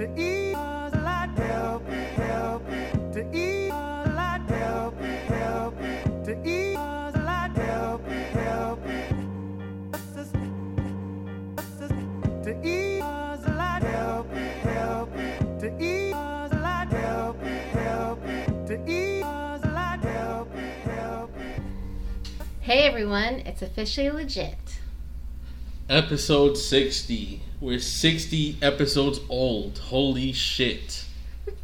To 0.00 0.06
eat 0.16 0.54
a 0.54 0.90
lot. 1.04 1.36
To 1.36 3.20
eat 3.34 3.68
a 3.68 4.08
lot. 4.16 4.48
To 4.48 4.48
eat 4.48 4.48
a 4.48 4.48
lot 4.48 4.48
help 4.48 4.98
me, 4.98 5.12
help 5.28 5.78
me. 5.78 6.00
To 6.24 6.32
eat 6.42 6.74
a 6.74 7.04
lot. 7.26 7.54
To 15.60 15.70
eat 15.76 16.12
a 16.14 16.48
lot. 16.48 16.80
To 18.66 18.74
eat 18.88 19.22
a 19.22 19.60
lot. 19.74 20.00
Hey 22.60 22.86
everyone, 22.86 23.42
it's 23.44 23.60
officially 23.60 24.10
legit. 24.10 24.59
Episode 25.90 26.56
60. 26.56 27.42
We're 27.60 27.80
60 27.80 28.58
episodes 28.62 29.18
old. 29.28 29.78
Holy 29.78 30.32
shit. 30.32 31.04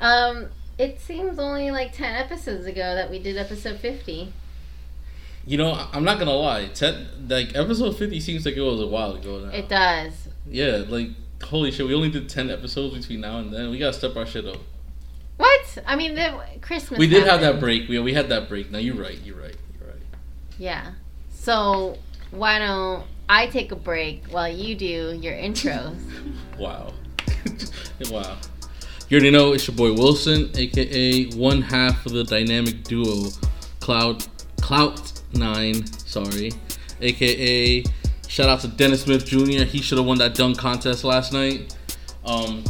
Um, 0.00 0.50
it 0.78 1.00
seems 1.00 1.40
only 1.40 1.72
like 1.72 1.92
10 1.92 2.14
episodes 2.14 2.66
ago 2.66 2.94
that 2.94 3.10
we 3.10 3.18
did 3.18 3.36
episode 3.36 3.80
50. 3.80 4.32
You 5.44 5.58
know, 5.58 5.88
I'm 5.92 6.04
not 6.04 6.20
gonna 6.20 6.30
lie. 6.30 6.66
Ten, 6.66 7.08
like 7.28 7.56
episode 7.56 7.96
50 7.96 8.20
seems 8.20 8.46
like 8.46 8.54
it 8.54 8.60
was 8.60 8.80
a 8.80 8.86
while 8.86 9.16
ago 9.16 9.40
now. 9.40 9.50
It 9.50 9.68
does. 9.68 10.28
Yeah, 10.46 10.84
like 10.86 11.08
holy 11.42 11.72
shit. 11.72 11.84
We 11.84 11.94
only 11.94 12.10
did 12.10 12.28
10 12.28 12.48
episodes 12.48 12.96
between 12.96 13.22
now 13.22 13.40
and 13.40 13.52
then. 13.52 13.70
We 13.70 13.78
gotta 13.78 13.92
step 13.92 14.14
our 14.14 14.24
shit 14.24 14.46
up. 14.46 14.60
What? 15.36 15.78
I 15.84 15.96
mean, 15.96 16.14
the 16.14 16.38
Christmas. 16.60 16.96
We 16.96 17.08
did 17.08 17.26
have 17.26 17.40
that 17.40 17.58
break. 17.58 17.88
We 17.88 17.98
we 17.98 18.14
had 18.14 18.28
that 18.28 18.48
break. 18.48 18.70
Now 18.70 18.78
you're 18.78 18.94
right. 18.94 19.18
You're 19.24 19.34
right. 19.34 19.56
You're 19.80 19.88
right. 19.88 20.02
Yeah. 20.60 20.92
So, 21.32 21.98
why 22.30 22.60
don't 22.60 23.04
I 23.28 23.46
take 23.46 23.72
a 23.72 23.76
break 23.76 24.26
while 24.28 24.48
you 24.48 24.74
do 24.74 25.18
your 25.20 25.34
intros? 25.34 25.96
Wow. 26.58 26.92
wow. 28.10 28.36
You 29.08 29.16
already 29.16 29.30
know 29.30 29.52
it's 29.52 29.68
your 29.68 29.76
boy 29.76 29.92
Wilson, 29.92 30.50
aka 30.56 31.26
one 31.36 31.62
half 31.62 32.04
of 32.04 32.10
the 32.10 32.24
dynamic 32.24 32.82
duo 32.82 33.28
Cloud 33.78 34.26
Clout 34.60 35.12
Nine, 35.34 35.86
sorry. 35.86 36.50
AKA 37.00 37.84
shout 38.26 38.48
out 38.48 38.60
to 38.62 38.68
Dennis 38.68 39.02
Smith 39.02 39.24
Jr. 39.24 39.62
He 39.62 39.80
should 39.80 39.98
have 39.98 40.06
won 40.06 40.18
that 40.18 40.34
dunk 40.34 40.58
contest 40.58 41.04
last 41.04 41.32
night. 41.32 41.76
Um 42.24 42.64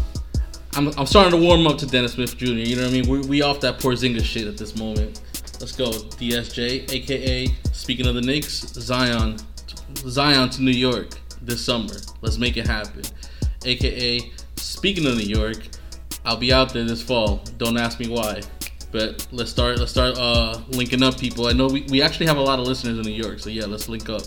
I'm, 0.75 0.89
I'm 0.99 1.07
starting 1.07 1.33
to 1.33 1.43
warm 1.43 1.67
up 1.67 1.79
to 1.79 1.87
Dennis 1.87 2.13
Smith 2.13 2.37
Jr. 2.37 2.47
You 2.47 2.77
know 2.77 2.83
what 2.83 2.91
I 2.91 2.93
mean? 2.93 3.09
We, 3.09 3.21
we 3.21 3.41
off 3.41 3.61
that 3.61 3.81
Porzingis 3.81 4.23
shit 4.23 4.47
at 4.47 4.59
this 4.59 4.77
moment. 4.77 5.23
Let's 5.61 5.75
go, 5.75 5.91
DSJ, 5.91 6.93
aka 6.93 7.47
speaking 7.73 8.07
of 8.07 8.15
the 8.15 8.21
Knicks, 8.21 8.69
Zion, 8.75 9.39
Zion 9.97 10.51
to 10.51 10.63
New 10.63 10.71
York 10.71 11.19
this 11.43 11.65
summer. 11.65 11.95
Let's 12.21 12.39
make 12.39 12.57
it 12.57 12.67
happen. 12.67 13.03
AKA 13.65 14.33
speaking 14.57 15.07
of 15.07 15.17
New 15.17 15.25
York, 15.25 15.69
I'll 16.25 16.37
be 16.37 16.53
out 16.53 16.73
there 16.73 16.85
this 16.85 17.03
fall. 17.03 17.43
Don't 17.57 17.77
ask 17.77 17.99
me 17.99 18.09
why, 18.09 18.43
but 18.93 19.27
let's 19.33 19.51
start. 19.51 19.79
Let's 19.79 19.91
start 19.91 20.17
uh, 20.19 20.61
linking 20.69 21.03
up, 21.03 21.19
people. 21.19 21.47
I 21.47 21.53
know 21.53 21.67
we, 21.67 21.83
we 21.91 22.03
actually 22.03 22.27
have 22.27 22.37
a 22.37 22.43
lot 22.43 22.59
of 22.59 22.67
listeners 22.67 22.99
in 22.99 23.05
New 23.05 23.23
York, 23.23 23.41
so 23.41 23.51
yeah, 23.51 23.67
let's 23.67 23.89
link 23.89 24.09
up. 24.09 24.23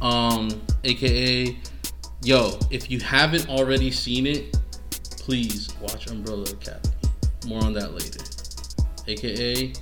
Um, 0.00 0.48
AKA, 0.84 1.56
yo, 2.22 2.58
if 2.70 2.90
you 2.90 3.00
haven't 3.00 3.48
already 3.48 3.90
seen 3.90 4.26
it, 4.26 4.56
please 5.18 5.74
watch 5.80 6.08
Umbrella 6.08 6.44
Academy. 6.44 6.94
More 7.46 7.64
on 7.64 7.72
that 7.72 7.94
later. 7.94 8.20
AKA, 9.06 9.72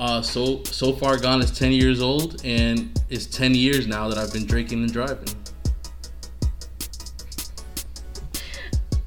uh, 0.00 0.20
so 0.22 0.64
so 0.64 0.92
far 0.92 1.16
gone 1.18 1.40
is 1.40 1.56
ten 1.56 1.70
years 1.72 2.00
old, 2.02 2.40
and 2.44 3.00
it's 3.10 3.26
ten 3.26 3.54
years 3.54 3.86
now 3.86 4.08
that 4.08 4.18
I've 4.18 4.32
been 4.32 4.46
drinking 4.46 4.82
and 4.82 4.92
driving. 4.92 5.28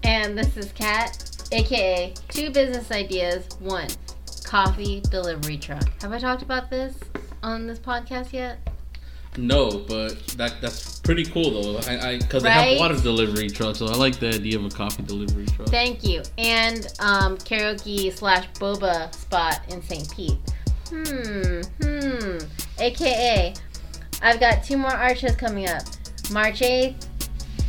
and 0.04 0.38
this 0.38 0.56
is 0.58 0.72
Kat, 0.74 1.48
aka 1.52 2.14
Two 2.30 2.50
Business 2.52 2.92
Ideas. 2.92 3.48
One, 3.60 3.88
coffee 4.44 5.02
delivery 5.10 5.58
truck. 5.58 5.90
Have 6.02 6.12
I 6.12 6.20
talked 6.20 6.42
about 6.42 6.70
this 6.70 6.96
on 7.42 7.68
this 7.68 7.80
podcast 7.80 8.34
yet? 8.34 8.60
No, 9.36 9.80
but 9.88 10.28
that 10.38 10.62
that's 10.62 11.00
pretty 11.00 11.26
cool 11.26 11.50
though. 11.74 11.80
I 11.92 12.10
I 12.10 12.18
because 12.20 12.44
they 12.44 12.50
have 12.52 12.66
Right? 12.66 12.78
water 12.80 13.00
delivery 13.00 13.50
trucks, 13.50 13.80
so 13.80 13.88
I 13.88 13.96
like 13.96 14.20
the 14.20 14.28
idea 14.30 14.60
of 14.60 14.66
a 14.66 14.70
coffee 14.70 15.04
delivery 15.04 15.46
truck. 15.48 15.70
Thank 15.70 16.04
you. 16.04 16.22
And 16.38 16.86
um, 17.00 17.38
karaoke 17.38 18.14
slash 18.14 18.48
boba 18.60 19.14
spot 19.16 19.62
in 19.70 19.82
St. 19.82 20.08
Pete. 20.16 20.38
Hmm, 20.90 21.62
hmm. 21.82 22.38
AKA, 22.80 23.54
I've 24.22 24.40
got 24.40 24.64
two 24.64 24.78
more 24.78 24.94
art 24.94 25.18
shows 25.18 25.36
coming 25.36 25.68
up. 25.68 25.84
March 26.32 26.60
8th 26.62 27.08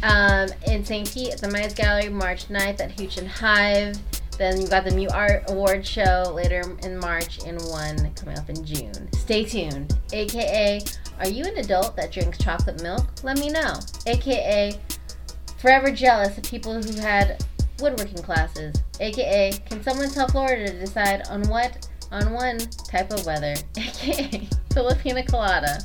um, 0.03 0.49
in 0.67 0.85
St. 0.85 1.11
Pete 1.13 1.33
at 1.33 1.41
the 1.41 1.51
Mice 1.51 1.75
Gallery, 1.75 2.09
March 2.09 2.49
9th 2.49 2.81
at 2.81 2.99
Hooch 2.99 3.17
and 3.19 3.29
Hive. 3.29 3.99
Then 4.39 4.61
you've 4.61 4.71
got 4.71 4.85
the 4.85 4.91
New 4.91 5.09
Art 5.11 5.45
Award 5.49 5.87
show 5.87 6.33
later 6.35 6.63
in 6.83 6.99
March 6.99 7.39
and 7.47 7.61
one 7.67 8.13
coming 8.15 8.37
up 8.37 8.51
in 8.51 8.65
June. 8.65 9.09
Stay 9.13 9.45
tuned. 9.45 9.97
AKA, 10.13 10.83
are 11.21 11.29
you 11.29 11.45
an 11.45 11.57
adult 11.59 11.95
that 11.97 12.11
drinks 12.11 12.39
chocolate 12.39 12.83
milk? 12.83 13.07
Let 13.23 13.39
me 13.39 13.51
know. 13.51 13.75
AKA, 14.07 14.79
forever 15.59 15.91
jealous 15.91 16.37
of 16.37 16.45
people 16.45 16.75
who 16.83 17.01
had 17.01 17.45
woodworking 17.81 18.23
classes. 18.23 18.75
AKA, 19.01 19.53
can 19.67 19.83
someone 19.83 20.11
tell 20.11 20.29
Florida 20.29 20.67
to 20.67 20.79
decide 20.79 21.23
on 21.29 21.43
what 21.49 21.89
on 22.15 22.33
one 22.33 22.59
type 22.59 23.11
of 23.13 23.27
weather? 23.27 23.55
AKA, 23.77 24.49
Filipina 24.71 25.27
colada. 25.27 25.79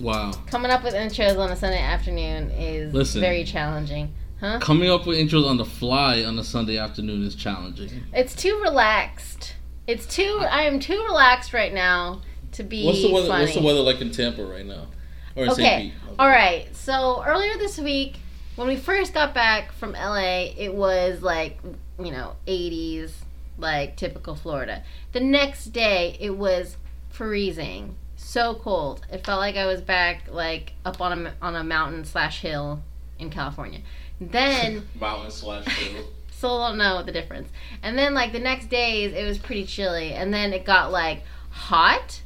Wow. 0.00 0.32
Coming 0.46 0.70
up 0.70 0.84
with 0.84 0.94
intros 0.94 1.38
on 1.38 1.50
a 1.50 1.56
Sunday 1.56 1.80
afternoon 1.80 2.50
is 2.52 2.94
Listen. 2.94 3.20
very 3.20 3.44
challenging. 3.44 4.14
Huh? 4.40 4.60
Coming 4.60 4.88
up 4.88 5.06
with 5.06 5.18
intros 5.18 5.48
on 5.48 5.56
the 5.56 5.64
fly 5.64 6.22
on 6.22 6.38
a 6.38 6.44
Sunday 6.44 6.78
afternoon 6.78 7.24
is 7.24 7.34
challenging. 7.34 7.90
It's 8.12 8.34
too 8.36 8.60
relaxed. 8.62 9.56
It's 9.88 10.06
too. 10.06 10.44
I 10.48 10.62
am 10.62 10.78
too 10.78 11.02
relaxed 11.08 11.52
right 11.52 11.74
now 11.74 12.20
to 12.52 12.62
be 12.62 12.84
What's 12.86 13.02
the 13.02 13.10
weather? 13.12 13.26
funny. 13.28 13.44
What's 13.44 13.56
the 13.56 13.62
weather 13.62 13.80
like 13.80 14.00
in 14.00 14.12
Tampa 14.12 14.44
right 14.44 14.64
now? 14.66 14.86
Or 15.34 15.44
in 15.44 15.50
Okay. 15.50 15.62
St. 15.62 15.92
Pete? 15.92 16.12
All 16.18 16.28
right. 16.28 16.68
So 16.76 17.24
earlier 17.26 17.56
this 17.58 17.78
week, 17.78 18.18
when 18.54 18.68
we 18.68 18.76
first 18.76 19.12
got 19.14 19.34
back 19.34 19.72
from 19.72 19.92
LA, 19.92 20.52
it 20.56 20.72
was 20.72 21.20
like 21.22 21.58
you 21.98 22.12
know 22.12 22.36
80s, 22.46 23.10
like 23.58 23.96
typical 23.96 24.34
Florida. 24.34 24.82
The 25.12 25.20
next 25.20 25.66
day, 25.66 26.16
it 26.20 26.36
was 26.36 26.76
freezing, 27.10 27.96
so 28.16 28.54
cold. 28.54 29.04
It 29.12 29.24
felt 29.24 29.40
like 29.40 29.56
I 29.56 29.66
was 29.66 29.80
back 29.80 30.24
like 30.30 30.72
up 30.84 31.00
on 31.00 31.26
a 31.26 31.34
on 31.42 31.56
a 31.56 31.64
mountain 31.64 32.04
slash 32.04 32.40
hill 32.40 32.82
in 33.18 33.30
California. 33.30 33.80
Then 34.20 34.86
Mountain 35.00 35.30
slash 35.30 35.66
hill. 35.66 36.04
still 36.30 36.58
don't 36.58 36.78
know 36.78 37.02
the 37.02 37.12
difference. 37.12 37.48
And 37.82 37.98
then 37.98 38.14
like 38.14 38.32
the 38.32 38.38
next 38.38 38.66
days 38.66 39.12
it 39.12 39.24
was 39.24 39.38
pretty 39.38 39.64
chilly, 39.64 40.12
and 40.12 40.32
then 40.32 40.52
it 40.52 40.64
got 40.64 40.92
like 40.92 41.22
hot, 41.50 42.22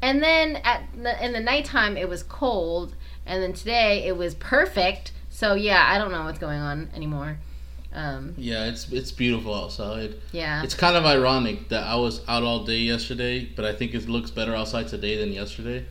and 0.00 0.22
then 0.22 0.56
at 0.56 0.82
the, 0.94 1.24
in 1.24 1.32
the 1.32 1.40
nighttime 1.40 1.96
it 1.96 2.08
was 2.08 2.22
cold, 2.22 2.94
and 3.24 3.42
then 3.42 3.52
today 3.52 4.04
it 4.04 4.16
was 4.16 4.34
perfect. 4.34 5.12
So 5.30 5.54
yeah, 5.54 5.86
I 5.88 5.98
don't 5.98 6.12
know 6.12 6.24
what's 6.24 6.38
going 6.38 6.60
on 6.60 6.90
anymore. 6.94 7.38
Um, 7.94 8.34
yeah, 8.38 8.66
it's 8.66 8.90
it's 8.90 9.12
beautiful 9.12 9.54
outside. 9.54 10.14
yeah, 10.32 10.62
It's 10.62 10.74
kind 10.74 10.96
of 10.96 11.04
ironic 11.04 11.68
that 11.68 11.84
I 11.86 11.96
was 11.96 12.26
out 12.26 12.42
all 12.42 12.64
day 12.64 12.78
yesterday, 12.78 13.44
but 13.44 13.64
I 13.64 13.74
think 13.74 13.94
it 13.94 14.08
looks 14.08 14.30
better 14.30 14.54
outside 14.54 14.88
today 14.88 15.16
than 15.18 15.32
yesterday, 15.32 15.84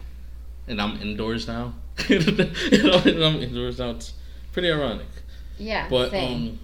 and 0.67 0.81
I'm 0.81 0.99
indoors 1.01 1.47
now. 1.47 1.73
and 2.09 3.23
I'm 3.23 3.41
indoors 3.41 3.77
now. 3.79 3.91
It's 3.91 4.13
pretty 4.51 4.71
ironic. 4.71 5.05
yeah, 5.59 5.87
But 5.89 6.13
um, 6.13 6.59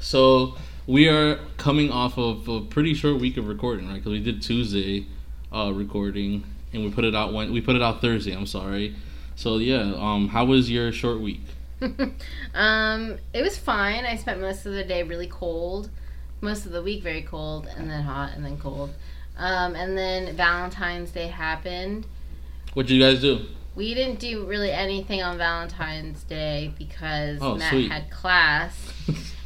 so 0.00 0.56
we 0.86 1.08
are 1.08 1.38
coming 1.56 1.90
off 1.90 2.18
of 2.18 2.46
a 2.48 2.60
pretty 2.60 2.92
short 2.94 3.20
week 3.20 3.36
of 3.36 3.48
recording, 3.48 3.86
right? 3.88 3.94
Because 3.94 4.12
we 4.12 4.20
did 4.22 4.42
Tuesday 4.42 5.06
uh, 5.54 5.72
recording, 5.72 6.44
and 6.72 6.84
we 6.84 6.90
put 6.90 7.04
it 7.04 7.14
out 7.14 7.32
when 7.32 7.52
we 7.52 7.60
put 7.60 7.76
it 7.76 7.82
out 7.82 8.00
Thursday. 8.02 8.32
I'm 8.32 8.46
sorry. 8.46 8.94
So 9.36 9.56
yeah, 9.56 9.94
um, 9.96 10.28
how 10.28 10.44
was 10.44 10.70
your 10.70 10.92
short 10.92 11.20
week? 11.20 11.40
um, 12.54 13.18
it 13.32 13.42
was 13.42 13.58
fine. 13.58 14.04
I 14.04 14.16
spent 14.16 14.40
most 14.40 14.66
of 14.66 14.72
the 14.72 14.84
day 14.84 15.02
really 15.02 15.26
cold, 15.26 15.90
most 16.40 16.66
of 16.66 16.72
the 16.72 16.82
week 16.82 17.02
very 17.02 17.22
cold, 17.22 17.68
and 17.76 17.90
then 17.90 18.02
hot, 18.02 18.32
and 18.34 18.44
then 18.44 18.58
cold. 18.58 18.90
Um, 19.36 19.74
and 19.74 19.96
then 19.96 20.36
Valentine's 20.36 21.10
Day 21.10 21.28
happened. 21.28 22.06
What 22.74 22.86
did 22.86 22.94
you 22.94 23.02
guys 23.02 23.20
do? 23.20 23.46
We 23.74 23.94
didn't 23.94 24.18
do 24.20 24.44
really 24.44 24.70
anything 24.70 25.22
on 25.22 25.38
Valentine's 25.38 26.22
Day 26.24 26.74
because 26.78 27.38
Oh, 27.40 27.56
Matt 27.56 27.70
sweet. 27.70 27.90
had 27.90 28.10
class, 28.10 28.76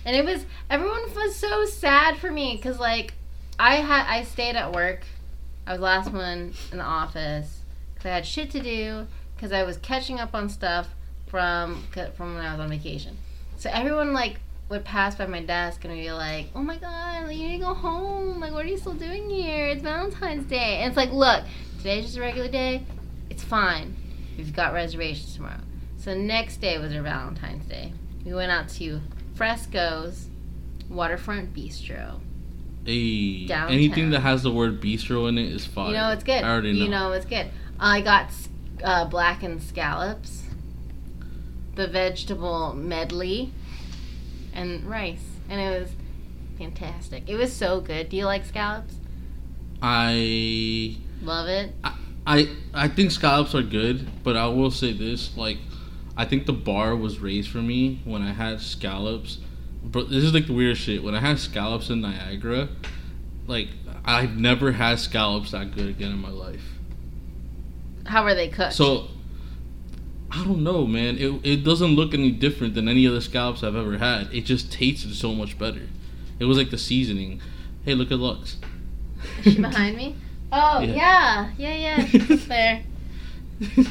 and 0.05 0.17
it 0.17 0.25
was 0.25 0.45
everyone 0.69 1.03
was 1.15 1.37
so 1.37 1.65
sad 1.65 2.17
for 2.19 2.31
me 2.31 2.57
because 2.57 2.81
like 2.81 3.15
I 3.59 3.77
had 3.77 4.07
I 4.09 4.25
stayed 4.25 4.57
at 4.57 4.73
work. 4.73 5.05
I 5.67 5.73
was 5.73 5.79
the 5.79 5.85
last 5.85 6.13
one 6.13 6.55
in 6.73 6.79
the 6.79 6.85
office 6.85 7.61
because 7.95 8.07
I 8.11 8.15
had 8.15 8.27
shit 8.27 8.51
to 8.51 8.61
do 8.61 9.07
because 9.37 9.53
I 9.53 9.63
was 9.63 9.77
catching 9.79 10.19
up 10.19 10.35
on 10.35 10.49
stuff 10.49 10.89
from 11.37 11.85
from 12.17 12.35
when 12.35 12.47
I 12.47 12.53
was 12.53 12.61
on 12.61 12.71
vacation. 12.71 13.19
So 13.59 13.69
everyone 13.71 14.15
like 14.15 14.41
would 14.71 14.87
pass 14.87 15.17
by 15.17 15.27
my 15.27 15.43
desk 15.43 15.85
and 15.85 15.93
be 15.93 16.11
like, 16.11 16.47
"Oh 16.55 16.63
my 16.63 16.79
god, 16.79 17.27
like, 17.27 17.37
you 17.37 17.49
need 17.49 17.59
to 17.59 17.65
go 17.67 17.75
home. 17.75 18.41
Like, 18.41 18.53
what 18.53 18.65
are 18.65 18.69
you 18.69 18.79
still 18.79 18.95
doing 18.95 19.29
here? 19.29 19.67
It's 19.67 19.83
Valentine's 19.83 20.47
Day." 20.47 20.79
And 20.79 20.89
it's 20.89 20.97
like, 20.97 21.13
look, 21.13 21.45
today's 21.77 22.07
just 22.07 22.17
a 22.17 22.23
regular 22.23 22.49
day. 22.49 22.87
It's 23.29 23.45
fine. 23.45 23.95
We've 24.39 24.55
got 24.55 24.73
reservations 24.73 25.35
tomorrow. 25.35 25.61
So 25.99 26.15
next 26.15 26.63
day 26.63 26.79
was 26.79 26.95
our 26.95 27.03
Valentine's 27.03 27.67
Day. 27.67 27.93
We 28.25 28.33
went 28.33 28.51
out 28.51 28.71
to 28.71 29.03
Fresco's 29.35 30.29
Waterfront 30.89 31.53
Bistro. 31.53 32.21
Hey, 32.87 33.47
Downtown. 33.47 33.75
anything 33.75 34.11
that 34.11 34.21
has 34.21 34.43
the 34.43 34.51
word 34.51 34.81
bistro 34.81 35.29
in 35.29 35.37
it 35.37 35.53
is 35.53 35.67
fine. 35.67 35.89
You 35.89 35.97
know 35.97 36.13
it's 36.13 36.25
good. 36.25 36.43
I 36.43 36.51
already 36.51 36.73
know. 36.73 36.85
You 36.85 36.91
know 36.91 37.13
it's 37.13 37.27
good. 37.27 37.51
I 37.79 38.01
got 38.01 38.31
uh, 38.83 39.05
blackened 39.05 39.63
scallops, 39.63 40.45
the 41.77 41.87
vegetable 41.87 42.75
medley, 42.75 43.53
and 44.53 44.85
rice, 44.85 45.25
and 45.49 45.61
it 45.61 45.81
was 45.81 45.91
fantastic. 46.59 47.25
It 47.29 47.37
was 47.37 47.53
so 47.53 47.81
good. 47.81 48.09
Do 48.09 48.17
you 48.17 48.25
like 48.25 48.45
scallops? 48.45 48.97
I 49.81 50.97
Love 51.23 51.49
it. 51.49 51.73
I 52.27 52.49
I 52.75 52.89
think 52.89 53.11
scallops 53.11 53.55
are 53.55 53.63
good, 53.63 54.09
but 54.23 54.37
I 54.37 54.47
will 54.49 54.71
say 54.71 54.93
this: 54.93 55.37
like, 55.37 55.59
I 56.17 56.25
think 56.25 56.47
the 56.47 56.53
bar 56.53 56.97
was 56.97 57.21
raised 57.21 57.51
for 57.51 57.59
me 57.59 58.01
when 58.05 58.23
I 58.23 58.33
had 58.33 58.61
scallops. 58.61 59.39
But 59.85 60.11
this 60.11 60.25
is 60.25 60.35
like 60.35 60.47
the 60.47 60.53
weird 60.53 60.77
shit. 60.77 61.03
When 61.03 61.15
I 61.15 61.21
had 61.21 61.39
scallops 61.39 61.91
in 61.91 62.01
Niagara, 62.01 62.69
like 63.47 63.69
I've 64.05 64.37
never 64.37 64.73
had 64.73 64.99
scallops 64.99 65.53
that 65.53 65.75
good 65.75 65.89
again 65.89 66.13
in 66.13 66.19
my 66.19 66.31
life. 66.31 66.79
How 68.05 68.25
were 68.25 68.35
they 68.35 68.49
cooked? 68.49 68.75
So 68.75 69.09
I 70.31 70.45
don't 70.45 70.63
know, 70.65 70.87
man. 70.87 71.17
It 71.19 71.41
it 71.45 71.65
doesn't 71.65 71.95
look 71.97 72.13
any 72.15 72.31
different 72.33 72.75
than 72.75 72.89
any 72.89 73.07
other 73.07 73.21
scallops 73.21 73.63
I've 73.63 73.77
ever 73.77 73.99
had. 73.99 74.33
It 74.35 74.43
just 74.45 74.73
tasted 74.73 75.15
so 75.15 75.35
much 75.35 75.59
better. 75.59 75.83
It 76.39 76.45
was 76.47 76.59
like 76.59 76.71
the 76.71 76.79
seasoning. 76.79 77.41
Hey, 77.85 77.95
look 77.95 78.11
at 78.11 78.19
Lux. 78.19 78.57
Is 79.45 79.55
she 79.55 79.61
behind 79.61 79.97
me? 79.97 80.17
Oh 80.53 80.81
Yeah. 80.81 81.51
yeah, 81.59 81.75
yeah, 81.75 82.07
yeah. 82.13 82.37
There. 82.49 82.83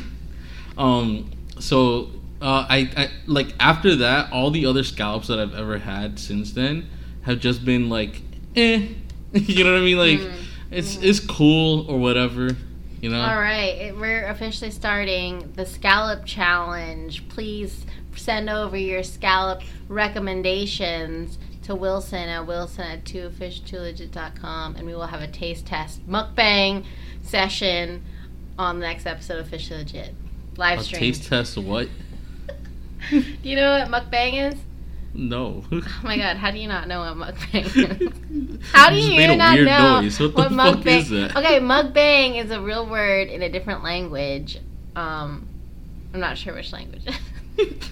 um. 0.78 1.32
So, 1.60 2.10
uh, 2.42 2.66
I, 2.70 2.92
I 2.98 3.10
like 3.28 3.54
after 3.60 3.96
that, 3.98 4.32
all 4.34 4.52
the 4.52 4.66
other 4.66 4.84
scallops 4.84 5.28
that 5.30 5.40
I've 5.40 5.56
ever 5.56 5.78
had 5.80 6.20
since 6.20 6.52
then 6.52 6.88
have 7.22 7.40
just 7.40 7.64
been 7.64 7.90
like, 7.90 8.22
eh. 8.56 8.88
you 9.34 9.64
know 9.64 9.72
what 9.72 9.82
I 9.82 9.84
mean? 9.86 9.98
Like, 9.98 10.20
Mm. 10.20 10.34
it's 10.72 10.98
it's 10.98 11.20
cool 11.22 11.86
or 11.90 11.98
whatever. 11.98 12.56
You 13.06 13.12
know. 13.12 13.22
All 13.22 13.40
right, 13.40 13.96
we're 13.96 14.26
officially 14.26 14.72
starting 14.72 15.52
the 15.54 15.64
scallop 15.64 16.26
challenge. 16.26 17.30
Please 17.30 17.86
send 18.16 18.50
over 18.50 18.76
your 18.76 19.04
scallop 19.04 19.62
recommendations 19.88 21.38
to 21.66 21.76
Wilson 21.76 22.28
at 22.28 22.48
wilson 22.48 22.84
at 22.84 23.04
twofish2legit.com 23.04 24.76
and 24.76 24.88
we 24.88 24.96
will 24.96 25.06
have 25.06 25.22
a 25.22 25.28
taste 25.28 25.68
test 25.68 26.08
mukbang 26.10 26.84
session 27.22 28.04
on 28.58 28.80
the 28.80 28.88
next 28.88 29.06
episode 29.06 29.38
of 29.38 29.50
Fish 29.50 29.70
Legit. 29.70 30.16
Live 30.58 30.80
A 30.80 30.84
stream. 30.84 31.00
taste 31.00 31.30
test 31.30 31.60
what? 31.60 31.88
Do 33.12 33.24
you 33.44 33.56
know 33.56 33.86
what 33.88 33.88
mukbang 33.88 34.52
is? 34.52 34.60
No. 35.16 35.64
Oh 35.72 36.00
my 36.04 36.18
god, 36.18 36.38
how 36.38 36.52
do 36.52 36.58
you 36.58 36.68
not 36.68 36.88
know 36.88 37.16
what 37.16 37.36
mukbang 37.36 37.66
is? 38.62 38.72
How 38.72 38.90
do 38.90 38.98
you 38.98 39.22
a 39.22 39.38
not 39.38 39.58
know 39.58 40.02
noise. 40.02 40.20
What 40.20 40.36
what 40.36 40.52
mukbang 40.52 40.86
is 40.86 41.10
that? 41.10 41.36
Okay, 41.38 41.60
mukbang 41.60 42.44
is 42.44 42.52
a 42.52 42.62
real 42.62 42.88
word 42.88 43.30
in 43.30 43.42
a 43.42 43.50
different 43.50 43.84
language. 43.84 44.60
Um, 44.96 45.48
I'm 46.14 46.20
not 46.20 46.38
sure 46.38 46.54
which 46.54 46.74
language. 46.74 47.06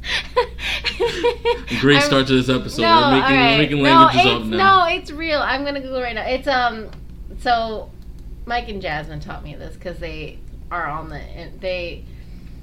Great 1.80 1.98
I'm- 1.98 2.06
start 2.06 2.26
to 2.26 2.34
this 2.34 2.48
episode. 2.48 2.82
No, 2.82 3.00
we're 3.00 3.10
making 3.10 3.22
alright. 3.22 3.52
we're 3.52 3.58
making 3.58 3.82
languages 3.82 4.20
it's, 4.20 4.34
up 4.34 4.44
now. 4.44 4.56
No, 4.56 4.94
it's 4.94 5.10
real. 5.10 5.40
I'm 5.40 5.64
gonna 5.64 5.80
Google 5.80 6.02
right 6.02 6.14
now. 6.14 6.26
It's 6.26 6.48
um, 6.48 6.90
so 7.40 7.90
Mike 8.46 8.68
and 8.68 8.82
Jasmine 8.82 9.20
taught 9.20 9.44
me 9.44 9.54
this 9.54 9.74
because 9.74 9.98
they 9.98 10.38
are 10.70 10.86
on 10.86 11.08
the 11.08 11.20
they 11.60 12.04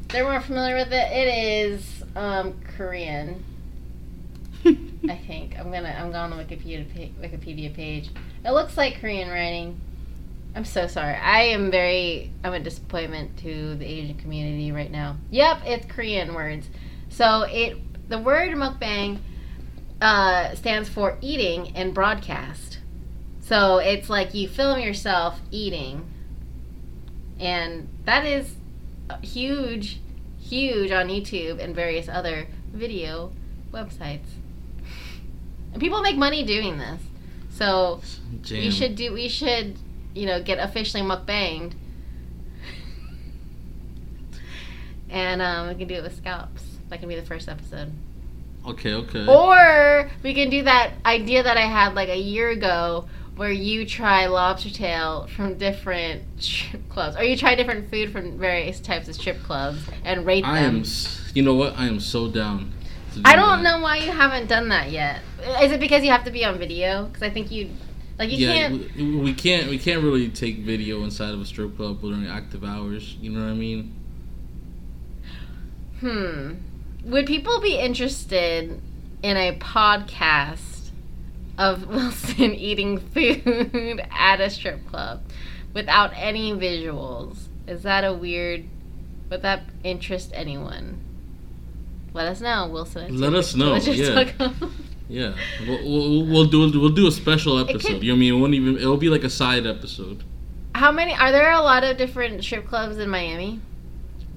they're 0.09 0.23
more 0.23 0.41
familiar 0.41 0.75
with 0.75 0.91
it. 0.91 1.11
It 1.11 1.27
is 1.27 1.96
um 2.17 2.59
Korean. 2.75 3.43
I 4.65 5.15
think 5.27 5.57
I'm 5.57 5.71
gonna 5.71 5.95
I'm 5.97 6.11
going 6.11 6.15
on 6.15 6.29
the 6.31 6.43
Wikipedia 6.43 6.85
pa- 6.93 7.21
Wikipedia 7.21 7.73
page. 7.73 8.09
It 8.43 8.51
looks 8.51 8.75
like 8.75 8.99
Korean 8.99 9.29
writing. 9.29 9.79
I'm 10.55 10.65
so 10.65 10.87
sorry. 10.87 11.13
I 11.13 11.43
am 11.43 11.69
very 11.69 12.31
I'm 12.43 12.53
a 12.53 12.59
disappointment 12.59 13.37
to 13.39 13.75
the 13.75 13.85
Asian 13.85 14.17
community 14.17 14.71
right 14.71 14.89
now. 14.91 15.17
Yep, 15.29 15.61
it's 15.65 15.85
Korean 15.85 16.33
words. 16.33 16.67
So 17.09 17.43
it 17.43 17.77
the 18.09 18.17
word 18.17 18.49
mukbang 18.53 19.19
uh, 20.01 20.55
stands 20.55 20.89
for 20.89 21.17
eating 21.21 21.75
and 21.75 21.93
broadcast. 21.93 22.79
So 23.41 23.77
it's 23.77 24.09
like 24.09 24.33
you 24.33 24.47
film 24.49 24.79
yourself 24.79 25.39
eating, 25.51 26.05
and 27.39 27.87
that 28.05 28.25
is 28.25 28.55
huge, 29.21 29.99
huge 30.49 30.91
on 30.91 31.07
YouTube 31.07 31.59
and 31.59 31.75
various 31.75 32.07
other 32.07 32.47
video 32.71 33.31
websites. 33.71 34.27
And 35.73 35.81
people 35.81 36.01
make 36.01 36.17
money 36.17 36.43
doing 36.43 36.77
this. 36.77 37.01
So 37.49 38.01
Jam. 38.41 38.59
we 38.59 38.71
should 38.71 38.95
do. 38.95 39.13
We 39.13 39.27
should, 39.27 39.77
you 40.13 40.25
know, 40.25 40.41
get 40.41 40.59
officially 40.59 41.03
mukbanged, 41.03 41.73
and 45.09 45.41
um, 45.41 45.69
we 45.69 45.75
can 45.75 45.87
do 45.87 45.95
it 45.95 46.03
with 46.03 46.15
scallops. 46.15 46.63
That 46.89 46.99
can 46.99 47.09
be 47.09 47.15
the 47.15 47.25
first 47.25 47.49
episode. 47.49 47.91
Okay, 48.65 48.93
okay. 48.93 49.25
Or 49.27 50.11
we 50.23 50.33
can 50.33 50.49
do 50.49 50.63
that 50.63 50.93
idea 51.05 51.43
that 51.43 51.57
I 51.57 51.65
had 51.65 51.95
like 51.95 52.09
a 52.09 52.17
year 52.17 52.49
ago 52.49 53.07
where 53.37 53.51
you 53.51 53.85
try 53.85 54.25
lobster 54.25 54.69
tail 54.69 55.27
from 55.35 55.57
different 55.57 56.23
strip 56.41 56.89
clubs. 56.89 57.15
Or 57.15 57.23
you 57.23 57.37
try 57.37 57.55
different 57.55 57.89
food 57.89 58.11
from 58.11 58.37
various 58.37 58.79
types 58.79 59.07
of 59.07 59.15
strip 59.15 59.41
clubs 59.43 59.79
and 60.03 60.25
rate 60.25 60.41
them. 60.41 60.51
I 60.51 60.59
am. 60.59 60.83
You 61.33 61.43
know 61.43 61.53
what? 61.53 61.77
I 61.77 61.85
am 61.85 61.99
so 61.99 62.29
down. 62.29 62.73
do 63.13 63.21
I 63.23 63.35
don't 63.35 63.63
that. 63.63 63.77
know 63.77 63.81
why 63.81 63.97
you 63.97 64.11
haven't 64.11 64.47
done 64.47 64.69
that 64.69 64.91
yet. 64.91 65.21
Is 65.61 65.71
it 65.71 65.79
because 65.79 66.03
you 66.03 66.09
have 66.09 66.25
to 66.25 66.31
be 66.31 66.43
on 66.43 66.57
video? 66.57 67.05
Because 67.05 67.23
I 67.23 67.29
think 67.29 67.51
you, 67.51 67.69
like, 68.17 68.31
you 68.31 68.47
yeah, 68.47 68.53
can't. 68.53 68.95
We, 68.95 69.15
we 69.19 69.33
can't. 69.33 69.69
We 69.69 69.77
can't 69.77 70.03
really 70.03 70.29
take 70.29 70.59
video 70.59 71.03
inside 71.03 71.33
of 71.33 71.39
a 71.39 71.45
strip 71.45 71.77
club 71.77 72.01
during 72.01 72.25
active 72.25 72.63
hours. 72.63 73.15
You 73.21 73.29
know 73.29 73.41
what 73.41 73.51
I 73.51 73.53
mean? 73.53 73.93
Hmm. 75.99 76.53
Would 77.05 77.27
people 77.27 77.61
be 77.61 77.77
interested 77.77 78.81
in 79.23 79.37
a 79.37 79.57
podcast 79.57 80.76
of 81.57 81.87
Wilson 81.89 82.53
eating 82.53 82.99
food 82.99 84.01
at 84.11 84.39
a 84.41 84.49
strip 84.49 84.87
club 84.87 85.21
without 85.73 86.11
any 86.15 86.51
visuals? 86.53 87.37
Is 87.67 87.83
that 87.83 88.03
a 88.03 88.13
weird? 88.13 88.65
Would 89.29 89.41
that 89.41 89.63
interest 89.83 90.31
anyone? 90.33 90.99
Let 92.13 92.27
us 92.27 92.39
know, 92.41 92.67
Wilson. 92.69 93.17
Let 93.19 93.33
us 93.33 93.53
know, 93.55 93.75
Yeah. 93.75 94.31
Yeah. 95.09 95.33
We'll, 95.67 95.83
we'll, 95.83 96.25
we'll 96.25 96.45
do. 96.45 96.59
We'll 96.79 96.89
do 96.89 97.07
a 97.07 97.11
special 97.11 97.63
could- 97.65 97.75
episode. 97.75 98.01
you 98.03 98.11
know 98.11 98.13
what 98.13 98.17
I 98.17 98.19
mean? 98.19 98.33
It 98.33 98.39
won't 98.41 98.53
even. 98.53 98.77
It'll 98.77 98.97
be 98.97 99.09
like 99.09 99.23
a 99.23 99.29
side 99.29 99.65
episode. 99.67 100.23
How 100.75 100.91
many? 100.91 101.13
Are 101.13 101.31
there 101.31 101.51
a 101.51 101.61
lot 101.61 101.83
of 101.83 101.97
different 101.97 102.43
strip 102.43 102.67
clubs 102.67 102.97
in 102.97 103.09
Miami? 103.09 103.59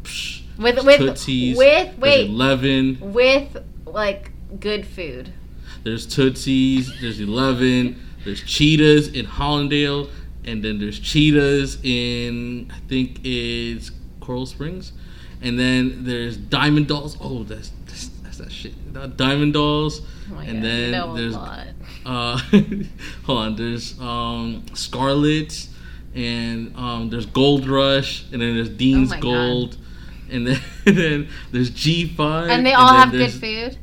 Psh, 0.02 0.42
With 0.58 0.84
with 0.84 0.98
Tootsies, 0.98 1.56
with 1.56 1.96
wait 1.98 2.28
Eleven. 2.30 2.98
with 3.12 3.56
like 3.86 4.30
good 4.58 4.86
food. 4.86 5.32
There's 5.82 6.06
Tootsies. 6.06 6.92
There's 7.00 7.20
Eleven. 7.20 8.00
There's 8.25 8.42
Cheetahs 8.42 9.08
in 9.08 9.25
Hallandale, 9.26 10.10
and 10.44 10.62
then 10.62 10.78
there's 10.78 10.99
Cheetahs 10.99 11.78
in 11.82 12.70
I 12.75 12.78
think 12.88 13.20
it's 13.25 13.90
Coral 14.20 14.44
Springs, 14.46 14.92
and 15.40 15.58
then 15.58 16.04
there's 16.04 16.37
Diamond 16.37 16.88
Dolls. 16.88 17.16
Oh, 17.20 17.44
that's 17.44 17.70
that's, 17.87 18.08
that's 18.22 18.38
that 18.38 18.52
shit. 18.52 18.75
Diamond 19.16 19.54
Dolls. 19.54 20.02
Oh 20.30 20.34
my 20.34 20.44
And 20.44 20.56
God, 20.58 20.64
then 20.64 21.14
there's- 21.14 21.32
lot. 21.34 21.66
Uh, 22.04 22.38
hold 23.25 23.38
on. 23.38 23.56
There's 23.56 23.99
um 24.00 24.64
Scarlet, 24.75 25.66
and 26.14 26.76
um 26.76 27.08
there's 27.10 27.26
Gold 27.26 27.66
Rush, 27.66 28.25
and 28.32 28.40
then 28.42 28.54
there's 28.54 28.68
Dean's 28.70 29.12
Oh 29.12 29.14
my 29.14 29.20
God. 29.20 29.22
Gold, 29.22 29.76
and 30.30 30.46
then 30.46 30.60
and 30.87 30.96
then 30.96 31.28
there's 31.52 31.70
G 31.70 32.06
Five. 32.08 32.50
And 32.50 32.66
they 32.66 32.75
all 32.75 32.88
then 32.92 32.96
have 32.96 33.10
good 33.12 33.32
food. 33.32 33.78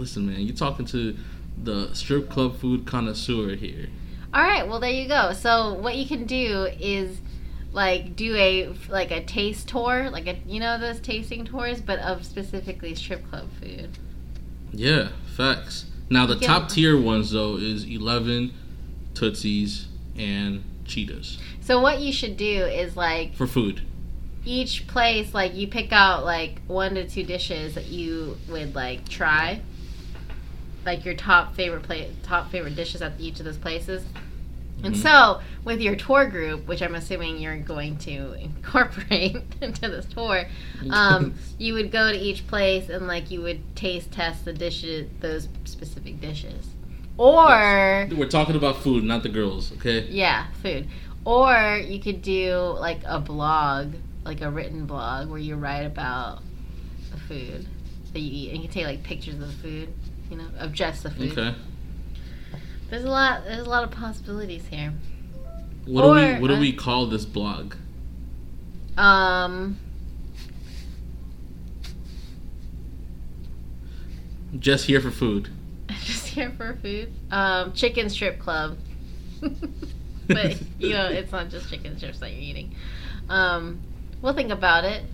Listen, 0.00 0.26
man, 0.26 0.40
you're 0.40 0.56
talking 0.56 0.86
to 0.86 1.14
the 1.62 1.92
strip 1.94 2.30
club 2.30 2.56
food 2.58 2.86
connoisseur 2.86 3.54
here. 3.54 3.88
All 4.32 4.42
right, 4.42 4.66
well 4.66 4.80
there 4.80 4.90
you 4.90 5.06
go. 5.06 5.34
So 5.34 5.74
what 5.74 5.94
you 5.96 6.06
can 6.06 6.24
do 6.24 6.68
is 6.80 7.18
like 7.72 8.16
do 8.16 8.34
a 8.34 8.72
like 8.88 9.10
a 9.10 9.22
taste 9.22 9.68
tour, 9.68 10.08
like 10.08 10.26
a 10.26 10.36
you 10.46 10.58
know 10.58 10.78
those 10.78 11.00
tasting 11.00 11.44
tours, 11.44 11.82
but 11.82 11.98
of 11.98 12.24
specifically 12.24 12.94
strip 12.94 13.28
club 13.28 13.48
food. 13.60 13.98
Yeah, 14.72 15.08
facts. 15.36 15.84
Now 16.08 16.24
the 16.24 16.36
Yeah. 16.38 16.46
top 16.48 16.70
tier 16.70 16.98
ones 16.98 17.32
though 17.32 17.56
is 17.58 17.84
Eleven, 17.84 18.54
Tootsies, 19.14 19.86
and 20.16 20.64
Cheetahs 20.86 21.38
So 21.60 21.78
what 21.80 22.00
you 22.00 22.10
should 22.10 22.36
do 22.38 22.64
is 22.64 22.96
like 22.96 23.34
for 23.36 23.46
food. 23.46 23.82
each 24.46 24.86
place, 24.86 25.34
like 25.34 25.54
you 25.54 25.66
pick 25.68 25.92
out 25.92 26.24
like 26.24 26.62
one 26.68 26.94
to 26.94 27.06
two 27.06 27.22
dishes 27.24 27.74
that 27.74 27.86
you 27.88 28.38
would 28.48 28.74
like 28.74 29.06
try, 29.08 29.60
like 30.84 31.04
your 31.04 31.14
top 31.14 31.54
favorite 31.54 31.82
plate, 31.82 32.08
top 32.22 32.50
favorite 32.50 32.74
dishes 32.76 33.02
at 33.02 33.12
each 33.18 33.38
of 33.40 33.44
those 33.44 33.58
places, 33.58 34.04
And 34.82 34.94
Mhm. 34.94 34.98
so, 35.02 35.40
with 35.62 35.80
your 35.82 35.94
tour 35.94 36.24
group, 36.26 36.66
which 36.66 36.80
I'm 36.80 36.94
assuming 36.94 37.38
you're 37.38 37.58
going 37.58 37.98
to 37.98 38.32
incorporate 38.40 39.36
into 39.60 39.88
this 39.88 40.06
tour, 40.06 40.46
um, 40.90 41.34
you 41.58 41.74
would 41.74 41.90
go 41.92 42.10
to 42.10 42.18
each 42.18 42.46
place 42.46 42.88
and 42.88 43.06
like 43.06 43.30
you 43.30 43.42
would 43.42 43.76
taste 43.76 44.10
test 44.10 44.46
the 44.46 44.54
dishes, 44.54 45.08
those 45.20 45.48
specific 45.66 46.18
dishes, 46.20 46.66
or 47.18 48.08
We're 48.16 48.26
talking 48.28 48.56
about 48.56 48.78
food, 48.78 49.04
not 49.04 49.22
the 49.22 49.28
girls. 49.28 49.72
Okay. 49.72 50.06
yeah, 50.08 50.46
food, 50.62 50.88
or 51.26 51.78
you 51.86 52.00
could 52.00 52.22
do 52.22 52.56
like 52.78 53.00
a 53.04 53.20
blog, 53.20 53.94
like 54.24 54.40
a 54.40 54.50
written 54.50 54.86
blog 54.86 55.28
where 55.28 55.38
you 55.38 55.56
write 55.56 55.84
about 55.84 56.40
the 57.10 57.18
food 57.18 57.66
that 58.14 58.20
you 58.20 58.30
eat, 58.32 58.52
and 58.54 58.62
you 58.62 58.68
can 58.68 58.72
take 58.72 58.86
like 58.86 59.02
pictures 59.02 59.34
of 59.34 59.40
the 59.40 59.46
food, 59.52 59.92
you 60.30 60.36
know, 60.36 60.46
of 60.58 60.72
just 60.72 61.02
the 61.02 61.10
food. 61.10 61.36
Okay. 61.36 61.54
There's 62.88 63.04
a 63.04 63.10
lot. 63.10 63.44
There's 63.44 63.66
a 63.66 63.70
lot 63.70 63.84
of 63.84 63.90
possibilities 63.90 64.66
here. 64.66 64.92
What 65.86 66.02
do 66.02 66.10
we 66.10 66.40
What 66.40 66.48
do 66.48 66.54
uh, 66.54 66.60
we 66.60 66.72
call 66.72 67.06
this 67.06 67.24
blog? 67.24 67.74
Um. 68.96 69.78
Just 74.58 74.86
here 74.86 75.00
for 75.00 75.12
food. 75.12 75.48
just 75.88 76.26
here 76.26 76.50
for 76.56 76.74
food. 76.82 77.12
Um, 77.30 77.72
chicken 77.72 78.10
strip 78.10 78.40
club. 78.40 78.78
but 80.26 80.60
you 80.78 80.90
know, 80.90 81.06
it's 81.10 81.30
not 81.30 81.48
just 81.50 81.70
chicken 81.70 81.96
strips 81.96 82.18
that 82.18 82.32
you're 82.32 82.40
eating. 82.40 82.74
Um, 83.28 83.80
we'll 84.20 84.34
think 84.34 84.50
about 84.50 84.84
it. 84.84 85.04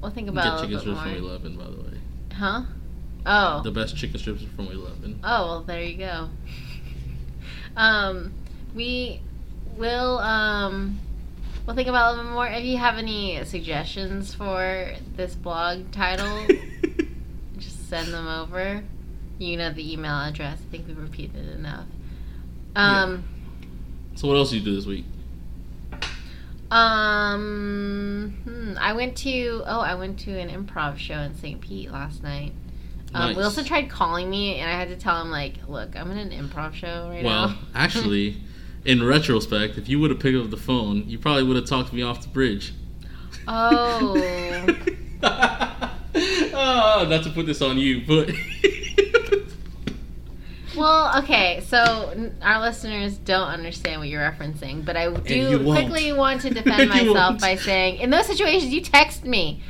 We'll 0.00 0.10
think 0.10 0.28
about 0.28 0.44
Get 0.44 0.52
it 0.52 0.56
a 0.56 0.62
chicken 0.62 0.80
strips 0.80 1.00
from 1.00 1.10
more. 1.10 1.18
Eleven, 1.18 1.56
by 1.56 1.64
the 1.64 1.76
way. 1.76 2.00
Huh? 2.32 2.62
Oh. 3.24 3.62
The 3.62 3.70
best 3.70 3.96
chicken 3.96 4.18
strips 4.18 4.42
are 4.42 4.48
from 4.48 4.66
Eleven. 4.68 5.20
Oh 5.22 5.46
well, 5.46 5.62
there 5.62 5.82
you 5.82 5.96
go. 5.98 6.28
um, 7.76 8.32
we 8.74 9.20
will 9.76 10.18
um, 10.18 10.98
we'll 11.66 11.76
think 11.76 11.88
about 11.88 12.10
it 12.10 12.14
a 12.14 12.16
little 12.16 12.30
bit 12.30 12.34
more. 12.34 12.46
If 12.48 12.64
you 12.64 12.78
have 12.78 12.98
any 12.98 13.44
suggestions 13.44 14.34
for 14.34 14.92
this 15.16 15.34
blog 15.34 15.90
title, 15.92 16.46
just 17.58 17.88
send 17.88 18.12
them 18.12 18.26
over. 18.26 18.82
You 19.38 19.56
know 19.56 19.72
the 19.72 19.92
email 19.92 20.12
address. 20.20 20.58
I 20.60 20.70
think 20.70 20.86
we've 20.88 20.98
repeated 20.98 21.48
it 21.48 21.54
enough. 21.56 21.86
Um, 22.76 23.24
So 24.14 24.28
what 24.28 24.36
else 24.36 24.50
did 24.50 24.58
you 24.60 24.64
do 24.64 24.74
this 24.74 24.86
week? 24.86 25.04
um, 26.70 28.34
hmm, 28.44 28.74
I 28.80 28.92
went 28.94 29.16
to 29.18 29.62
oh, 29.66 29.80
I 29.80 29.94
went 29.94 30.18
to 30.20 30.38
an 30.38 30.48
improv 30.48 30.96
show 30.98 31.18
in 31.18 31.34
St. 31.36 31.60
Pete 31.60 31.90
last 31.90 32.22
night. 32.22 32.52
Um, 33.14 33.28
Nice. 33.28 33.36
Wilson 33.36 33.64
tried 33.64 33.90
calling 33.90 34.30
me, 34.30 34.56
and 34.56 34.70
I 34.70 34.74
had 34.74 34.88
to 34.88 34.96
tell 34.96 35.20
him 35.20 35.30
like, 35.30 35.54
"Look, 35.68 35.96
I'm 35.96 36.10
in 36.10 36.18
an 36.18 36.30
improv 36.30 36.74
show 36.74 37.08
right 37.10 37.24
Well, 37.24 37.48
now." 37.48 37.54
Well, 37.54 37.58
actually, 37.74 38.36
in 38.84 39.04
retrospect, 39.04 39.76
if 39.76 39.88
you 39.88 40.00
would 40.00 40.10
have 40.10 40.20
picked 40.20 40.36
up 40.36 40.50
the 40.50 40.56
phone, 40.56 41.08
you 41.08 41.18
probably 41.18 41.44
would 41.44 41.56
have 41.56 41.66
talked 41.66 41.92
me 41.92 42.02
off 42.02 42.22
the 42.22 42.28
bridge. 42.28 42.72
Oh. 43.46 44.14
oh, 46.54 47.06
not 47.10 47.24
to 47.24 47.30
put 47.34 47.46
this 47.46 47.60
on 47.60 47.76
you, 47.78 48.02
but 48.06 48.30
Well, 50.76 51.18
okay, 51.18 51.62
so 51.66 52.30
our 52.40 52.60
listeners 52.60 53.18
don't 53.18 53.48
understand 53.48 54.00
what 54.00 54.08
you're 54.08 54.22
referencing, 54.22 54.84
but 54.84 54.96
I 54.96 55.12
do 55.12 55.62
quickly 55.64 56.12
want 56.12 56.40
to 56.42 56.50
defend 56.50 56.88
myself 56.88 57.40
by 57.40 57.56
saying, 57.56 57.96
in 58.00 58.10
those 58.10 58.26
situations, 58.26 58.72
you 58.72 58.80
text 58.80 59.24
me. 59.24 59.62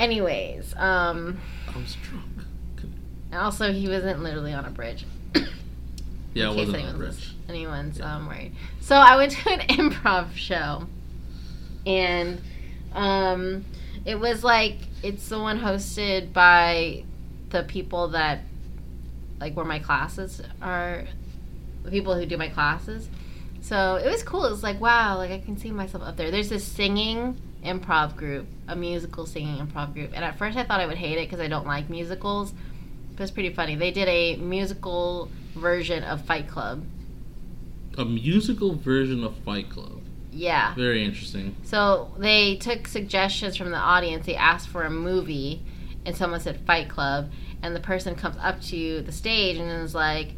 Anyways, 0.00 0.74
um, 0.76 1.40
I 1.74 1.78
was 1.78 1.96
drunk. 2.02 2.24
and 3.30 3.40
also 3.40 3.72
he 3.72 3.88
wasn't 3.88 4.22
literally 4.22 4.52
on 4.52 4.64
a 4.64 4.70
bridge. 4.70 5.04
Yeah, 6.34 6.46
I 6.50 6.54
wasn't 6.54 6.68
on 6.68 6.74
anyone's, 6.74 6.98
bridge. 6.98 7.34
anyone's 7.48 8.00
um, 8.00 8.26
worried. 8.26 8.52
So 8.80 8.96
I 8.96 9.16
went 9.16 9.32
to 9.42 9.50
an 9.50 9.60
improv 9.68 10.34
show, 10.36 10.86
and 11.86 12.40
um, 12.92 13.64
it 14.04 14.20
was 14.20 14.44
like 14.44 14.76
it's 15.02 15.28
the 15.28 15.38
one 15.38 15.58
hosted 15.58 16.32
by 16.32 17.04
the 17.50 17.64
people 17.64 18.08
that 18.08 18.40
like 19.40 19.56
where 19.56 19.66
my 19.66 19.78
classes 19.80 20.40
are, 20.62 21.04
the 21.82 21.90
people 21.90 22.14
who 22.14 22.26
do 22.26 22.36
my 22.36 22.48
classes. 22.48 23.08
So 23.62 23.96
it 23.96 24.08
was 24.08 24.22
cool. 24.22 24.44
It 24.44 24.50
was 24.50 24.62
like 24.62 24.80
wow, 24.80 25.16
like 25.16 25.30
I 25.30 25.40
can 25.40 25.56
see 25.56 25.72
myself 25.72 26.04
up 26.04 26.16
there. 26.16 26.30
There's 26.30 26.50
this 26.50 26.64
singing 26.64 27.40
improv 27.64 28.16
group, 28.16 28.46
a 28.68 28.76
musical 28.76 29.26
singing 29.26 29.64
improv 29.64 29.94
group, 29.94 30.10
and 30.14 30.24
at 30.24 30.38
first 30.38 30.56
I 30.56 30.64
thought 30.64 30.80
I 30.80 30.86
would 30.86 30.98
hate 30.98 31.18
it 31.18 31.28
because 31.28 31.40
I 31.40 31.48
don't 31.48 31.66
like 31.66 31.90
musicals. 31.90 32.52
But 33.16 33.22
it's 33.22 33.32
pretty 33.32 33.54
funny. 33.54 33.76
They 33.76 33.92
did 33.92 34.08
a 34.08 34.36
musical 34.36 35.28
version 35.54 36.02
of 36.02 36.24
Fight 36.24 36.48
Club. 36.48 36.84
A 37.96 38.04
musical 38.04 38.74
version 38.74 39.22
of 39.22 39.36
Fight 39.44 39.70
Club. 39.70 40.02
Yeah. 40.32 40.74
Very 40.74 41.04
interesting. 41.04 41.54
So 41.62 42.10
they 42.18 42.56
took 42.56 42.88
suggestions 42.88 43.56
from 43.56 43.70
the 43.70 43.76
audience. 43.76 44.26
They 44.26 44.34
asked 44.34 44.68
for 44.68 44.82
a 44.82 44.90
movie, 44.90 45.62
and 46.04 46.16
someone 46.16 46.40
said 46.40 46.60
Fight 46.66 46.88
Club, 46.88 47.30
and 47.62 47.74
the 47.74 47.80
person 47.80 48.16
comes 48.16 48.36
up 48.40 48.60
to 48.62 49.00
the 49.02 49.12
stage 49.12 49.58
and 49.58 49.70
is 49.70 49.94
like, 49.94 50.32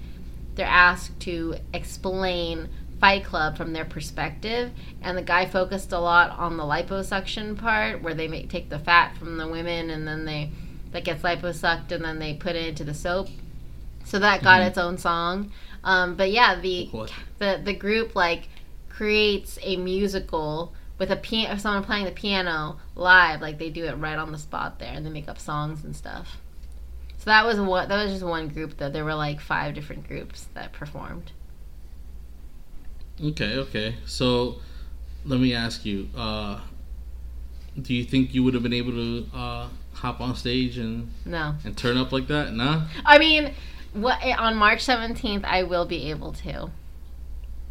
they're 0.54 0.66
asked 0.66 1.18
to 1.20 1.56
explain 1.72 2.68
Fight 3.00 3.24
Club 3.24 3.56
from 3.56 3.72
their 3.72 3.84
perspective, 3.84 4.70
and 5.02 5.16
the 5.18 5.22
guy 5.22 5.46
focused 5.46 5.92
a 5.92 5.98
lot 5.98 6.30
on 6.38 6.56
the 6.56 6.62
liposuction 6.64 7.56
part, 7.58 8.02
where 8.02 8.14
they 8.14 8.26
make, 8.28 8.48
take 8.48 8.68
the 8.70 8.78
fat 8.78 9.16
from 9.18 9.36
the 9.36 9.46
women, 9.48 9.90
and 9.90 10.06
then 10.08 10.24
they 10.24 10.50
that 10.92 11.04
gets 11.04 11.22
liposucked, 11.22 11.92
and 11.92 12.04
then 12.04 12.18
they 12.18 12.34
put 12.34 12.56
it 12.56 12.66
into 12.68 12.84
the 12.84 12.94
soap. 12.94 13.28
So 14.04 14.18
that 14.20 14.42
got 14.42 14.62
Mhm. 14.62 14.66
its 14.68 14.78
own 14.78 14.96
song. 14.98 15.52
Um, 15.84 16.14
but 16.14 16.30
yeah, 16.30 16.54
the 16.58 16.86
What? 16.90 17.12
the 17.38 17.60
the 17.62 17.74
group 17.74 18.14
like 18.16 18.48
creates 18.88 19.58
a 19.62 19.76
musical 19.76 20.72
with 20.98 21.10
a 21.10 21.16
piano 21.16 21.58
someone 21.58 21.84
playing 21.84 22.06
the 22.06 22.10
piano 22.12 22.78
live 22.94 23.42
like 23.42 23.58
they 23.58 23.68
do 23.68 23.84
it 23.84 23.92
right 23.98 24.16
on 24.16 24.32
the 24.32 24.38
spot 24.38 24.78
there 24.78 24.92
and 24.94 25.04
they 25.04 25.10
make 25.10 25.28
up 25.28 25.38
songs 25.38 25.84
and 25.84 25.94
stuff 25.94 26.38
so 27.18 27.24
that 27.26 27.44
was 27.44 27.60
what 27.60 27.90
that 27.90 28.02
was 28.02 28.10
just 28.12 28.24
one 28.24 28.48
group 28.48 28.74
though 28.78 28.88
there 28.88 29.04
were 29.04 29.14
like 29.14 29.38
five 29.38 29.74
different 29.74 30.08
groups 30.08 30.46
that 30.54 30.72
performed 30.72 31.32
Okay, 33.22 33.56
okay. 33.56 33.94
So 34.06 34.56
let 35.24 35.40
me 35.40 35.54
ask 35.54 35.84
you, 35.84 36.08
uh 36.16 36.60
do 37.80 37.92
you 37.92 38.04
think 38.04 38.34
you 38.34 38.42
would 38.42 38.54
have 38.54 38.62
been 38.62 38.72
able 38.72 38.92
to 38.92 39.26
uh 39.34 39.68
hop 39.92 40.20
on 40.20 40.34
stage 40.34 40.78
and, 40.78 41.10
no 41.24 41.54
and 41.64 41.76
turn 41.76 41.96
up 41.96 42.12
like 42.12 42.26
that? 42.28 42.52
Nah? 42.52 42.86
i 43.04 43.18
mean 43.18 43.52
what 43.92 44.22
on 44.38 44.56
march 44.56 44.84
17th 44.86 45.44
i 45.44 45.62
will 45.62 45.86
be 45.86 46.10
able 46.10 46.32
to 46.32 46.70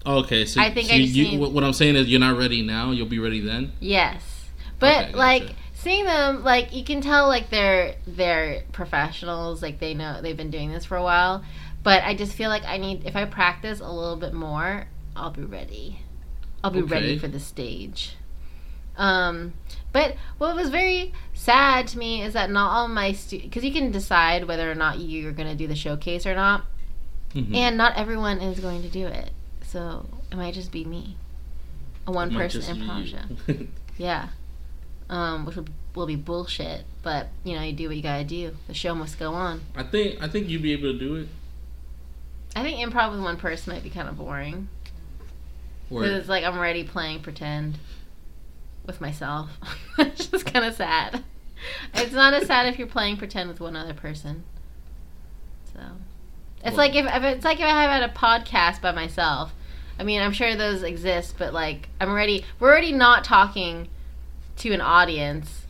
Okay, 0.07 0.45
so 0.45 0.61
I 0.61 0.71
think 0.71 0.89
so 0.89 0.93
I 0.93 0.99
just 0.99 1.15
you, 1.15 1.39
what 1.39 1.63
I'm 1.63 1.73
saying 1.73 1.95
is 1.95 2.07
you're 2.07 2.19
not 2.19 2.37
ready 2.37 2.61
now, 2.61 2.91
you'll 2.91 3.07
be 3.07 3.17
ready 3.17 3.39
then? 3.39 3.71
yes 3.79 4.49
but 4.79 5.05
Okay, 5.05 5.13
like 5.13 5.41
gotcha. 5.43 5.55
seeing 5.73 6.05
them 6.05 6.43
like 6.43 6.73
you 6.73 6.83
can 6.83 7.01
tell 7.01 7.27
like 7.27 7.49
they're 7.49 7.95
they're 8.05 8.63
professionals 8.71 9.61
like 9.63 9.79
they 9.79 9.93
know 9.95 10.21
they've 10.21 10.37
been 10.37 10.51
doing 10.51 10.71
this 10.71 10.85
for 10.85 10.97
a 10.97 11.03
while 11.03 11.43
but 11.81 12.03
i 12.03 12.13
just 12.13 12.33
feel 12.33 12.49
like 12.49 12.63
i 12.65 12.77
need 12.77 13.05
if 13.05 13.15
i 13.15 13.25
practice 13.25 13.79
a 13.79 13.89
little 13.89 14.17
bit 14.17 14.33
more 14.33 14.85
i'll 15.15 15.29
be 15.31 15.43
ready 15.43 15.99
i'll 16.63 16.71
be 16.71 16.81
ready 16.81 17.17
for 17.17 17.27
the 17.27 17.39
stage 17.39 18.15
um 18.97 19.53
but 19.91 20.15
what 20.37 20.55
was 20.55 20.69
very 20.69 21.13
sad 21.33 21.87
to 21.87 21.97
me 21.97 22.21
is 22.21 22.33
that 22.33 22.49
not 22.49 22.71
all 22.71 22.87
my 22.87 23.11
students 23.11 23.49
because 23.49 23.63
you 23.63 23.71
can 23.71 23.91
decide 23.91 24.47
whether 24.47 24.69
or 24.71 24.75
not 24.75 24.99
you're 24.99 25.31
going 25.31 25.49
to 25.49 25.55
do 25.55 25.67
the 25.67 25.75
showcase 25.75 26.25
or 26.25 26.35
not 26.35 26.65
Mhm. 27.33 27.53
and 27.53 27.77
not 27.77 27.97
everyone 27.97 28.39
is 28.39 28.61
going 28.61 28.81
to 28.83 28.87
do 28.89 29.05
it 29.07 29.31
so 29.61 30.05
it 30.31 30.37
might 30.37 30.53
just 30.53 30.71
be 30.71 30.85
me 30.85 31.17
a 32.07 32.11
one 32.11 32.33
person 32.33 32.61
improv 32.61 33.05
show 33.05 33.65
yeah. 33.97 34.29
Um, 35.09 35.45
which 35.45 35.55
will, 35.55 35.67
will 35.93 36.07
be 36.07 36.15
bullshit. 36.15 36.83
But 37.03 37.27
you 37.43 37.55
know, 37.55 37.61
you 37.61 37.73
do 37.73 37.87
what 37.87 37.95
you 37.95 38.01
gotta 38.01 38.23
do. 38.23 38.55
The 38.67 38.73
show 38.73 38.95
must 38.95 39.19
go 39.19 39.33
on. 39.33 39.61
I 39.75 39.83
think 39.83 40.21
I 40.21 40.27
think 40.27 40.47
you'd 40.49 40.63
be 40.63 40.73
able 40.73 40.93
to 40.93 40.97
do 40.97 41.15
it. 41.15 41.27
I 42.55 42.63
think 42.63 42.79
improv 42.79 43.11
with 43.11 43.19
one 43.21 43.37
person 43.37 43.73
might 43.73 43.83
be 43.83 43.89
kind 43.91 44.07
of 44.09 44.17
boring. 44.17 44.67
Because 45.89 46.11
it's 46.19 46.29
like 46.29 46.43
I'm 46.43 46.57
already 46.57 46.83
playing 46.83 47.21
pretend 47.21 47.77
with 48.85 49.01
myself. 49.01 49.49
it's 49.97 50.27
just 50.27 50.45
kind 50.45 50.65
of 50.65 50.73
sad. 50.75 51.23
It's 51.93 52.13
not 52.13 52.33
as 52.33 52.47
sad 52.47 52.67
if 52.67 52.77
you're 52.77 52.87
playing 52.87 53.17
pretend 53.17 53.49
with 53.49 53.59
one 53.59 53.75
other 53.75 53.93
person. 53.93 54.43
So 55.73 55.79
it's 56.63 56.65
Well- 56.65 56.75
like 56.75 56.95
if, 56.95 57.05
if 57.05 57.23
it's 57.23 57.45
like 57.45 57.59
if 57.59 57.65
I 57.65 57.83
had 57.83 58.03
a 58.03 58.13
podcast 58.13 58.81
by 58.81 58.91
myself. 58.91 59.53
I 59.97 60.03
mean, 60.03 60.21
I'm 60.21 60.33
sure 60.33 60.55
those 60.57 60.83
exist, 60.83 61.35
but 61.37 61.53
like 61.53 61.87
I'm 62.01 62.09
already 62.09 62.43
we're 62.59 62.69
already 62.69 62.91
not 62.91 63.23
talking 63.23 63.87
to 64.57 64.71
an 64.73 64.81
audience. 64.81 65.61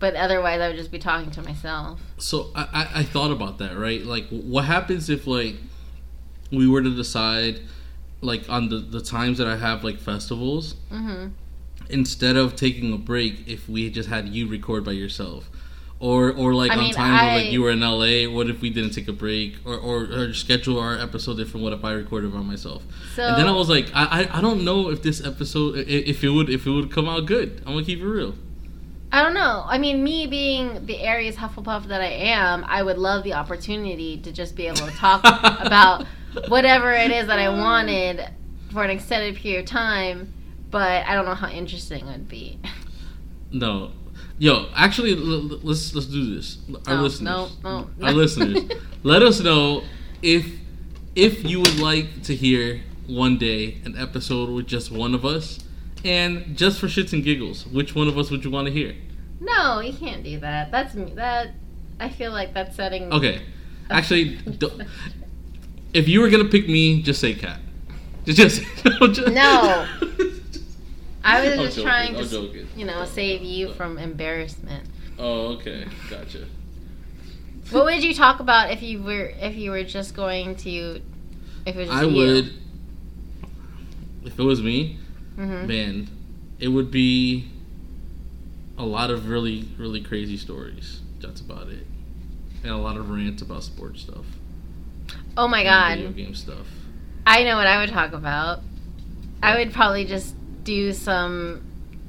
But 0.00 0.14
otherwise, 0.16 0.60
I 0.62 0.68
would 0.68 0.76
just 0.78 0.90
be 0.90 0.98
talking 0.98 1.30
to 1.32 1.42
myself. 1.42 2.00
so 2.18 2.50
I, 2.54 2.62
I 2.72 2.88
I 3.00 3.02
thought 3.04 3.30
about 3.30 3.58
that, 3.58 3.76
right? 3.76 4.02
Like 4.02 4.26
what 4.30 4.64
happens 4.64 5.08
if 5.10 5.26
like 5.26 5.56
we 6.50 6.66
were 6.66 6.82
to 6.82 6.94
decide 6.96 7.60
like 8.20 8.48
on 8.48 8.68
the 8.68 8.78
the 8.78 9.00
times 9.00 9.38
that 9.38 9.46
I 9.46 9.56
have 9.56 9.84
like 9.84 9.98
festivals 9.98 10.74
hmm 10.90 11.28
instead 11.88 12.36
of 12.36 12.54
taking 12.54 12.92
a 12.92 12.96
break 12.98 13.48
if 13.48 13.68
we 13.68 13.90
just 13.90 14.08
had 14.08 14.28
you 14.28 14.46
record 14.48 14.84
by 14.84 14.92
yourself 14.92 15.50
Or, 15.98 16.32
or 16.32 16.54
like 16.54 16.72
I 16.72 16.76
on 16.76 16.80
mean, 16.84 16.92
times 16.94 17.20
where 17.20 17.30
like 17.30 17.50
you 17.52 17.60
were 17.62 17.72
in 17.72 17.80
LA, 17.80 18.24
what 18.32 18.48
if 18.48 18.62
we 18.62 18.70
didn't 18.70 18.92
take 18.92 19.08
a 19.08 19.12
break, 19.12 19.56
or, 19.66 19.76
or, 19.76 20.04
or 20.04 20.32
schedule 20.32 20.78
our 20.80 20.96
episode 20.98 21.36
different? 21.36 21.62
What 21.64 21.74
if 21.74 21.84
I 21.84 21.92
recorded 21.92 22.32
by 22.32 22.40
myself? 22.40 22.84
So 23.14 23.22
and 23.22 23.36
then 23.36 23.46
I 23.46 23.52
was 23.52 23.68
like, 23.68 23.90
I, 23.92 24.04
I, 24.22 24.38
I 24.38 24.40
don't 24.40 24.64
know 24.64 24.88
if 24.90 25.02
this 25.02 25.22
episode, 25.22 25.76
if 25.88 26.24
it 26.24 26.30
would, 26.30 26.48
if 26.48 26.66
it 26.66 26.70
would 26.70 26.90
come 26.90 27.06
out 27.06 27.26
good. 27.26 27.48
I'm 27.66 27.74
gonna 27.74 27.84
keep 27.84 28.00
it 28.00 28.06
real. 28.06 28.34
I 29.12 29.22
don't 29.22 29.34
know. 29.34 29.64
I 29.66 29.76
mean, 29.78 30.02
me 30.04 30.26
being 30.26 30.86
the 30.86 31.00
Aries 31.00 31.36
Hufflepuff 31.36 31.86
that 31.88 32.00
I 32.00 32.06
am, 32.38 32.64
I 32.64 32.82
would 32.82 32.96
love 32.96 33.24
the 33.24 33.34
opportunity 33.34 34.16
to 34.18 34.32
just 34.32 34.54
be 34.54 34.68
able 34.68 34.86
to 34.86 34.92
talk 34.92 35.20
about 35.66 36.06
whatever 36.48 36.92
it 36.92 37.10
is 37.10 37.26
that 37.26 37.38
I 37.38 37.48
wanted 37.48 38.24
for 38.72 38.84
an 38.84 38.90
extended 38.90 39.36
period 39.36 39.60
of 39.64 39.66
time. 39.66 40.32
But 40.70 41.04
I 41.06 41.14
don't 41.14 41.24
know 41.24 41.34
how 41.34 41.48
interesting 41.48 42.06
it 42.06 42.12
would 42.12 42.28
be. 42.28 42.58
No, 43.50 43.90
yo, 44.38 44.68
actually, 44.74 45.12
l- 45.12 45.50
l- 45.52 45.60
let's 45.62 45.92
let's 45.94 46.06
do 46.06 46.34
this. 46.34 46.58
Our 46.86 46.96
No, 46.96 47.02
listeners, 47.02 47.56
no, 47.64 47.88
no, 47.98 48.06
our 48.06 48.12
listeners, 48.12 48.58
let 49.02 49.22
us 49.22 49.40
know 49.40 49.82
if 50.22 50.46
if 51.16 51.44
you 51.44 51.58
would 51.58 51.80
like 51.80 52.22
to 52.22 52.36
hear 52.36 52.82
one 53.08 53.36
day 53.38 53.78
an 53.84 53.96
episode 53.98 54.48
with 54.50 54.68
just 54.68 54.92
one 54.92 55.12
of 55.14 55.24
us, 55.24 55.58
and 56.04 56.56
just 56.56 56.78
for 56.78 56.86
shits 56.86 57.12
and 57.12 57.24
giggles, 57.24 57.66
which 57.66 57.96
one 57.96 58.06
of 58.06 58.16
us 58.16 58.30
would 58.30 58.44
you 58.44 58.50
want 58.52 58.68
to 58.68 58.72
hear? 58.72 58.94
No, 59.40 59.80
you 59.80 59.92
can't 59.92 60.22
do 60.22 60.38
that. 60.38 60.70
That's 60.70 60.94
me. 60.94 61.12
That 61.16 61.54
I 61.98 62.10
feel 62.10 62.30
like 62.30 62.54
that's 62.54 62.76
setting. 62.76 63.12
Okay, 63.12 63.42
actually, 63.90 64.36
don't- 64.58 64.82
if 65.92 66.08
you 66.08 66.20
were 66.20 66.30
gonna 66.30 66.44
pick 66.44 66.68
me, 66.68 67.02
just 67.02 67.20
say 67.20 67.34
cat. 67.34 67.60
Just, 68.24 68.62
just 68.62 68.62
No. 69.28 69.86
I 71.22 71.42
was 71.42 71.52
I'm 71.52 71.58
just 71.64 71.76
joking, 71.76 71.82
trying 71.84 72.14
to, 72.14 72.24
joking. 72.26 72.66
you 72.76 72.86
know, 72.86 73.04
save 73.04 73.42
you 73.42 73.72
from 73.74 73.98
embarrassment. 73.98 74.84
Oh, 75.18 75.48
okay, 75.54 75.84
gotcha. 76.08 76.46
What 77.70 77.84
would 77.84 78.02
you 78.02 78.14
talk 78.14 78.40
about 78.40 78.70
if 78.70 78.82
you 78.82 79.02
were 79.02 79.32
if 79.40 79.54
you 79.56 79.70
were 79.70 79.84
just 79.84 80.14
going 80.16 80.56
to 80.56 81.00
if 81.66 81.76
it 81.76 81.78
was 81.78 81.88
just 81.88 82.02
I 82.02 82.04
you? 82.06 82.14
would, 82.16 82.52
if 84.24 84.38
it 84.38 84.42
was 84.42 84.62
me, 84.62 84.98
Mhm. 85.36 85.66
man, 85.68 86.08
it 86.58 86.68
would 86.68 86.90
be 86.90 87.48
a 88.78 88.84
lot 88.84 89.10
of 89.10 89.28
really, 89.28 89.68
really 89.78 90.00
crazy 90.00 90.36
stories. 90.38 91.00
That's 91.20 91.40
about 91.42 91.68
it. 91.68 91.86
And 92.62 92.72
a 92.72 92.76
lot 92.78 92.96
of 92.96 93.10
rants 93.10 93.42
about 93.42 93.62
sports 93.62 94.00
stuff. 94.02 94.24
Oh 95.36 95.48
my 95.48 95.62
and 95.62 95.98
Video 96.00 96.08
god. 96.10 96.16
game 96.16 96.34
stuff. 96.34 96.66
I 97.26 97.44
know 97.44 97.56
what 97.56 97.66
I 97.66 97.78
would 97.80 97.90
talk 97.90 98.12
about. 98.12 98.60
I 99.42 99.56
would 99.58 99.72
probably 99.72 100.04
just 100.04 100.34
do 100.64 100.92
some 100.92 101.62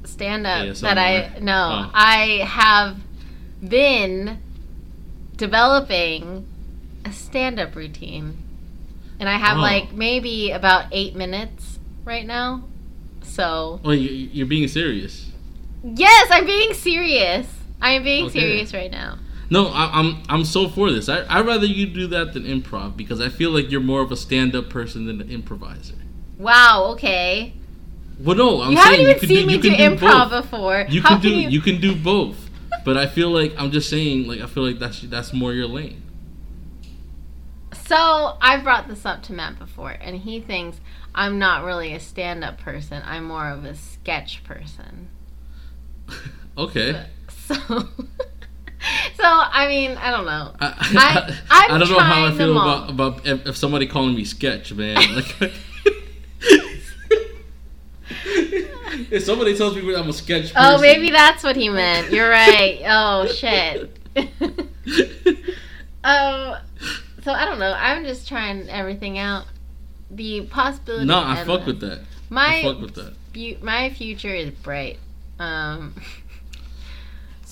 stand 0.04 0.46
up 0.46 0.74
that 0.76 0.98
I 0.98 1.38
no, 1.40 1.86
Oh. 1.86 1.90
I 1.94 2.44
have 2.46 2.96
been 3.66 4.38
developing 5.36 6.46
a 7.04 7.12
stand 7.12 7.58
up 7.58 7.74
routine. 7.74 8.36
And 9.18 9.28
I 9.28 9.36
have 9.38 9.58
Oh. 9.58 9.60
like 9.60 9.92
maybe 9.92 10.50
about 10.50 10.86
8 10.92 11.14
minutes 11.14 11.78
right 12.04 12.26
now. 12.26 12.64
So, 13.22 13.80
Well, 13.84 13.94
you, 13.94 14.08
you're 14.32 14.46
being 14.46 14.66
serious. 14.68 15.30
yes, 15.84 16.28
I'm 16.30 16.44
being 16.44 16.74
serious. 16.74 17.46
I 17.80 17.92
am 17.92 18.02
being 18.02 18.26
Okay. 18.26 18.40
serious 18.40 18.74
right 18.74 18.90
now. 18.90 19.18
No, 19.52 19.66
I, 19.66 20.00
I'm 20.00 20.22
I'm 20.30 20.44
so 20.46 20.66
for 20.66 20.90
this. 20.90 21.10
I 21.10 21.26
I'd 21.28 21.46
rather 21.46 21.66
you 21.66 21.84
do 21.84 22.06
that 22.06 22.32
than 22.32 22.44
improv 22.44 22.96
because 22.96 23.20
I 23.20 23.28
feel 23.28 23.50
like 23.50 23.70
you're 23.70 23.82
more 23.82 24.00
of 24.00 24.10
a 24.10 24.16
stand-up 24.16 24.70
person 24.70 25.04
than 25.04 25.20
an 25.20 25.28
improviser. 25.30 25.96
Wow, 26.38 26.84
okay. 26.92 27.52
Well, 28.18 28.34
no, 28.34 28.62
I'm 28.62 28.70
you 28.72 28.78
saying 28.78 28.84
haven't 28.86 29.00
even 29.00 29.12
you 29.12 29.18
can 29.18 29.28
seen 29.28 29.40
do, 29.40 29.46
me 29.46 29.52
you 29.52 29.60
do 29.60 29.68
can 29.76 29.98
do 29.98 30.06
improv 30.06 30.30
both. 30.30 30.44
before. 30.44 30.86
You 30.88 31.02
How 31.02 31.08
can 31.10 31.20
do 31.20 31.28
you, 31.28 31.48
you 31.50 31.60
can 31.60 31.82
do 31.82 31.94
both, 31.94 32.48
but 32.82 32.96
I 32.96 33.06
feel 33.06 33.28
like 33.28 33.52
I'm 33.58 33.70
just 33.70 33.90
saying 33.90 34.26
like 34.26 34.40
I 34.40 34.46
feel 34.46 34.66
like 34.66 34.78
that's 34.78 35.02
that's 35.02 35.34
more 35.34 35.52
your 35.52 35.66
lane. 35.66 36.02
So 37.74 38.38
I've 38.40 38.64
brought 38.64 38.88
this 38.88 39.04
up 39.04 39.22
to 39.24 39.34
Matt 39.34 39.58
before, 39.58 39.90
and 40.00 40.16
he 40.16 40.40
thinks 40.40 40.80
I'm 41.14 41.38
not 41.38 41.62
really 41.62 41.92
a 41.92 42.00
stand-up 42.00 42.58
person. 42.58 43.02
I'm 43.04 43.24
more 43.24 43.50
of 43.50 43.66
a 43.66 43.74
sketch 43.74 44.44
person. 44.44 45.10
okay. 46.56 47.04
So, 47.28 47.54
so 47.58 47.88
I 49.24 49.68
mean, 49.68 49.96
I 49.96 50.10
don't 50.10 50.24
know. 50.26 50.52
I, 50.60 50.66
I- 50.96 51.38
I, 51.50 51.66
I'm 51.74 51.80
don't 51.80 51.90
know 51.90 51.98
how 51.98 52.26
I 52.26 52.32
feel 52.36 52.52
about 52.52 52.90
about 52.90 53.26
if, 53.26 53.46
if 53.46 53.56
somebody 53.56 53.86
calling 53.86 54.14
me 54.14 54.24
sketch, 54.24 54.72
man. 54.72 54.96
Like, 55.14 55.52
if 59.10 59.22
somebody 59.24 59.56
tells 59.56 59.74
me 59.76 59.94
I'm 59.94 60.08
a 60.08 60.12
sketch, 60.12 60.52
person, 60.52 60.56
Oh, 60.58 60.80
maybe 60.80 61.10
that's 61.10 61.42
what 61.42 61.56
he 61.56 61.68
meant. 61.68 62.12
You're 62.12 62.28
right. 62.28 62.80
Oh 62.86 63.26
shit. 63.26 63.96
um. 66.04 66.56
So 67.22 67.30
I 67.32 67.44
don't 67.44 67.58
know. 67.60 67.72
I'm 67.76 68.04
just 68.04 68.26
trying 68.28 68.68
everything 68.68 69.18
out. 69.18 69.44
The 70.10 70.42
possibility. 70.46 71.06
No, 71.06 71.22
I 71.22 71.44
fuck 71.44 71.64
with 71.66 71.80
that. 71.80 72.00
I 72.00 72.04
My 72.28 72.62
fuck 72.62 72.80
with 72.80 72.94
that. 72.96 73.14
fu- 73.32 73.56
my 73.64 73.90
future 73.90 74.34
is 74.34 74.50
bright. 74.50 74.98
Um. 75.38 75.94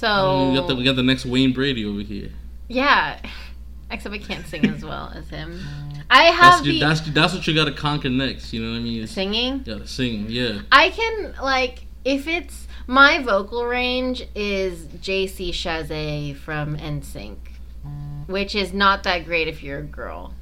So 0.00 0.06
I 0.06 0.38
mean, 0.38 0.52
we 0.52 0.58
got 0.58 0.66
the 0.66 0.76
we 0.76 0.84
got 0.84 0.96
the 0.96 1.02
next 1.02 1.26
Wayne 1.26 1.52
Brady 1.52 1.84
over 1.84 2.00
here. 2.00 2.30
yeah, 2.68 3.20
except 3.90 4.14
I 4.14 4.18
can't 4.18 4.46
sing 4.46 4.64
as 4.64 4.82
well 4.82 5.12
as 5.14 5.28
him. 5.28 5.60
I 6.08 6.22
have 6.24 6.64
you, 6.64 6.72
the 6.72 6.80
that's 6.80 7.02
that's 7.10 7.34
what 7.34 7.46
you 7.46 7.54
got 7.54 7.66
to 7.66 7.72
conquer 7.72 8.08
next. 8.08 8.54
You 8.54 8.64
know 8.64 8.70
what 8.70 8.78
I 8.78 8.80
mean? 8.80 9.02
It's, 9.02 9.12
singing. 9.12 9.62
gotta 9.62 9.86
sing. 9.86 10.24
Yeah. 10.30 10.62
I 10.72 10.88
can 10.88 11.34
like 11.42 11.84
if 12.06 12.26
it's 12.26 12.66
my 12.86 13.22
vocal 13.22 13.66
range 13.66 14.26
is 14.34 14.86
JC 14.86 15.50
Chasez 15.50 16.34
from 16.34 16.78
NSYNC, 16.78 17.36
which 18.26 18.54
is 18.54 18.72
not 18.72 19.02
that 19.02 19.26
great 19.26 19.48
if 19.48 19.62
you're 19.62 19.80
a 19.80 19.82
girl. 19.82 20.32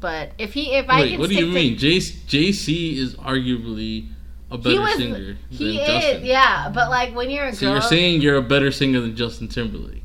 But 0.00 0.32
if 0.38 0.54
he 0.54 0.72
if 0.72 0.88
I 0.88 1.02
Wait, 1.02 1.10
can 1.10 1.20
what 1.20 1.28
do 1.28 1.34
you 1.34 1.52
mean? 1.52 1.76
J 1.76 1.98
JC 1.98 2.96
is 2.96 3.14
arguably 3.16 4.08
a 4.50 4.58
better 4.58 4.70
he 4.70 4.78
was 4.78 4.94
singer 4.96 5.36
he 5.50 5.76
than 5.78 5.82
is 5.82 5.86
Justin. 5.86 6.24
yeah, 6.24 6.70
but 6.74 6.88
like 6.90 7.14
when 7.14 7.30
you're 7.30 7.46
a 7.46 7.52
So 7.54 7.66
girl, 7.66 7.72
you're 7.74 7.82
saying 7.82 8.20
you're 8.22 8.36
a 8.36 8.42
better 8.42 8.70
singer 8.70 9.00
than 9.00 9.16
Justin 9.16 9.48
Timberlake? 9.48 10.04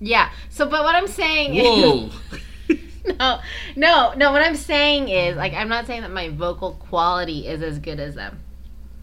yeah. 0.00 0.30
So 0.50 0.66
but 0.68 0.82
what 0.84 0.94
I'm 0.94 1.06
saying 1.08 1.54
is 1.56 1.62
Whoa. 1.64 2.10
no, 3.18 3.40
no, 3.74 4.12
no. 4.14 4.30
What 4.30 4.42
I'm 4.42 4.54
saying 4.54 5.08
is, 5.08 5.36
like, 5.36 5.52
I'm 5.54 5.68
not 5.68 5.86
saying 5.86 6.02
that 6.02 6.12
my 6.12 6.28
vocal 6.28 6.74
quality 6.74 7.48
is 7.48 7.60
as 7.60 7.80
good 7.80 7.98
as 7.98 8.14
them. 8.14 8.38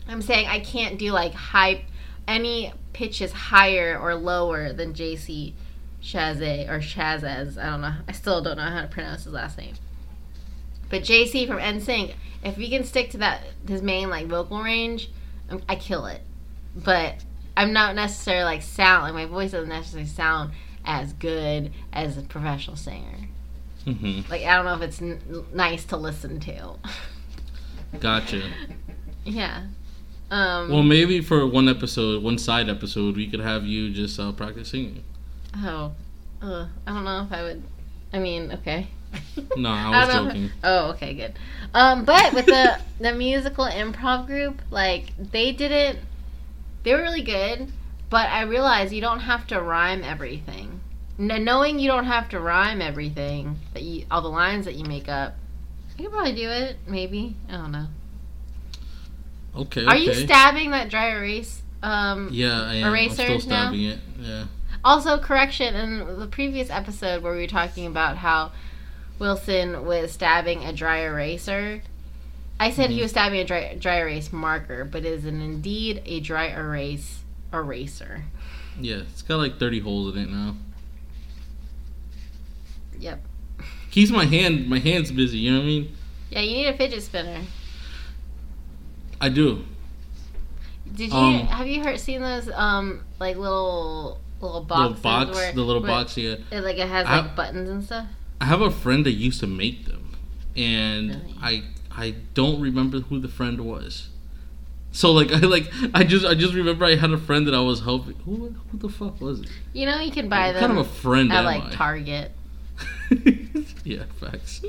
I'm 0.08 0.22
saying 0.22 0.48
I 0.48 0.60
can't 0.62 0.98
do 0.98 1.12
like 1.12 1.34
high, 1.34 1.84
any 2.28 2.72
pitches 2.94 3.32
higher 3.34 4.00
or 4.00 4.16
lower 4.16 4.72
than 4.72 4.94
JC 4.94 5.54
Chasez 6.02 6.70
or 6.70 6.80
Chazez. 6.80 7.58
I 7.58 7.72
don't 7.72 7.82
know. 7.82 7.94
I 8.08 8.12
still 8.14 8.42
don't 8.42 8.56
know 8.58 8.64
how 8.64 8.82
to 8.82 8.88
pronounce 8.88 9.26
his 9.26 9.34
last 9.34 9.58
name. 9.58 9.74
But 10.90 11.04
JC 11.04 11.48
from 11.48 11.58
NSYNC, 11.58 12.14
if 12.44 12.58
we 12.58 12.70
can 12.70 12.84
stick 12.84 13.10
to 13.12 13.18
that 13.20 13.42
his 13.68 13.82
main 13.82 14.10
like 14.10 14.28
vocal 14.28 14.62
range, 14.62 15.10
um, 15.50 15.62
I 15.70 15.76
kill 15.76 16.06
it. 16.06 16.22
But 16.76 17.16
I'm 17.58 17.74
not 17.74 17.96
necessarily 17.96 18.44
like 18.46 18.62
sound 18.62 19.04
like 19.04 19.14
my 19.14 19.26
voice 19.26 19.52
doesn't 19.52 19.70
necessarily 19.70 20.08
sound 20.08 20.52
as 20.86 21.14
good 21.14 21.72
as 21.94 22.18
a 22.18 22.22
professional 22.22 22.76
singer. 22.78 23.28
hmm 23.86 24.22
Like 24.30 24.44
I 24.44 24.56
don't 24.56 24.66
know 24.66 24.76
if 24.76 24.82
it's 24.82 25.02
n- 25.02 25.46
nice 25.54 25.84
to 25.86 25.98
listen 25.98 26.40
to. 26.42 26.76
Gotcha. 28.00 28.50
yeah. 29.26 29.64
Um. 30.32 30.70
Well, 30.70 30.84
maybe 30.84 31.22
for 31.22 31.46
one 31.48 31.68
episode, 31.68 32.24
one 32.24 32.38
side 32.38 32.70
episode, 32.70 33.16
we 33.16 33.28
could 33.28 33.40
have 33.40 33.64
you 33.66 33.92
just 33.92 34.20
uh, 34.20 34.32
practice 34.32 34.70
singing. 34.70 35.04
oh. 35.58 35.92
Uh, 36.42 36.68
I 36.88 36.94
don't 36.94 37.04
know 37.04 37.24
if 37.26 37.34
I 37.34 37.44
would. 37.44 37.64
I 38.14 38.20
mean, 38.20 38.52
okay. 38.54 38.88
No, 39.56 39.70
I 39.70 40.06
was 40.06 40.16
know. 40.16 40.26
joking. 40.28 40.50
Oh, 40.64 40.90
okay, 40.92 41.14
good. 41.14 41.34
Um, 41.74 42.06
but 42.06 42.34
with 42.34 42.46
the 42.46 42.80
the 43.00 43.14
musical 43.14 43.66
improv 43.66 44.28
group, 44.28 44.62
like 44.70 45.12
they 45.18 45.52
didn't. 45.52 46.00
They 46.84 46.94
were 46.94 47.02
really 47.02 47.22
good, 47.24 47.72
but 48.10 48.30
I 48.30 48.42
realized 48.44 48.94
you 48.94 49.02
don't 49.02 49.22
have 49.22 49.48
to 49.48 49.62
rhyme 49.62 50.04
everything. 50.04 50.80
N- 51.20 51.44
knowing 51.44 51.80
you 51.80 51.90
don't 51.90 52.06
have 52.06 52.30
to 52.30 52.40
rhyme 52.40 52.82
everything 52.82 53.58
that 53.74 53.84
you 53.84 54.06
all 54.12 54.22
the 54.22 54.30
lines 54.30 54.66
that 54.66 54.76
you 54.76 54.86
make 54.86 55.10
up, 55.10 55.36
you 55.98 56.06
could 56.06 56.14
probably 56.14 56.36
do 56.36 56.50
it. 56.50 56.78
Maybe 56.88 57.36
I 57.50 57.54
don't 57.54 57.72
know. 57.72 57.88
Okay. 59.56 59.86
Are 59.86 59.98
you 59.98 60.14
stabbing 60.14 60.72
that 60.72 60.90
dry 60.90 61.10
erase? 61.12 61.62
Um, 61.82 62.30
Yeah, 62.32 62.62
I 62.62 62.76
am. 62.76 62.86
I'm 62.86 62.92
Eraser 62.94 63.14
still 63.14 63.30
now? 63.30 63.40
stabbing 63.72 63.84
it. 63.84 64.00
Yeah. 64.20 64.46
Also, 64.84 65.18
correction 65.18 65.76
in 65.76 66.20
the 66.20 66.28
previous 66.28 66.70
episode 66.70 67.22
where 67.24 67.34
we 67.34 67.40
were 67.42 67.48
talking 67.48 67.86
about 67.86 68.18
how 68.18 68.52
Wilson 69.20 69.86
was 69.86 70.12
stabbing 70.12 70.64
a 70.66 70.74
dry 70.74 71.00
eraser. 71.02 71.82
I 72.60 72.72
said 72.72 72.90
he 72.90 73.00
Mhm. 73.00 73.02
was 73.04 73.12
stabbing 73.12 73.40
a 73.40 73.46
dry, 73.46 73.76
dry 73.80 73.98
erase 74.00 74.34
marker, 74.34 74.84
but 74.86 75.06
it 75.06 75.14
is 75.14 75.26
an 75.26 75.42
indeed 75.42 76.02
a 76.06 76.20
dry 76.20 76.48
erase 76.48 77.20
eraser. 77.54 78.24
Yeah, 78.80 78.98
it's 78.98 79.22
got 79.22 79.38
like 79.38 79.60
30 79.60 79.80
holes 79.80 80.16
in 80.16 80.24
it 80.24 80.30
now. 80.30 80.56
Yep. 83.00 83.26
Keeps 83.92 84.12
my 84.12 84.26
hand, 84.26 84.68
my 84.70 84.80
hand's 84.80 85.12
busy. 85.12 85.38
You 85.40 85.52
know 85.52 85.58
what 85.60 85.64
I 85.64 85.68
mean? 85.68 85.96
Yeah, 86.30 86.42
you 86.42 86.52
need 86.58 86.68
a 86.68 86.78
fidget 86.78 87.02
spinner. 87.04 87.42
I 89.22 89.30
do. 89.30 89.66
Did 90.96 91.12
you 91.12 91.18
Um, 91.18 91.48
have 91.48 91.68
you 91.68 91.84
heard 91.84 92.00
seen 92.00 92.22
those 92.22 92.50
um 92.50 93.02
like 93.20 93.38
little 93.38 94.20
little 94.42 94.62
little 94.64 94.94
box, 94.94 95.36
where- 95.36 95.52
the 95.54 95.62
little 95.62 95.82
where 95.82 95.92
box. 95.92 96.18
Yeah, 96.18 96.36
It, 96.52 96.62
like 96.64 96.78
it 96.78 96.88
has 96.88 97.06
I- 97.06 97.22
like 97.22 97.36
buttons 97.36 97.70
and 97.70 97.84
stuff. 97.84 98.08
I 98.42 98.46
have 98.46 98.62
a 98.62 98.72
friend 98.72 99.06
that 99.06 99.12
used 99.12 99.40
to 99.42 99.48
make 99.48 99.86
them, 99.86 100.16
and 100.56 101.10
Really? 101.10 101.36
I 101.42 101.64
I 101.92 102.16
don't 102.34 102.62
remember 102.62 103.00
who 103.02 103.20
the 103.20 103.28
friend 103.28 103.60
was. 103.62 104.10
So 104.92 105.12
like 105.12 105.32
I 105.34 105.40
like 105.40 105.72
I 105.94 106.04
just 106.04 106.26
I 106.26 106.34
just 106.36 106.54
remember 106.54 106.86
I 106.86 106.96
had 106.96 107.12
a 107.12 107.18
friend 107.18 107.46
that 107.48 107.54
I 107.54 107.60
was 107.62 107.82
helping. 107.82 108.16
Who 108.26 108.56
who 108.72 108.78
the 108.78 108.90
fuck 108.90 109.20
was 109.22 109.42
it? 109.42 109.50
You 109.74 109.86
know, 109.86 110.00
you 110.00 110.12
can 110.12 110.30
buy 110.30 110.48
What 110.48 110.54
them 110.54 110.68
kind 110.70 110.80
of 110.80 110.86
a 110.88 110.90
friend 110.90 111.32
at 111.34 111.44
like 111.46 111.64
I? 111.64 111.72
Target. 111.72 112.32
yeah, 113.84 114.04
facts. 114.20 114.62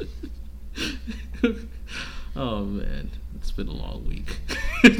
oh 2.36 2.64
man, 2.64 3.10
it's 3.36 3.50
been 3.52 3.68
a 3.68 3.72
long 3.72 4.06
week. 4.08 4.36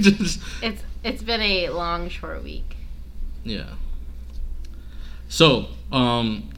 just 0.00 0.40
It's 0.62 0.82
it's 1.02 1.22
been 1.22 1.40
a 1.40 1.70
long, 1.70 2.08
short 2.08 2.42
week. 2.44 2.76
yeah. 3.44 3.74
So, 5.28 5.68
um, 5.92 6.50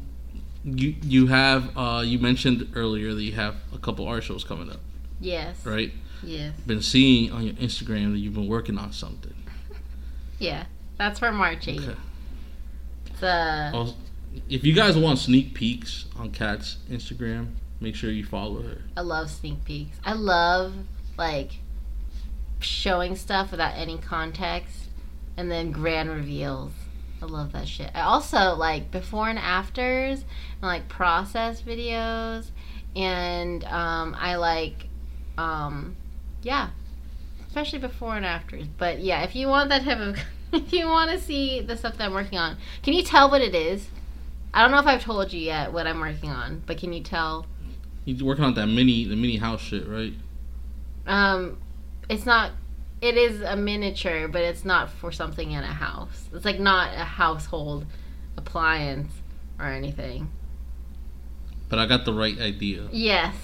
you 0.65 0.95
you 1.03 1.27
have 1.29 1.77
uh 1.77 2.03
you 2.05 2.19
mentioned 2.19 2.71
earlier 2.75 3.15
that 3.15 3.23
you 3.23 3.33
have 3.33 3.57
a 3.75 3.79
couple 3.79 4.07
art 4.07 4.23
shows 4.25 4.45
coming 4.45 4.71
up, 4.71 4.81
Yes. 5.21 5.65
right? 5.67 5.93
Yes. 6.23 6.55
Been 6.67 6.83
seeing 6.83 7.33
on 7.33 7.43
your 7.45 7.55
Instagram 7.55 8.13
that 8.13 8.19
you've 8.19 8.35
been 8.35 8.47
working 8.49 8.79
on 8.79 8.93
something. 8.93 9.35
Yeah. 10.39 10.65
That's 10.99 11.19
for 11.21 11.31
March 11.33 11.67
8th. 11.67 11.89
Okay. 11.89 11.99
It's 13.07 13.23
uh, 13.23 13.71
Also, 13.75 13.95
if 14.49 14.65
you 14.65 14.73
guys 14.73 14.97
want 14.97 15.19
sneak 15.21 15.55
peeks 15.55 16.07
on 16.17 16.31
Kat's 16.33 16.79
Instagram, 16.91 17.53
make 17.81 17.95
sure 17.95 18.11
you 18.11 18.25
follow 18.25 18.63
her. 18.63 18.83
I 18.97 19.03
love 19.03 19.31
sneak 19.31 19.65
peeks. 19.65 19.99
I 20.05 20.15
love 20.15 20.75
like 21.17 21.53
showing 22.61 23.15
stuff 23.17 23.51
without 23.53 23.75
any 23.77 23.99
context 23.99 24.89
and 25.37 25.51
then 25.51 25.71
grand 25.73 26.09
reveals. 26.11 26.73
I 27.23 27.27
love 27.27 27.53
that 27.53 27.69
shit. 27.69 27.91
I 27.95 28.01
also 28.01 28.55
like 28.57 28.91
before 28.91 29.29
and 29.29 29.39
afters 29.39 30.25
and 30.61 30.63
like 30.63 30.89
process 30.89 31.63
videos 31.63 32.51
and 32.97 33.63
um 33.65 34.17
I 34.19 34.35
like 34.37 34.89
um 35.39 35.97
yeah, 36.43 36.71
especially 37.47 37.79
before 37.79 38.17
and 38.17 38.27
afters. 38.27 38.67
But 38.67 38.99
yeah, 38.99 39.23
if 39.23 39.37
you 39.37 39.47
want 39.47 39.69
that 39.69 39.85
type 39.85 39.99
of 39.99 40.19
if 40.53 40.73
you 40.73 40.87
want 40.87 41.13
to 41.13 41.21
see 41.21 41.61
the 41.61 41.77
stuff 41.77 41.97
that 41.99 42.05
I'm 42.07 42.13
working 42.13 42.39
on, 42.39 42.57
can 42.83 42.93
you 42.93 43.05
tell 43.05 43.31
what 43.31 43.41
it 43.41 43.55
is? 43.55 43.89
I 44.53 44.63
don't 44.63 44.73
know 44.73 44.81
if 44.81 44.87
I've 44.87 45.03
told 45.03 45.33
you 45.33 45.41
yet 45.41 45.73
what 45.73 45.87
I'm 45.87 46.01
working 46.01 46.31
on, 46.31 46.63
but 46.67 46.77
can 46.77 46.93
you 46.93 47.03
tell? 47.03 47.47
You're 48.05 48.27
working 48.27 48.45
on 48.45 48.55
that 48.55 48.67
mini 48.67 49.05
the 49.05 49.17
mini 49.17 49.37
house 49.37 49.61
shit, 49.61 49.87
right? 49.87 50.13
Um, 51.07 51.59
it's 52.09 52.27
not. 52.27 52.51
It 53.03 53.17
is 53.17 53.41
a 53.41 53.57
miniature, 53.57 54.29
but 54.29 54.43
it's 54.43 54.65
not 54.65 54.89
for 54.89 55.11
something 55.11 55.51
in 55.51 55.65
a 55.65 55.67
house. 55.67 56.29
It's 56.33 56.45
like 56.45 56.61
not 56.61 56.95
a 56.95 57.05
household 57.05 57.85
appliance 58.37 59.13
or 59.59 59.67
anything. 59.67 60.31
But 61.69 61.81
I 61.81 61.87
got 61.87 62.05
the 62.05 62.13
right 62.13 62.39
idea. 62.39 62.89
Yes. 62.93 63.35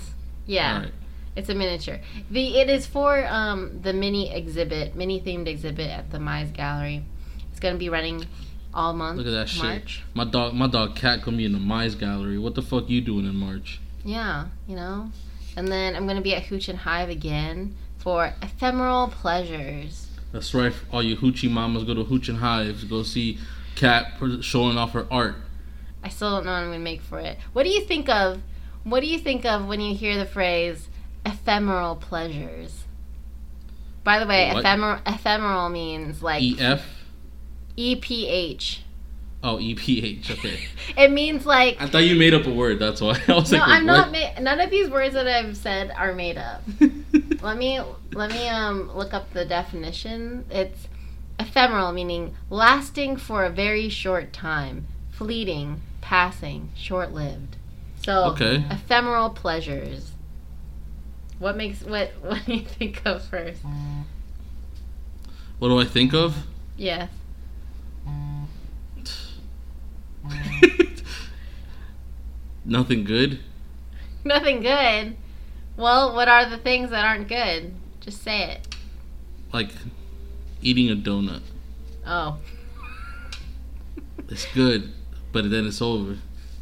Yeah. 0.46 0.82
Right. 0.82 0.92
It's 1.34 1.48
a 1.48 1.56
miniature. 1.56 1.98
The 2.30 2.58
it 2.60 2.70
is 2.70 2.86
for 2.86 3.26
um 3.26 3.80
the 3.82 3.92
mini 3.92 4.32
exhibit, 4.32 4.94
mini 4.94 5.20
themed 5.20 5.48
exhibit 5.48 5.90
at 5.90 6.12
the 6.12 6.18
Mize 6.18 6.52
Gallery. 6.52 7.04
It's 7.50 7.58
gonna 7.58 7.78
be 7.78 7.88
running 7.88 8.26
all 8.72 8.92
month. 8.92 9.18
Look 9.18 9.26
at 9.26 9.30
that 9.30 9.48
shit. 9.48 10.02
My 10.14 10.24
dog, 10.24 10.54
my 10.54 10.68
dog 10.68 10.94
Cat 10.94 11.22
gonna 11.22 11.36
be 11.36 11.44
in 11.44 11.52
the 11.52 11.58
Mize 11.58 11.98
Gallery. 11.98 12.38
What 12.38 12.54
the 12.54 12.62
fuck 12.62 12.88
you 12.88 13.00
doing 13.00 13.26
in 13.26 13.34
March? 13.34 13.80
Yeah, 14.04 14.46
you 14.68 14.76
know. 14.76 15.10
And 15.56 15.66
then 15.66 15.96
I'm 15.96 16.06
gonna 16.06 16.20
be 16.20 16.36
at 16.36 16.44
Hooch 16.44 16.68
and 16.68 16.78
Hive 16.78 17.08
again 17.08 17.74
for 17.98 18.32
ephemeral 18.42 19.08
pleasures. 19.08 20.08
That's 20.32 20.52
right. 20.54 20.72
All 20.92 21.02
you 21.02 21.16
hoochie 21.16 21.50
mamas 21.50 21.84
go 21.84 21.94
to 21.94 22.04
Hooch 22.04 22.28
and 22.28 22.38
Hives. 22.38 22.84
Go 22.84 23.02
see 23.02 23.38
Cat 23.74 24.14
showing 24.40 24.76
off 24.76 24.92
her 24.92 25.06
art. 25.10 25.36
I 26.02 26.08
still 26.08 26.30
don't 26.30 26.46
know 26.46 26.52
what 26.52 26.58
I'm 26.58 26.66
gonna 26.68 26.78
make 26.78 27.00
for 27.02 27.18
it. 27.18 27.38
What 27.52 27.64
do 27.64 27.70
you 27.70 27.80
think 27.82 28.08
of? 28.08 28.40
What 28.84 29.00
do 29.00 29.06
you 29.06 29.18
think 29.18 29.44
of 29.44 29.66
when 29.66 29.80
you 29.80 29.94
hear 29.94 30.16
the 30.18 30.24
phrase 30.26 30.88
ephemeral 31.26 31.96
pleasures? 31.96 32.84
By 34.04 34.18
the 34.18 34.26
way, 34.26 34.48
What? 34.52 34.60
ephemeral 34.60 35.00
ephemeral 35.06 35.68
means 35.68 36.22
like 36.22 36.42
E 36.42 36.56
F. 36.58 36.82
E 37.76 37.96
P 37.96 38.26
H. 38.28 38.82
Oh, 39.42 39.60
E 39.60 39.74
P 39.74 40.04
H. 40.04 40.30
Okay. 40.32 40.58
It 40.96 41.12
means 41.12 41.46
like 41.46 41.76
I 41.80 41.86
thought 41.86 41.98
you 42.04 42.16
made 42.16 42.34
up 42.34 42.46
a 42.46 42.52
word. 42.52 42.78
That's 42.80 43.00
why 43.00 43.20
I 43.28 43.34
was 43.34 43.52
no, 43.52 43.58
like, 43.58 43.68
I'm 43.68 43.86
not. 43.86 44.10
Ma- 44.10 44.40
none 44.40 44.60
of 44.60 44.70
these 44.70 44.90
words 44.90 45.14
that 45.14 45.28
I've 45.28 45.56
said 45.56 45.92
are 45.96 46.12
made 46.14 46.36
up. 46.36 46.62
Let 47.42 47.56
me 47.56 47.80
let 48.12 48.30
me 48.32 48.48
um 48.48 48.90
look 48.96 49.14
up 49.14 49.32
the 49.32 49.44
definition. 49.44 50.44
It's 50.50 50.88
ephemeral, 51.38 51.92
meaning 51.92 52.34
lasting 52.50 53.16
for 53.16 53.44
a 53.44 53.50
very 53.50 53.88
short 53.88 54.32
time, 54.32 54.88
fleeting, 55.12 55.82
passing, 56.00 56.70
short-lived. 56.74 57.56
So 58.02 58.24
Okay. 58.32 58.64
ephemeral 58.70 59.30
pleasures. 59.30 60.10
What 61.38 61.56
makes 61.56 61.82
what 61.82 62.10
what 62.22 62.44
do 62.44 62.54
you 62.54 62.64
think 62.64 63.02
of 63.04 63.22
first? 63.24 63.62
what 65.60 65.68
do 65.68 65.78
I 65.78 65.84
think 65.84 66.12
of? 66.12 66.44
Yes. 66.76 67.08
Nothing 72.64 73.04
good. 73.04 73.40
Nothing 74.24 74.60
good. 74.60 75.16
Well, 75.76 76.14
what 76.14 76.28
are 76.28 76.48
the 76.48 76.58
things 76.58 76.90
that 76.90 77.04
aren't 77.04 77.28
good? 77.28 77.74
Just 78.00 78.22
say 78.22 78.50
it. 78.50 78.74
Like 79.52 79.70
eating 80.60 80.90
a 80.90 80.96
donut. 80.96 81.42
Oh. 82.06 82.38
It's 84.28 84.46
good, 84.52 84.92
but 85.32 85.50
then 85.50 85.66
it's 85.66 85.80
over. 85.80 86.18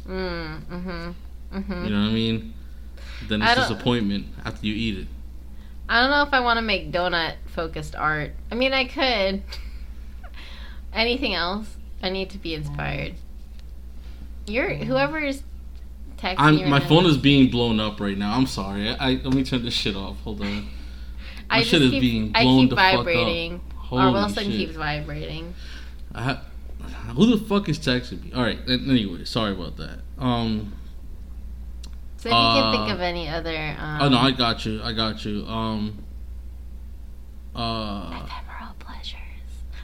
Mm, 0.07 0.63
mhm. 0.65 1.13
Mm-hmm. 1.53 1.83
You 1.85 1.89
know 1.89 2.01
what 2.01 2.09
I 2.09 2.13
mean? 2.13 2.53
Then 3.27 3.41
it's 3.41 3.55
disappointment 3.55 4.27
after 4.45 4.65
you 4.65 4.73
eat 4.73 4.99
it. 4.99 5.07
I 5.89 6.01
don't 6.01 6.11
know 6.11 6.23
if 6.23 6.33
I 6.33 6.39
want 6.41 6.57
to 6.57 6.61
make 6.61 6.91
donut 6.91 7.35
focused 7.47 7.95
art. 7.95 8.33
I 8.51 8.55
mean, 8.55 8.73
I 8.73 8.85
could. 8.85 9.43
Anything 10.93 11.33
else? 11.33 11.75
I 12.03 12.09
need 12.09 12.29
to 12.31 12.37
be 12.37 12.53
inspired. 12.53 13.15
You're 14.47 14.73
whoever 14.75 15.19
is 15.19 15.43
texting 16.17 16.35
I'm 16.37 16.69
my 16.69 16.79
phone 16.79 17.05
is 17.05 17.17
being 17.17 17.49
blown 17.51 17.79
up 17.79 17.99
right 17.99 18.17
now. 18.17 18.35
I'm 18.35 18.45
sorry. 18.47 18.89
I, 18.89 18.95
I 18.95 19.09
let 19.23 19.33
me 19.33 19.43
turn 19.43 19.63
this 19.63 19.73
shit 19.73 19.95
off. 19.95 20.17
Hold 20.23 20.41
on. 20.41 20.67
I 21.49 21.57
my 21.57 21.59
just 21.59 21.71
shit 21.71 21.81
is 21.81 21.91
keep, 21.91 22.01
being 22.01 22.31
I 22.33 22.43
blown 22.43 22.61
keep 22.61 22.69
the 22.71 22.75
fuck 22.77 22.93
up. 22.93 22.97
vibrating. 23.05 23.61
Holy 23.75 24.03
or 24.03 24.11
Wilson 24.11 24.43
shit. 24.45 24.53
keeps 24.53 24.75
vibrating. 24.75 25.53
I 26.13 26.21
ha- 26.23 26.41
who 27.15 27.37
the 27.37 27.45
fuck 27.45 27.69
is 27.69 27.77
texting 27.79 28.23
me? 28.23 28.33
All 28.33 28.41
right. 28.43 28.59
Anyway, 28.67 29.25
sorry 29.25 29.51
about 29.53 29.77
that. 29.77 29.99
Um. 30.17 30.73
So 32.17 32.29
if 32.29 32.33
you 32.33 32.61
can 32.61 32.71
think 32.73 32.89
Uh, 32.89 32.93
of 32.95 33.01
any 33.01 33.27
other 33.29 33.75
um, 33.79 34.01
Oh 34.01 34.09
no, 34.09 34.17
I 34.17 34.31
got 34.31 34.65
you. 34.65 34.81
I 34.81 34.91
got 34.93 35.23
you. 35.25 35.45
Um. 35.45 36.03
Uh. 37.55 38.23
ephemeral 38.25 38.75
pleasures. 38.79 39.13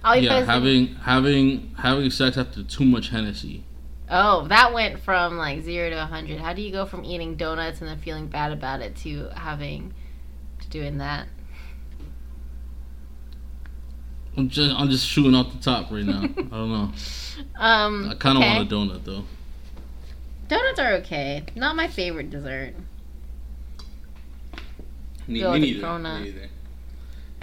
I'll 0.04 0.16
Yeah, 0.18 0.44
having 0.44 0.96
having 0.96 1.76
having 1.78 2.10
sex 2.12 2.38
after 2.38 2.64
too 2.64 2.86
much 2.86 3.10
Hennessy. 3.10 3.64
Oh, 4.16 4.48
that 4.50 4.76
went 4.76 5.00
from 5.00 5.38
like 5.38 5.64
zero 5.64 5.90
to 5.90 6.04
a 6.04 6.06
hundred. 6.06 6.40
How 6.40 6.54
do 6.54 6.62
you 6.62 6.72
go 6.72 6.86
from 6.86 7.04
eating 7.04 7.36
donuts 7.36 7.82
and 7.82 7.90
then 7.90 7.98
feeling 7.98 8.28
bad 8.28 8.52
about 8.52 8.80
it 8.80 8.96
to 8.98 9.30
having 9.36 9.92
to 10.62 10.70
doing 10.70 11.00
that? 11.00 11.28
I'm 14.38 14.50
just 14.50 14.76
I'm 14.80 14.88
just 14.92 15.08
shooting 15.08 15.34
off 15.34 15.52
the 15.52 15.58
top 15.58 15.90
right 15.90 16.06
now. 16.06 16.22
I 16.24 16.26
don't 16.26 16.52
know. 16.52 16.92
Um, 17.56 18.10
I 18.12 18.14
kind 18.14 18.38
of 18.38 18.44
okay. 18.44 18.56
want 18.56 18.72
a 18.72 18.76
donut 18.76 19.04
though. 19.04 19.24
Donuts 20.48 20.80
are 20.80 20.94
okay. 20.98 21.46
Not 21.56 21.76
my 21.76 21.88
favorite 21.88 22.30
dessert. 22.30 22.76
Me, 25.28 25.42
me 25.42 25.60
neither. 25.60 26.00
Me 26.00 26.20
neither. 26.20 26.50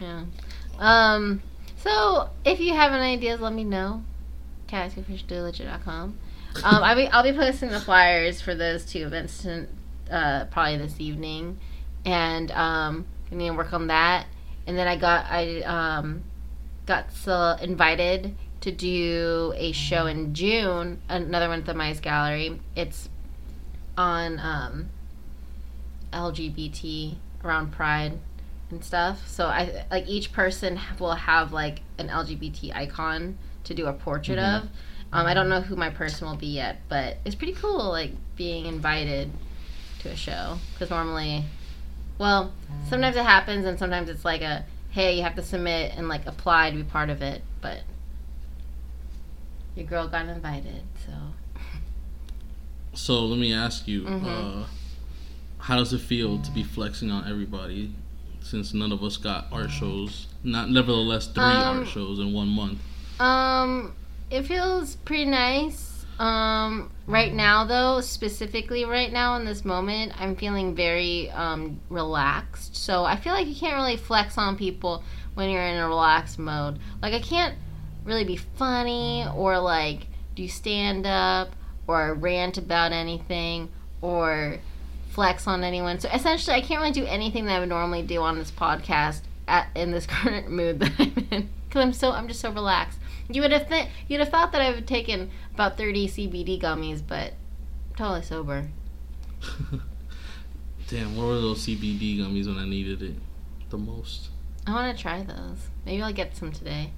Yeah. 0.01 0.25
Um. 0.79 1.43
So 1.79 2.31
if 2.45 2.61
you 2.61 2.75
have 2.75 2.93
any 2.93 3.15
ideas, 3.15 3.41
let 3.41 3.53
me 3.53 3.65
know. 3.65 4.05
CatScoofishDolegit.com. 4.69 6.17
Um. 6.65 6.83
I'll 6.83 6.97
be 6.97 7.07
I'll 7.09 7.23
be 7.23 7.33
posting 7.33 7.71
the 7.71 7.81
flyers 7.81 8.41
for 8.41 8.55
those 8.55 8.85
two 8.85 9.07
events 9.07 9.43
to, 9.43 9.67
uh, 10.11 10.45
probably 10.47 10.77
this 10.79 11.01
evening, 11.01 11.59
and 12.05 12.51
um, 12.53 13.07
I 13.31 13.35
need 13.35 13.49
to 13.49 13.55
work 13.55 13.73
on 13.73 13.87
that. 13.89 14.27
And 14.67 14.77
then 14.77 14.87
I 14.89 14.97
got 14.97 15.27
I 15.31 15.61
um, 15.63 16.23
got 16.87 17.13
so 17.13 17.57
invited 17.61 18.35
to 18.63 18.71
do 18.73 19.55
a 19.57 19.73
show 19.73 20.07
in 20.07 20.35
June, 20.35 21.01
another 21.09 21.49
one 21.49 21.61
at 21.61 21.67
the 21.67 21.75
Mice 21.75 22.01
Gallery. 22.01 22.61
It's 22.77 23.09
on 23.97 24.39
um, 24.39 24.91
LGBT 26.13 27.17
around 27.45 27.73
Pride 27.73 28.19
and 28.71 28.85
stuff. 28.85 29.27
So 29.29 29.47
I 29.47 29.85
like 29.91 30.07
each 30.09 30.33
person 30.33 30.79
will 30.99 31.15
have 31.15 31.53
like 31.53 31.83
an 31.99 32.09
LGBT 32.09 32.75
icon 32.75 33.39
to 33.65 33.75
do 33.75 33.87
a 33.87 33.93
portrait 33.93 34.39
Mhm. 34.39 34.63
of. 34.63 34.69
Um, 35.13 35.27
I 35.27 35.35
don't 35.35 35.49
know 35.49 35.61
who 35.61 35.75
my 35.77 35.91
person 35.91 36.29
will 36.29 36.37
be 36.37 36.47
yet, 36.47 36.81
but 36.89 37.17
it's 37.25 37.35
pretty 37.35 37.53
cool 37.55 37.89
like 37.89 38.13
being 38.37 38.67
invited 38.67 39.31
to 40.01 40.09
a 40.11 40.17
show 40.17 40.59
because 40.73 40.91
normally, 40.91 41.45
well, 42.19 42.53
sometimes 42.89 43.17
it 43.17 43.25
happens 43.25 43.65
and 43.67 43.79
sometimes 43.79 44.09
it's 44.09 44.25
like 44.25 44.41
a 44.43 44.65
hey 44.91 45.17
you 45.17 45.23
have 45.23 45.35
to 45.37 45.43
submit 45.43 45.93
and 45.97 46.09
like 46.09 46.27
apply 46.27 46.71
to 46.71 46.77
be 46.77 46.83
part 46.85 47.11
of 47.11 47.23
it, 47.23 47.43
but 47.61 47.81
your 49.75 49.87
girl 49.87 50.07
got 50.09 50.27
invited. 50.27 50.83
So 51.07 51.13
So 52.93 53.25
let 53.25 53.39
me 53.39 53.53
ask 53.55 53.87
you, 53.87 54.03
Mhm. 54.03 54.63
uh, 54.63 54.67
how 55.59 55.77
does 55.77 55.93
it 55.93 56.01
feel 56.01 56.39
to 56.39 56.51
be 56.51 56.63
flexing 56.65 57.11
on 57.11 57.29
everybody? 57.29 57.95
Since 58.43 58.75
none 58.75 58.91
of 58.93 59.03
us 59.05 59.17
got 59.17 59.47
art 59.53 59.71
shows, 59.71 60.27
not 60.43 60.71
nevertheless 60.71 61.27
three 61.29 61.43
Um, 61.63 61.79
art 61.81 61.89
shows 61.89 62.19
in 62.19 62.33
one 62.33 62.49
month. 62.49 62.79
Um, 63.21 63.93
it 64.31 64.43
feels 64.45 64.97
pretty 64.97 65.25
nice. 65.25 66.07
Um, 66.19 66.91
right 67.07 67.33
now 67.33 67.65
though, 67.65 68.01
specifically 68.01 68.85
right 68.85 69.11
now 69.13 69.37
in 69.37 69.45
this 69.45 69.65
moment, 69.65 70.13
I'm 70.21 70.37
feeling 70.37 70.75
very 70.75 71.31
um 71.31 71.81
relaxed. 71.89 72.77
So 72.77 73.05
I 73.05 73.17
feel 73.17 73.33
like 73.33 73.47
you 73.47 73.55
can't 73.55 73.75
really 73.75 73.97
flex 73.97 74.37
on 74.39 74.57
people 74.57 75.03
when 75.35 75.51
you're 75.51 75.63
in 75.63 75.79
a 75.79 75.89
relaxed 75.89 76.39
mode. 76.39 76.79
Like 77.03 77.15
I 77.15 77.21
can't 77.21 77.57
really 78.05 78.25
be 78.25 78.37
funny 78.37 79.27
or 79.35 79.59
like 79.59 80.07
do 80.35 80.47
stand 80.49 81.07
up 81.07 81.57
or 81.87 82.15
rant 82.15 82.59
about 82.59 82.93
anything 82.93 83.69
or 84.01 84.59
flex 85.11 85.47
on 85.47 85.65
anyone. 85.65 85.99
So 85.99 86.09
essentially, 86.11 86.57
I 86.57 86.61
can't 86.61 86.81
really 86.81 86.93
do 86.93 87.05
anything 87.05 87.47
that 87.47 87.57
I 87.57 87.61
would 87.61 87.69
normally 87.69 88.03
do 88.03 88.21
on 88.23 88.39
this 88.39 88.51
podcast 88.51 89.23
at, 89.49 89.69
in 89.75 89.91
this 89.91 90.07
current 90.09 90.51
mood 90.51 90.81
that 90.81 90.93
I'm 90.99 91.27
in 91.31 91.49
because 91.69 91.83
I'm 91.83 91.93
so 91.93 92.13
I'm 92.13 92.29
just 92.29 92.41
so 92.41 92.51
relaxed. 92.51 92.99
You 93.33 93.43
would 93.43 93.53
have 93.53 93.69
th- 93.69 93.89
you'd 94.09 94.21
have 94.21 94.29
thought 94.31 94.53
that 94.53 94.61
I 94.61 94.69
would 94.69 94.79
have 94.79 94.87
taken 94.87 95.31
about 95.55 95.77
30 95.77 96.09
CBD 96.09 96.61
gummies, 96.61 97.03
but 97.07 97.35
I'm 97.91 97.97
totally 97.97 98.23
sober. 98.23 98.69
Damn, 100.89 101.17
what 101.17 101.27
were 101.27 101.41
those 101.41 101.67
CBD 101.67 102.19
gummies 102.19 102.47
when 102.47 102.59
I 102.59 102.67
needed 102.67 103.03
it 103.03 103.15
the 103.71 103.79
most? 103.79 104.31
I 104.67 104.73
want 104.73 104.97
to 104.97 105.01
try 105.01 105.23
those. 105.23 105.69
Maybe 105.87 106.03
I'll 106.03 106.13
get 106.13 106.37
some 106.37 106.53
today. 106.53 106.93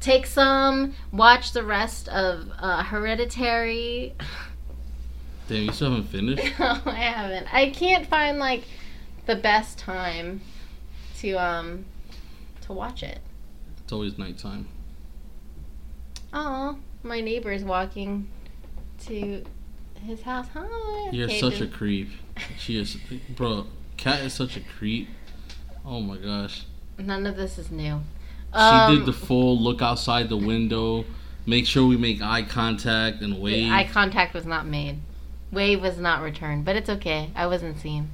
Take 0.00 0.26
some. 0.26 0.94
Watch 1.12 1.52
the 1.52 1.62
rest 1.62 2.08
of 2.08 2.50
uh, 2.58 2.82
Hereditary. 2.82 4.14
Damn, 5.48 5.64
you 5.64 5.72
still 5.72 5.90
haven't 5.90 6.08
finished? 6.08 6.42
no, 6.58 6.80
I 6.86 6.94
haven't. 6.94 7.52
I 7.52 7.70
can't 7.70 8.06
find 8.06 8.38
like 8.38 8.64
the 9.26 9.36
best 9.36 9.78
time 9.78 10.40
to 11.18 11.32
um 11.34 11.84
to 12.62 12.72
watch 12.72 13.02
it. 13.02 13.20
It's 13.82 13.92
always 13.92 14.16
nighttime. 14.18 14.68
Oh, 16.32 16.78
my 17.02 17.20
neighbor's 17.20 17.64
walking 17.64 18.28
to 19.06 19.44
his 20.04 20.22
house. 20.22 20.46
Hi. 20.54 21.10
You're 21.10 21.28
such 21.30 21.60
a 21.60 21.66
creep. 21.66 22.08
She 22.58 22.78
is, 22.78 22.96
bro. 23.30 23.66
Cat 23.96 24.20
is 24.20 24.32
such 24.32 24.56
a 24.56 24.60
creep. 24.60 25.08
Oh 25.84 26.00
my 26.00 26.16
gosh. 26.16 26.64
None 26.98 27.26
of 27.26 27.36
this 27.36 27.58
is 27.58 27.70
new. 27.70 28.00
She 28.52 28.58
Um, 28.58 28.96
did 28.96 29.06
the 29.06 29.12
full 29.12 29.58
look 29.58 29.80
outside 29.82 30.28
the 30.28 30.36
window, 30.36 31.04
make 31.46 31.66
sure 31.66 31.86
we 31.86 31.96
make 31.96 32.20
eye 32.22 32.42
contact 32.42 33.22
and 33.22 33.40
wave. 33.40 33.70
Eye 33.70 33.84
contact 33.84 34.34
was 34.34 34.44
not 34.46 34.66
made. 34.66 34.98
Wave 35.52 35.80
was 35.80 35.98
not 35.98 36.22
returned, 36.22 36.64
but 36.64 36.76
it's 36.76 36.88
okay. 36.90 37.30
I 37.34 37.46
wasn't 37.46 37.78
seen. 37.80 38.10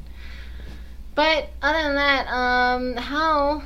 But 1.15 1.49
other 1.63 1.83
than 1.83 1.95
that, 1.97 2.27
um, 2.29 2.97
how 2.97 3.63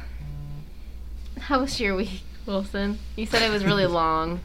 how 1.41 1.61
was 1.61 1.81
your 1.81 1.97
week, 1.97 2.23
Wilson? 2.51 2.99
You 3.17 3.25
said 3.27 3.43
it 3.43 3.51
was 3.51 3.65
really 3.65 3.87
long. 4.01 4.41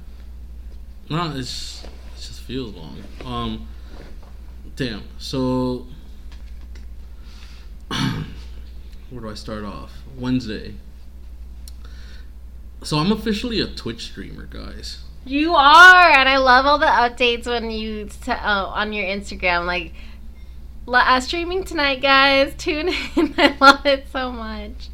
No, 1.10 1.34
it's 1.36 1.84
it 1.84 2.22
just 2.22 2.41
feels 2.41 2.74
long. 2.74 3.04
Um, 3.26 3.68
damn. 4.76 5.04
So, 5.18 5.88
where 7.89 9.22
do 9.22 9.30
I 9.30 9.34
start 9.34 9.63
off? 9.65 9.91
Wednesday. 10.18 10.76
So 12.84 12.98
I'm 13.00 13.12
officially 13.12 13.60
a 13.60 13.68
Twitch 13.68 14.04
streamer, 14.06 14.46
guys. 14.46 15.00
You 15.26 15.56
are, 15.56 16.12
and 16.12 16.30
I 16.30 16.38
love 16.38 16.68
all 16.68 16.78
the 16.78 16.86
updates 16.86 17.48
when 17.48 17.72
you 17.72 18.06
t- 18.06 18.32
uh, 18.32 18.65
on 18.68 18.94
your 18.94 19.06
Instagram, 19.06 19.65
like 19.65 19.94
"La- 20.86 21.00
uh, 21.00 21.20
streaming 21.20 21.63
tonight, 21.63 22.00
guys. 22.02 22.54
Tune 22.60 22.89
in. 22.89 23.34
I 23.38 23.56
love 23.60 23.84
it 23.88 24.06
so 24.13 24.32
much. 24.32 24.89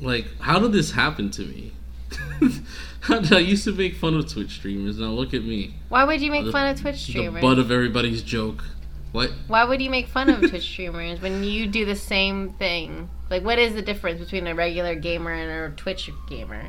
Like, 0.00 0.26
how 0.40 0.58
did 0.58 0.72
this 0.72 0.92
happen 0.92 1.30
to 1.32 1.42
me? 1.42 1.72
I 3.08 3.38
used 3.38 3.64
to 3.64 3.72
make 3.72 3.94
fun 3.96 4.14
of 4.14 4.30
Twitch 4.32 4.50
streamers? 4.56 4.98
Now 4.98 5.08
look 5.08 5.34
at 5.34 5.44
me, 5.44 5.74
Why 5.88 6.04
would 6.04 6.20
you 6.20 6.30
make 6.30 6.44
The- 6.44 6.52
fun 6.52 6.66
of 6.68 6.80
Twitch 6.80 6.96
streamers? 7.02 7.34
the 7.42 7.46
butt 7.46 7.58
of 7.58 7.70
everybody's 7.70 8.22
joke. 8.22 8.64
What? 9.12 9.30
Why 9.46 9.64
would 9.64 9.80
you 9.80 9.88
make 9.90 10.06
fun 10.08 10.28
of 10.28 10.40
Twitch 10.50 10.62
streamers 10.64 11.20
when 11.20 11.42
you 11.42 11.66
do 11.66 11.86
the 11.86 11.96
same 11.96 12.50
thing? 12.58 13.08
Like, 13.30 13.42
what 13.42 13.58
is 13.58 13.72
the 13.74 13.80
difference 13.82 14.20
between 14.20 14.46
a 14.46 14.54
regular 14.54 14.94
gamer 14.94 15.32
and 15.32 15.72
a 15.72 15.76
Twitch 15.76 16.10
gamer? 16.28 16.68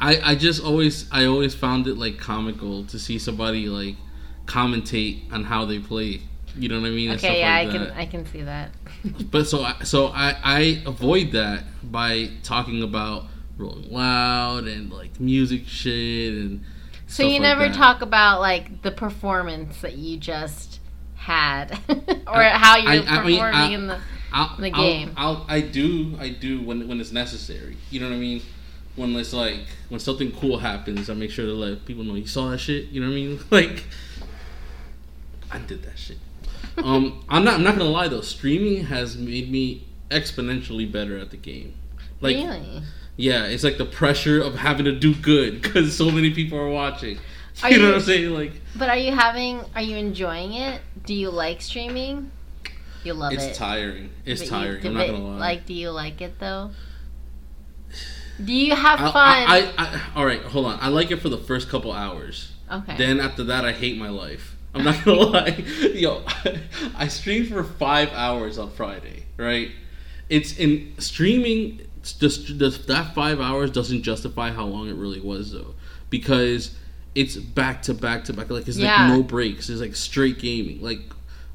I, 0.00 0.20
I 0.32 0.34
just 0.34 0.62
always 0.62 1.08
I 1.10 1.24
always 1.26 1.54
found 1.54 1.86
it 1.86 1.96
like 1.96 2.18
comical 2.18 2.84
to 2.86 2.98
see 2.98 3.18
somebody 3.18 3.66
like 3.68 3.96
commentate 4.46 5.32
on 5.32 5.44
how 5.44 5.64
they 5.64 5.78
play. 5.78 6.20
You 6.56 6.68
know 6.68 6.80
what 6.80 6.86
I 6.86 6.90
mean? 6.90 7.10
And 7.10 7.18
Okay, 7.18 7.26
stuff 7.28 7.36
yeah, 7.38 7.58
like 7.58 7.68
I 7.68 7.78
that. 7.78 7.88
can 7.88 7.98
I 7.98 8.06
can 8.06 8.26
see 8.26 8.42
that. 8.42 8.70
But 9.30 9.46
so 9.48 9.62
I, 9.64 9.74
so 9.82 10.08
I 10.08 10.36
I 10.44 10.82
avoid 10.86 11.32
that 11.32 11.64
by 11.82 12.30
talking 12.42 12.82
about 12.82 13.24
Rolling 13.58 13.90
Loud 13.92 14.64
and 14.66 14.92
like 14.92 15.20
music 15.20 15.66
shit 15.66 16.32
and. 16.34 16.64
so 17.06 17.22
you 17.26 17.38
never 17.40 17.68
talk 17.70 18.02
about 18.02 18.40
like 18.40 18.82
the 18.82 18.90
performance 18.90 19.80
that 19.80 19.96
you 19.96 20.16
just 20.16 20.80
had, 21.16 21.78
or 22.26 22.42
how 22.42 22.76
you're 22.76 22.90
I- 22.90 22.96
I 22.96 23.00
performing 23.00 23.26
mean, 23.26 23.40
I- 23.40 23.68
in 23.70 23.86
the. 23.86 23.98
I'll, 24.32 24.56
the 24.56 24.72
I'll- 24.72 24.82
game. 24.82 25.12
I'll, 25.16 25.46
I 25.48 25.60
do, 25.60 26.16
I 26.18 26.28
do 26.30 26.60
when 26.62 26.88
when 26.88 27.00
it's 27.00 27.12
necessary. 27.12 27.76
You 27.90 28.00
know 28.00 28.08
what 28.08 28.16
I 28.16 28.18
mean? 28.18 28.42
When 28.96 29.14
it's 29.16 29.32
like 29.32 29.60
when 29.88 30.00
something 30.00 30.32
cool 30.32 30.58
happens, 30.58 31.08
I 31.08 31.14
make 31.14 31.30
sure 31.30 31.46
to 31.46 31.52
let 31.52 31.84
people 31.84 32.02
know 32.04 32.14
you 32.16 32.26
saw 32.26 32.50
that 32.50 32.58
shit. 32.58 32.88
You 32.88 33.00
know 33.00 33.06
what 33.08 33.12
I 33.12 33.16
mean? 33.16 33.40
Like, 33.50 33.84
I 35.50 35.58
did 35.58 35.82
that 35.84 35.98
shit. 35.98 36.18
um, 36.78 37.24
I'm 37.28 37.44
not. 37.44 37.54
I'm 37.54 37.62
not 37.62 37.76
gonna 37.78 37.90
lie 37.90 38.08
though. 38.08 38.20
Streaming 38.22 38.84
has 38.86 39.16
made 39.16 39.50
me 39.50 39.86
exponentially 40.10 40.90
better 40.90 41.16
at 41.18 41.30
the 41.30 41.36
game. 41.36 41.74
Like, 42.20 42.36
really? 42.36 42.82
Yeah, 43.16 43.44
it's 43.46 43.64
like 43.64 43.78
the 43.78 43.84
pressure 43.84 44.40
of 44.40 44.54
having 44.56 44.84
to 44.86 44.92
do 44.92 45.14
good 45.14 45.62
because 45.62 45.96
so 45.96 46.10
many 46.10 46.30
people 46.32 46.58
are 46.58 46.68
watching. 46.70 47.18
Are 47.62 47.70
you 47.70 47.78
know 47.78 47.84
you- 47.84 47.88
what 47.92 47.98
I'm 48.00 48.04
saying? 48.06 48.30
Like, 48.34 48.52
But 48.76 48.88
are 48.88 48.96
you 48.96 49.12
having? 49.14 49.60
Are 49.76 49.82
you 49.82 49.96
enjoying 49.96 50.54
it? 50.54 50.80
Do 51.06 51.14
you 51.14 51.30
like 51.30 51.62
streaming? 51.62 52.32
You 53.04 53.14
love 53.14 53.32
it's 53.32 53.44
it. 53.44 53.48
It's 53.50 53.58
tiring. 53.58 54.10
It's 54.24 54.40
But 54.40 54.44
you- 54.46 54.50
tiring. 54.50 54.86
I'm 54.88 54.94
not 54.94 55.06
gonna 55.06 55.18
lie. 55.24 55.38
Like, 55.38 55.66
do 55.66 55.72
you 55.74 55.90
like 55.90 56.20
it 56.20 56.38
though? 56.40 56.70
Do 58.44 58.52
you 58.52 58.74
have 58.74 58.98
fun? 58.98 59.12
I, 59.14 59.72
I, 59.78 59.84
I, 59.86 60.00
all 60.16 60.26
right, 60.26 60.42
hold 60.42 60.66
on. 60.66 60.78
I 60.80 60.88
like 60.88 61.12
it 61.12 61.18
for 61.20 61.28
the 61.28 61.38
first 61.38 61.68
couple 61.68 61.92
hours. 61.92 62.50
okay. 62.68 62.96
Then 62.96 63.20
after 63.20 63.44
that, 63.44 63.64
I 63.64 63.70
hate 63.72 63.96
my 63.96 64.08
life. 64.08 64.56
I'm 64.74 64.82
not 64.88 65.04
gonna 65.04 65.20
lie. 65.20 65.50
Yo, 65.94 66.24
I 66.96 67.06
streamed 67.06 67.46
for 67.48 67.62
five 67.62 68.10
hours 68.12 68.58
on 68.58 68.72
Friday. 68.72 69.26
Right? 69.36 69.70
It's 70.28 70.56
in 70.58 70.94
streaming. 70.98 71.86
Just, 72.12 72.46
just 72.58 72.86
that 72.88 73.14
five 73.14 73.40
hours 73.40 73.70
doesn't 73.70 74.02
justify 74.02 74.50
how 74.50 74.66
long 74.66 74.88
it 74.88 74.94
really 74.96 75.20
was 75.20 75.52
though, 75.52 75.74
because 76.10 76.76
it's 77.14 77.36
back 77.36 77.82
to 77.82 77.94
back 77.94 78.24
to 78.24 78.32
back. 78.32 78.50
Like 78.50 78.68
it's 78.68 78.76
Yeah. 78.76 79.08
like 79.08 79.16
no 79.16 79.22
breaks. 79.22 79.68
It's 79.68 79.80
like 79.80 79.96
straight 79.96 80.38
gaming. 80.38 80.82
Like 80.82 81.00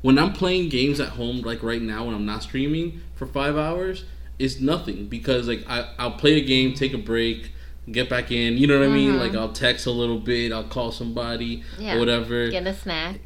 when 0.02 0.18
I'm 0.18 0.34
playing 0.34 0.70
games 0.70 1.00
at 1.00 1.10
home, 1.10 1.42
like 1.42 1.62
right 1.64 1.82
now 1.82 2.06
when 2.06 2.16
I'm 2.16 2.26
not 2.26 2.44
streaming 2.44 3.02
for 3.16 3.26
five 3.28 3.58
hours, 3.58 4.06
it's 4.40 4.60
nothing 4.60 5.08
because 5.08 5.48
like 5.48 5.66
I, 5.68 5.90
I'll 6.00 6.12
play 6.12 6.36
a 6.38 6.42
game, 6.46 6.74
take 6.74 6.94
a 6.94 6.98
break, 6.98 7.52
get 7.92 8.10
back 8.10 8.32
in. 8.32 8.58
You 8.58 8.68
know 8.68 8.80
what 8.80 8.88
I 8.88 8.92
mean? 8.92 9.14
Mhm. 9.16 9.20
Like 9.20 9.36
I'll 9.36 9.52
text 9.52 9.86
a 9.86 9.92
little 9.92 10.20
bit, 10.20 10.52
I'll 10.54 10.64
call 10.64 10.92
somebody 10.94 11.64
Yeah. 11.78 11.96
or 11.96 12.00
whatever. 12.00 12.50
Get 12.50 12.66
a 12.66 12.74
snack. 12.74 13.20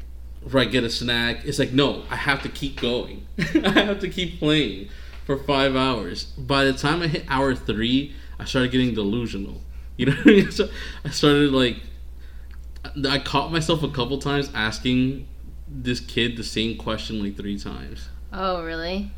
right, 0.50 0.70
get 0.70 0.82
a 0.84 0.90
snack. 0.90 1.44
It's 1.44 1.58
like 1.60 1.72
no, 1.72 2.02
I 2.10 2.16
have 2.16 2.42
to 2.42 2.48
keep 2.48 2.80
going. 2.80 3.24
I 3.38 3.70
have 3.70 4.00
to 4.00 4.08
keep 4.08 4.40
playing 4.40 4.88
for 5.24 5.36
five 5.36 5.74
hours. 5.76 6.24
By 6.24 6.64
the 6.64 6.72
time 6.72 7.02
I 7.02 7.08
hit 7.08 7.24
hour 7.28 7.54
three, 7.54 8.14
I 8.38 8.44
started 8.44 8.70
getting 8.70 8.94
delusional. 8.94 9.60
You 9.96 10.06
know 10.06 10.12
what 10.16 10.26
I 10.26 10.30
mean? 10.30 10.50
So 10.50 10.68
I 11.04 11.10
started 11.10 11.52
like 11.52 11.76
I 13.08 13.20
caught 13.20 13.52
myself 13.52 13.84
a 13.84 13.88
couple 13.88 14.18
times 14.18 14.50
asking 14.52 15.28
this 15.68 16.00
kid 16.00 16.36
the 16.36 16.42
same 16.42 16.76
question 16.76 17.22
like 17.22 17.36
three 17.36 17.58
times. 17.58 18.08
Oh, 18.32 18.64
really? 18.64 19.12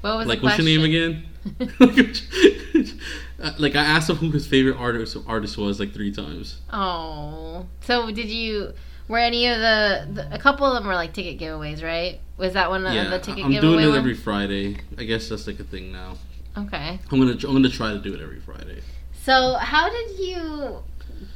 What 0.00 0.16
was 0.16 0.26
like, 0.26 0.42
what's 0.42 0.58
your 0.58 0.66
name 0.66 0.84
again? 0.84 1.26
Uh, 3.40 3.52
like, 3.56 3.76
I 3.76 3.84
asked 3.84 4.10
him 4.10 4.16
who 4.16 4.32
his 4.32 4.48
favorite 4.48 4.76
artist 4.76 5.16
artist 5.28 5.56
was 5.56 5.78
like 5.78 5.92
three 5.92 6.10
times. 6.10 6.60
Oh, 6.72 7.66
so 7.82 8.10
did 8.10 8.28
you? 8.28 8.72
Were 9.06 9.18
any 9.18 9.46
of 9.46 9.58
the, 9.58 10.08
the 10.12 10.34
a 10.34 10.38
couple 10.40 10.66
of 10.66 10.74
them 10.74 10.88
were 10.88 10.94
like 10.96 11.12
ticket 11.12 11.38
giveaways, 11.38 11.80
right? 11.80 12.18
Was 12.38 12.52
that 12.54 12.70
one 12.70 12.86
of 12.86 13.10
the 13.10 13.18
ticket 13.18 13.44
I'm 13.44 13.50
doing 13.52 13.84
it 13.84 13.88
one? 13.88 13.98
every 13.98 14.14
Friday. 14.14 14.78
I 14.96 15.04
guess 15.04 15.28
that's 15.28 15.46
like 15.46 15.60
a 15.60 15.64
thing 15.64 15.92
now. 15.92 16.16
Okay. 16.56 16.98
I'm 17.10 17.18
gonna 17.18 17.32
I'm 17.32 17.52
gonna 17.52 17.68
try 17.68 17.92
to 17.92 17.98
do 17.98 18.14
it 18.14 18.20
every 18.20 18.40
Friday. 18.40 18.80
So 19.22 19.54
how 19.54 19.90
did 19.90 20.18
you 20.18 20.82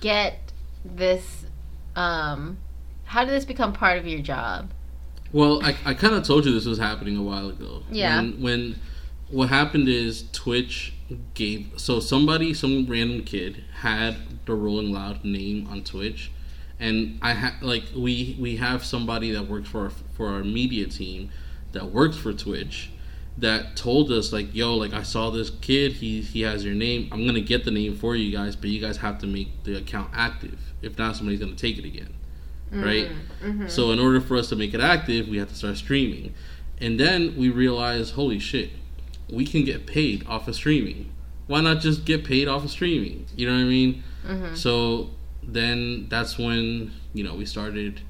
get 0.00 0.52
this? 0.84 1.44
Um, 1.94 2.58
how 3.04 3.24
did 3.24 3.32
this 3.34 3.44
become 3.44 3.72
part 3.72 3.98
of 3.98 4.06
your 4.06 4.20
job? 4.20 4.70
Well, 5.32 5.64
I, 5.64 5.76
I 5.84 5.94
kind 5.94 6.14
of 6.14 6.24
told 6.24 6.44
you 6.44 6.52
this 6.52 6.66
was 6.66 6.78
happening 6.78 7.16
a 7.16 7.22
while 7.22 7.48
ago. 7.48 7.82
Yeah. 7.90 8.16
When, 8.16 8.42
when 8.42 8.80
what 9.30 9.48
happened 9.48 9.88
is 9.88 10.24
Twitch 10.32 10.94
gave 11.34 11.72
so 11.76 12.00
somebody 12.00 12.54
some 12.54 12.86
random 12.86 13.24
kid 13.24 13.64
had 13.80 14.16
the 14.46 14.54
Rolling 14.54 14.92
Loud 14.92 15.24
name 15.24 15.66
on 15.70 15.82
Twitch, 15.84 16.30
and 16.83 17.18
I 17.23 17.33
had 17.33 17.62
like 17.62 17.85
we 17.97 18.37
we 18.38 18.57
have 18.57 18.85
somebody 18.85 19.31
that 19.31 19.49
works 19.49 19.68
for 19.68 19.85
our, 19.85 19.90
for 19.90 20.29
our 20.29 20.42
media 20.42 20.87
team 20.87 21.31
that 21.71 21.87
works 21.87 22.16
for 22.16 22.33
Twitch 22.33 22.90
that 23.38 23.77
told 23.77 24.11
us 24.11 24.33
like 24.33 24.55
yo 24.55 24.75
like 24.75 24.92
I 24.92 25.05
saw 25.05 25.31
this 25.31 25.49
kid 25.49 25.92
he 25.92 26.21
he 26.21 26.42
has 26.42 26.64
your 26.64 26.75
name 26.75 27.09
I'm 27.12 27.25
gonna 27.25 27.40
get 27.40 27.64
the 27.64 27.71
name 27.71 27.97
for 27.97 28.16
you 28.16 28.37
guys 28.37 28.57
but 28.57 28.68
you 28.68 28.81
guys 28.81 28.99
have 28.99 29.18
to 29.21 29.27
make 29.27 29.62
the 29.62 29.79
account 29.79 30.11
active. 30.12 30.59
If 30.83 30.99
not 30.99 31.16
somebody's 31.16 31.40
gonna 31.40 31.55
take 31.55 31.79
it 31.79 31.85
again 31.85 32.12
right? 32.73 33.11
Mm-hmm. 33.42 33.68
so 33.68 33.92
in 33.92 33.99
order 34.01 34.21
for 34.21 34.37
us 34.37 34.49
to 34.49 34.57
make 34.57 34.75
it 34.75 34.81
active 34.81 35.29
we 35.29 35.38
have 35.38 35.49
to 35.49 35.55
start 35.55 35.77
streaming. 35.77 36.35
And 36.81 36.99
then 36.99 37.37
we 37.37 37.49
realized 37.49 38.14
holy 38.14 38.40
shit 38.40 38.71
we 39.31 39.47
can 39.47 39.64
get 39.64 39.87
paid 39.87 40.27
off 40.27 40.49
of 40.49 40.57
streaming. 40.57 41.11
Why 41.47 41.61
not 41.61 41.81
just 41.81 42.05
get 42.05 42.25
paid 42.25 42.49
off 42.49 42.64
of 42.64 42.71
streaming? 42.71 43.27
You 43.37 43.49
know 43.49 43.55
what 43.55 43.61
I 43.61 43.64
mean? 43.64 44.03
Mm-hmm. 44.27 44.55
so 44.57 45.11
then 45.42 46.07
that's 46.09 46.38
when 46.38 46.92
you 47.12 47.24
know 47.24 47.35
we 47.35 47.46
started 47.46 48.00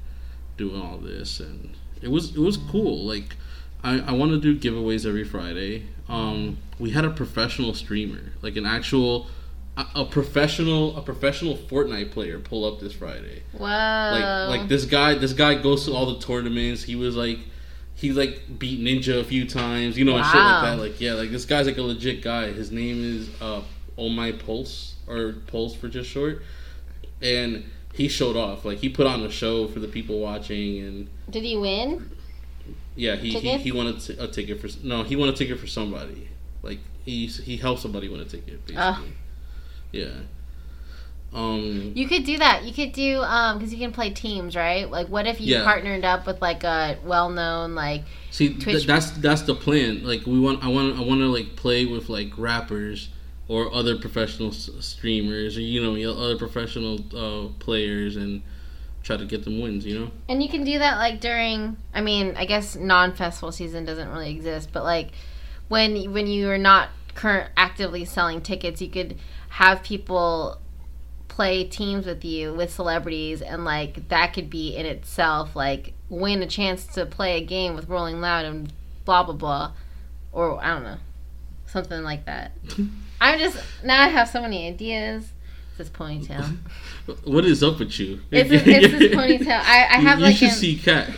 doing 0.57 0.79
all 0.79 0.97
this 0.97 1.39
and 1.39 1.75
it 2.01 2.09
was 2.09 2.35
it 2.35 2.39
was 2.39 2.57
cool. 2.57 3.03
Like 3.05 3.35
i 3.83 3.99
i 3.99 4.11
want 4.11 4.31
to 4.31 4.39
do 4.39 4.57
giveaways 4.57 5.05
every 5.05 5.23
friday. 5.23 5.87
Um 6.09 6.57
we 6.79 6.91
had 6.91 7.05
a 7.05 7.09
professional 7.09 7.73
streamer 7.73 8.33
like 8.41 8.55
an 8.55 8.65
actual 8.65 9.27
a, 9.77 9.85
a 9.95 10.05
professional 10.05 10.95
a 10.97 11.01
professional 11.01 11.55
fortnite 11.55 12.11
player 12.11 12.39
pull 12.39 12.65
up 12.65 12.79
this 12.79 12.93
friday. 12.93 13.43
Wow! 13.53 14.47
like 14.47 14.59
like 14.59 14.69
this 14.69 14.85
guy 14.85 15.15
this 15.15 15.33
guy 15.33 15.55
goes 15.55 15.85
to 15.85 15.93
all 15.93 16.13
the 16.13 16.19
tournaments. 16.19 16.83
He 16.83 16.95
was 16.95 17.15
like 17.15 17.39
he 17.95 18.11
like 18.11 18.59
beat 18.59 18.81
ninja 18.81 19.19
a 19.19 19.23
few 19.23 19.47
times 19.47 19.97
you 19.97 20.05
know 20.05 20.17
and 20.17 20.25
shit 20.25 20.35
like 20.35 20.63
that. 20.63 20.79
Like 20.79 21.01
yeah 21.01 21.13
like 21.13 21.31
this 21.31 21.45
guy's 21.45 21.65
like 21.65 21.77
a 21.77 21.81
legit 21.81 22.21
guy. 22.21 22.51
His 22.51 22.71
name 22.71 23.03
is 23.03 23.29
uh 23.41 23.61
oh 23.97 24.09
my 24.09 24.31
pulse 24.31 24.95
or 25.07 25.33
pulse 25.47 25.75
for 25.75 25.87
just 25.87 26.09
short 26.09 26.41
and 27.23 27.63
he 27.93 28.07
showed 28.07 28.35
off 28.35 28.65
like 28.65 28.79
he 28.79 28.89
put 28.89 29.07
on 29.07 29.21
a 29.21 29.31
show 29.31 29.67
for 29.67 29.79
the 29.79 29.87
people 29.87 30.19
watching 30.19 30.79
and 30.79 31.07
Did 31.29 31.43
he 31.43 31.57
win? 31.57 32.11
yeah 32.95 33.15
he 33.15 33.31
he, 33.39 33.57
he 33.57 33.71
won 33.71 33.87
a, 33.87 33.93
t- 33.93 34.15
a 34.19 34.27
ticket 34.27 34.59
for 34.61 34.67
no 34.85 35.03
he 35.03 35.15
won 35.15 35.29
a 35.29 35.33
ticket 35.33 35.59
for 35.59 35.67
somebody 35.67 36.27
like 36.61 36.79
he 37.05 37.25
he 37.27 37.57
helped 37.57 37.81
somebody 37.81 38.07
win 38.09 38.19
a 38.19 38.25
ticket 38.25 38.65
basically 38.65 38.77
Oh. 38.77 39.05
yeah 39.91 40.09
um 41.33 41.93
You 41.95 42.07
could 42.07 42.25
do 42.25 42.37
that. 42.37 42.63
You 42.63 42.71
could 42.73 42.91
do 42.93 43.21
um 43.23 43.57
because 43.57 43.73
you 43.73 43.79
can 43.79 43.91
play 43.91 44.11
teams, 44.11 44.55
right? 44.55 44.89
Like, 44.89 45.07
what 45.07 45.25
if 45.25 45.41
you 45.41 45.55
Yeah. 45.55 45.63
partnered 45.63 46.05
up 46.05 46.27
with 46.27 46.39
like 46.43 46.63
a 46.63 46.97
well-known 47.03 47.73
like 47.73 48.03
See, 48.29 48.53
th- 48.53 48.85
that's 48.85 49.09
that's 49.11 49.41
the 49.41 49.55
plan. 49.55 50.03
Like 50.05 50.27
we 50.27 50.39
want, 50.39 50.63
I 50.63 50.67
want, 50.67 50.95
I 50.97 51.01
want 51.01 51.21
to 51.21 51.27
like 51.27 51.55
play 51.55 51.85
with 51.85 52.07
like 52.09 52.31
rappers 52.37 53.09
or 53.47 53.73
other 53.73 53.97
professional 53.97 54.49
s- 54.49 54.69
streamers, 54.79 55.57
or 55.57 55.61
you 55.61 55.81
know, 55.81 56.11
other 56.11 56.37
professional 56.37 56.99
uh, 57.15 57.49
players, 57.59 58.15
and 58.15 58.41
try 59.03 59.17
to 59.17 59.25
get 59.25 59.43
them 59.43 59.59
wins. 59.61 59.85
You 59.85 59.99
know, 59.99 60.11
And 60.29 60.41
you 60.41 60.49
can 60.49 60.63
do 60.63 60.79
that 60.79 60.97
like 60.97 61.19
during 61.19 61.77
I 61.93 62.01
mean, 62.01 62.35
I 62.37 62.45
guess 62.45 62.75
non-festival 62.75 63.51
season 63.51 63.85
doesn't 63.85 64.09
really 64.09 64.31
exist, 64.31 64.69
but 64.71 64.83
like 64.83 65.11
when 65.67 66.11
when 66.13 66.27
you 66.27 66.49
are 66.49 66.57
not 66.57 66.89
current 67.15 67.51
actively 67.57 68.05
selling 68.05 68.41
tickets, 68.41 68.81
you 68.81 68.89
could 68.89 69.17
have 69.49 69.83
people 69.83 70.59
play 71.27 71.63
teams 71.63 72.05
with 72.05 72.23
you 72.23 72.53
with 72.53 72.71
celebrities 72.71 73.41
and 73.41 73.65
like 73.65 74.07
that 74.09 74.33
could 74.33 74.51
be 74.51 74.75
in 74.75 74.85
itself 74.85 75.55
like 75.55 75.93
win 76.07 76.43
a 76.43 76.45
chance 76.45 76.85
to 76.85 77.07
play 77.07 77.37
a 77.37 77.43
game 77.43 77.73
with 77.73 77.89
Rolling 77.89 78.21
Loud 78.21 78.45
and 78.45 78.71
blah 79.03 79.23
blah 79.23 79.33
blah 79.33 79.71
or 80.31 80.63
I 80.63 80.73
don't 80.73 80.83
know. 80.83 80.97
Something 81.65 82.03
like 82.03 82.25
that. 82.25 82.51
I'm 83.23 83.39
just 83.39 83.57
now 83.83 84.01
I 84.01 84.07
have 84.09 84.27
so 84.29 84.41
many 84.41 84.67
ideas. 84.67 85.31
It's 85.69 85.77
This 85.77 85.89
ponytail. 85.89 86.57
what 87.23 87.45
is 87.45 87.63
up 87.63 87.79
with 87.79 87.97
you? 87.99 88.19
It's, 88.31 88.51
it's 88.51 88.63
this 88.65 89.13
ponytail. 89.15 89.59
I, 89.59 89.87
I 89.95 89.99
have 89.99 90.19
you 90.19 90.25
like 90.25 90.35
should 90.35 90.49
an- 90.49 90.55
see 90.55 90.77
Kat. 90.77 91.09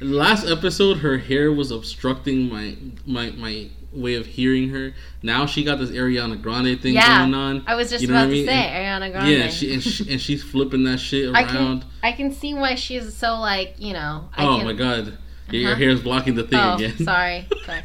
Last 0.00 0.46
episode, 0.46 0.98
her 0.98 1.18
hair 1.18 1.52
was 1.52 1.70
obstructing 1.70 2.48
my 2.50 2.76
my 3.06 3.30
my 3.30 3.68
way 3.92 4.14
of 4.14 4.26
hearing 4.26 4.70
her. 4.70 4.92
Now 5.22 5.46
she 5.46 5.62
got 5.64 5.78
this 5.78 5.90
Ariana 5.90 6.40
Grande 6.42 6.80
thing 6.80 6.94
Yeah, 6.94 7.18
going 7.20 7.34
on. 7.34 7.62
I 7.66 7.74
was 7.74 7.90
just 7.90 8.02
You 8.02 8.08
know 8.08 8.14
about 8.14 8.24
I 8.24 8.26
to 8.26 8.32
mean? 8.32 8.46
say 8.46 8.52
And- 8.54 9.04
Ariana 9.04 9.12
Grande. 9.12 9.30
Yeah, 9.30 9.48
she, 9.48 9.72
and, 9.74 9.82
she, 9.82 10.10
and 10.10 10.20
she's 10.20 10.42
flipping 10.42 10.82
that 10.84 10.98
shit 10.98 11.26
around. 11.26 11.36
I 11.36 11.44
can 11.44 11.84
I 12.02 12.12
can 12.12 12.32
see 12.32 12.54
why 12.54 12.74
she's 12.74 13.14
so 13.16 13.36
like 13.36 13.74
you 13.78 13.92
know. 13.92 14.28
I 14.36 14.44
oh 14.44 14.56
can, 14.56 14.64
my 14.66 14.72
god, 14.72 15.16
yeah, 15.50 15.60
your 15.68 15.76
hair 15.76 15.90
is 15.90 16.00
blocking 16.02 16.34
the 16.34 16.42
thing 16.44 16.58
Oh, 16.58 16.74
again. 16.74 16.96
sorry, 16.98 17.46
sorry. 17.66 17.82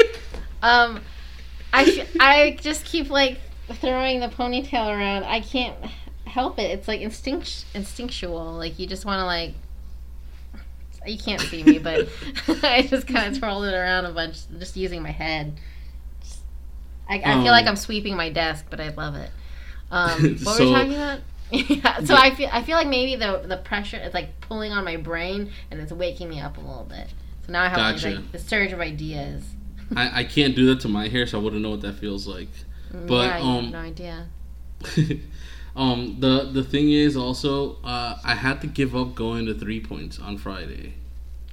Um, 0.64 1.02
I 1.72 2.08
I 2.20 2.58
just 2.62 2.84
keep 2.86 3.10
like 3.12 3.40
throwing 3.76 4.20
the 4.20 4.28
ponytail 4.30 4.88
around. 4.88 5.24
I 5.26 5.42
can't 5.42 5.76
help 6.26 6.60
it. 6.60 6.72
It's 6.72 6.88
like 6.88 7.02
instinct 7.02 7.66
instinctual. 7.74 8.54
Like 8.54 8.80
you 8.80 8.88
just 8.88 9.06
want 9.06 9.20
to 9.20 9.26
like. 9.26 9.54
You 11.06 11.18
can't 11.18 11.40
see 11.40 11.64
me, 11.64 11.80
but 11.80 12.10
I 12.64 12.82
just 12.82 13.08
kind 13.08 13.34
of 13.34 13.40
twirled 13.40 13.64
it 13.66 13.74
around 13.74 14.06
a 14.06 14.12
bunch, 14.12 14.40
just 14.60 14.76
using 14.76 15.02
my 15.02 15.12
head. 15.12 15.58
Just- 16.22 16.42
I, 17.08 17.16
I 17.24 17.34
feel 17.36 17.52
like 17.52 17.64
Um, 17.66 17.70
I'm 17.70 17.76
sweeping 17.78 18.18
my 18.18 18.30
desk, 18.30 18.66
but 18.70 18.82
I 18.82 18.90
love 18.90 19.16
it. 19.16 19.30
Um, 19.90 20.10
what 20.44 20.46
were 20.46 20.52
So- 20.54 20.66
we 20.66 20.72
talking 20.74 20.94
about? 20.96 21.20
yeah, 21.50 22.04
so 22.04 22.14
I 22.14 22.36
feel 22.36 22.50
I 22.52 22.62
feel 22.62 22.76
like 22.76 22.88
maybe 22.90 23.16
the 23.16 23.42
the 23.46 23.56
pressure 23.56 23.96
is 23.96 24.14
like 24.14 24.42
pulling 24.42 24.74
on 24.74 24.84
my 24.84 24.98
brain 24.98 25.50
and 25.72 25.80
it's 25.80 25.94
waking 25.94 26.28
me 26.28 26.42
up 26.42 26.58
a 26.58 26.60
little 26.60 26.84
bit. 26.84 27.08
So 27.46 27.54
now 27.54 27.64
I 27.64 27.70
have 27.70 27.78
Gotcha. 27.78 28.16
like 28.16 28.32
the 28.34 28.40
surge 28.40 28.74
of 28.74 28.82
ideas. 28.82 29.46
I, 29.96 30.20
I 30.20 30.24
can't 30.26 30.54
do 30.58 30.66
that 30.66 30.82
to 30.82 30.90
my 30.90 31.08
hair, 31.08 31.26
so 31.26 31.40
I 31.40 31.42
wouldn't 31.42 31.62
know 31.62 31.70
what 31.70 31.80
that 31.82 31.94
feels 31.94 32.28
like. 32.28 32.50
But, 32.92 33.26
yeah, 33.26 33.38
have 33.38 33.46
um, 33.46 33.72
no 33.72 33.80
idea. 33.80 34.28
um, 35.76 36.18
the 36.20 36.50
the 36.52 36.64
thing 36.64 36.92
is 36.92 37.18
also, 37.18 37.78
uh, 37.84 38.18
I 38.24 38.36
had 38.36 38.62
to 38.62 38.68
give 38.68 38.96
up 38.96 39.16
going 39.16 39.46
to 39.48 39.54
three 39.54 39.80
points 39.80 40.20
on 40.20 40.38
Friday 40.38 40.94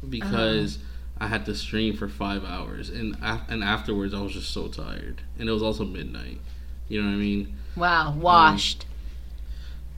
because 0.09 0.79
I 1.19 1.29
had 1.29 1.47
to 1.47 1.55
stream 1.55 1.97
for 1.97 2.09
five 2.09 2.45
hours, 2.45 2.91
and 2.91 3.17
and 3.23 3.65
afterwards 3.65 4.15
I 4.15 4.21
was 4.21 4.33
just 4.33 4.53
so 4.53 4.69
tired, 4.69 5.23
and 5.39 5.49
it 5.49 5.53
was 5.53 5.63
also 5.63 5.85
midnight. 5.85 6.41
You 6.89 7.03
know 7.03 7.09
what 7.09 7.15
I 7.15 7.19
mean? 7.19 7.57
Wow, 7.77 8.15
washed. 8.15 8.87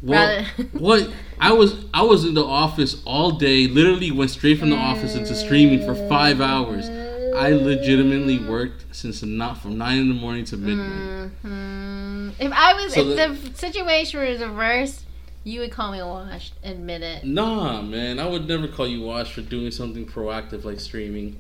Well, 0.03 0.44
what 0.72 1.11
I 1.40 1.53
was 1.53 1.85
I 1.92 2.03
was 2.03 2.25
in 2.25 2.35
the 2.35 2.44
office 2.44 3.03
all 3.05 3.33
day. 3.33 3.66
Literally 3.66 4.11
went 4.11 4.31
straight 4.31 4.59
from 4.59 4.70
the 4.70 4.77
office 4.77 5.14
into 5.14 5.35
streaming 5.35 5.85
for 5.85 5.94
five 6.09 6.40
hours. 6.40 6.88
I 7.37 7.51
legitimately 7.53 8.38
worked 8.38 8.94
since 8.94 9.22
not 9.22 9.59
from 9.62 9.77
nine 9.79 9.99
in 9.99 10.09
the 10.09 10.14
morning 10.14 10.44
to 10.46 10.57
midnight. 10.57 11.31
hmm 11.42 12.31
If 12.38 12.53
I 12.53 12.75
was, 12.75 12.94
So 12.94 13.01
if 13.01 13.16
the- 13.42 13.49
the, 13.51 13.57
situation 13.57 14.20
was 14.20 14.40
reversed, 14.40 15.05
you 15.44 15.61
would 15.61 15.70
call 15.70 15.92
me 15.92 16.03
washed. 16.03 16.55
Admit 16.64 17.03
it. 17.03 17.25
Nah, 17.25 17.81
man, 17.83 18.18
I 18.18 18.27
would 18.27 18.49
never 18.49 18.66
call 18.68 18.87
you 18.87 19.03
washed 19.03 19.33
for 19.33 19.42
doing 19.42 19.70
something 19.70 20.07
proactive 20.07 20.64
like 20.64 20.81
streaming. 20.81 21.37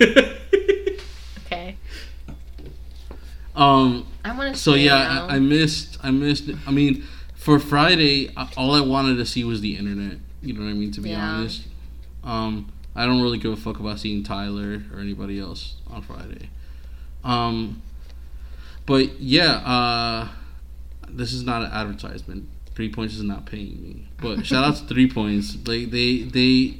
Okay. 1.46 1.76
um. 3.54 4.06
I 4.24 4.34
want 4.36 4.54
to. 4.54 4.60
So 4.60 4.72
yeah, 4.74 5.26
I, 5.28 5.36
I 5.36 5.38
missed. 5.38 5.98
I 6.02 6.10
missed. 6.10 6.48
I 6.66 6.70
mean, 6.70 7.04
for 7.34 7.58
Friday, 7.58 8.32
all 8.56 8.74
I 8.74 8.80
wanted 8.80 9.16
to 9.16 9.26
see 9.26 9.44
was 9.44 9.60
the 9.60 9.76
internet. 9.76 10.16
You 10.40 10.54
know 10.54 10.62
what 10.64 10.70
I 10.70 10.72
mean? 10.72 10.90
To 10.92 11.00
be 11.02 11.10
Yeah. 11.10 11.22
honest, 11.28 11.62
um, 12.24 12.72
I 12.94 13.06
don't 13.06 13.22
really 13.22 13.38
give 13.38 13.52
a 13.52 13.56
fuck 13.56 13.80
about 13.80 13.98
seeing 13.98 14.22
Tyler 14.22 14.82
or 14.92 15.00
anybody 15.00 15.38
else 15.38 15.76
on 15.90 16.02
Friday. 16.02 16.50
Um, 17.24 17.82
but 18.86 19.20
yeah, 19.20 19.56
uh, 19.64 20.28
this 21.08 21.32
is 21.32 21.44
not 21.44 21.62
an 21.62 21.70
advertisement. 21.70 22.48
Three 22.74 22.90
Points 22.90 23.14
is 23.14 23.22
not 23.22 23.46
paying 23.46 23.82
me, 23.82 24.08
but 24.20 24.46
shout 24.46 24.64
out 24.64 24.76
to 24.76 24.84
Three 24.84 25.08
Points. 25.10 25.54
They 25.54 25.84
they 25.84 26.22
they. 26.22 26.78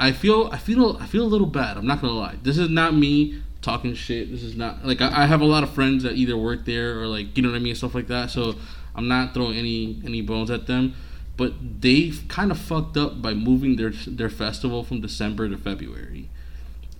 I 0.00 0.12
feel 0.12 0.48
I 0.52 0.58
feel 0.58 0.96
I 1.00 1.06
feel 1.06 1.24
a 1.24 1.28
little 1.28 1.46
bad. 1.46 1.76
I'm 1.76 1.86
not 1.86 2.00
gonna 2.00 2.12
lie. 2.12 2.36
This 2.42 2.56
is 2.58 2.70
not 2.70 2.94
me 2.94 3.42
talking 3.62 3.94
shit. 3.94 4.30
This 4.30 4.42
is 4.42 4.56
not 4.56 4.84
like 4.84 5.00
I, 5.00 5.24
I 5.24 5.26
have 5.26 5.40
a 5.40 5.44
lot 5.44 5.62
of 5.62 5.70
friends 5.70 6.04
that 6.04 6.14
either 6.14 6.36
work 6.36 6.64
there 6.64 7.00
or 7.00 7.06
like 7.06 7.36
you 7.36 7.42
know 7.42 7.50
what 7.50 7.56
I 7.56 7.58
mean 7.58 7.70
and 7.70 7.78
stuff 7.78 7.94
like 7.94 8.06
that. 8.08 8.30
So 8.30 8.54
I'm 8.94 9.08
not 9.08 9.34
throwing 9.34 9.56
any 9.56 10.00
any 10.04 10.22
bones 10.22 10.50
at 10.50 10.66
them. 10.66 10.94
But 11.38 11.80
they 11.80 12.12
kind 12.28 12.50
of 12.50 12.58
fucked 12.58 12.98
up 12.98 13.22
by 13.22 13.32
moving 13.34 13.76
their 13.76 13.90
their 13.90 14.28
festival 14.30 14.84
from 14.84 15.00
December 15.00 15.48
to 15.48 15.56
February. 15.56 16.28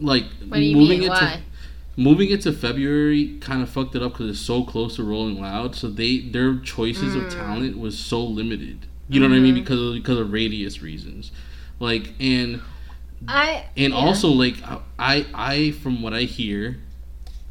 Like 0.01 0.25
What 0.49 0.59
do 0.59 0.63
you 0.65 0.77
moving 0.77 1.01
mean? 1.01 1.09
it 1.09 1.11
Why? 1.11 1.21
to 1.21 2.01
moving 2.01 2.31
it 2.31 2.41
to 2.43 2.53
February 2.53 3.37
kind 3.41 3.63
of 3.63 3.69
fucked 3.69 3.97
it 3.97 4.03
up 4.03 4.13
because 4.13 4.31
it's 4.31 4.41
so 4.41 4.65
close 4.65 4.97
to 4.97 5.03
Rolling 5.05 5.41
Loud. 5.41 5.75
So 5.77 5.89
they 5.89 6.21
their 6.21 6.59
choices 6.61 7.15
Mm. 7.17 7.27
of 7.27 7.33
talent 7.35 7.79
was 7.79 7.99
so 7.99 8.23
limited. 8.25 8.87
You 9.11 9.21
know 9.21 9.29
what 9.29 9.37
I 9.37 9.41
mean? 9.41 9.55
Mm-hmm. 9.57 9.65
Because 9.65 9.81
of, 9.83 9.95
because 9.95 10.19
of 10.19 10.33
radius 10.33 10.83
reasons. 10.83 11.33
Like 11.81 12.15
and 12.21 12.63
I 13.27 13.65
and 13.77 13.93
yeah. 13.93 13.99
also 13.99 14.29
like 14.29 14.57
I 14.99 15.27
I 15.35 15.73
from 15.73 16.03
what 16.03 16.15
I 16.15 16.23
hear 16.23 16.79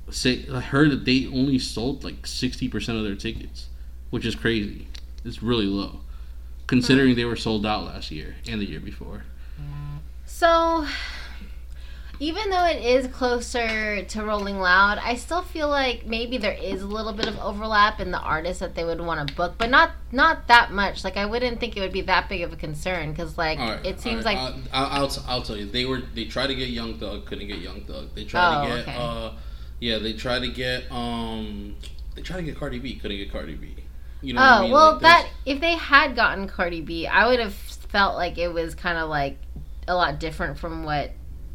say 0.10 0.46
I 0.54 0.62
heard 0.62 0.92
that 0.92 1.06
they 1.06 1.28
only 1.28 1.60
sold 1.60 2.04
like 2.06 2.26
sixty 2.26 2.70
percent 2.70 2.98
of 2.98 3.04
their 3.04 3.16
tickets, 3.16 3.68
which 4.10 4.26
is 4.26 4.36
crazy. 4.36 4.88
It's 5.26 5.44
really 5.44 5.66
low, 5.66 6.00
considering 6.68 7.16
they 7.16 7.26
were 7.26 7.36
sold 7.36 7.66
out 7.66 7.86
last 7.86 8.12
year 8.12 8.36
and 8.48 8.62
the 8.62 8.66
year 8.66 8.80
before. 8.80 9.24
So, 10.26 10.86
even 12.20 12.50
though 12.50 12.66
it 12.66 12.84
is 12.84 13.08
closer 13.08 14.04
to 14.04 14.24
Rolling 14.24 14.60
Loud, 14.60 14.98
I 15.02 15.16
still 15.16 15.42
feel 15.42 15.70
like 15.70 16.06
maybe 16.06 16.38
there 16.38 16.54
is 16.54 16.82
a 16.82 16.88
little 16.88 17.14
bit 17.14 17.28
of 17.28 17.40
overlap 17.40 18.00
in 18.00 18.12
the 18.12 18.20
artists 18.20 18.60
that 18.60 18.76
they 18.76 18.84
would 18.84 19.00
want 19.00 19.28
to 19.28 19.34
book, 19.36 19.56
but 19.58 19.70
not 19.70 19.92
not 20.12 20.48
that 20.48 20.72
much. 20.72 21.04
Like 21.04 21.16
I 21.16 21.26
wouldn't 21.26 21.60
think 21.60 21.78
it 21.78 21.80
would 21.80 21.94
be 21.94 22.02
that 22.02 22.28
big 22.28 22.42
of 22.42 22.52
a 22.52 22.56
concern 22.56 23.12
because 23.12 23.38
like 23.38 23.60
right, 23.60 23.86
it 23.86 24.00
seems 24.00 24.26
all 24.26 24.34
like 24.34 24.38
I'll, 24.38 25.04
I'll, 25.04 25.12
I'll 25.28 25.42
tell 25.42 25.56
you 25.58 25.66
they 25.66 25.86
were 25.86 26.02
they 26.14 26.26
tried 26.26 26.48
to 26.48 26.56
get 26.56 26.70
Young 26.70 27.00
Thug 27.00 27.26
couldn't 27.26 27.48
get 27.48 27.60
Young 27.60 27.82
Thug 27.82 28.14
they 28.16 28.26
tried 28.26 28.62
Oh, 28.62 28.64
to 28.64 28.76
get 28.76 28.88
okay. 28.88 28.98
uh 29.00 29.32
yeah 29.80 29.98
they 30.00 30.14
tried 30.14 30.40
to 30.40 30.48
get 30.50 30.92
um 30.92 31.76
they 32.16 32.22
tried 32.24 32.38
to 32.38 32.44
get 32.44 32.58
Cardi 32.58 32.80
B 32.80 32.96
couldn't 32.96 33.18
get 33.18 33.32
Cardi 33.32 33.56
B 33.56 33.76
you 34.22 34.34
know 34.34 34.42
oh 34.42 34.44
what 34.44 34.58
I 34.58 34.62
mean? 34.64 34.72
well 34.72 34.92
Like, 34.94 35.02
that 35.02 35.30
if 35.46 35.62
they 35.62 35.76
had 35.76 36.16
gotten 36.16 36.48
Cardi 36.48 36.82
B, 36.82 37.08
I 37.08 37.28
would 37.28 37.40
have 37.40 37.54
felt 37.54 38.16
like 38.16 38.38
it 38.38 38.50
was 38.54 38.76
kind 38.76 38.98
of 38.98 39.10
like 39.10 39.38
a 39.88 39.96
lot 39.96 40.20
different 40.20 40.58
from 40.58 40.84
what 40.84 41.12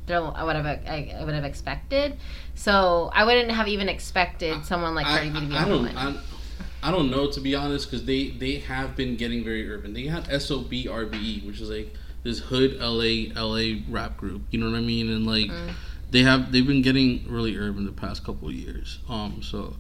I 0.09 0.45
would 0.45 0.57
have 0.57 0.67
I, 0.67 1.15
I 1.19 1.25
would 1.25 1.35
have 1.35 1.45
expected. 1.45 2.19
So 2.55 3.11
I 3.15 3.25
wouldn't 3.25 3.51
have 3.51 3.69
even 3.69 3.89
expected 3.89 4.65
someone 4.67 4.95
like 4.95 5.07
Cardi 5.07 5.31
B 5.31 5.41
to 5.41 5.47
be 5.47 5.55
I, 5.55 5.61
I 5.61 5.63
on 5.63 5.69
don't 5.69 5.83
one. 5.95 5.97
I, 6.83 6.89
I 6.89 6.91
don't 6.91 7.11
know 7.11 7.31
to 7.31 7.41
be 7.41 7.55
honest 7.55 7.91
because 7.91 8.05
they 8.05 8.31
they 8.31 8.57
have 8.57 8.97
been 8.97 9.17
getting 9.17 9.45
very 9.45 9.71
urban 9.71 9.95
they 9.95 10.07
had 10.07 10.27
SOB 10.43 10.71
RBE 10.71 11.15
E, 11.15 11.43
which 11.47 11.61
is 11.61 11.71
like 11.71 11.95
this 12.25 12.41
hood 12.41 12.79
LA 12.81 13.33
LA 13.41 13.81
rap 13.89 14.17
group 14.17 14.43
you 14.51 14.59
know 14.59 14.71
what 14.71 14.77
I 14.77 14.81
mean 14.81 15.09
and 15.09 15.27
like 15.27 15.47
Mm. 15.47 15.73
they 16.11 16.23
have 16.23 16.53
they've 16.53 16.67
been 16.67 16.83
getting 16.83 17.25
really 17.29 17.57
urban 17.57 17.87
the 17.87 17.93
past 17.93 18.25
couple 18.25 18.49
of 18.49 18.55
years 18.55 18.99
um 19.09 19.41
so 19.43 19.77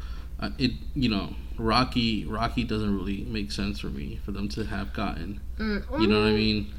it 0.58 0.72
you 0.94 1.08
know 1.08 1.34
Rocky 1.58 2.24
Rocky 2.24 2.64
doesn't 2.64 2.96
really 2.96 3.24
make 3.24 3.52
sense 3.52 3.80
for 3.80 3.88
me 3.88 4.18
for 4.24 4.32
them 4.32 4.48
to 4.50 4.64
have 4.64 4.92
gotten 4.92 5.40
Mm, 5.58 5.84
you 6.00 6.06
know 6.08 6.20
what 6.20 6.28
I 6.28 6.32
mm, 6.32 6.36
mean 6.36 6.74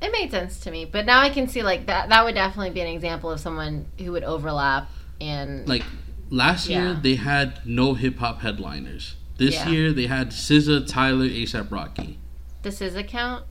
It 0.00 0.12
made 0.12 0.30
sense 0.30 0.60
to 0.60 0.70
me, 0.70 0.84
but 0.84 1.06
now 1.06 1.20
I 1.20 1.30
can 1.30 1.48
see 1.48 1.62
like 1.62 1.86
that. 1.86 2.08
That 2.08 2.24
would 2.24 2.34
definitely 2.34 2.70
be 2.70 2.80
an 2.80 2.86
example 2.86 3.30
of 3.30 3.40
someone 3.40 3.86
who 3.98 4.12
would 4.12 4.22
overlap 4.24 4.88
and 5.20 5.66
like 5.68 5.82
last 6.30 6.68
year 6.68 6.94
they 6.94 7.16
had 7.16 7.60
no 7.66 7.94
hip 7.94 8.18
hop 8.18 8.40
headliners 8.42 9.16
this 9.38 9.54
Yeah. 9.54 9.68
year 9.70 9.92
they 9.92 10.06
had 10.06 10.30
SZA 10.30 10.86
Tyler 10.86 11.26
ASAP 11.26 11.70
Rocky 11.70 12.18
this 12.62 12.80
is 12.80 12.94
a 12.96 13.02
count. 13.04 13.44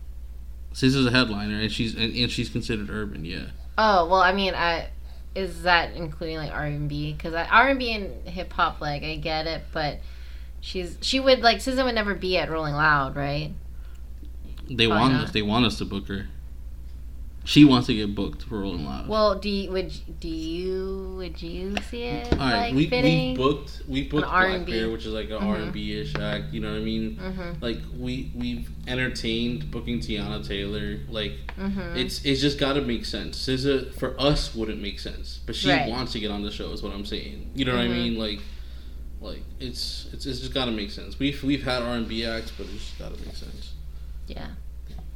SZA's 0.74 1.06
a 1.08 1.12
headliner, 1.12 1.60
and 1.60 1.72
she's 1.72 1.96
and, 1.96 2.16
and 2.16 2.30
she's 2.32 2.50
considered 2.50 2.90
urban. 2.90 3.26
Yeah, 3.26 3.48
Oh 3.78 4.06
well, 4.08 4.22
I 4.22 4.32
mean, 4.34 4.54
I 4.54 4.90
is 5.36 5.64
that 5.64 5.96
including 5.96 6.38
like 6.38 6.52
R 6.52 6.66
and 6.66 6.90
B? 6.90 7.14
Because 7.14 7.34
R 7.34 7.70
and 7.70 7.80
B 7.80 7.92
and 7.94 8.28
hip 8.28 8.52
hop, 8.54 8.82
like 8.82 9.04
I 9.04 9.16
get 9.16 9.48
it, 9.48 9.64
but 9.72 10.00
she's 10.60 10.98
she 11.02 11.20
would 11.20 11.42
like 11.42 11.58
SZA 11.58 11.84
would 11.84 11.96
never 11.96 12.16
be 12.16 12.38
at 12.38 12.50
Rolling 12.50 12.74
Loud, 12.74 13.16
right? 13.16 13.52
they 14.70 14.86
Oh, 14.86 14.90
want 14.90 15.14
us. 15.14 15.32
They 15.32 15.42
want 15.42 15.66
us 15.66 15.78
to 15.78 15.86
book 15.86 16.08
her. 16.08 16.28
She 17.48 17.64
wants 17.64 17.88
to 17.88 17.94
get 17.94 18.14
booked 18.14 18.44
for 18.44 18.60
Rolling 18.60 18.86
Loud. 18.86 19.08
Well, 19.08 19.40
do 19.40 19.50
you 19.50 19.72
would 19.72 19.94
do 20.20 20.28
you 20.28 21.14
would 21.18 21.42
you 21.42 21.76
see 21.90 22.04
it 22.04 22.34
All 22.34 22.40
right, 22.40 22.74
like 22.74 22.76
we 22.76 22.88
we 23.02 23.36
booked 23.38 23.84
we 23.88 24.04
booked 24.04 24.28
An 24.28 24.66
Black. 24.66 24.66
Bear, 24.68 24.90
which 24.92 25.06
is 25.06 25.14
like 25.14 25.30
an 25.30 25.40
Mhm. 25.40 25.64
and 25.64 25.72
B 25.74 25.94
ish 25.98 26.14
act. 26.16 26.54
You 26.54 26.60
know 26.60 26.72
what 26.74 26.82
I 26.82 26.84
mean? 26.84 27.16
mm-hmm. 27.16 27.64
Like 27.64 27.78
we 27.98 28.34
we've 28.36 28.70
entertained 28.86 29.72
booking 29.72 30.00
Teyana 30.02 30.46
Taylor. 30.46 31.00
Like 31.10 31.34
Mm-hmm. 31.58 31.96
it's 31.96 32.26
it's 32.26 32.42
just 32.42 32.58
got 32.60 32.74
to 32.74 32.82
make 32.82 33.06
sense. 33.06 33.38
SZA 33.48 33.94
for 33.94 34.20
us 34.20 34.54
wouldn't 34.54 34.82
make 34.82 35.00
sense, 35.00 35.40
but 35.46 35.56
she 35.56 35.70
Right. 35.70 35.90
wants 35.90 36.12
to 36.12 36.20
get 36.20 36.32
on 36.32 36.44
the 36.44 36.52
show. 36.52 36.72
Is 36.74 36.84
what 36.84 36.92
I'm 36.94 37.06
saying. 37.06 37.52
You 37.56 37.64
know 37.64 37.76
what 37.76 37.86
I 37.86 37.88
Mhm. 37.88 37.96
mean? 37.96 38.18
Like. 38.20 38.42
Like 39.22 39.42
it's 39.60 40.08
it's, 40.14 40.26
it's 40.28 40.42
just 40.42 40.54
got 40.54 40.66
to 40.66 40.72
make 40.72 40.92
sense. 40.92 41.18
We've 41.18 41.42
we've 41.44 41.64
had 41.64 41.82
R 41.82 41.96
and 41.96 42.08
B 42.08 42.24
acts, 42.26 42.52
but 42.56 42.68
it's 42.76 42.92
got 43.00 43.16
to 43.18 43.26
make 43.26 43.36
sense. 43.36 43.72
yeah. 44.28 44.48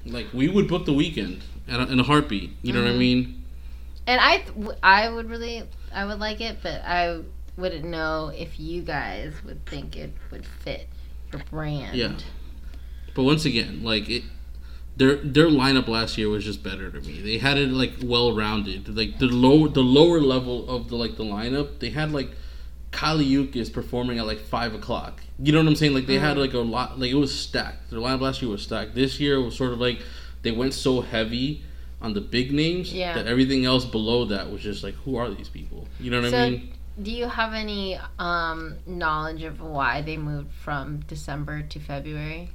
Like 0.05 0.27
we 0.33 0.47
would 0.47 0.67
book 0.67 0.85
the 0.85 0.91
Weeknd 0.93 1.41
in 1.73 1.79
a, 1.81 1.85
in 1.93 1.99
a 1.99 2.03
heartbeat. 2.03 2.51
You 2.61 2.73
know 2.73 2.81
what 2.81 2.91
I 2.91 2.93
Mhm. 2.93 2.97
mean? 2.99 3.43
And 4.07 4.19
I 4.21 4.43
I 4.83 5.09
would 5.09 5.29
really 5.29 5.63
I 5.93 6.05
would 6.05 6.19
like 6.19 6.41
it, 6.41 6.57
but 6.63 6.81
I 6.85 7.19
wouldn't 7.57 7.85
know 7.85 8.31
if 8.35 8.59
you 8.59 8.81
guys 8.81 9.33
would 9.45 9.65
think 9.65 9.95
it 9.95 10.13
would 10.31 10.45
fit 10.45 10.87
your 11.31 11.41
brand. 11.49 11.95
Yeah. 11.95 12.13
But 13.13 13.23
once 13.23 13.45
again, 13.45 13.83
like 13.83 14.09
it, 14.09 14.23
their 14.97 15.15
their 15.17 15.47
lineup 15.47 15.87
last 15.87 16.17
year 16.17 16.29
was 16.29 16.43
just 16.45 16.63
better 16.63 16.89
to 16.89 17.01
me. 17.01 17.21
They 17.21 17.37
had 17.37 17.57
it 17.57 17.69
like 17.69 17.93
well 18.03 18.35
rounded. 18.35 18.95
Like 18.95 19.19
the 19.19 19.27
low 19.27 19.67
the 19.67 19.81
lower 19.83 20.19
level 20.19 20.69
of 20.69 20.89
the 20.89 20.95
like 20.95 21.15
the 21.17 21.23
lineup, 21.23 21.79
they 21.79 21.89
had 21.91 22.11
like 22.11 22.31
Kali 22.91 23.25
Uchis 23.29 23.71
performing 23.71 24.19
at 24.19 24.25
like 24.25 24.39
five 24.39 24.73
o'clock. 24.73 25.21
You 25.39 25.51
know 25.51 25.59
what 25.59 25.67
I'm 25.67 25.75
saying? 25.75 25.93
Like 25.93 26.07
they 26.07 26.19
had 26.19 26.37
Mhm. 26.37 26.41
like 26.41 26.53
a 26.53 26.59
lot. 26.59 26.99
Like 26.99 27.11
it 27.11 27.15
was 27.15 27.33
stacked. 27.33 27.89
Their 27.91 27.99
lineup 27.99 28.21
last 28.21 28.41
year 28.41 28.51
was 28.51 28.61
stacked. 28.63 28.95
This 28.95 29.19
year 29.19 29.39
was 29.41 29.55
sort 29.55 29.71
of 29.73 29.79
like 29.79 29.99
they 30.41 30.51
went 30.51 30.73
so 30.73 31.01
heavy 31.01 31.63
on 32.01 32.13
the 32.13 32.21
big 32.21 32.51
names 32.51 32.91
Yeah. 32.93 33.13
that 33.13 33.27
everything 33.27 33.65
else 33.65 33.85
below 33.85 34.25
that 34.25 34.51
was 34.51 34.61
just 34.61 34.83
like 34.83 34.95
who 35.05 35.15
are 35.17 35.29
these 35.29 35.49
people? 35.49 35.87
You 35.99 36.11
know 36.11 36.21
what 36.21 36.31
So- 36.31 36.37
I 36.37 36.49
mean? 36.49 36.69
Do 37.01 37.09
you 37.11 37.27
have 37.27 37.53
any 37.53 37.97
um, 38.19 38.75
knowledge 38.85 39.43
of 39.43 39.61
why 39.61 40.01
they 40.01 40.17
moved 40.17 40.51
from 40.53 40.99
December 41.07 41.61
to 41.61 41.79
February? 41.79 42.49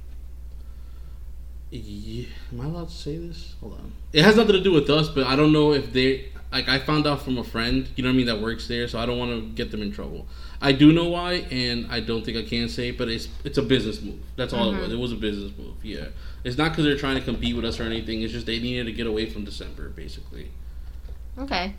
Yeah, 1.69 2.27
am 2.53 2.61
I 2.61 2.65
allowed 2.65 2.89
to 2.89 2.93
say 2.95 3.17
this? 3.17 3.55
Hold 3.59 3.73
on. 3.73 3.91
It 4.13 4.23
has 4.23 4.37
nothing 4.37 4.53
to 4.53 4.61
do 4.63 4.71
with 4.71 4.89
us, 4.89 5.09
but 5.09 5.25
I 5.27 5.35
don't 5.35 5.51
know 5.51 5.73
if 5.73 5.91
they 5.91 6.29
like. 6.51 6.69
I 6.69 6.79
found 6.79 7.05
out 7.05 7.21
from 7.23 7.37
a 7.37 7.43
friend, 7.43 7.89
you 7.97 8.03
know 8.03 8.09
what 8.09 8.13
I 8.13 8.17
mean, 8.17 8.25
that 8.27 8.39
works 8.41 8.67
there, 8.67 8.87
so 8.87 8.99
I 8.99 9.05
don't 9.05 9.17
want 9.19 9.31
to 9.31 9.49
get 9.53 9.71
them 9.71 9.81
in 9.81 9.91
trouble. 9.91 10.27
I 10.61 10.71
do 10.71 10.91
know 10.91 11.05
why, 11.09 11.33
and 11.51 11.85
I 11.91 11.99
don't 11.99 12.25
think 12.25 12.37
I 12.37 12.41
can 12.43 12.67
say, 12.69 12.91
but 12.91 13.07
it's 13.09 13.27
it's 13.43 13.57
a 13.57 13.61
business 13.61 14.01
move. 14.01 14.19
That's 14.35 14.53
all 14.53 14.71
Mhm. 14.71 14.77
it 14.77 14.81
was. 14.81 14.91
It 14.93 14.99
was 14.99 15.11
a 15.11 15.15
business 15.15 15.51
move. 15.57 15.75
Yeah, 15.83 16.05
it's 16.43 16.57
not 16.57 16.71
because 16.71 16.85
they're 16.85 16.97
trying 16.97 17.15
to 17.17 17.21
compete 17.23 17.55
with 17.55 17.63
us 17.65 17.79
or 17.79 17.83
anything. 17.83 18.21
It's 18.23 18.33
just 18.33 18.45
they 18.47 18.59
needed 18.59 18.85
to 18.85 18.91
get 18.91 19.05
away 19.07 19.29
from 19.29 19.45
December, 19.45 19.89
basically. 19.89 20.49
Okay. 21.37 21.75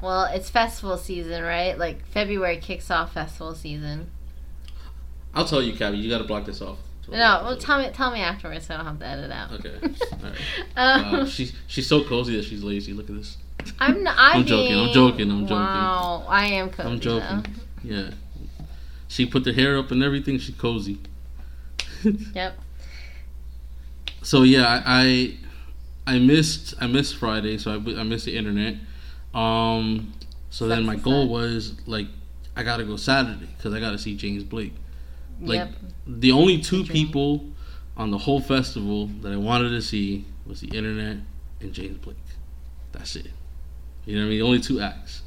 Well, 0.00 0.24
it's 0.26 0.50
festival 0.50 0.96
season, 0.98 1.42
right? 1.42 1.76
Like 1.78 2.06
February 2.06 2.58
kicks 2.58 2.90
off 2.90 3.14
festival 3.14 3.54
season. 3.54 4.10
I'll 5.34 5.46
tell 5.46 5.62
you, 5.62 5.72
Cabby. 5.74 5.98
You 5.98 6.10
got 6.10 6.18
to 6.18 6.24
block 6.24 6.44
this 6.44 6.60
off. 6.62 6.78
No, 7.08 7.16
well, 7.44 7.56
tell 7.56 7.78
me, 7.80 7.90
tell 7.92 8.10
me 8.12 8.20
afterwards, 8.20 8.66
so 8.66 8.74
I 8.74 8.76
don't 8.78 8.86
have 8.86 8.98
to 9.00 9.06
edit 9.06 9.30
out. 9.30 9.52
Okay. 9.52 9.74
All 10.12 10.18
right. 10.22 10.36
um, 10.76 11.12
Wow, 11.12 11.24
she's 11.26 11.52
she's 11.66 11.86
so 11.86 12.04
cozy 12.04 12.36
that 12.36 12.44
she's 12.44 12.62
lazy. 12.62 12.92
Look 12.92 13.10
at 13.10 13.16
this. 13.16 13.36
I'm, 13.78 14.02
not, 14.02 14.14
I'm, 14.18 14.40
I'm 14.40 14.46
joking, 14.46 14.78
I'm 14.78 14.92
joking, 14.92 15.30
I'm 15.30 15.46
joking. 15.46 15.56
Wow, 15.56 16.24
I 16.28 16.46
am 16.46 16.70
cozy. 16.70 16.88
I'm 16.88 17.00
joking. 17.00 17.42
Though. 17.42 17.94
Yeah. 17.96 18.10
She 19.08 19.26
put 19.26 19.44
the 19.44 19.52
hair 19.52 19.78
up 19.78 19.90
and 19.90 20.02
everything. 20.02 20.38
She 20.38 20.52
cozy. 20.52 20.98
Yep. 22.34 22.58
So 24.22 24.42
yeah, 24.42 24.66
I, 24.66 24.82
I 26.06 26.14
I 26.14 26.18
missed 26.18 26.74
I 26.80 26.86
missed 26.86 27.16
Friday, 27.16 27.58
so 27.58 27.72
I, 27.72 28.00
I 28.00 28.02
missed 28.02 28.24
the 28.24 28.36
internet. 28.36 28.76
Um, 29.34 30.12
so 30.50 30.68
then 30.68 30.84
my 30.84 30.96
goal 30.96 31.28
was 31.28 31.74
like 31.86 32.06
I 32.56 32.62
gotta 32.62 32.84
go 32.84 32.96
Saturday 32.96 33.48
because 33.56 33.72
I 33.74 33.80
gotta 33.80 33.98
see 33.98 34.16
James 34.16 34.44
Blake. 34.44 34.74
Like 35.40 35.56
yep. 35.56 35.74
the 36.06 36.32
only 36.32 36.60
two 36.60 36.84
people 36.84 37.44
on 37.96 38.10
the 38.10 38.18
whole 38.18 38.40
festival 38.40 39.06
that 39.22 39.32
I 39.32 39.36
wanted 39.36 39.70
to 39.70 39.82
see 39.82 40.24
was 40.46 40.60
the 40.60 40.68
internet 40.68 41.18
and 41.60 41.72
James 41.72 41.98
Blake. 41.98 42.16
That's 42.92 43.16
it. 43.16 43.30
You 44.06 44.16
know 44.16 44.22
what 44.22 44.26
I 44.26 44.30
mean? 44.30 44.42
Only 44.42 44.60
two 44.60 44.80
acts. 44.80 45.22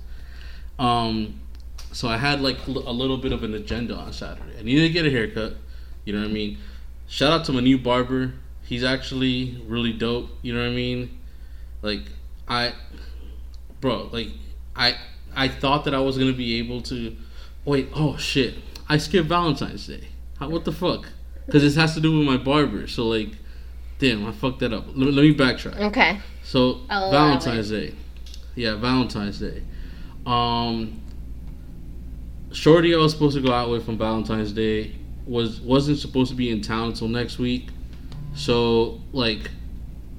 Um, 0.79 1.39
so 1.91 2.07
I 2.07 2.17
had 2.17 2.41
like 2.41 2.65
a 2.67 2.71
little 2.71 3.17
bit 3.17 3.31
of 3.31 3.43
an 3.43 3.53
agenda 3.53 3.95
on 3.95 4.13
Saturday. 4.13 4.59
I 4.59 4.61
needed 4.61 4.87
to 4.87 4.89
get 4.89 5.05
a 5.05 5.09
haircut. 5.09 5.55
You 6.05 6.13
know 6.13 6.19
what 6.19 6.29
I 6.29 6.33
mean? 6.33 6.57
Shout 7.07 7.31
out 7.31 7.45
to 7.45 7.53
my 7.53 7.61
new 7.61 7.77
barber. 7.77 8.33
He's 8.63 8.83
actually 8.83 9.61
really 9.65 9.93
dope. 9.93 10.29
You 10.41 10.53
know 10.53 10.59
what 10.59 10.69
I 10.69 10.75
mean? 10.75 11.17
Like 11.81 12.01
I, 12.47 12.73
bro, 13.81 14.09
like 14.11 14.29
I 14.75 14.95
I 15.35 15.47
thought 15.47 15.85
that 15.85 15.93
I 15.93 15.99
was 15.99 16.17
gonna 16.17 16.33
be 16.33 16.59
able 16.59 16.81
to. 16.83 17.15
Wait, 17.65 17.89
oh 17.93 18.17
shit! 18.17 18.55
I 18.89 18.97
skipped 18.97 19.27
Valentine's 19.27 19.87
Day. 19.87 20.07
How, 20.39 20.49
what 20.49 20.65
the 20.65 20.71
fuck? 20.71 21.07
Because 21.45 21.61
this 21.63 21.75
has 21.75 21.93
to 21.95 22.01
do 22.01 22.17
with 22.17 22.27
my 22.27 22.37
barber. 22.37 22.87
So 22.87 23.07
like, 23.07 23.29
damn, 23.99 24.25
I 24.25 24.31
fucked 24.31 24.59
that 24.59 24.73
up. 24.73 24.85
Let, 24.87 25.13
let 25.13 25.23
me 25.23 25.33
backtrack. 25.33 25.79
Okay. 25.79 26.19
So 26.43 26.81
I'll 26.89 27.11
Valentine's 27.11 27.69
Day, 27.69 27.93
yeah, 28.57 28.75
Valentine's 28.75 29.39
Day. 29.39 29.61
Um, 30.25 30.99
Shorty, 32.51 32.93
I 32.93 32.97
was 32.97 33.13
supposed 33.13 33.35
to 33.37 33.41
go 33.43 33.51
out 33.53 33.69
with 33.69 33.87
on 33.87 33.97
Valentine's 33.97 34.51
Day 34.51 34.95
was 35.25 35.59
wasn't 35.61 35.99
supposed 35.99 36.31
to 36.31 36.35
be 36.35 36.49
in 36.49 36.61
town 36.61 36.87
until 36.89 37.07
next 37.07 37.37
week. 37.37 37.67
So 38.33 38.99
like, 39.13 39.51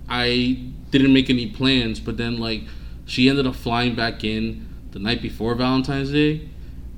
I 0.09 0.59
didn't 0.91 1.13
make 1.13 1.31
any 1.31 1.51
plans. 1.51 1.99
But 2.01 2.17
then 2.17 2.39
like, 2.39 2.63
she 3.07 3.29
ended 3.29 3.47
up 3.47 3.57
flying 3.57 3.95
back 3.97 4.23
in 4.25 4.69
the 4.93 4.99
night 4.99 5.21
before 5.21 5.55
Valentine's 5.55 6.13
Day, 6.13 6.49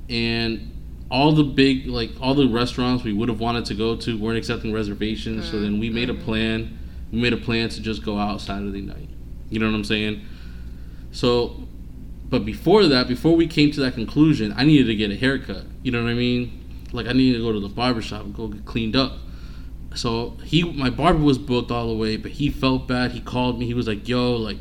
and 0.09 0.67
all 1.09 1.31
the 1.33 1.43
big 1.43 1.87
like 1.87 2.11
all 2.21 2.33
the 2.35 2.47
restaurants 2.47 3.03
we 3.03 3.13
would 3.13 3.29
have 3.29 3.39
wanted 3.39 3.65
to 3.65 3.73
go 3.73 3.95
to 3.95 4.17
weren't 4.17 4.37
accepting 4.37 4.71
reservations. 4.71 5.49
So 5.49 5.59
then 5.59 5.79
we 5.79 5.89
made 5.89 6.09
a 6.09 6.13
Mhm. 6.13 6.21
plan. 6.23 6.77
We 7.11 7.19
made 7.19 7.33
a 7.33 7.37
plan 7.37 7.67
to 7.69 7.81
just 7.81 8.03
go 8.03 8.17
out 8.17 8.39
Saturday 8.41 8.81
night. 8.81 9.09
You 9.49 9.59
know 9.59 9.65
what 9.69 9.75
I'm 9.75 9.83
saying? 9.83 10.21
So, 11.11 11.63
but 12.29 12.45
before 12.45 12.85
that, 12.87 13.07
before 13.07 13.35
we 13.35 13.47
came 13.47 13.71
to 13.71 13.79
that 13.81 13.93
conclusion, 13.93 14.53
I 14.55 14.63
needed 14.63 14.87
to 14.87 14.95
get 14.95 15.11
a 15.11 15.15
haircut. 15.15 15.65
You 15.83 15.91
know 15.91 16.03
what 16.03 16.09
I 16.09 16.15
mean? 16.15 16.87
Like 16.93 17.07
I 17.07 17.13
needed 17.13 17.37
to 17.37 17.43
go 17.43 17.51
to 17.51 17.59
the 17.59 17.69
barber 17.69 18.01
shop 18.01 18.23
and 18.23 18.35
go 18.35 18.47
get 18.47 18.65
cleaned 18.65 18.95
up. 18.95 19.13
So 19.95 20.37
he, 20.43 20.63
my 20.63 20.89
barber 20.89 21.19
was 21.19 21.37
booked 21.37 21.71
all 21.71 21.87
the 21.87 21.95
way, 21.95 22.15
but 22.15 22.31
he 22.31 22.49
felt 22.49 22.87
bad. 22.87 23.11
He 23.11 23.19
called 23.19 23.59
me. 23.59 23.65
He 23.65 23.73
was 23.73 23.87
like, 23.87 24.07
"Yo, 24.07 24.35
like, 24.37 24.57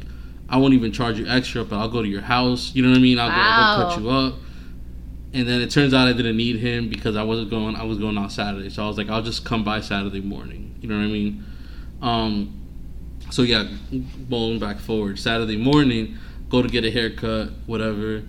I 0.48 0.56
won't 0.56 0.74
even 0.74 0.90
charge 0.90 1.18
you 1.18 1.26
extra, 1.28 1.64
but 1.64 1.78
I'll 1.78 1.88
go 1.88 2.02
to 2.02 2.08
your 2.08 2.22
house. 2.22 2.74
You 2.74 2.82
know 2.82 2.90
what 2.90 2.98
I 2.98 3.00
mean? 3.00 3.18
I'll, 3.20 3.28
go, 3.28 3.36
I'll 3.36 3.78
go 3.78 3.94
cut 3.94 4.02
you 4.02 4.10
up. 4.10 4.34
And 5.32 5.46
then 5.46 5.60
it 5.60 5.70
turns 5.70 5.94
out 5.94 6.08
I 6.08 6.12
didn't 6.12 6.36
need 6.36 6.56
him 6.56 6.88
because 6.88 7.14
I 7.14 7.22
wasn't 7.22 7.50
going. 7.50 7.76
I 7.76 7.84
was 7.84 7.98
going 7.98 8.18
on 8.18 8.28
Saturday, 8.30 8.68
so 8.68 8.84
I 8.84 8.88
was 8.88 8.98
like, 8.98 9.08
I'll 9.08 9.22
just 9.22 9.44
come 9.44 9.62
by 9.62 9.80
Saturday 9.80 10.20
morning. 10.20 10.74
You 10.80 10.88
know 10.88 10.96
what 10.96 11.04
I 11.04 11.06
mean? 11.06 11.44
Um, 12.02 12.60
so 13.30 13.42
yeah, 13.42 13.68
bowling 13.92 14.58
back 14.58 14.80
forward. 14.80 15.20
Saturday 15.20 15.56
morning, 15.56 16.18
go 16.50 16.62
to 16.62 16.68
get 16.68 16.84
a 16.84 16.90
haircut, 16.90 17.50
whatever. 17.66 18.24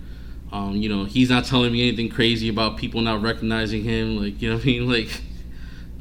Um, 0.52 0.76
you 0.76 0.88
know, 0.88 1.04
he's 1.04 1.30
not 1.30 1.44
telling 1.44 1.72
me 1.72 1.88
anything 1.88 2.08
crazy 2.10 2.48
about 2.48 2.78
people 2.78 3.02
not 3.02 3.22
recognizing 3.22 3.84
him. 3.84 4.16
Like, 4.18 4.40
you 4.42 4.50
know 4.50 4.56
what 4.56 4.64
I 4.64 4.66
mean? 4.66 4.88
Like, 4.90 5.22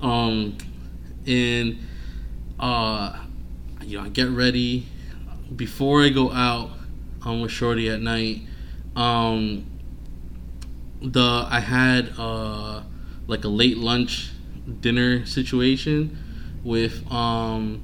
um, 0.01 0.57
and 1.27 1.79
uh, 2.59 3.17
you 3.83 3.97
know, 3.99 4.05
I 4.05 4.09
get 4.09 4.29
ready 4.29 4.87
before 5.55 6.03
I 6.03 6.09
go 6.09 6.31
out. 6.31 6.71
um, 7.23 7.41
with 7.41 7.51
Shorty 7.51 7.89
at 7.89 8.01
night. 8.01 8.41
Um, 8.95 9.65
the 11.01 11.47
I 11.49 11.59
had 11.59 12.13
uh 12.17 12.83
like 13.27 13.43
a 13.43 13.47
late 13.47 13.77
lunch 13.77 14.31
dinner 14.81 15.25
situation 15.25 16.17
with 16.63 17.09
um 17.11 17.81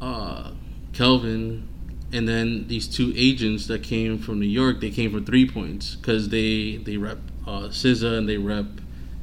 uh 0.00 0.52
Kelvin 0.92 1.68
and 2.12 2.28
then 2.28 2.66
these 2.68 2.88
two 2.88 3.12
agents 3.16 3.66
that 3.66 3.82
came 3.82 4.18
from 4.18 4.40
New 4.40 4.46
York 4.46 4.80
they 4.80 4.90
came 4.90 5.12
from 5.12 5.24
three 5.24 5.48
points 5.48 5.94
because 5.94 6.28
they 6.28 6.76
they 6.76 6.96
rep 6.96 7.18
uh 7.46 7.68
SZA 7.68 8.18
and 8.18 8.28
they 8.28 8.38
rep 8.38 8.66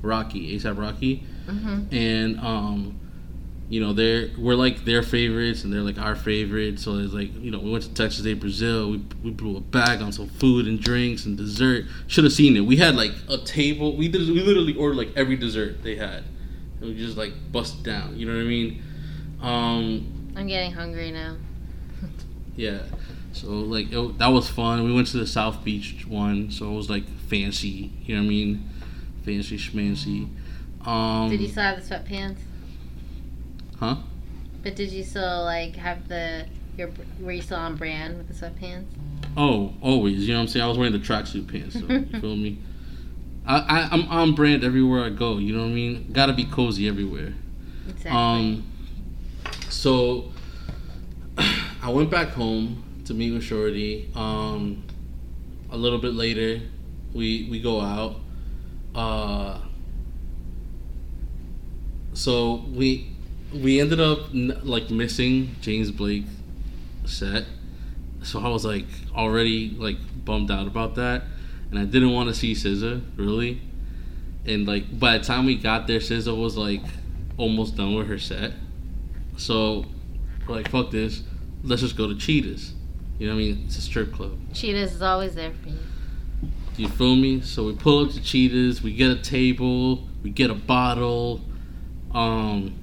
Rocky 0.01 0.57
ASAP 0.57 0.77
Rocky. 0.77 1.23
Mm-hmm. 1.47 1.95
and 1.95 2.39
um 2.41 2.99
you 3.69 3.81
know 3.81 3.93
they're 3.93 4.29
we're 4.37 4.55
like 4.55 4.85
their 4.85 5.03
favorites 5.03 5.63
and 5.63 5.73
they're 5.73 5.81
like 5.81 5.97
our 5.97 6.15
favorites. 6.15 6.83
So 6.83 6.95
it's 6.97 7.13
like 7.13 7.33
you 7.35 7.51
know 7.51 7.59
we 7.59 7.71
went 7.71 7.83
to 7.83 7.93
Texas 7.93 8.23
de 8.23 8.33
Brazil 8.33 8.91
we, 8.91 8.97
we 9.23 9.31
blew 9.31 9.57
a 9.57 9.61
bag 9.61 10.01
on 10.01 10.11
some 10.11 10.27
food 10.29 10.67
and 10.67 10.79
drinks 10.79 11.25
and 11.25 11.37
dessert. 11.37 11.85
Should 12.07 12.23
have 12.23 12.33
seen 12.33 12.55
it. 12.55 12.61
We 12.61 12.77
had 12.77 12.95
like 12.95 13.11
a 13.29 13.37
table 13.37 13.95
we 13.97 14.07
did 14.07 14.21
we 14.27 14.41
literally 14.41 14.75
ordered 14.75 14.97
like 14.97 15.09
every 15.15 15.35
dessert 15.35 15.83
they 15.83 15.95
had. 15.95 16.23
And 16.79 16.89
we 16.89 16.95
just 16.95 17.17
like 17.17 17.33
bust 17.51 17.83
down 17.83 18.17
you 18.17 18.25
know 18.25 18.33
what 18.33 18.41
i 18.41 18.45
mean? 18.45 18.83
Um 19.41 20.33
I'm 20.35 20.47
getting 20.47 20.71
hungry 20.71 21.11
now. 21.11 21.35
Yeah 22.57 22.79
so 23.31 23.47
like 23.47 23.91
it, 23.93 24.17
that 24.17 24.27
was 24.27 24.49
fun 24.49 24.83
we 24.83 24.93
went 24.93 25.07
to 25.07 25.17
the 25.17 25.27
south 25.27 25.63
beach 25.63 26.05
one 26.07 26.51
so 26.51 26.69
it 26.69 26.75
was 26.75 26.89
like 26.89 27.07
fancy 27.29 27.91
you 28.03 28.15
know 28.15 28.21
what 28.21 28.25
i 28.25 28.29
mean 28.29 28.69
fancy 29.23 29.57
schmancy 29.57 30.27
um 30.85 31.29
Did 31.29 31.41
you 31.41 31.47
still 31.49 31.63
have 31.63 31.87
the 31.87 31.95
sweatpants? 31.95 32.37
huh 33.79 33.97
But 34.63 34.75
did 34.75 34.91
you 34.91 35.03
still 35.03 35.43
like 35.43 35.75
have 35.75 36.07
the 36.07 36.47
your 36.77 36.89
were 37.19 37.31
you 37.31 37.41
still 37.41 37.57
on 37.57 37.75
brand 37.75 38.17
with 38.17 38.27
the 38.27 38.33
sweatpants? 38.33 38.85
Oh, 39.35 39.73
always. 39.81 40.27
You 40.27 40.33
know 40.33 40.39
what 40.39 40.43
I'm 40.43 40.47
saying? 40.47 40.63
I 40.63 40.67
was 40.67 40.77
wearing 40.77 40.93
the 40.93 40.99
tracksuit 40.99 41.51
pants. 41.51 41.73
So, 41.79 41.85
you 41.87 42.05
feel 42.21 42.35
me? 42.35 42.59
I, 43.45 43.57
I 43.57 43.89
I'm 43.91 44.07
on 44.09 44.35
brand 44.35 44.63
everywhere 44.63 45.03
I 45.03 45.09
go. 45.09 45.37
You 45.37 45.53
know 45.53 45.63
what 45.63 45.69
I 45.71 45.73
mean? 45.73 46.11
Got 46.11 46.27
to 46.27 46.33
be 46.33 46.45
cozy 46.45 46.87
everywhere. 46.87 47.33
Exactly. 47.89 48.11
Um. 48.11 48.63
So 49.69 50.31
I 51.87 51.89
went 51.89 52.11
back 52.11 52.29
home 52.29 52.83
to 53.05 53.13
meet 53.13 53.31
with 53.31 53.43
Shorty. 53.43 54.11
Um. 54.13 54.83
A 55.69 55.77
little 55.77 55.99
bit 55.99 56.13
later, 56.13 56.61
we 57.13 57.47
we 57.49 57.59
go 57.59 57.81
out. 57.81 58.17
Uh. 58.93 59.59
So 62.13 62.65
we 62.69 63.11
we 63.53 63.79
ended 63.79 63.99
up 63.99 64.19
like 64.33 64.89
missing 64.89 65.55
James 65.61 65.89
Blake 65.91 66.25
set 67.05 67.45
so 68.27 68.41
I 68.41 68.49
was 68.49 68.65
like 68.65 68.85
already 69.15 69.69
like 69.77 69.97
bummed 70.25 70.51
out 70.51 70.67
about 70.67 70.95
that, 70.95 71.23
and 71.71 71.79
I 71.79 71.85
didn't 71.85 72.11
want 72.11 72.27
to 72.29 72.35
see 72.35 72.53
SZA 72.53 73.01
really. 73.15 73.61
And 74.45 74.67
like 74.67 74.99
by 74.99 75.17
the 75.17 75.23
time 75.23 75.45
we 75.45 75.55
got 75.55 75.87
there, 75.87 75.99
SZA 75.99 76.37
was 76.37 76.57
like 76.57 76.81
almost 77.37 77.77
done 77.77 77.95
with 77.95 78.07
her 78.07 78.19
set. 78.19 78.51
So 79.37 79.85
like, 80.47 80.69
fuck 80.69 80.91
this, 80.91 81.23
let's 81.67 81.81
just 81.81 81.95
go 81.97 82.07
to 82.07 82.15
Cheetahs. 82.15 82.73
You 83.19 83.27
know 83.27 83.33
what 83.35 83.41
I 83.41 83.43
mean? 83.45 83.63
It's 83.65 83.77
a 83.77 83.81
strip 83.81 84.13
club. 84.13 84.37
Cheetahs 84.53 84.93
is 84.93 85.01
always 85.01 85.35
there 85.35 85.51
for 85.63 85.69
you. 85.69 85.75
Do 86.75 86.83
you 86.83 86.89
feel 86.89 87.15
me? 87.15 87.41
So 87.41 87.65
we 87.65 87.73
pull 87.75 88.05
up 88.05 88.11
to 88.11 88.21
Cheetahs, 88.21 88.83
we 88.83 88.93
get 88.93 89.09
a 89.09 89.15
table, 89.21 90.07
we 90.21 90.29
get 90.29 90.51
a 90.51 90.55
bottle, 90.55 91.41
um, 92.13 92.75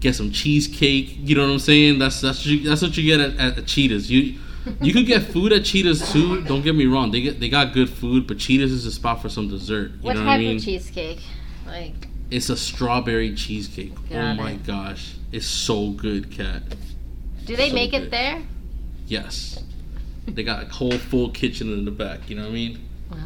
get 0.00 0.14
some 0.16 0.32
cheesecake. 0.32 1.16
You 1.18 1.36
know 1.36 1.46
what 1.46 1.52
I'm 1.52 1.58
saying? 1.60 1.98
That's 2.00 2.20
that's 2.20 2.38
what 2.38 2.46
you, 2.46 2.68
that's 2.68 2.82
what 2.82 2.96
you 2.96 3.04
get 3.04 3.20
at, 3.20 3.38
at, 3.38 3.58
at 3.58 3.66
Cheetahs. 3.66 4.10
You 4.10 4.38
you 4.82 4.92
could 4.92 5.06
get 5.06 5.22
food 5.22 5.52
at 5.52 5.64
Cheetahs 5.64 6.12
too. 6.12 6.42
Don't 6.42 6.62
get 6.62 6.74
me 6.74 6.86
wrong; 6.86 7.12
they 7.12 7.20
get 7.20 7.38
they 7.38 7.48
got 7.48 7.72
good 7.72 7.88
food, 7.88 8.26
but 8.26 8.38
Cheetahs 8.38 8.72
is 8.72 8.84
a 8.84 8.90
spot 8.90 9.22
for 9.22 9.28
some 9.28 9.48
dessert. 9.48 9.92
You 9.92 9.98
What 10.00 10.14
know 10.14 10.20
type 10.20 10.26
what 10.26 10.34
I 10.34 10.38
mean? 10.38 10.56
of 10.56 10.64
cheesecake? 10.64 11.20
Like 11.66 12.08
It's 12.32 12.48
a 12.50 12.56
strawberry 12.56 13.34
cheesecake. 13.36 13.92
oh 14.10 14.34
my 14.34 14.52
it. 14.52 14.66
gosh, 14.66 15.14
it's 15.30 15.46
so 15.46 15.90
good, 15.90 16.32
cat. 16.32 16.62
Do 17.46 17.56
they 17.56 17.68
So 17.70 17.74
make 17.74 17.90
good. 17.92 18.02
it 18.04 18.10
there? 18.10 18.42
Yes, 19.06 19.62
they 20.26 20.42
got 20.42 20.64
a 20.64 20.66
whole 20.66 20.98
full 20.98 21.30
kitchen 21.30 21.72
in 21.72 21.84
the 21.84 21.90
back. 21.90 22.28
You 22.28 22.36
know 22.36 22.42
what 22.42 22.50
I 22.50 22.54
mean? 22.54 22.88
Wow. 23.10 23.16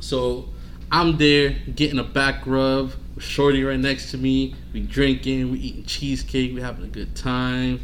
So 0.00 0.48
I'm 0.90 1.16
there 1.18 1.50
getting 1.74 1.98
a 1.98 2.04
back 2.04 2.46
rub. 2.46 2.92
with 3.14 3.24
Shorty 3.24 3.62
right 3.64 3.78
next 3.78 4.10
to 4.12 4.18
me. 4.18 4.54
We 4.72 4.80
drinking, 4.80 5.50
we 5.52 5.58
eating 5.58 5.84
cheesecake, 5.84 6.54
we 6.54 6.60
having 6.60 6.84
a 6.84 6.88
good 6.88 7.14
time. 7.16 7.80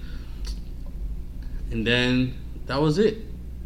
And 1.71 1.87
then 1.87 2.35
that 2.67 2.81
was 2.81 2.99
it. 2.99 3.19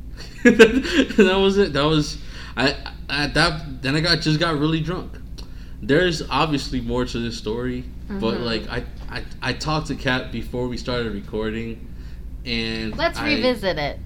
that 0.44 1.38
was 1.40 1.56
it. 1.58 1.72
That 1.72 1.84
was 1.84 2.18
I 2.56 2.74
at 3.08 3.34
that 3.34 3.82
then 3.82 3.94
I 3.96 4.00
got 4.00 4.20
just 4.20 4.40
got 4.40 4.58
really 4.58 4.80
drunk. 4.80 5.12
There's 5.80 6.22
obviously 6.28 6.80
more 6.80 7.04
to 7.04 7.18
this 7.18 7.36
story, 7.36 7.84
but 8.08 8.36
Mhm. 8.38 8.44
like 8.44 8.68
I, 8.68 8.84
I 9.12 9.22
I 9.42 9.52
talked 9.52 9.88
to 9.88 9.94
Kat 9.94 10.32
before 10.32 10.66
we 10.68 10.76
started 10.76 11.12
recording 11.12 11.86
and 12.44 12.96
Let's 12.96 13.18
I- 13.18 13.26
revisit 13.34 13.78
it. 13.78 13.98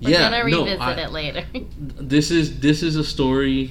We're 0.00 0.10
Yeah, 0.10 0.30
gonna 0.30 0.50
no, 0.50 0.60
revisit 0.64 0.80
I- 0.80 1.00
it 1.02 1.12
later. 1.12 1.44
this 1.78 2.30
is 2.30 2.60
this 2.60 2.82
is 2.82 2.96
a 2.96 3.04
story. 3.04 3.70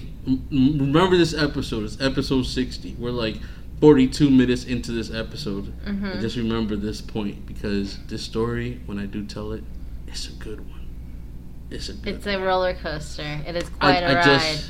Remember 0.51 1.17
this 1.17 1.33
episode? 1.33 1.83
It's 1.83 1.99
episode 2.01 2.43
sixty. 2.45 2.95
We're 2.97 3.11
like 3.11 3.37
forty-two 3.79 4.29
minutes 4.29 4.65
into 4.65 4.91
this 4.91 5.11
episode. 5.13 5.73
Mhm. 5.85 6.11
And 6.13 6.21
just 6.21 6.37
remember 6.37 6.75
this 6.75 7.01
point 7.01 7.45
because 7.45 7.97
this 8.07 8.21
story, 8.21 8.79
when 8.85 8.97
I 8.99 9.05
do 9.07 9.25
tell 9.25 9.51
it, 9.51 9.63
it's 10.07 10.29
a 10.29 10.33
good 10.33 10.59
one. 10.69 10.87
It's 11.69 11.89
a 11.89 11.93
good. 11.93 12.15
It's 12.15 12.27
a 12.27 12.37
roller 12.37 12.73
coaster. 12.75 13.41
It 13.47 13.55
is 13.55 13.69
quite 13.69 13.97
I, 13.97 13.99
a 14.01 14.11
I 14.11 14.13
ride. 14.15 14.23
just 14.23 14.69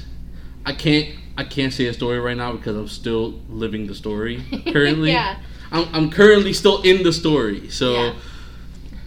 I 0.66 0.74
can't 0.74 1.10
I 1.38 1.44
can't 1.44 1.74
say 1.74 1.86
a 1.88 1.94
story 1.94 2.20
right 2.20 2.38
now 2.38 2.54
because 2.54 2.76
I'm 2.76 2.88
still 2.88 3.40
living 3.50 3.88
the 3.88 3.96
story 3.96 4.44
currently. 4.72 5.12
yeah. 5.12 5.38
I'm, 5.72 5.88
I'm 5.94 6.10
currently 6.10 6.54
still 6.54 6.82
in 6.82 7.04
the 7.04 7.14
story. 7.14 7.70
So 7.70 7.94
Yeah. 7.94 8.14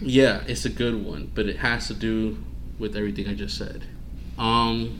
yeah. 0.01 0.43
it's 0.47 0.65
a 0.65 0.69
good 0.69 1.03
one, 1.05 1.31
but 1.35 1.47
it 1.47 1.57
has 1.57 1.87
to 1.87 1.93
do 1.93 2.37
with 2.79 2.95
everything 2.95 3.27
I 3.27 3.33
just 3.33 3.57
said. 3.57 3.85
Um 4.37 4.99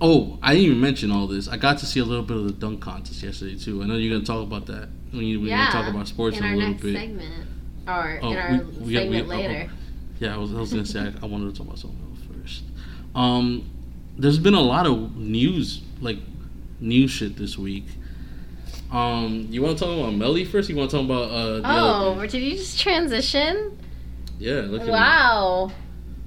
Oh, 0.00 0.38
I 0.42 0.54
didn't 0.54 0.66
even 0.66 0.80
mention 0.80 1.10
all 1.12 1.26
this. 1.26 1.48
I 1.48 1.56
got 1.56 1.78
to 1.78 1.86
see 1.86 2.00
a 2.00 2.04
little 2.04 2.24
bit 2.24 2.36
of 2.36 2.44
the 2.46 2.52
dunk 2.52 2.80
contest 2.80 3.22
yesterday 3.22 3.56
too. 3.56 3.82
I 3.82 3.86
know 3.86 3.94
you're 3.94 4.12
gonna 4.12 4.26
talk 4.26 4.42
about 4.42 4.66
that 4.66 4.88
when 5.12 5.24
you 5.24 5.40
when 5.40 5.48
yeah. 5.50 5.70
talk 5.70 5.88
about 5.88 6.08
sports 6.08 6.36
in 6.36 6.44
in, 6.44 6.48
our 6.50 6.54
a 6.54 6.56
little 6.58 6.70
next 6.72 6.82
bit. 6.82 6.94
segment, 6.94 7.46
or 7.86 8.18
Oh, 8.22 8.30
in 8.32 8.36
our 8.36 8.50
we- 8.50 8.58
we- 8.58 8.84
we- 8.86 8.94
segment 8.94 9.26
oh, 9.26 9.28
later. 9.28 9.70
Yeah, 10.20 10.34
I 10.34 10.36
was, 10.38 10.52
I 10.52 10.58
was 10.58 10.70
gonna 10.72 10.84
say 10.84 11.00
I, 11.00 11.12
I 11.22 11.26
wanted 11.26 11.52
to 11.54 11.58
talk 11.58 11.66
about 11.68 11.78
something 11.78 12.00
else 12.10 12.20
first. 12.42 12.62
Um, 13.14 13.70
there's 14.18 14.38
been 14.38 14.54
a 14.54 14.60
lot 14.60 14.86
of 14.86 15.16
news, 15.16 15.80
like 16.00 16.18
news 16.80 17.10
shit 17.12 17.36
this 17.36 17.56
week. 17.56 17.84
Um, 18.94 19.48
you 19.50 19.60
want 19.60 19.76
to 19.76 19.84
talk 19.84 19.98
about 19.98 20.14
Melly 20.14 20.44
first? 20.44 20.68
You 20.68 20.76
want 20.76 20.90
to 20.90 20.96
talk 20.98 21.04
about 21.04 21.30
uh? 21.30 21.60
Oh, 21.64 22.26
did 22.26 22.34
you 22.34 22.56
just 22.56 22.78
transition? 22.78 23.76
yeah. 24.38 24.60
Look. 24.60 24.86
Wow. 24.86 25.72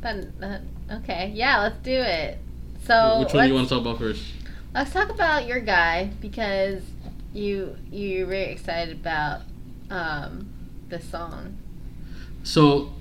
That, 0.01 0.39
that, 0.39 0.61
okay, 0.91 1.32
yeah, 1.34 1.61
let's 1.61 1.78
do 1.78 1.91
it. 1.91 2.38
So 2.84 3.20
Which 3.20 3.34
one 3.34 3.45
do 3.45 3.49
you 3.49 3.55
want 3.55 3.70
to 3.70 3.76
talk 3.76 3.82
about 3.82 3.99
first? 3.99 4.22
Let's 4.74 4.91
talk 4.91 5.09
about 5.09 5.47
your 5.47 5.59
guy 5.59 6.11
because 6.20 6.84
you 7.34 7.78
you're 7.89 8.28
very 8.28 8.51
excited 8.51 8.97
about 8.97 9.41
um, 9.89 10.49
the 10.89 10.99
song. 10.99 11.57
So, 12.43 12.93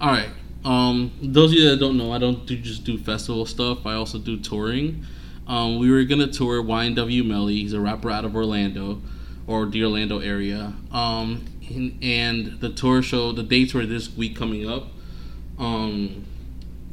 all 0.00 0.10
right. 0.10 0.28
Um, 0.64 1.12
those 1.22 1.52
of 1.52 1.58
you 1.58 1.70
that 1.70 1.78
don't 1.78 1.96
know, 1.96 2.12
I 2.12 2.18
don't 2.18 2.46
do 2.46 2.56
just 2.56 2.84
do 2.84 2.98
festival 2.98 3.46
stuff. 3.46 3.86
I 3.86 3.94
also 3.94 4.18
do 4.18 4.38
touring. 4.38 5.06
Um, 5.46 5.78
we 5.78 5.90
were 5.90 6.04
gonna 6.04 6.26
tour 6.26 6.62
YNW 6.62 7.26
Melly. 7.26 7.56
He's 7.56 7.72
a 7.72 7.80
rapper 7.80 8.10
out 8.10 8.24
of 8.24 8.34
Orlando, 8.34 9.02
or 9.46 9.66
the 9.66 9.84
Orlando 9.84 10.20
area. 10.20 10.72
Um, 10.90 11.44
and, 11.68 11.98
and 12.02 12.60
the 12.60 12.70
tour 12.70 13.02
show, 13.02 13.32
the 13.32 13.42
dates 13.42 13.74
were 13.74 13.86
this 13.86 14.14
week 14.14 14.36
coming 14.36 14.68
up. 14.68 14.88
Um, 15.58 16.24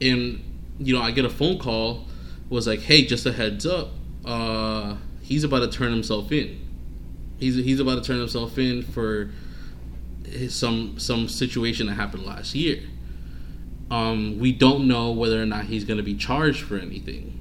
and 0.02 0.44
you 0.80 0.96
know, 0.96 1.02
I 1.02 1.12
get 1.12 1.26
a 1.26 1.30
phone 1.30 1.58
call. 1.58 2.08
Was 2.50 2.68
like, 2.68 2.82
hey, 2.82 3.06
just 3.06 3.26
a 3.26 3.32
heads 3.32 3.66
up. 3.66 3.92
Uh, 4.26 4.98
he's 5.22 5.46
about 5.46 5.60
to 5.60 5.70
turn 5.70 5.94
himself 5.94 6.32
in. 6.34 6.60
He's 7.40 7.56
he's 7.56 7.80
about 7.80 7.96
to 7.96 8.02
turn 8.02 8.20
himself 8.20 8.58
in 8.58 8.84
for 8.84 9.32
is 10.26 10.54
some 10.54 11.00
some 11.00 11.28
situation 11.28 11.88
that 11.88 11.94
happened 11.94 12.26
last 12.26 12.54
year. 12.56 12.82
Um, 13.90 14.40
we 14.40 14.52
don't 14.52 14.88
know 14.88 15.12
whether 15.12 15.42
or 15.42 15.46
not 15.46 15.66
he's 15.66 15.84
going 15.84 15.98
to 15.98 16.04
be 16.04 16.16
charged 16.16 16.62
for 16.62 16.78
anything, 16.78 17.41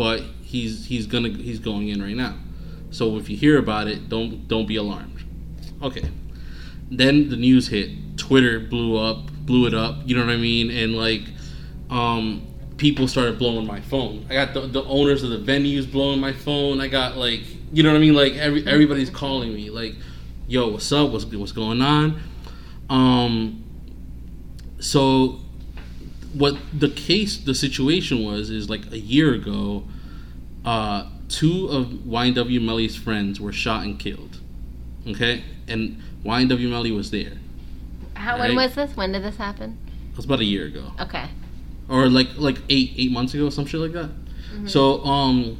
but 0.00 0.22
he's 0.42 0.86
he's 0.86 1.06
gonna 1.06 1.28
he's 1.28 1.58
going 1.58 1.88
in 1.88 2.02
right 2.02 2.16
now. 2.16 2.34
So 2.90 3.18
if 3.18 3.28
you 3.28 3.36
hear 3.36 3.58
about 3.58 3.86
it, 3.86 4.08
don't 4.08 4.48
don't 4.48 4.66
be 4.66 4.76
alarmed. 4.76 5.22
Okay. 5.82 6.08
Then 6.90 7.28
the 7.28 7.36
news 7.36 7.68
hit. 7.68 8.16
Twitter 8.16 8.60
blew 8.60 8.96
up, 8.96 9.30
blew 9.44 9.66
it 9.66 9.74
up. 9.74 9.98
You 10.06 10.16
know 10.16 10.24
what 10.24 10.32
I 10.32 10.38
mean? 10.38 10.70
And 10.70 10.94
like, 10.94 11.24
um, 11.90 12.46
people 12.78 13.08
started 13.08 13.38
blowing 13.38 13.66
my 13.66 13.82
phone. 13.82 14.24
I 14.30 14.32
got 14.32 14.54
the, 14.54 14.62
the 14.62 14.82
owners 14.84 15.22
of 15.22 15.28
the 15.28 15.52
venues 15.52 15.90
blowing 15.90 16.18
my 16.18 16.32
phone. 16.32 16.80
I 16.80 16.88
got 16.88 17.18
like, 17.18 17.42
you 17.70 17.82
know 17.82 17.90
what 17.90 17.96
I 17.96 18.00
mean? 18.00 18.14
Like 18.14 18.32
every 18.36 18.66
everybody's 18.66 19.10
calling 19.10 19.52
me. 19.52 19.68
Like, 19.68 19.96
yo, 20.48 20.68
what's 20.68 20.90
up? 20.92 21.10
What's 21.10 21.26
what's 21.26 21.52
going 21.52 21.82
on? 21.82 22.22
Um. 22.88 23.64
So, 24.78 25.40
what 26.34 26.56
the 26.72 26.88
case, 26.88 27.36
the 27.36 27.54
situation 27.54 28.24
was, 28.24 28.50
is 28.50 28.68
like 28.70 28.90
a 28.92 28.98
year 28.98 29.34
ago. 29.34 29.84
Uh, 30.64 31.08
two 31.28 31.68
of 31.68 31.86
YNW 31.86 32.60
Melly's 32.60 32.96
friends 32.96 33.40
were 33.40 33.52
shot 33.52 33.84
and 33.84 33.98
killed. 33.98 34.38
Okay, 35.06 35.42
and 35.66 36.02
YNW 36.24 36.68
Melly 36.68 36.92
was 36.92 37.10
there. 37.10 37.32
How 38.14 38.38
when 38.38 38.54
was 38.54 38.74
this? 38.74 38.94
When 38.96 39.12
did 39.12 39.22
this 39.22 39.36
happen? 39.36 39.78
It 40.12 40.16
was 40.16 40.26
about 40.26 40.40
a 40.40 40.44
year 40.44 40.66
ago, 40.66 40.92
Okay. 41.00 41.30
or 41.88 42.08
like 42.08 42.28
like 42.36 42.58
eight 42.68 42.92
eight 42.96 43.10
months 43.10 43.32
ago, 43.32 43.48
some 43.48 43.64
shit 43.64 43.80
like 43.80 43.92
that. 43.92 44.10
So 44.66 45.02
um, 45.04 45.58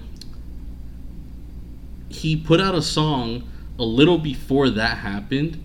he 2.09 2.37
put 2.37 2.61
out 2.61 2.75
a 2.75 2.83
song 2.83 3.49
a 3.79 3.85
little 3.85 4.18
before 4.18 4.68
that 4.71 4.99
happened 4.99 5.64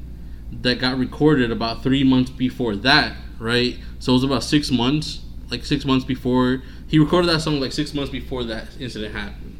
that 0.61 0.79
got 0.79 0.97
recorded 0.97 1.51
about 1.51 1.83
three 1.83 2.03
months 2.03 2.29
before 2.31 2.75
that, 2.77 3.17
right? 3.39 3.77
So 3.99 4.11
it 4.11 4.15
was 4.15 4.23
about 4.23 4.43
six 4.43 4.71
months, 4.71 5.21
like 5.49 5.65
six 5.65 5.85
months 5.85 6.05
before 6.05 6.63
he 6.87 6.99
recorded 6.99 7.29
that 7.29 7.41
song, 7.41 7.59
like 7.59 7.71
six 7.71 7.93
months 7.93 8.11
before 8.11 8.43
that 8.45 8.67
incident 8.79 9.13
happened. 9.15 9.59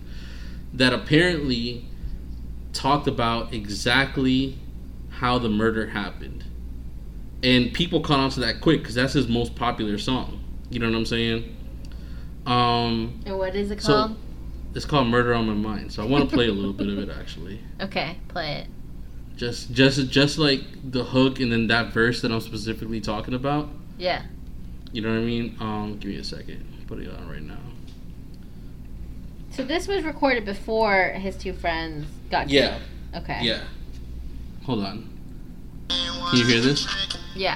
That 0.74 0.94
apparently 0.94 1.86
talked 2.74 3.08
about 3.08 3.54
exactly 3.54 4.58
how 5.10 5.38
the 5.40 5.50
murder 5.50 5.88
happened, 5.88 6.44
and 7.42 7.74
people 7.74 8.02
caught 8.02 8.20
on 8.20 8.30
to 8.32 8.40
that 8.42 8.60
quick 8.62 8.82
because 8.82 8.96
that's 8.96 9.14
his 9.14 9.28
most 9.28 9.56
popular 9.56 9.98
song. 9.98 10.42
You 10.70 10.80
know 10.80 10.90
what 10.90 10.98
I'm 10.98 11.06
saying? 11.06 11.56
Um, 12.46 13.20
And 13.26 13.38
what 13.38 13.56
is 13.56 13.72
it 13.72 13.80
called? 13.82 14.12
So- 14.12 14.18
it's 14.76 14.84
called 14.86 15.08
"Murder 15.08 15.34
on 15.34 15.48
My 15.48 15.54
Mind," 15.54 15.92
so 15.94 16.04
I 16.04 16.06
want 16.06 16.30
to 16.30 16.36
play 16.36 16.48
a 16.50 16.52
little 16.52 16.74
bit 16.74 16.90
of 16.90 17.00
it 17.00 17.10
actually. 17.10 17.62
okay, 17.80 18.18
play 18.28 18.56
it. 18.56 18.68
Just, 19.36 19.74
just, 19.74 20.10
just 20.10 20.38
like 20.38 20.62
the 20.92 21.04
hook 21.04 21.40
and 21.40 21.52
then 21.52 21.68
that 21.68 21.92
verse 21.94 22.22
that 22.22 22.32
I'm 22.32 22.40
specifically 22.42 23.02
talking 23.02 23.34
about. 23.34 23.68
Yeah. 23.98 24.24
You 24.94 25.02
know 25.02 25.10
what 25.10 25.20
I 25.20 25.24
mean? 25.26 25.58
Um, 25.60 25.98
give 26.00 26.12
me 26.12 26.18
a 26.18 26.24
second. 26.24 26.66
Put 26.88 27.00
it 27.00 27.10
on 27.14 27.28
right 27.30 27.42
now. 27.42 27.58
So 29.52 29.64
this 29.64 29.88
was 29.88 30.04
recorded 30.04 30.46
before 30.46 31.10
his 31.10 31.36
two 31.36 31.54
friends 31.54 32.06
got 32.30 32.50
Yeah. 32.50 32.78
killed. 33.12 33.24
Okay. 33.24 33.40
Yeah. 33.44 33.62
Hold 34.66 34.84
on. 34.86 35.10
Can 35.90 36.38
you 36.40 36.46
hear 36.46 36.62
this? 36.62 36.88
Yeah. 37.36 37.56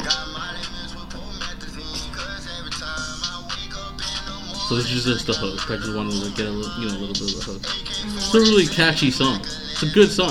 So 4.68 4.76
this 4.76 4.92
is 4.92 5.04
just 5.06 5.26
the 5.26 5.34
hook. 5.34 5.72
I 5.72 5.78
just 5.78 5.96
wanted 5.96 6.22
to 6.24 6.30
get 6.38 6.46
a 6.46 6.52
little, 6.52 6.82
you 6.84 6.90
know, 6.90 6.98
a 6.98 7.00
little 7.00 7.26
bit 7.26 7.34
of 7.34 7.40
the 7.40 7.52
hook. 7.52 7.62
It's 8.16 8.34
a 8.36 8.40
really 8.40 8.68
catchy 8.68 9.10
song. 9.10 9.40
It's 9.42 9.82
a 9.84 9.90
good 9.90 10.12
song. 10.12 10.30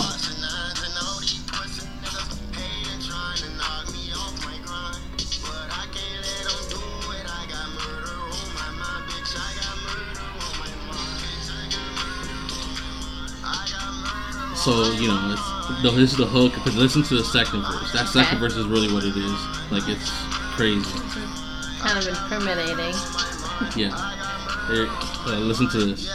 So 14.68 14.92
you 14.92 15.08
know, 15.08 15.32
it's, 15.32 15.82
the, 15.82 15.90
this 15.92 16.12
is 16.12 16.18
the 16.18 16.26
hook. 16.26 16.52
But 16.62 16.74
listen 16.74 17.02
to 17.04 17.16
the 17.16 17.24
second 17.24 17.62
verse. 17.62 17.90
That 17.94 18.06
second 18.06 18.36
Okay. 18.36 18.38
verse 18.38 18.54
is 18.54 18.66
really 18.66 18.92
what 18.92 19.02
it 19.02 19.16
is. 19.16 19.72
Like 19.72 19.88
it's 19.88 20.10
crazy. 20.52 20.84
Kind 21.80 21.96
of 21.96 22.06
incriminating. 22.06 22.92
Yeah. 23.74 23.96
Here, 24.68 24.86
uh, 25.24 25.38
listen 25.40 25.70
to 25.70 25.86
this. 25.86 26.06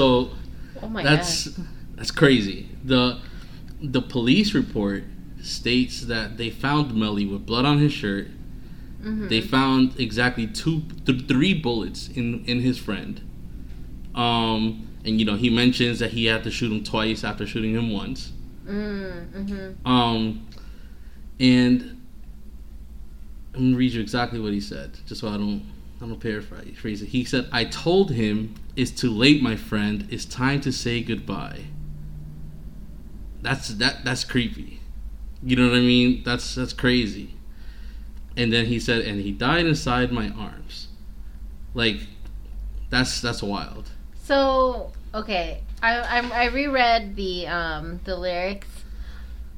So 0.00 0.30
Oh 0.82 0.88
my 0.88 1.02
that's 1.02 1.48
god. 1.48 1.66
that's 1.96 2.10
crazy. 2.10 2.70
The 2.84 3.18
the 3.82 4.00
police 4.00 4.54
report 4.54 5.04
states 5.42 6.06
that 6.06 6.38
they 6.38 6.48
found 6.48 6.94
Melly 6.94 7.26
with 7.26 7.44
blood 7.44 7.66
on 7.66 7.78
his 7.78 7.92
shirt. 7.92 8.28
Mhm. 9.02 9.28
They 9.28 9.42
found 9.42 9.98
exactly 10.00 10.46
two, 10.46 10.82
th- 11.04 11.26
three 11.28 11.52
bullets 11.52 12.08
in 12.08 12.42
in 12.46 12.60
his 12.60 12.78
friend. 12.78 13.20
Um, 14.14 14.86
and 15.04 15.20
you 15.20 15.26
know 15.26 15.36
he 15.36 15.50
mentions 15.50 15.98
that 15.98 16.12
he 16.12 16.24
had 16.32 16.44
to 16.44 16.50
shoot 16.50 16.72
him 16.72 16.82
twice 16.82 17.22
after 17.22 17.46
shooting 17.46 17.74
him 17.74 17.90
once. 17.92 18.32
Mm, 18.66 19.26
mm-hmm. 19.38 19.86
Um, 19.86 20.46
and 21.38 22.00
I'm 23.54 23.60
gonna 23.64 23.76
read 23.76 23.92
you 23.92 24.00
exactly 24.00 24.40
what 24.40 24.52
he 24.54 24.60
said, 24.60 24.90
just 25.06 25.20
so 25.20 25.28
I 25.28 25.36
don't 25.36 25.62
I 26.02 26.06
don't 26.06 26.18
paraphrase 26.18 27.02
it. 27.02 27.08
He 27.08 27.24
said, 27.24 27.48
"I 27.52 27.64
told 27.64 28.12
him 28.12 28.54
it's 28.74 28.90
too 28.90 29.10
late, 29.10 29.42
my 29.42 29.54
friend. 29.56 30.06
It's 30.10 30.24
time 30.24 30.60
to 30.62 30.72
say 30.72 31.02
goodbye." 31.02 31.64
That's 33.42 33.68
that 33.68 34.04
that's 34.04 34.24
creepy. 34.24 34.80
You 35.42 35.56
know 35.56 35.68
what 35.68 35.76
I 35.76 35.80
mean? 35.80 36.22
That's 36.24 36.54
that's 36.54 36.72
crazy. 36.72 37.34
And 38.36 38.52
then 38.52 38.66
he 38.66 38.78
said, 38.80 39.02
"And 39.02 39.20
he 39.20 39.32
died 39.32 39.66
inside 39.66 40.10
my 40.12 40.30
arms." 40.30 40.88
Like, 41.74 42.00
that's 42.88 43.20
that's 43.20 43.42
wild. 43.42 43.90
So 44.24 44.92
okay, 45.14 45.62
I 45.82 45.98
I, 46.00 46.44
I 46.44 46.44
reread 46.46 47.14
the 47.16 47.46
um 47.46 48.00
the 48.04 48.16
lyrics, 48.16 48.68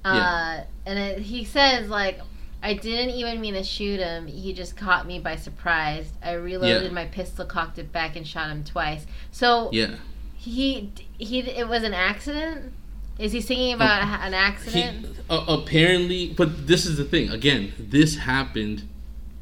uh, 0.05 0.15
Yeah. 0.15 0.65
and 0.87 0.99
it, 0.99 1.19
he 1.21 1.45
says 1.45 1.89
like. 1.89 2.21
I 2.63 2.75
didn't 2.75 3.11
even 3.17 3.41
mean 3.41 3.55
to 3.55 3.65
shoot 3.65 3.99
him. 3.99 4.27
He 4.29 4.53
just 4.53 4.77
caught 4.77 5.07
me 5.07 5.19
by 5.19 5.37
surprise. 5.37 6.13
I 6.23 6.33
reloaded 6.35 6.85
Yeah. 6.85 6.91
my 6.91 7.07
pistol, 7.07 7.45
cocked 7.45 7.79
it 7.79 7.93
back, 7.93 8.15
and 8.15 8.27
shot 8.27 8.51
him 8.51 8.63
twice. 8.63 9.05
So 9.33 9.69
Yeah. 9.73 9.97
he 10.37 10.91
he 11.19 11.41
it 11.41 11.69
was 11.69 11.83
an 11.83 11.95
accident. 11.95 12.73
Is 13.19 13.33
he 13.33 13.41
singing 13.41 13.75
about 13.75 14.03
a- 14.03 14.25
an 14.25 14.33
He, 14.33 14.39
accident? 14.39 15.07
uh, 15.29 15.45
apparently, 15.49 16.29
but 16.37 16.67
this 16.67 16.87
is 16.87 16.97
the 16.97 17.05
thing. 17.05 17.29
Again, 17.31 17.73
this 17.79 18.17
happened 18.17 18.89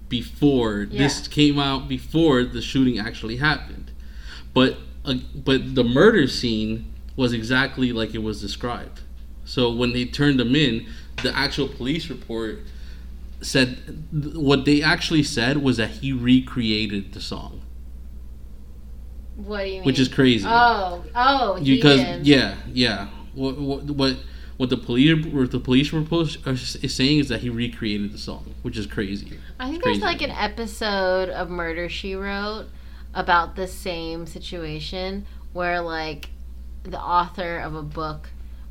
before. 0.09 0.87
This 0.91 1.29
came 1.29 1.59
out 1.59 1.89
before 1.89 2.43
the 2.43 2.61
shooting 2.61 2.99
actually 2.99 3.37
happened. 3.37 3.91
But 4.55 4.79
uh, 5.05 5.15
but 5.35 5.75
the 5.75 5.85
murder 5.85 6.27
scene 6.27 6.87
was 7.17 7.33
exactly 7.33 7.93
like 7.93 8.15
it 8.15 8.23
was 8.23 8.41
described. 8.41 9.01
So 9.45 9.71
when 9.71 9.93
they 9.93 10.05
turned 10.05 10.41
him 10.41 10.55
in, 10.57 10.87
the 11.23 11.35
actual 11.37 11.69
police 11.69 12.09
report 12.09 12.61
said 13.43 13.79
th- 14.13 14.35
what 14.35 14.65
they 14.65 14.83
actually 14.83 15.23
said 15.23 15.59
was 15.59 15.77
that 15.79 15.91
he 15.91 16.13
recreated 16.13 17.13
the 17.13 17.21
song, 17.21 17.63
what 19.37 19.65
do 19.65 19.67
you 19.69 19.75
mean? 19.77 19.85
which 19.85 19.99
is 19.99 20.09
crazy. 20.09 20.47
oh 20.49 21.05
oh 21.15 21.55
he 21.57 21.77
because 21.77 22.01
did. 22.01 22.27
yeah, 22.27 22.57
yeah. 22.73 23.09
What 23.35 23.59
what 23.59 23.85
what 23.85 24.17
what 24.57 24.69
the 24.69 24.77
police 24.77 25.25
what 25.27 25.51
the 25.51 25.61
police 25.61 25.93
report 25.93 26.37
is 26.47 26.95
saying 26.95 27.21
is 27.21 27.29
that 27.29 27.41
he 27.41 27.49
recreated 27.49 28.13
the 28.13 28.19
song, 28.19 28.55
which 28.63 28.77
is 28.77 28.87
crazy. 28.87 29.39
I 29.59 29.71
think 29.71 29.83
Crazy. 29.83 30.01
there's 30.01 30.13
like 30.13 30.23
an 30.23 30.31
episode 30.31 31.31
of 31.31 31.49
Murder 31.49 31.89
She 31.89 32.15
Wrote 32.15 32.67
about 33.15 33.57
the 33.57 33.67
same 33.67 34.27
situation 34.27 35.27
where 35.53 35.81
like 35.81 36.29
the 36.83 37.01
author 37.01 37.59
of 37.59 37.75
a 37.75 37.83
book 37.83 38.29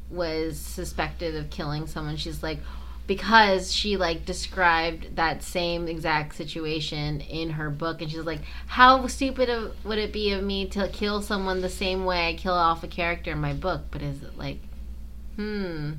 was 0.10 0.60
suspected 0.60 1.36
of 1.36 1.50
killing 1.50 1.88
someone. 1.88 2.18
She's 2.18 2.42
like, 2.44 2.60
because 3.10 3.74
she 3.74 3.98
like 3.98 4.24
described 4.24 5.16
that 5.16 5.42
same 5.42 5.88
exact 5.88 6.36
situation 6.36 7.20
in 7.22 7.50
her 7.50 7.72
book 7.72 8.04
and 8.04 8.12
she's 8.12 8.20
like 8.20 8.42
how 8.68 9.08
stupid 9.08 9.50
of, 9.50 9.74
would 9.84 9.98
it 9.98 10.14
be 10.14 10.32
of 10.32 10.44
me 10.44 10.68
to 10.68 10.88
kill 10.90 11.20
someone 11.20 11.60
the 11.62 11.70
same 11.70 12.06
way 12.06 12.30
i 12.30 12.34
kill 12.36 12.54
off 12.54 12.84
a 12.84 12.88
character 12.88 13.32
in 13.32 13.40
my 13.40 13.52
book 13.52 13.82
but 13.90 14.04
is 14.04 14.22
it 14.22 14.38
like 14.38 14.60
hmm 15.38 15.94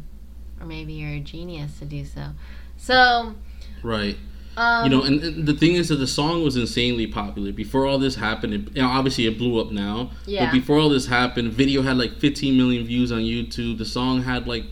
or 0.61 0.67
maybe 0.67 0.93
you're 0.93 1.15
a 1.17 1.19
genius 1.21 1.81
to 1.81 1.85
do 1.85 2.05
so 2.05 2.29
so 2.77 3.35
Right. 3.83 4.17
um 4.57 4.85
you 4.85 4.91
know, 4.91 5.03
and, 5.03 5.21
and 5.21 5.47
the 5.49 5.55
thing 5.55 5.75
is 5.75 5.89
that 5.89 5.97
the 5.97 6.07
song 6.07 6.45
was 6.45 6.57
insanely 6.57 7.09
popular 7.09 7.51
before 7.51 7.87
all 7.87 7.99
this 7.99 8.15
happened. 8.15 8.55
It, 8.55 8.77
you 8.77 8.83
know, 8.83 8.89
obviously, 8.89 9.27
it 9.27 9.39
blew 9.39 9.59
up 9.59 9.71
now. 9.73 10.11
Yeah. 10.27 10.45
But 10.45 10.53
before 10.53 10.79
all 10.79 10.91
this 10.91 11.07
happened, 11.07 11.53
video 11.53 11.81
had 11.81 11.97
like 11.97 12.19
15 12.19 12.57
million 12.59 12.85
views 12.85 13.11
on 13.11 13.21
YouTube. 13.21 13.79
The 13.79 13.87
song 13.87 14.23
had 14.23 14.47
like 14.47 14.65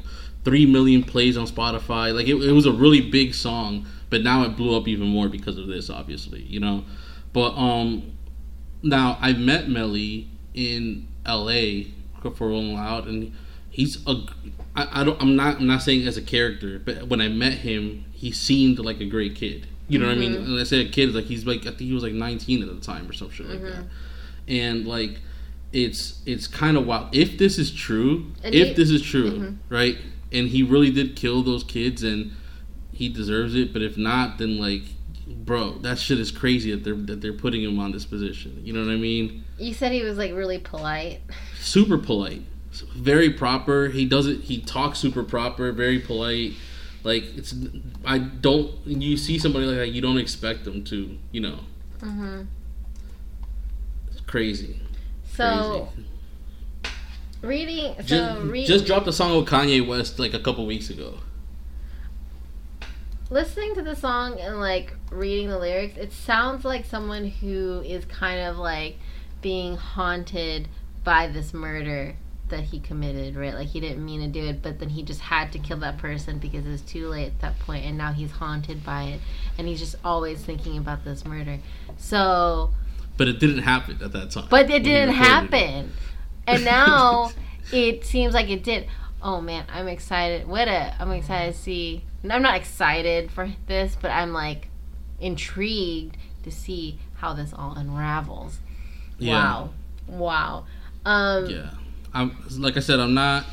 three 0.44 0.66
million 0.66 1.02
plays 1.02 1.36
on 1.36 1.46
Spotify. 1.46 2.14
Like 2.14 2.26
it, 2.28 2.34
it 2.36 2.52
was 2.52 2.66
a 2.66 2.72
really 2.72 3.00
big 3.00 3.34
song. 3.34 3.86
But 4.10 4.22
now 4.22 4.42
it 4.44 4.56
blew 4.56 4.74
up 4.76 4.88
even 4.88 5.06
more 5.06 5.28
because 5.28 5.58
of 5.58 5.66
this, 5.66 5.90
obviously. 5.90 6.42
You 6.42 6.60
know. 6.60 6.84
But 7.34 7.50
um, 7.56 8.12
now 8.82 9.18
I 9.20 9.32
met 9.34 9.68
Melly 9.68 10.28
in 10.54 11.08
L.A. 11.26 11.88
for 12.34 12.48
Rolling 12.48 12.74
Loud, 12.74 13.06
and 13.06 13.34
he's 13.70 14.06
a. 14.06 14.14
I, 14.74 15.00
I 15.00 15.04
don't. 15.04 15.20
I'm 15.20 15.36
not. 15.36 15.56
I'm 15.56 15.66
not 15.66 15.82
saying 15.82 16.06
as 16.06 16.16
a 16.16 16.22
character, 16.22 16.78
but 16.78 17.08
when 17.08 17.20
I 17.20 17.28
met 17.28 17.52
him, 17.58 18.06
he 18.12 18.32
seemed 18.32 18.78
like 18.78 19.00
a 19.00 19.04
great 19.06 19.34
kid. 19.34 19.66
You 19.88 19.98
know 19.98 20.06
what 20.06 20.16
I 20.16 20.18
mean? 20.18 20.32
Mm-hmm. 20.34 20.52
And 20.52 20.60
I 20.60 20.64
say 20.64 20.80
a 20.80 20.88
kid, 20.88 21.14
like 21.14 21.24
he's 21.24 21.46
like 21.46 21.60
I 21.60 21.70
think 21.70 21.80
he 21.80 21.92
was 21.92 22.02
like 22.02 22.12
19 22.12 22.62
at 22.62 22.68
the 22.68 22.80
time 22.80 23.08
or 23.08 23.12
some 23.14 23.30
shit 23.30 23.46
like 23.46 23.58
Mm-hmm. 23.60 23.66
that. 23.80 23.84
And 24.46 24.86
like, 24.86 25.20
it's 25.72 26.20
it's 26.26 26.46
kind 26.46 26.76
of 26.76 26.86
wild. 26.86 27.14
If 27.14 27.38
this 27.38 27.58
is 27.58 27.70
true, 27.72 28.32
And 28.42 28.54
if 28.54 28.68
you- 28.68 28.74
this 28.74 28.90
is 28.90 29.02
true, 29.02 29.30
Mhm. 29.32 29.56
right? 29.70 29.96
And 30.32 30.48
he 30.48 30.62
really 30.62 30.90
did 30.90 31.16
kill 31.16 31.42
those 31.42 31.64
kids, 31.64 32.02
and 32.02 32.32
he 32.92 33.08
deserves 33.08 33.54
it. 33.54 33.72
But 33.72 33.82
if 33.82 33.96
not, 33.96 34.38
then 34.38 34.58
like, 34.58 34.82
bro, 35.26 35.78
that 35.78 35.98
shit 35.98 36.20
is 36.20 36.30
crazy 36.30 36.70
that 36.70 36.84
they're 36.84 36.94
that 36.94 37.20
they're 37.20 37.32
putting 37.32 37.62
him 37.62 37.78
on 37.78 37.92
this 37.92 38.04
position. 38.04 38.60
You 38.64 38.72
know 38.72 38.80
what 38.80 38.92
I 38.92 38.96
mean? 38.96 39.44
you 39.58 39.74
said 39.74 39.92
he 39.92 40.02
was 40.02 40.16
like 40.16 40.32
really 40.32 40.58
polite 40.58 41.20
super 41.60 41.98
polite, 41.98 42.42
very 42.94 43.30
proper. 43.30 43.88
He 43.88 44.06
does 44.06 44.26
it. 44.26 44.42
He 44.42 44.60
talks 44.60 44.98
super 44.98 45.24
proper, 45.24 45.72
very 45.72 45.98
polite. 45.98 46.54
Like 47.04 47.24
it's, 47.36 47.54
I 48.04 48.18
don't. 48.18 48.72
You 48.86 49.16
see 49.16 49.38
somebody 49.38 49.66
like 49.66 49.76
that, 49.76 49.88
you 49.88 50.00
don't 50.00 50.18
expect 50.18 50.64
them 50.64 50.84
to. 50.84 51.16
You 51.32 51.40
know, 51.40 51.60
mm-hmm. 52.00 52.42
it's 54.10 54.20
crazy. 54.22 54.80
so 55.34 55.88
crazy. 55.94 56.08
Reading 57.42 57.94
so 58.04 58.50
Just, 58.52 58.66
just 58.68 58.86
dropped 58.86 59.06
a 59.06 59.12
song 59.12 59.36
with 59.36 59.46
Kanye 59.48 59.86
West 59.86 60.18
like 60.18 60.34
a 60.34 60.40
couple 60.40 60.66
weeks 60.66 60.90
ago. 60.90 61.18
listening 63.30 63.74
to 63.74 63.82
the 63.82 63.94
song 63.94 64.38
and 64.40 64.58
like 64.58 64.94
reading 65.10 65.48
the 65.48 65.58
lyrics, 65.58 65.96
it 65.98 66.12
sounds 66.12 66.64
like 66.64 66.84
someone 66.84 67.26
who 67.26 67.82
is 67.84 68.04
kind 68.06 68.40
of 68.40 68.56
like 68.56 68.96
being 69.42 69.76
haunted 69.76 70.68
by 71.04 71.26
this 71.26 71.52
murder 71.54 72.16
that 72.48 72.64
he 72.64 72.80
committed, 72.80 73.36
right? 73.36 73.52
Like 73.54 73.68
he 73.68 73.80
didn't 73.80 74.02
mean 74.04 74.20
to 74.22 74.28
do 74.28 74.46
it, 74.46 74.62
but 74.62 74.78
then 74.78 74.88
he 74.88 75.02
just 75.02 75.20
had 75.20 75.52
to 75.52 75.58
kill 75.58 75.76
that 75.78 75.98
person 75.98 76.38
because 76.38 76.64
it 76.66 76.70
was 76.70 76.80
too 76.80 77.08
late 77.08 77.26
at 77.26 77.40
that 77.40 77.58
point, 77.60 77.84
and 77.84 77.98
now 77.98 78.12
he's 78.12 78.30
haunted 78.30 78.82
by 78.84 79.02
it, 79.04 79.20
and 79.58 79.68
he's 79.68 79.78
just 79.78 79.96
always 80.02 80.40
thinking 80.40 80.78
about 80.78 81.04
this 81.04 81.24
murder. 81.26 81.58
So, 81.98 82.70
But 83.18 83.28
it 83.28 83.38
didn't 83.38 83.58
happen 83.62 83.98
at 84.02 84.12
that 84.12 84.30
time. 84.30 84.46
but 84.48 84.70
it 84.70 84.82
didn't 84.82 85.14
happen. 85.14 85.58
it. 85.58 85.86
And 86.48 86.64
now 86.64 87.30
it 87.72 88.04
seems 88.04 88.34
like 88.34 88.48
it 88.48 88.62
did. 88.62 88.88
Oh 89.22 89.40
man, 89.40 89.64
I'm 89.72 89.88
excited. 89.88 90.46
What 90.46 90.68
a 90.68 90.94
I'm 90.98 91.10
excited 91.12 91.54
to 91.54 91.58
see. 91.58 92.04
I'm 92.28 92.42
not 92.42 92.56
excited 92.56 93.30
for 93.30 93.50
this, 93.66 93.96
but 94.00 94.10
I'm 94.10 94.32
like 94.32 94.68
intrigued 95.20 96.16
to 96.44 96.50
see 96.50 96.98
how 97.16 97.34
this 97.34 97.52
all 97.52 97.74
unravels. 97.76 98.58
Yeah. 99.18 99.34
Wow. 99.34 99.70
Wow. 100.06 100.66
Um 101.04 101.46
Yeah, 101.46 101.70
I'm 102.14 102.36
like 102.58 102.76
I 102.76 102.80
said, 102.80 103.00
I'm 103.00 103.14
not, 103.14 103.44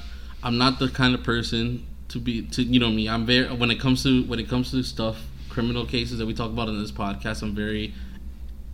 I'm 0.43 0.57
not 0.57 0.79
the 0.79 0.89
kind 0.89 1.15
of 1.15 1.23
person 1.23 1.85
to 2.09 2.19
be 2.19 2.43
to 2.43 2.63
you 2.63 2.79
know 2.79 2.89
me. 2.89 3.09
I'm 3.09 3.25
very 3.25 3.53
when 3.53 3.71
it 3.71 3.79
comes 3.79 4.03
to 4.03 4.23
when 4.25 4.39
it 4.39 4.47
comes 4.47 4.71
to 4.71 4.83
stuff, 4.83 5.17
criminal 5.49 5.85
cases 5.85 6.19
that 6.19 6.25
we 6.25 6.33
talk 6.33 6.51
about 6.51 6.69
in 6.69 6.79
this 6.79 6.91
podcast. 6.91 7.41
I'm 7.41 7.55
very 7.55 7.93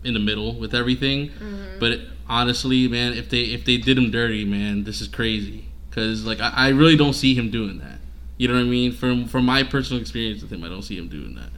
in 0.04 0.14
the 0.14 0.20
middle 0.20 0.56
with 0.56 0.74
everything. 0.74 1.30
Mm-hmm. 1.30 1.80
But 1.80 2.00
honestly, 2.32 2.88
man, 2.88 3.14
if 3.14 3.30
they 3.30 3.42
if 3.42 3.66
they 3.66 3.78
did 3.78 3.98
him 3.98 4.10
dirty, 4.10 4.46
man, 4.46 4.86
this 4.86 5.02
is 5.02 5.08
crazy. 5.08 5.66
Cause 5.92 6.24
like 6.24 6.40
I, 6.40 6.50
I 6.56 6.70
really 6.70 6.96
don't 6.96 7.14
see 7.14 7.36
him 7.36 7.52
doing 7.52 7.78
that. 7.80 8.00
You 8.38 8.48
know 8.48 8.56
what 8.56 8.62
I 8.62 8.64
mean? 8.64 8.94
From 8.94 9.28
from 9.28 9.46
my 9.46 9.62
personal 9.64 10.02
experience 10.02 10.42
with 10.42 10.52
him, 10.52 10.64
I 10.64 10.70
don't 10.70 10.82
see 10.82 10.98
him 10.98 11.10
doing 11.10 11.36
that. 11.36 11.50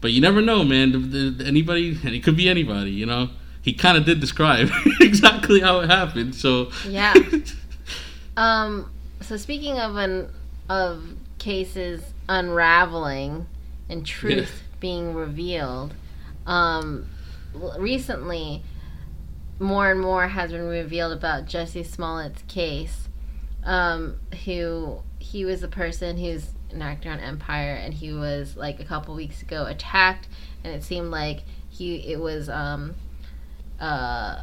But 0.00 0.12
you 0.12 0.20
never 0.22 0.40
know, 0.40 0.64
man. 0.64 0.92
The- 0.92 1.30
the- 1.30 1.46
Anybody, 1.46 1.98
and 2.02 2.14
it 2.14 2.24
could 2.24 2.36
be 2.36 2.48
anybody. 2.48 2.90
You 2.90 3.04
know, 3.06 3.28
he 3.62 3.74
kind 3.74 3.98
of 3.98 4.06
did 4.06 4.18
describe 4.20 4.70
exactly 5.00 5.60
how 5.60 5.80
it 5.80 5.90
happened. 5.90 6.34
So 6.34 6.70
Yeah. 6.88 7.14
Um 8.36 8.90
so 9.20 9.36
speaking 9.36 9.78
of 9.78 9.96
an 9.96 10.30
of 10.70 11.04
cases 11.38 12.02
unraveling 12.28 13.46
and 13.90 14.06
truth 14.06 14.62
being 14.78 15.12
revealed, 15.14 15.92
um 16.46 17.06
recently 17.76 18.62
more 19.60 19.90
and 19.90 20.00
more 20.00 20.26
has 20.28 20.50
been 20.50 20.66
revealed 20.66 21.12
about 21.12 21.46
Jussie 21.46 21.86
Smollett's 21.86 22.42
case. 22.48 23.08
Um 23.62 24.16
who 24.44 25.02
he 25.18 25.44
was 25.44 25.62
a 25.62 25.68
person 25.68 26.16
who's 26.16 26.50
an 26.72 26.80
actor 26.82 27.10
on 27.10 27.20
Empire 27.20 27.74
and 27.74 27.92
he 27.94 28.12
was 28.12 28.56
like 28.56 28.80
a 28.80 28.84
couple 28.84 29.14
weeks 29.14 29.42
ago 29.42 29.66
attacked 29.66 30.28
and 30.64 30.72
it 30.74 30.82
seemed 30.82 31.10
like 31.10 31.42
he 31.68 31.96
it 32.12 32.18
was 32.18 32.48
um 32.48 32.94
uh 33.78 34.42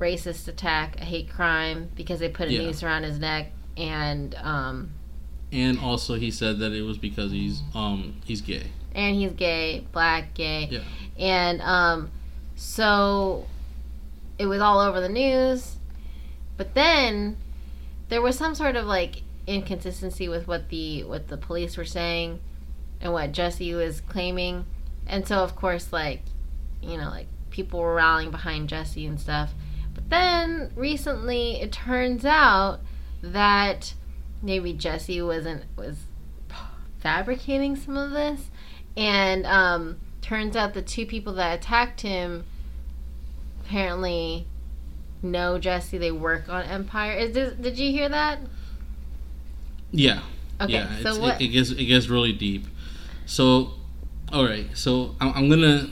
racist 0.00 0.48
attack, 0.48 1.00
a 1.00 1.04
hate 1.04 1.28
crime 1.30 1.90
because 1.94 2.18
they 2.20 2.28
put 2.28 2.48
a 2.48 2.52
Yeah. 2.52 2.62
noose 2.62 2.82
around 2.82 3.04
his 3.04 3.18
neck 3.18 3.52
and 3.76 4.34
um 4.36 4.90
and 5.52 5.78
also 5.78 6.14
he 6.14 6.30
said 6.30 6.58
that 6.58 6.72
it 6.72 6.82
was 6.82 6.98
because 6.98 7.30
he's 7.30 7.62
um 7.74 8.16
he's 8.24 8.40
gay. 8.40 8.64
and 8.94 9.14
he's 9.16 9.32
gay, 9.32 9.86
black, 9.92 10.32
gay. 10.34 10.68
Yeah. 10.70 10.80
And 11.18 11.60
um 11.62 12.10
so 12.56 13.46
it 14.38 14.46
was 14.46 14.60
all 14.60 14.80
over 14.80 15.00
the 15.00 15.08
news. 15.08 15.76
But 16.56 16.74
then 16.74 17.36
there 18.08 18.22
was 18.22 18.36
some 18.36 18.54
sort 18.54 18.76
of 18.76 18.86
like 18.86 19.22
inconsistency 19.46 20.28
with 20.28 20.46
what 20.48 20.68
the 20.68 21.04
what 21.04 21.28
the 21.28 21.36
police 21.36 21.76
were 21.76 21.84
saying 21.84 22.40
and 23.00 23.12
what 23.12 23.32
Jussie 23.32 23.76
was 23.76 24.00
claiming. 24.00 24.66
And 25.06 25.26
so 25.26 25.38
of 25.38 25.56
course 25.56 25.92
like 25.92 26.22
you 26.82 26.96
know 26.96 27.10
like 27.10 27.26
people 27.50 27.80
were 27.80 27.94
rallying 27.94 28.30
behind 28.30 28.68
Jussie 28.68 29.08
and 29.08 29.20
stuff. 29.20 29.52
But 29.94 30.10
then 30.10 30.72
recently 30.74 31.60
it 31.60 31.72
turns 31.72 32.24
out 32.24 32.80
that 33.22 33.94
maybe 34.42 34.74
Jussie 34.74 35.24
wasn't 35.24 35.64
was 35.76 35.96
fabricating 36.98 37.76
some 37.76 37.96
of 37.96 38.12
this 38.12 38.50
and 38.96 39.44
um 39.46 40.00
turns 40.22 40.56
out 40.56 40.72
the 40.72 40.80
two 40.80 41.04
people 41.04 41.34
that 41.34 41.58
attacked 41.58 42.00
him 42.00 42.44
apparently 43.64 44.46
know 45.22 45.58
Jussie 45.58 45.98
they 45.98 46.12
work 46.12 46.48
on 46.48 46.62
Empire. 46.64 47.12
Is 47.16 47.32
this, 47.32 47.54
did 47.54 47.78
you 47.78 47.90
hear 47.90 48.08
that? 48.08 48.38
Yeah. 49.90 50.20
Okay, 50.60 50.72
yeah. 50.74 50.88
so 50.96 51.08
it's- 51.10 51.18
what 51.18 51.40
It, 51.40 51.46
it 51.46 51.48
gets 51.48 51.70
it 51.70 51.84
gets 51.84 52.08
really 52.08 52.32
deep. 52.32 52.66
So, 53.26 53.72
all 54.32 54.44
right. 54.44 54.66
So 54.74 55.16
I'm, 55.20 55.32
I'm 55.34 55.48
gonna. 55.48 55.88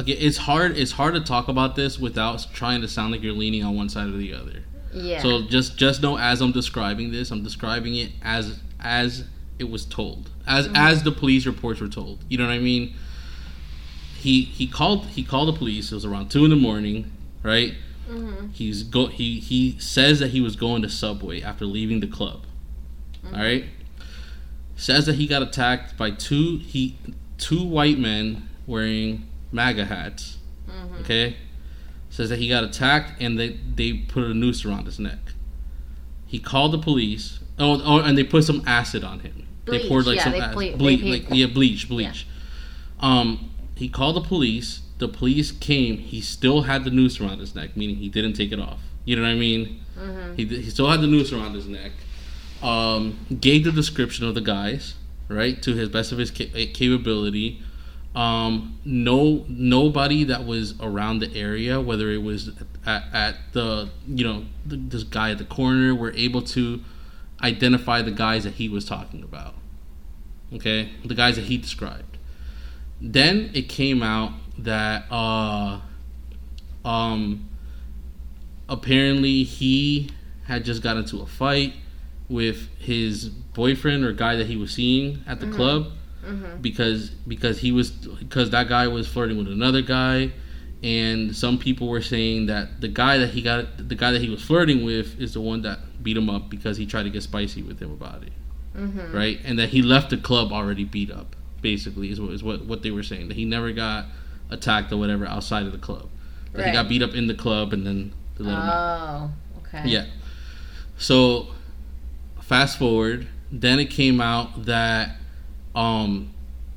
Okay, 0.00 0.12
it's 0.12 0.36
hard. 0.36 0.76
It's 0.76 0.92
hard 0.92 1.14
to 1.14 1.20
talk 1.20 1.48
about 1.48 1.74
this 1.76 1.98
without 1.98 2.46
trying 2.52 2.80
to 2.82 2.88
sound 2.88 3.12
like 3.12 3.22
you're 3.22 3.32
leaning 3.32 3.64
on 3.64 3.76
one 3.76 3.88
side 3.88 4.08
or 4.08 4.12
the 4.16 4.34
other. 4.34 4.62
Yeah. 4.92 5.20
So 5.22 5.42
just 5.42 5.76
just 5.76 6.02
know 6.02 6.18
as 6.18 6.40
I'm 6.40 6.52
describing 6.52 7.10
this, 7.12 7.30
I'm 7.30 7.42
describing 7.42 7.96
it 7.96 8.10
as 8.22 8.60
as 8.80 9.24
it 9.58 9.68
was 9.70 9.84
told, 9.84 10.30
as 10.46 10.66
Mm-hmm. 10.66 10.76
as 10.76 11.02
the 11.02 11.12
police 11.12 11.46
reports 11.46 11.80
were 11.80 11.88
told. 11.88 12.24
You 12.28 12.38
know 12.38 12.46
what 12.46 12.52
I 12.52 12.58
mean? 12.58 12.94
He 14.24 14.40
he 14.40 14.66
called 14.66 15.04
he 15.08 15.22
called 15.22 15.48
the 15.48 15.52
police. 15.52 15.92
It 15.92 15.96
was 15.96 16.06
around 16.06 16.30
two 16.30 16.44
in 16.44 16.50
the 16.50 16.56
morning, 16.56 17.12
right? 17.42 17.74
Mhm. 18.10 18.54
He's 18.54 18.82
go 18.82 19.08
he 19.08 19.38
he 19.38 19.76
says 19.78 20.18
that 20.20 20.30
he 20.30 20.40
was 20.40 20.56
going 20.56 20.80
to 20.80 20.88
Subway 20.88 21.42
after 21.42 21.66
leaving 21.66 22.00
the 22.00 22.06
club. 22.06 22.46
Mm-hmm. 23.22 23.34
All 23.34 23.42
right. 23.42 23.64
Says 24.76 25.04
that 25.04 25.16
he 25.16 25.26
got 25.26 25.42
attacked 25.42 25.98
by 25.98 26.10
two 26.10 26.56
he 26.56 26.96
two 27.36 27.62
white 27.62 27.98
men 27.98 28.48
wearing 28.66 29.28
MAGA 29.52 29.84
hats. 29.84 30.38
Mhm. 30.70 31.00
Okay. 31.02 31.36
Says 32.08 32.30
that 32.30 32.38
he 32.38 32.48
got 32.48 32.64
attacked 32.64 33.20
and 33.20 33.38
they 33.38 33.58
they 33.74 33.92
put 33.92 34.24
a 34.24 34.32
noose 34.32 34.64
around 34.64 34.86
his 34.86 34.98
neck. 34.98 35.34
He 36.24 36.38
called 36.38 36.72
the 36.72 36.78
police. 36.78 37.40
Oh, 37.58 37.78
oh 37.84 38.00
and 38.00 38.16
they 38.16 38.24
put 38.24 38.44
some 38.44 38.62
acid 38.66 39.04
on 39.04 39.20
him. 39.20 39.46
they 39.66 39.86
poured 39.86 40.06
like 40.06 40.16
yeah, 40.16 40.24
some 40.24 40.34
acid, 40.34 40.54
ble- 40.54 40.78
bleach, 40.78 41.02
like 41.02 41.26
yeah, 41.28 41.46
bleach, 41.46 41.90
bleach. 41.90 42.26
Um, 43.00 43.50
he 43.76 43.88
called 43.88 44.16
the 44.16 44.20
police. 44.20 44.80
The 44.98 45.08
police 45.08 45.50
came. 45.52 45.98
He 45.98 46.20
still 46.20 46.62
had 46.62 46.84
the 46.84 46.90
noose 46.90 47.20
around 47.20 47.38
his 47.40 47.54
neck, 47.54 47.76
meaning 47.76 47.96
he 47.96 48.08
didn't 48.08 48.34
take 48.34 48.52
it 48.52 48.60
off. 48.60 48.80
You 49.04 49.16
know 49.16 49.22
what 49.22 49.28
I 49.28 49.34
mean? 49.34 49.80
Mhm. 49.98 50.36
He, 50.38 50.44
he 50.46 50.70
still 50.70 50.88
had 50.90 51.00
the 51.00 51.06
noose 51.06 51.32
around 51.32 51.54
his 51.54 51.66
neck. 51.66 51.92
Um, 52.62 53.18
gave 53.40 53.64
the 53.64 53.72
description 53.72 54.24
of 54.26 54.34
the 54.34 54.40
guys, 54.40 54.94
right, 55.28 55.60
to 55.62 55.74
his 55.74 55.88
best 55.88 56.12
of 56.12 56.18
his 56.18 56.30
ca- 56.30 56.50
eh, 56.54 56.66
capability. 56.72 57.60
Um, 58.14 58.78
no, 58.84 59.44
nobody 59.48 60.22
that 60.24 60.46
was 60.46 60.74
around 60.80 61.18
the 61.18 61.34
area, 61.36 61.80
whether 61.80 62.10
it 62.10 62.22
was 62.22 62.50
at, 62.86 63.04
at 63.12 63.36
the 63.52 63.90
you 64.06 64.24
know 64.24 64.44
th 64.68 64.80
this 64.88 65.02
guy 65.02 65.32
at 65.32 65.38
the 65.38 65.44
corner, 65.44 65.94
were 65.94 66.12
able 66.12 66.40
to 66.42 66.80
identify 67.42 68.00
the 68.02 68.12
guys 68.12 68.44
that 68.44 68.54
he 68.54 68.68
was 68.68 68.84
talking 68.84 69.22
about. 69.24 69.54
Okay, 70.52 70.90
the 71.04 71.14
guys 71.14 71.34
that 71.36 71.46
he 71.46 71.56
described. 71.58 72.13
Then 73.00 73.50
it 73.54 73.68
came 73.68 74.02
out 74.02 74.32
that 74.58 75.04
uh, 75.10 75.80
um, 76.84 77.48
apparently 78.68 79.42
he 79.42 80.10
had 80.44 80.64
just 80.64 80.82
got 80.82 80.96
into 80.96 81.20
a 81.20 81.26
fight 81.26 81.74
with 82.28 82.68
his 82.78 83.28
boyfriend 83.28 84.04
or 84.04 84.12
guy 84.12 84.36
that 84.36 84.46
he 84.46 84.56
was 84.56 84.72
seeing 84.72 85.22
at 85.26 85.40
the 85.40 85.46
club 85.50 85.92
because 86.62 87.10
because 87.10 87.58
he 87.58 87.70
was 87.70 87.90
because 87.90 88.50
that 88.50 88.68
guy 88.68 88.88
was 88.88 89.06
flirting 89.06 89.36
with 89.36 89.48
another 89.48 89.82
guy 89.82 90.32
and 90.82 91.34
some 91.34 91.58
people 91.58 91.88
were 91.88 92.02
saying 92.02 92.46
that 92.46 92.80
the 92.80 92.88
guy 92.88 93.18
that 93.18 93.30
he 93.30 93.42
got 93.42 93.88
the 93.88 93.94
guy 93.94 94.10
that 94.10 94.20
he 94.20 94.28
was 94.28 94.42
flirting 94.42 94.84
with 94.84 95.18
is 95.20 95.34
the 95.34 95.40
one 95.40 95.62
that 95.62 95.78
beat 96.02 96.16
him 96.16 96.28
up 96.28 96.50
because 96.50 96.76
he 96.76 96.86
tried 96.86 97.04
to 97.04 97.10
get 97.10 97.22
spicy 97.22 97.62
with 97.62 97.80
him 97.80 97.90
about 97.90 98.22
it. 98.22 98.32
Mm-hmm. 98.76 99.16
right? 99.16 99.38
And 99.44 99.58
that 99.58 99.68
he 99.68 99.82
left 99.82 100.10
the 100.10 100.16
club 100.16 100.52
already 100.52 100.84
beat 100.84 101.10
up 101.10 101.36
basically 101.64 102.10
is 102.12 102.20
what 102.20 102.30
is 102.32 102.42
what, 102.44 102.64
what 102.66 102.82
they 102.82 102.90
were 102.92 103.02
saying 103.02 103.26
that 103.28 103.34
he 103.36 103.44
never 103.44 103.72
got 103.72 104.04
attacked 104.50 104.92
or 104.92 104.98
whatever 104.98 105.26
outside 105.26 105.64
of 105.66 105.72
the 105.72 105.78
club 105.78 106.06
that 106.52 106.66
he 106.66 106.72
got 106.72 106.88
beat 106.88 107.02
up 107.02 107.14
in 107.14 107.26
the 107.26 107.34
club 107.34 107.72
and 107.72 107.84
then 107.86 108.12
they 108.36 108.44
let 108.44 108.52
him 108.54 108.60
out 108.60 109.30
Oh, 109.56 109.58
okay. 109.66 109.88
yeah. 109.88 110.04
So 110.98 111.48
fast 112.40 112.78
forward, 112.78 113.26
then 113.50 113.80
it 113.80 113.86
came 113.86 114.20
out 114.20 114.66
that 114.66 115.16
um 115.74 116.30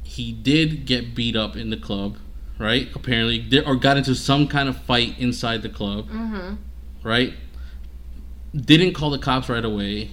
he 0.04 0.32
did 0.32 0.86
get 0.86 1.14
beat 1.14 1.36
up 1.36 1.56
in 1.56 1.70
the 1.70 1.78
club, 1.78 2.18
right? 2.58 2.88
Apparently, 2.96 3.62
or 3.66 3.76
got 3.76 3.98
into 3.98 4.16
some 4.16 4.48
kind 4.48 4.68
of 4.70 4.78
fight 4.84 5.20
inside 5.20 5.62
the 5.62 5.70
club, 5.70 6.08
Mm-hmm. 6.10 6.56
right? 7.04 7.34
Didn't 8.56 8.94
call 8.94 9.12
the 9.12 9.20
cops 9.20 9.50
right 9.50 9.64
away, 9.66 10.12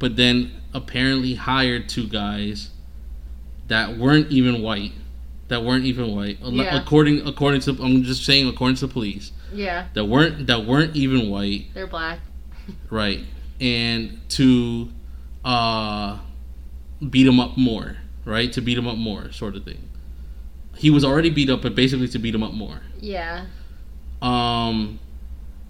but 0.00 0.16
then 0.16 0.50
apparently 0.74 1.34
hired 1.34 1.88
two 1.88 2.08
guys 2.08 2.70
that 3.72 3.96
weren't 3.96 4.30
even 4.30 4.62
white. 4.62 4.92
That 5.48 5.64
weren't 5.64 5.84
even 5.86 6.14
white. 6.14 6.38
Yeah. 6.42 6.76
According 6.80 7.26
according 7.26 7.60
to 7.62 7.70
I'm 7.82 8.02
just 8.02 8.24
saying 8.24 8.46
according 8.48 8.76
to 8.76 8.86
the 8.86 8.92
police 8.92 9.32
Yeah, 9.52 9.86
that 9.94 10.04
weren't 10.04 10.46
that 10.46 10.64
weren't 10.66 10.94
even 10.94 11.30
white. 11.30 11.66
they're 11.74 11.86
black. 11.86 12.20
Right. 12.90 13.20
And 13.60 14.20
to 14.30 14.88
uh 15.44 16.18
beat 17.10 17.26
him 17.26 17.40
up 17.40 17.56
more, 17.56 17.96
right? 18.24 18.52
To 18.52 18.60
beat 18.60 18.78
him 18.78 18.86
up 18.86 18.96
more, 18.98 19.32
sort 19.32 19.56
of 19.56 19.64
thing. 19.64 19.88
He 20.76 20.90
was 20.90 21.04
already 21.04 21.30
beat 21.30 21.50
up, 21.50 21.62
but 21.62 21.74
basically 21.74 22.08
to 22.08 22.18
beat 22.18 22.34
him 22.34 22.42
up 22.42 22.52
more. 22.52 22.80
Yeah. 23.00 23.46
Um 24.20 24.98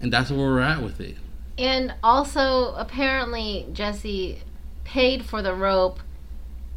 and 0.01 0.11
that's 0.11 0.29
where 0.29 0.39
we're 0.39 0.59
at 0.59 0.81
with 0.83 0.99
it. 0.99 1.15
And 1.57 1.93
also, 2.03 2.73
apparently, 2.75 3.65
Jussie 3.73 4.39
paid 4.83 5.23
for 5.23 5.41
the 5.43 5.53
rope, 5.53 5.99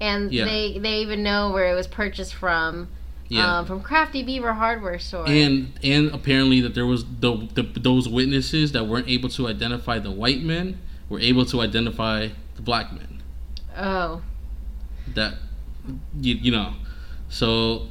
and 0.00 0.32
Yeah. 0.32 0.44
they 0.44 0.78
they 0.78 0.98
even 1.00 1.22
know 1.22 1.50
where 1.50 1.70
it 1.70 1.74
was 1.74 1.86
purchased 1.86 2.34
from. 2.34 2.88
Yeah. 3.28 3.58
Um, 3.58 3.66
from 3.66 3.80
Crafty 3.82 4.22
Beaver 4.22 4.52
Hardware 4.52 5.00
Store. 5.00 5.26
and 5.26 5.72
and 5.82 6.10
apparently 6.12 6.60
that 6.60 6.74
there 6.74 6.86
was 6.86 7.04
the, 7.04 7.48
the 7.54 7.62
those 7.62 8.08
witnesses 8.08 8.70
that 8.72 8.86
weren't 8.86 9.08
able 9.08 9.28
to 9.30 9.48
identify 9.48 9.98
the 9.98 10.12
white 10.12 10.42
men 10.42 10.78
were 11.08 11.18
able 11.18 11.44
to 11.46 11.60
identify 11.60 12.28
the 12.54 12.62
black 12.62 12.92
men. 12.92 13.22
oh, 13.76 14.22
that 15.14 15.34
you, 16.20 16.34
you 16.36 16.50
know 16.52 16.74
so 17.28 17.88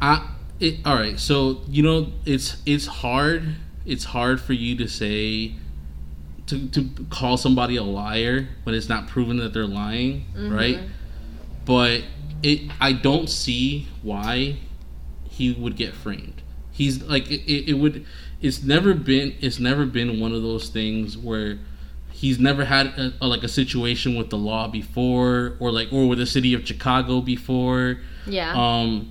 i 0.00 0.28
it 0.60 0.76
all 0.84 0.94
right 0.96 1.18
so 1.20 1.60
you 1.68 1.82
know 1.82 2.08
it's 2.24 2.56
it's 2.66 2.86
hard 2.86 3.56
it's 3.86 4.04
hard 4.04 4.40
for 4.40 4.52
you 4.52 4.76
to 4.76 4.86
say 4.88 5.54
to 6.46 6.68
to 6.68 6.88
call 7.10 7.36
somebody 7.36 7.76
a 7.76 7.82
liar 7.82 8.48
when 8.64 8.74
it's 8.74 8.88
not 8.88 9.08
proven 9.08 9.38
that 9.38 9.52
they're 9.54 9.66
lying 9.66 10.24
right? 10.52 10.78
But 11.64 12.04
it 12.42 12.60
i 12.80 12.92
don't 12.92 13.28
see 13.30 13.88
why 14.02 14.56
he 15.24 15.52
would 15.52 15.76
get 15.76 15.94
framed. 15.94 16.42
He's 16.70 17.02
like 17.02 17.30
it, 17.30 17.40
it, 17.50 17.70
it 17.70 17.74
would 17.74 18.04
it's 18.40 18.62
never 18.62 18.94
been 18.94 19.34
it's 19.40 19.58
never 19.58 19.86
been 19.86 20.20
one 20.20 20.32
of 20.32 20.42
those 20.42 20.68
things 20.68 21.16
where 21.16 21.58
he's 22.12 22.38
never 22.38 22.64
had 22.64 22.86
a, 22.86 23.12
a, 23.20 23.26
like 23.26 23.42
a 23.42 23.48
situation 23.48 24.14
with 24.16 24.30
the 24.30 24.38
law 24.38 24.68
before 24.68 25.56
or 25.58 25.72
like 25.72 25.92
or 25.92 26.06
with 26.08 26.18
the 26.18 26.26
city 26.26 26.54
of 26.54 26.66
chicago 26.66 27.20
before. 27.20 27.98
Yeah. 28.26 28.52
um 28.54 29.10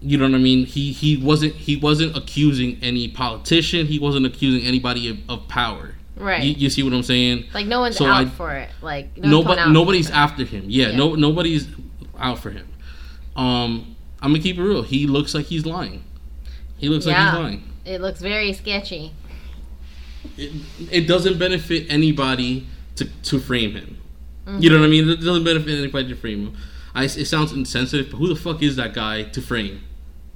you 0.00 0.18
know 0.18 0.24
what 0.24 0.34
i 0.34 0.38
mean? 0.38 0.66
He 0.66 0.92
he 0.92 1.16
wasn't 1.16 1.54
he 1.54 1.76
wasn't 1.76 2.16
accusing 2.16 2.78
any 2.82 3.08
politician. 3.08 3.86
He 3.86 3.98
wasn't 3.98 4.26
accusing 4.26 4.66
anybody 4.66 5.08
of, 5.08 5.18
of 5.28 5.48
power 5.48 5.94
right. 6.16 6.42
you, 6.42 6.52
you 6.54 6.70
see 6.70 6.82
what 6.82 6.92
i'm 6.92 7.02
saying 7.02 7.44
like, 7.54 7.66
no 7.66 7.80
one's 7.80 7.96
so 7.96 8.06
out 8.06 8.26
I- 8.26 8.30
for 8.30 8.52
it. 8.54 8.70
Like, 8.82 9.16
no 9.16 9.40
nobody 9.42 9.72
nobody's 9.72 10.10
after 10.10 10.44
him 10.44 10.64
yeah, 10.68 10.88
Yeah. 10.88 10.96
no 10.96 11.14
nobody's 11.14 11.68
out 12.18 12.38
for 12.38 12.50
him 12.50 12.68
um 13.36 13.96
i'm 14.20 14.30
gonna 14.32 14.42
keep 14.42 14.58
it 14.58 14.62
real 14.62 14.82
he 14.82 15.06
looks 15.06 15.34
like 15.34 15.46
he's 15.46 15.64
lying 15.66 16.04
he 16.76 16.88
looks 16.88 17.06
like 17.06 17.16
he's 17.16 17.32
lying 17.40 17.72
It 17.84 18.00
looks 18.00 18.20
very 18.20 18.52
sketchy. 18.52 19.12
it, 20.36 20.52
it 20.90 21.06
doesn't 21.08 21.38
benefit 21.38 21.86
anybody 21.88 22.66
to, 22.96 23.04
to 23.22 23.38
frame 23.40 23.72
him. 23.72 23.98
You 24.58 24.70
know 24.70 24.78
what 24.80 24.86
I 24.86 24.88
mean? 24.88 25.08
It 25.08 25.16
doesn't 25.16 25.44
benefit 25.44 25.78
anybody 25.78 26.08
to 26.08 26.16
frame 26.16 26.46
him. 26.48 26.56
I, 26.94 27.04
it 27.04 27.26
sounds 27.26 27.52
insensitive, 27.52 28.10
but 28.10 28.16
who 28.18 28.28
the 28.28 28.36
fuck 28.36 28.62
is 28.62 28.76
that 28.76 28.92
guy 28.94 29.22
to 29.22 29.40
frame? 29.40 29.82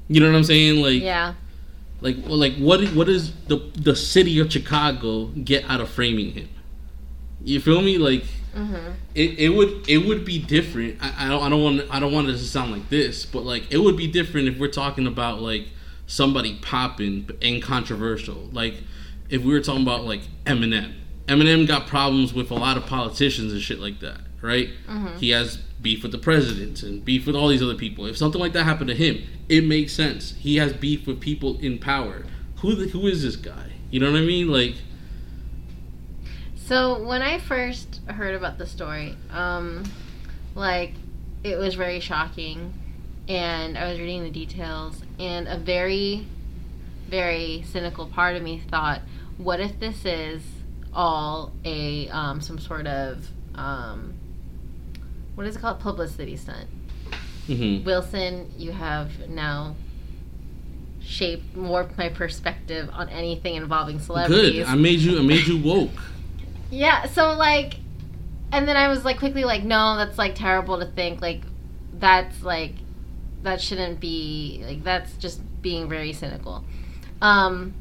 You 0.09 0.21
know 0.21 0.31
what 0.31 0.37
I'm 0.37 0.45
saying? 0.45 0.81
Like, 0.83 1.03
Yeah. 1.03 1.35
Like, 2.01 2.17
well, 2.27 2.37
like, 2.37 2.57
what 2.57 2.85
what 2.95 3.07
does 3.07 3.33
the 3.49 3.57
the 3.75 3.97
city 3.97 4.39
of 4.39 4.53
Chicago 4.53 5.27
get 5.27 5.65
out 5.69 5.81
of 5.81 5.89
framing 5.89 6.33
him? 6.33 6.49
You 7.43 7.61
feel 7.61 7.83
me? 7.83 7.99
Like, 7.99 8.25
Mm-hmm. 8.57 8.93
it, 9.15 9.39
it 9.39 9.49
would 9.51 9.87
it 9.87 9.99
would 9.99 10.25
be 10.25 10.39
different. 10.39 10.97
I, 11.03 11.27
I 11.27 11.29
don't 11.29 11.43
I 11.43 11.51
don't 11.51 11.63
want 11.63 11.83
I 11.91 12.01
don't 12.01 12.11
want 12.11 12.29
it 12.31 12.33
to 12.33 12.39
sound 12.39 12.73
like 12.73 12.89
this, 12.89 13.27
but 13.27 13.45
like 13.45 13.71
it 13.71 13.77
would 13.77 13.99
be 13.99 14.07
different 14.07 14.49
if 14.49 14.59
we're 14.59 14.69
talking 14.69 15.07
about 15.07 15.43
like 15.43 15.69
somebody 16.07 16.59
popping 16.63 17.29
and 17.43 17.63
controversial. 17.63 18.49
Like 18.53 18.77
if 19.29 19.43
we 19.43 19.53
were 19.53 19.61
talking 19.61 19.83
about 19.83 20.07
like 20.07 20.23
Eminem. 20.47 20.95
Eminem 21.27 21.69
got 21.69 21.87
problems 21.87 22.33
with 22.33 22.51
a 22.51 22.55
lot 22.55 22.79
of 22.79 22.87
politicians 22.87 23.53
and 23.53 23.61
shit 23.61 23.79
like 23.79 24.01
that, 24.01 24.21
right? 24.41 24.71
He 25.19 25.31
has 25.31 25.59
beef 25.87 26.03
with 26.03 26.11
the 26.11 26.19
president 26.19 26.83
and 26.83 27.05
beef 27.05 27.29
with 27.29 27.37
all 27.37 27.47
these 27.47 27.63
other 27.63 27.77
people. 27.77 28.07
If 28.07 28.17
something 28.17 28.41
like 28.41 28.53
that 28.55 28.65
happened 28.65 28.89
to 28.89 28.95
him, 28.97 29.23
it 29.49 29.63
makes 29.63 29.93
sense. 29.93 30.35
He 30.37 30.57
has 30.57 30.73
beef 30.73 31.07
with 31.07 31.21
people 31.21 31.61
in 31.61 31.79
power. 31.79 32.25
Who 32.57 32.75
the, 32.75 32.89
who 32.89 33.07
is 33.07 33.23
this 33.23 33.37
guy? 33.37 33.71
You 33.93 34.01
know 34.01 34.11
what 34.11 34.19
I 34.19 34.25
mean? 34.25 34.49
Like 34.49 34.75
So 36.57 37.01
when 37.07 37.23
I 37.23 37.39
first 37.39 38.01
heard 38.09 38.35
about 38.35 38.59
the 38.59 38.67
story, 38.67 39.17
um, 39.31 39.85
like 40.57 40.95
it 41.45 41.57
was 41.57 41.77
very 41.77 42.01
shocking, 42.01 42.75
and 43.29 43.79
I 43.79 43.89
was 43.89 44.01
reading 44.01 44.25
the 44.25 44.31
details, 44.31 45.01
and 45.21 45.47
a 45.47 45.57
very, 45.57 46.27
very 47.09 47.65
cynical 47.71 48.09
part 48.09 48.35
of 48.35 48.43
me 48.43 48.61
thought, 48.69 49.03
what 49.37 49.61
if 49.61 49.79
this 49.79 50.05
is 50.05 50.43
all 50.93 51.53
a 51.65 52.09
um, 52.09 52.41
some 52.41 52.59
sort 52.59 52.89
of 52.89 53.29
um, 53.55 54.15
what 55.37 55.47
is 55.47 55.55
it 55.57 55.61
called 55.61 55.79
publicity 55.79 56.37
stunt? 56.37 56.67
mhm. 57.49 57.85
Wilson, 57.85 58.51
you 58.59 58.73
have 58.73 59.29
now 59.29 59.77
shaped 61.01 61.57
warped 61.57 61.97
my 61.97 62.09
perspective 62.09 62.91
on 62.93 63.09
anything 63.11 63.55
involving 63.55 64.01
celebrities. 64.01 64.65
good. 64.65 64.67
I 64.67 64.75
made 64.75 64.99
you 64.99 65.19
I 65.19 65.23
made 65.23 65.47
you 65.47 65.59
woke. 65.59 65.91
Yeah, 66.69 67.07
so 67.07 67.33
like 67.35 67.77
and 68.51 68.67
then 68.67 68.77
I 68.77 68.89
was 68.89 69.05
like 69.05 69.19
quickly 69.19 69.45
like, 69.45 69.63
no, 69.63 69.97
that's 69.97 70.19
like 70.19 70.35
terrible 70.35 70.81
to 70.81 70.87
think. 70.87 71.21
Like 71.23 71.43
that's 71.93 72.43
like 72.43 72.73
that 73.45 73.61
shouldn't 73.61 74.01
be 74.01 74.63
like 74.67 74.83
that's 74.83 75.13
just 75.19 75.41
being 75.63 75.89
very 75.89 76.13
cynical. 76.13 76.65
Um 77.23 77.75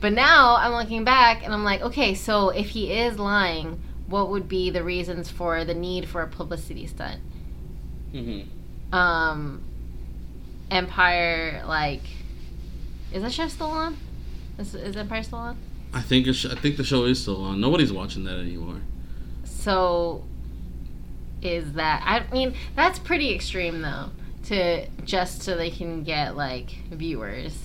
but 0.00 0.12
now 0.12 0.56
I'm 0.56 0.72
looking 0.72 1.04
back 1.04 1.44
and 1.44 1.54
I'm 1.54 1.62
like, 1.62 1.80
okay, 1.82 2.14
so 2.14 2.48
if 2.48 2.70
he 2.70 2.92
is 2.92 3.18
lying, 3.20 3.80
what 4.06 4.30
would 4.30 4.48
be 4.48 4.70
the 4.70 4.82
reasons 4.82 5.30
for 5.30 5.64
the 5.64 5.74
need 5.74 6.08
for 6.08 6.22
a 6.22 6.26
publicity 6.26 6.86
stunt? 6.86 7.20
Mm-hmm. 8.12 8.94
Um 8.94 9.62
Empire 10.70 11.62
like 11.66 12.02
is 13.12 13.22
that 13.22 13.32
show 13.32 13.46
still 13.48 13.68
on? 13.68 13.96
Is, 14.58 14.74
is 14.74 14.96
Empire 14.96 15.22
still 15.22 15.38
on? 15.38 15.56
I 15.92 16.00
think 16.00 16.26
it's, 16.26 16.44
I 16.44 16.56
think 16.56 16.76
the 16.76 16.84
show 16.84 17.04
is 17.04 17.22
still 17.22 17.40
on. 17.44 17.60
Nobody's 17.60 17.92
watching 17.92 18.24
that 18.24 18.38
anymore. 18.38 18.80
So 19.44 20.24
is 21.42 21.74
that 21.74 22.02
I 22.04 22.32
mean 22.32 22.54
that's 22.74 22.98
pretty 22.98 23.34
extreme 23.34 23.82
though 23.82 24.10
to 24.44 24.86
just 25.04 25.42
so 25.42 25.56
they 25.56 25.70
can 25.70 26.02
get 26.02 26.36
like 26.36 26.70
viewers. 26.90 27.58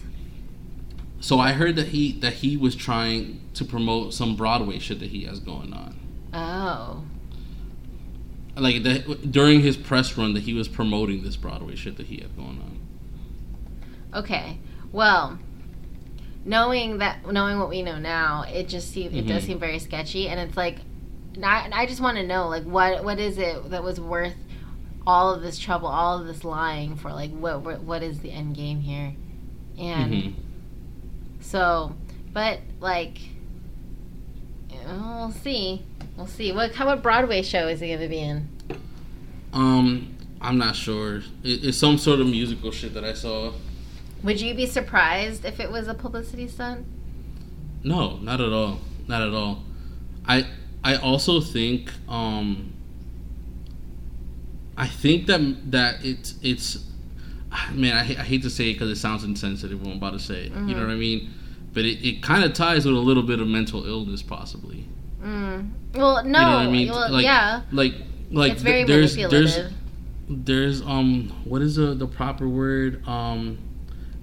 So 1.19 1.39
I 1.39 1.53
heard 1.53 1.75
that 1.75 1.87
he 1.87 2.13
that 2.19 2.33
he 2.33 2.55
was 2.55 2.75
trying 2.75 3.41
to 3.55 3.65
promote 3.65 4.13
some 4.13 4.35
Broadway 4.35 4.79
shit 4.79 4.99
that 4.99 5.09
he 5.09 5.25
has 5.25 5.39
going 5.39 5.73
on. 5.73 5.98
Oh. 6.33 7.03
like 8.55 8.83
the, 8.83 8.99
during 9.29 9.61
his 9.61 9.77
press 9.77 10.17
run 10.17 10.33
that 10.33 10.41
he 10.43 10.53
was 10.53 10.67
promoting 10.67 11.23
this 11.23 11.35
Broadway 11.35 11.75
shit 11.75 11.97
that 11.97 12.07
he 12.07 12.17
had 12.21 12.35
going 12.35 12.59
on. 12.61 12.79
Okay. 14.13 14.57
Well, 14.91 15.39
knowing 16.45 16.97
that, 16.99 17.25
knowing 17.31 17.57
what 17.59 17.69
we 17.69 17.81
know 17.81 17.97
now, 17.99 18.43
it 18.47 18.67
just 18.67 18.91
seems 18.91 19.15
it 19.15 19.27
does 19.27 19.43
Mhm. 19.43 19.47
seem 19.47 19.59
very 19.59 19.79
sketchy, 19.79 20.27
and 20.27 20.39
it's 20.39 20.57
like, 20.57 20.79
I, 21.41 21.69
I 21.71 21.85
just 21.85 22.01
want 22.01 22.17
to 22.17 22.25
know, 22.27 22.47
like, 22.49 22.63
what 22.63 23.03
what 23.03 23.19
is 23.19 23.37
it 23.37 23.69
that 23.69 23.83
was 23.83 23.99
worth 23.99 24.35
all 25.07 25.33
of 25.33 25.41
this 25.41 25.57
trouble, 25.57 25.87
all 25.87 26.19
of 26.19 26.27
this 26.27 26.43
lying 26.43 26.95
for? 26.95 27.11
Like, 27.11 27.31
what 27.31 27.61
what, 27.61 27.81
what 27.81 28.03
is 28.03 28.19
the 28.19 28.31
end 28.31 28.55
game 28.55 28.81
here? 28.81 29.15
And 29.77 30.13
Mhm. 30.13 30.33
so, 31.39 31.95
but 32.33 32.59
like, 32.81 33.19
we'll 34.85 35.31
see. 35.31 35.83
We'll 36.19 36.27
see. 36.27 36.51
What 36.51 36.75
how 36.75 36.85
what 36.87 37.01
Broadway 37.01 37.41
show 37.41 37.69
is 37.69 37.79
he 37.79 37.87
going 37.87 38.01
to 38.01 38.09
be 38.09 38.19
in? 38.19 38.49
Um, 39.53 40.17
I'm 40.41 40.57
not 40.57 40.75
sure. 40.75 41.19
It, 41.43 41.63
it's 41.63 41.77
some 41.77 41.97
sort 41.97 42.19
of 42.19 42.27
musical 42.27 42.71
shit 42.71 42.93
that 42.93 43.05
I 43.05 43.13
saw. 43.13 43.53
Would 44.23 44.41
you 44.41 44.53
be 44.53 44.65
surprised 44.65 45.45
if 45.45 45.61
it 45.61 45.71
was 45.71 45.87
a 45.87 45.93
publicity 45.93 46.45
stunt? 46.49 46.85
No, 47.85 48.17
not 48.17 48.41
at 48.41 48.51
all. 48.51 48.81
Not 49.07 49.21
at 49.21 49.33
all. 49.33 49.63
I 50.25 50.45
I 50.83 50.97
also 50.97 51.39
think 51.39 51.89
um 52.09 52.73
I 54.75 54.87
think 54.87 55.25
that 55.27 55.71
that 55.71 56.03
it's 56.03 56.35
it's 56.41 56.83
man 57.71 57.95
I, 57.95 58.01
I 58.01 58.03
hate 58.25 58.41
to 58.41 58.49
say 58.49 58.71
it 58.71 58.73
because 58.73 58.89
it 58.89 58.97
sounds 58.97 59.23
insensitive 59.23 59.81
what 59.81 59.91
I'm 59.91 59.97
about 59.99 60.11
to 60.13 60.19
say. 60.19 60.47
It. 60.47 60.51
You 60.51 60.75
know 60.75 60.81
Mhm. 60.81 60.87
what 60.87 60.91
I 60.91 60.95
mean? 60.95 61.33
But 61.73 61.85
it, 61.85 62.05
it 62.05 62.21
kind 62.21 62.43
of 62.43 62.51
ties 62.51 62.85
with 62.85 62.95
a 62.95 62.99
little 62.99 63.23
bit 63.23 63.39
of 63.39 63.47
mental 63.47 63.85
illness 63.85 64.21
possibly. 64.21 64.85
Mm. 65.23 65.69
Well, 65.95 66.23
no. 66.23 66.39
You 66.39 66.45
know 66.45 66.51
what 66.55 66.67
I 66.67 66.67
mean? 66.71 66.89
Well, 66.89 67.11
like, 67.11 67.23
yeah. 67.23 67.61
Like 67.71 67.93
like 68.31 68.51
it's 68.53 68.61
very 68.61 68.85
th- 68.85 68.87
there's 68.87 69.15
manipulative. 69.17 69.71
there's 70.29 70.79
there's 70.79 70.81
um 70.83 71.29
what 71.45 71.61
is 71.61 71.75
the 71.75 71.95
the 71.95 72.05
proper 72.07 72.47
word 72.47 73.05
um 73.07 73.57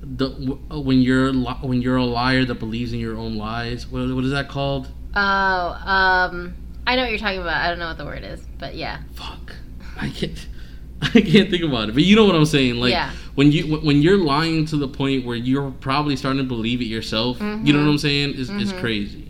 the 0.00 0.28
w- 0.28 0.58
when 0.70 1.00
you're 1.02 1.32
li- 1.32 1.58
when 1.62 1.82
you're 1.82 1.96
a 1.96 2.04
liar 2.04 2.44
that 2.44 2.54
believes 2.60 2.92
in 2.92 3.00
your 3.00 3.16
own 3.16 3.36
lies 3.36 3.88
what, 3.88 4.08
what 4.14 4.24
is 4.24 4.30
that 4.30 4.48
called 4.48 4.88
Oh, 5.18 5.20
um, 5.20 6.54
I 6.86 6.94
know 6.94 7.02
what 7.02 7.10
you're 7.10 7.18
talking 7.18 7.40
about. 7.40 7.56
I 7.62 7.70
don't 7.70 7.78
know 7.78 7.88
what 7.88 7.96
the 7.98 8.04
word 8.04 8.22
is, 8.22 8.40
but 8.58 8.74
yeah. 8.76 8.98
fuck 9.14 9.54
i 9.96 10.08
can't 10.10 10.46
i 11.02 11.20
can't 11.20 11.50
think 11.50 11.64
about 11.64 11.88
it 11.88 11.92
but 11.94 12.04
you 12.04 12.14
know 12.14 12.24
what 12.24 12.36
i'm 12.36 12.44
saying 12.46 12.76
like 12.76 12.92
Yeah. 12.92 13.10
when 13.34 13.50
you 13.50 13.76
when- 13.78 14.00
you're 14.02 14.18
lying 14.18 14.64
to 14.66 14.76
the 14.76 14.86
point 14.88 15.24
where 15.26 15.36
you're 15.36 15.70
probably 15.72 16.14
starting 16.16 16.38
to 16.42 16.46
believe 16.48 16.80
it 16.80 16.84
yourself 16.86 17.40
you 17.40 17.46
know 17.46 17.80
Mhm. 17.80 17.84
what 17.86 17.90
i'm 17.90 17.98
saying 17.98 18.30
it's, 18.36 18.48
it's 18.50 18.72
Mhm. 18.72 18.80
crazy 18.80 19.25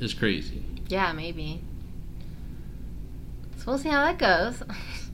it's 0.00 0.14
crazy 0.14 0.62
Yeah, 0.88 1.12
maybe. 1.12 1.62
So 3.58 3.64
we'll 3.66 3.78
see 3.78 3.88
how 3.88 4.04
that 4.04 4.18
goes. 4.18 4.62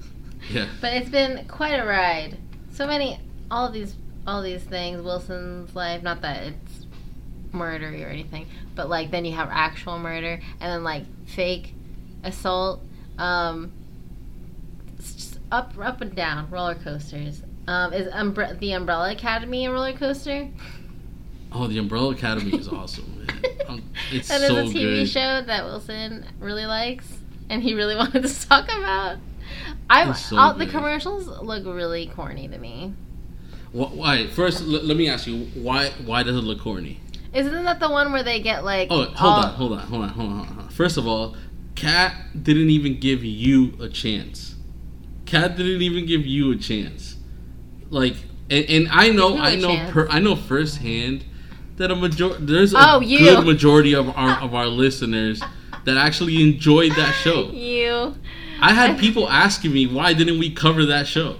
yeah 0.50 0.66
but 0.80 0.92
it's 0.94 1.08
been 1.08 1.46
quite 1.46 1.74
a 1.74 1.86
ride. 1.86 2.36
So 2.72 2.86
many, 2.86 3.20
all 3.50 3.66
of 3.68 3.72
these, 3.72 3.94
all 4.26 4.42
these 4.42 4.62
things. 4.62 5.00
Wilson's 5.02 5.74
life. 5.74 6.02
Not 6.02 6.22
that 6.22 6.42
it's 6.42 6.86
murder 7.52 7.88
or 7.88 8.08
anything, 8.08 8.46
but 8.74 8.88
like 8.88 9.10
then 9.10 9.24
you 9.24 9.32
have 9.32 9.48
actual 9.50 9.98
murder, 9.98 10.40
and 10.60 10.72
then 10.72 10.84
like 10.84 11.04
fake 11.26 11.74
assault. 12.24 12.80
Um, 13.18 13.72
it's 14.98 15.14
just 15.14 15.38
up, 15.50 15.74
up 15.78 16.00
and 16.00 16.14
down 16.14 16.50
roller 16.50 16.74
coasters. 16.74 17.42
Um, 17.66 17.92
is 17.92 18.08
Umbre- 18.12 18.58
the 18.58 18.72
Umbrella 18.72 19.12
Academy 19.12 19.66
a 19.66 19.72
roller 19.72 19.92
coaster? 19.92 20.48
oh 21.54 21.66
the 21.66 21.78
umbrella 21.78 22.12
academy 22.12 22.56
is 22.56 22.68
awesome 22.68 23.04
man. 23.18 23.28
Um, 23.68 23.82
it's 24.10 24.28
That 24.28 24.40
so 24.40 24.56
is 24.56 24.70
a 24.70 24.74
TV 24.74 24.82
good 24.82 25.08
show 25.08 25.40
that 25.42 25.64
Wilson 25.64 26.26
really 26.40 26.66
likes, 26.66 27.06
and 27.48 27.62
he 27.62 27.74
really 27.74 27.94
wanted 28.02 28.24
to 28.24 28.48
talk 28.48 28.64
about. 28.64 29.18
I 29.88 30.12
so 30.12 30.36
all, 30.36 30.54
the 30.54 30.66
commercials 30.66 31.26
look 31.26 31.64
really 31.64 32.06
corny 32.08 32.48
to 32.48 32.58
me. 32.58 32.92
Why 33.72 34.26
first 34.26 34.62
l- 34.62 34.66
let 34.82 34.96
me 34.96 35.08
ask 35.08 35.26
you 35.26 35.46
why 35.54 35.90
why 36.04 36.22
does 36.22 36.36
it 36.36 36.40
look 36.40 36.60
corny 36.60 37.00
Isn't 37.32 37.64
that 37.64 37.80
the 37.80 37.88
one 37.88 38.12
where 38.12 38.22
they 38.22 38.40
get 38.40 38.64
like? 38.64 38.88
Oh, 38.90 39.04
hold 39.04 39.16
all- 39.16 39.44
on, 39.44 39.54
hold 39.54 39.72
on, 39.72 39.78
hold 39.78 40.02
on, 40.02 40.08
hold 40.10 40.30
on, 40.32 40.44
hold 40.46 40.58
on. 40.60 40.68
First 40.68 40.96
of 40.98 41.06
all, 41.06 41.36
Kat 41.74 42.14
didn't 42.42 42.68
even 42.70 42.98
give 43.00 43.24
you 43.24 43.74
a 43.80 43.88
chance. 43.88 44.56
Kat 45.24 45.56
didn't 45.56 45.82
even 45.82 46.04
give 46.04 46.26
you 46.26 46.52
a 46.52 46.56
chance. 46.56 47.16
Like, 47.88 48.16
and, 48.50 48.64
and 48.68 48.88
I 48.90 49.08
know, 49.10 49.38
I 49.38 49.56
know, 49.56 49.88
per, 49.90 50.08
I 50.08 50.18
know 50.18 50.36
firsthand 50.36 51.24
that 51.76 51.90
a 51.90 51.96
major 51.96 52.28
there's 52.38 52.72
a 52.74 52.76
Oh, 52.78 53.00
good 53.00 53.44
majority 53.46 53.94
of 53.94 54.08
our 54.16 54.40
of 54.40 54.54
our 54.54 54.66
listeners 54.66 55.42
that 55.84 55.96
actually 55.96 56.42
enjoyed 56.42 56.92
that 56.92 57.12
show. 57.12 57.50
You, 57.52 58.14
I 58.60 58.72
had 58.72 58.98
people 59.04 59.28
asking 59.28 59.72
me 59.72 59.86
why 59.86 60.12
didn't 60.14 60.38
we 60.38 60.50
cover 60.50 60.84
that 60.86 61.06
show. 61.06 61.36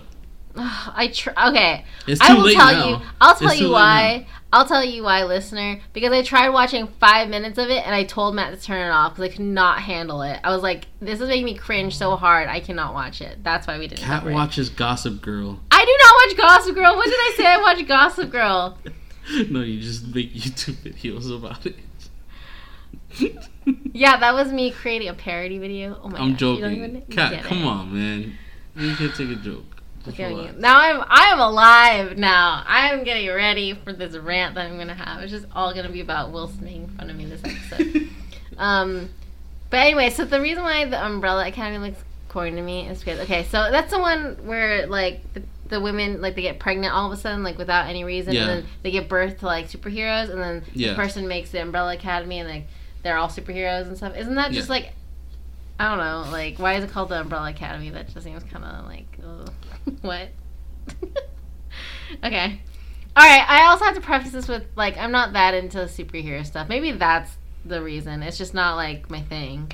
I 0.55 1.11
tr- 1.15 1.31
okay. 1.49 1.85
It's 2.07 2.21
I 2.21 2.35
will 2.35 2.43
late 2.43 2.57
tell 2.57 2.73
now. 2.73 2.89
you. 2.89 2.97
I'll 3.21 3.35
tell 3.35 3.51
It's 3.53 3.61
you 3.61 3.71
why. 3.71 4.27
I'll 4.53 4.67
tell 4.67 4.85
you 4.85 5.03
why, 5.03 5.25
listener. 5.25 5.81
Because 5.95 6.13
I 6.13 6.23
tried 6.23 6.51
watching 6.51 6.87
five 7.01 7.31
minutes 7.31 7.57
of 7.57 7.71
it, 7.71 7.87
and 7.87 7.95
I 7.95 8.05
told 8.05 8.35
Matt 8.35 8.53
to 8.53 8.63
turn 8.63 8.87
it 8.87 8.91
off 8.91 9.15
because 9.15 9.31
I 9.31 9.35
could 9.37 9.47
not 9.47 9.81
handle 9.81 10.21
it. 10.21 10.39
I 10.45 10.51
was 10.51 10.63
like, 10.63 10.89
"This 11.01 11.23
is 11.23 11.29
making 11.29 11.47
me 11.47 11.55
cringe 11.55 11.97
so 11.97 12.17
hard. 12.17 12.49
I 12.49 12.61
cannot 12.61 12.93
watch 12.93 13.23
it." 13.23 13.43
That's 13.43 13.67
why 13.67 13.79
we 13.79 13.89
didn't. 13.89 14.07
It. 14.07 14.33
watches 14.35 14.69
Gossip 14.69 15.23
Girl. 15.23 15.59
I 15.71 15.83
do 15.87 15.97
not 16.03 16.15
watch 16.27 16.37
Gossip 16.59 16.75
Girl. 16.75 16.97
When 16.99 17.09
did 17.09 17.15
I 17.19 17.35
say 17.35 17.47
I 17.47 17.57
watch 17.59 17.87
Gossip 17.89 18.31
Girl? 18.31 18.77
no, 19.51 19.61
you 19.61 19.81
just 19.81 20.15
make 20.15 20.33
YouTube 20.35 20.77
videos 20.77 21.35
about 21.35 21.67
it. 21.67 21.77
Yeah, 23.95 24.17
that 24.17 24.35
was 24.35 24.51
me 24.51 24.71
creating 24.71 25.09
a 25.09 25.15
parody 25.15 25.59
video. 25.59 26.01
Oh 26.03 26.09
my 26.09 26.19
I'm 26.19 26.33
gosh, 26.33 26.41
joking. 26.41 26.73
even 26.77 27.03
Kat, 27.11 27.45
come 27.45 27.59
it. 27.59 27.67
on, 27.67 27.95
man. 27.95 28.39
You 28.75 28.97
can't 28.97 29.15
take 29.15 29.29
a 29.29 29.37
joke. 29.37 29.65
Now 30.59 30.81
I'm 30.81 31.05
I 31.09 31.27
am 31.31 31.39
alive 31.39 32.17
now. 32.17 32.65
I 32.67 32.93
am 32.93 33.05
getting 33.05 33.29
ready 33.29 33.75
for 33.75 33.93
this 33.93 34.17
rant 34.17 34.57
that 34.57 34.67
I'm 34.69 34.79
gonna 34.79 34.95
have. 34.95 35.23
It's 35.23 35.31
just 35.31 35.47
all 35.55 35.73
gonna 35.75 35.91
be 35.91 36.01
about 36.01 36.33
Wilson 36.33 36.65
making 36.65 36.89
fun 36.89 37.11
of 37.11 37.17
me 37.17 37.27
this 37.27 37.43
episode. 37.45 38.09
um, 38.59 39.11
but 39.71 39.77
anyway, 39.77 40.11
so 40.11 40.25
the 40.25 40.41
reason 40.41 40.65
why 40.65 40.87
the 40.87 41.05
Umbrella 41.05 41.47
Academy 41.47 41.87
looks 41.91 42.03
corny 42.29 42.57
to 42.57 42.63
me 42.63 42.89
is 42.89 42.99
because 42.99 43.21
okay, 43.21 43.45
so 43.45 43.71
that's 43.71 43.93
the 43.93 43.99
one 43.99 44.39
where 44.45 44.87
like 44.87 45.21
the, 45.35 45.43
the 45.73 45.81
women 45.81 46.21
like 46.21 46.37
they 46.37 46.43
get 46.43 46.61
pregnant 46.61 46.95
all 46.95 47.11
of 47.11 47.19
a 47.19 47.21
sudden 47.21 47.43
like 47.43 47.59
without 47.59 47.89
any 47.89 48.05
reason, 48.05 48.35
Yeah. 48.35 48.41
and 48.43 48.49
then 48.51 48.67
they 48.83 48.91
give 48.93 49.09
birth 49.09 49.41
to 49.41 49.47
like 49.47 49.69
superheroes, 49.69 50.31
and 50.31 50.41
then 50.41 50.63
Yeah. 50.75 50.91
the 50.91 50.95
person 50.95 51.27
makes 51.27 51.51
the 51.51 51.61
Umbrella 51.61 51.95
Academy, 51.95 52.39
and 52.39 52.49
like 52.49 52.67
they're 53.03 53.17
all 53.17 53.29
superheroes 53.29 53.87
and 53.89 53.97
stuff. 53.97 54.17
Isn't 54.17 54.37
that 54.37 54.53
just 54.53 54.69
Yeah. 54.69 54.75
like 54.75 54.93
I 55.81 55.89
don't 55.89 55.99
know, 55.99 56.31
like 56.31 56.59
why 56.59 56.75
is 56.75 56.85
it 56.85 56.91
called 56.91 57.09
the 57.09 57.21
Umbrella 57.21 57.51
Academy? 57.51 57.91
That 57.91 58.09
just 58.13 58.25
seems 58.25 58.45
kind 58.45 58.65
of 58.65 58.87
like 58.87 59.19
what? 60.03 60.29
okay. 62.25 62.61
All 63.17 63.25
right. 63.25 63.45
I 63.49 63.67
also 63.69 63.85
have 63.85 63.95
to 63.95 64.01
preface 64.01 64.33
this 64.33 64.49
with 64.49 64.65
like 64.77 64.97
I'm 64.99 65.11
not 65.13 65.33
that 65.33 65.55
into 65.55 65.79
superhero 65.79 66.45
stuff. 66.47 66.69
Maybe 66.69 66.93
that's 66.93 67.37
the 67.65 67.83
reason. 67.83 68.23
It's 68.23 68.39
just 68.39 68.55
not 68.55 68.77
like 68.77 69.11
my 69.11 69.21
thing. 69.23 69.73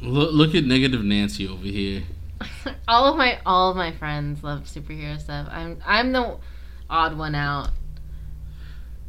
Look, 0.00 0.32
look 0.32 0.54
at 0.54 0.64
negative 0.64 1.02
Nancy 1.04 1.48
over 1.48 1.64
here. 1.66 2.02
all 2.88 3.06
of 3.06 3.16
my 3.16 3.38
all 3.44 3.70
of 3.70 3.76
my 3.76 3.92
friends 3.92 4.42
love 4.42 4.64
superhero 4.64 5.20
stuff. 5.20 5.48
I'm 5.50 5.80
I'm 5.84 6.12
the 6.12 6.36
odd 6.88 7.16
one 7.16 7.34
out. 7.34 7.70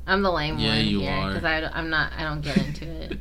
I'm 0.07 0.21
the 0.21 0.31
lame 0.31 0.55
one. 0.55 0.63
Yeah, 0.63 0.75
one 0.77 0.85
you 0.85 0.99
here 1.01 1.11
are. 1.11 1.33
because 1.33 1.71
I'm 1.73 1.89
not 1.89 2.13
I 2.17 2.23
don't 2.23 2.41
get 2.41 2.57
into 2.57 2.85
it. 2.85 3.19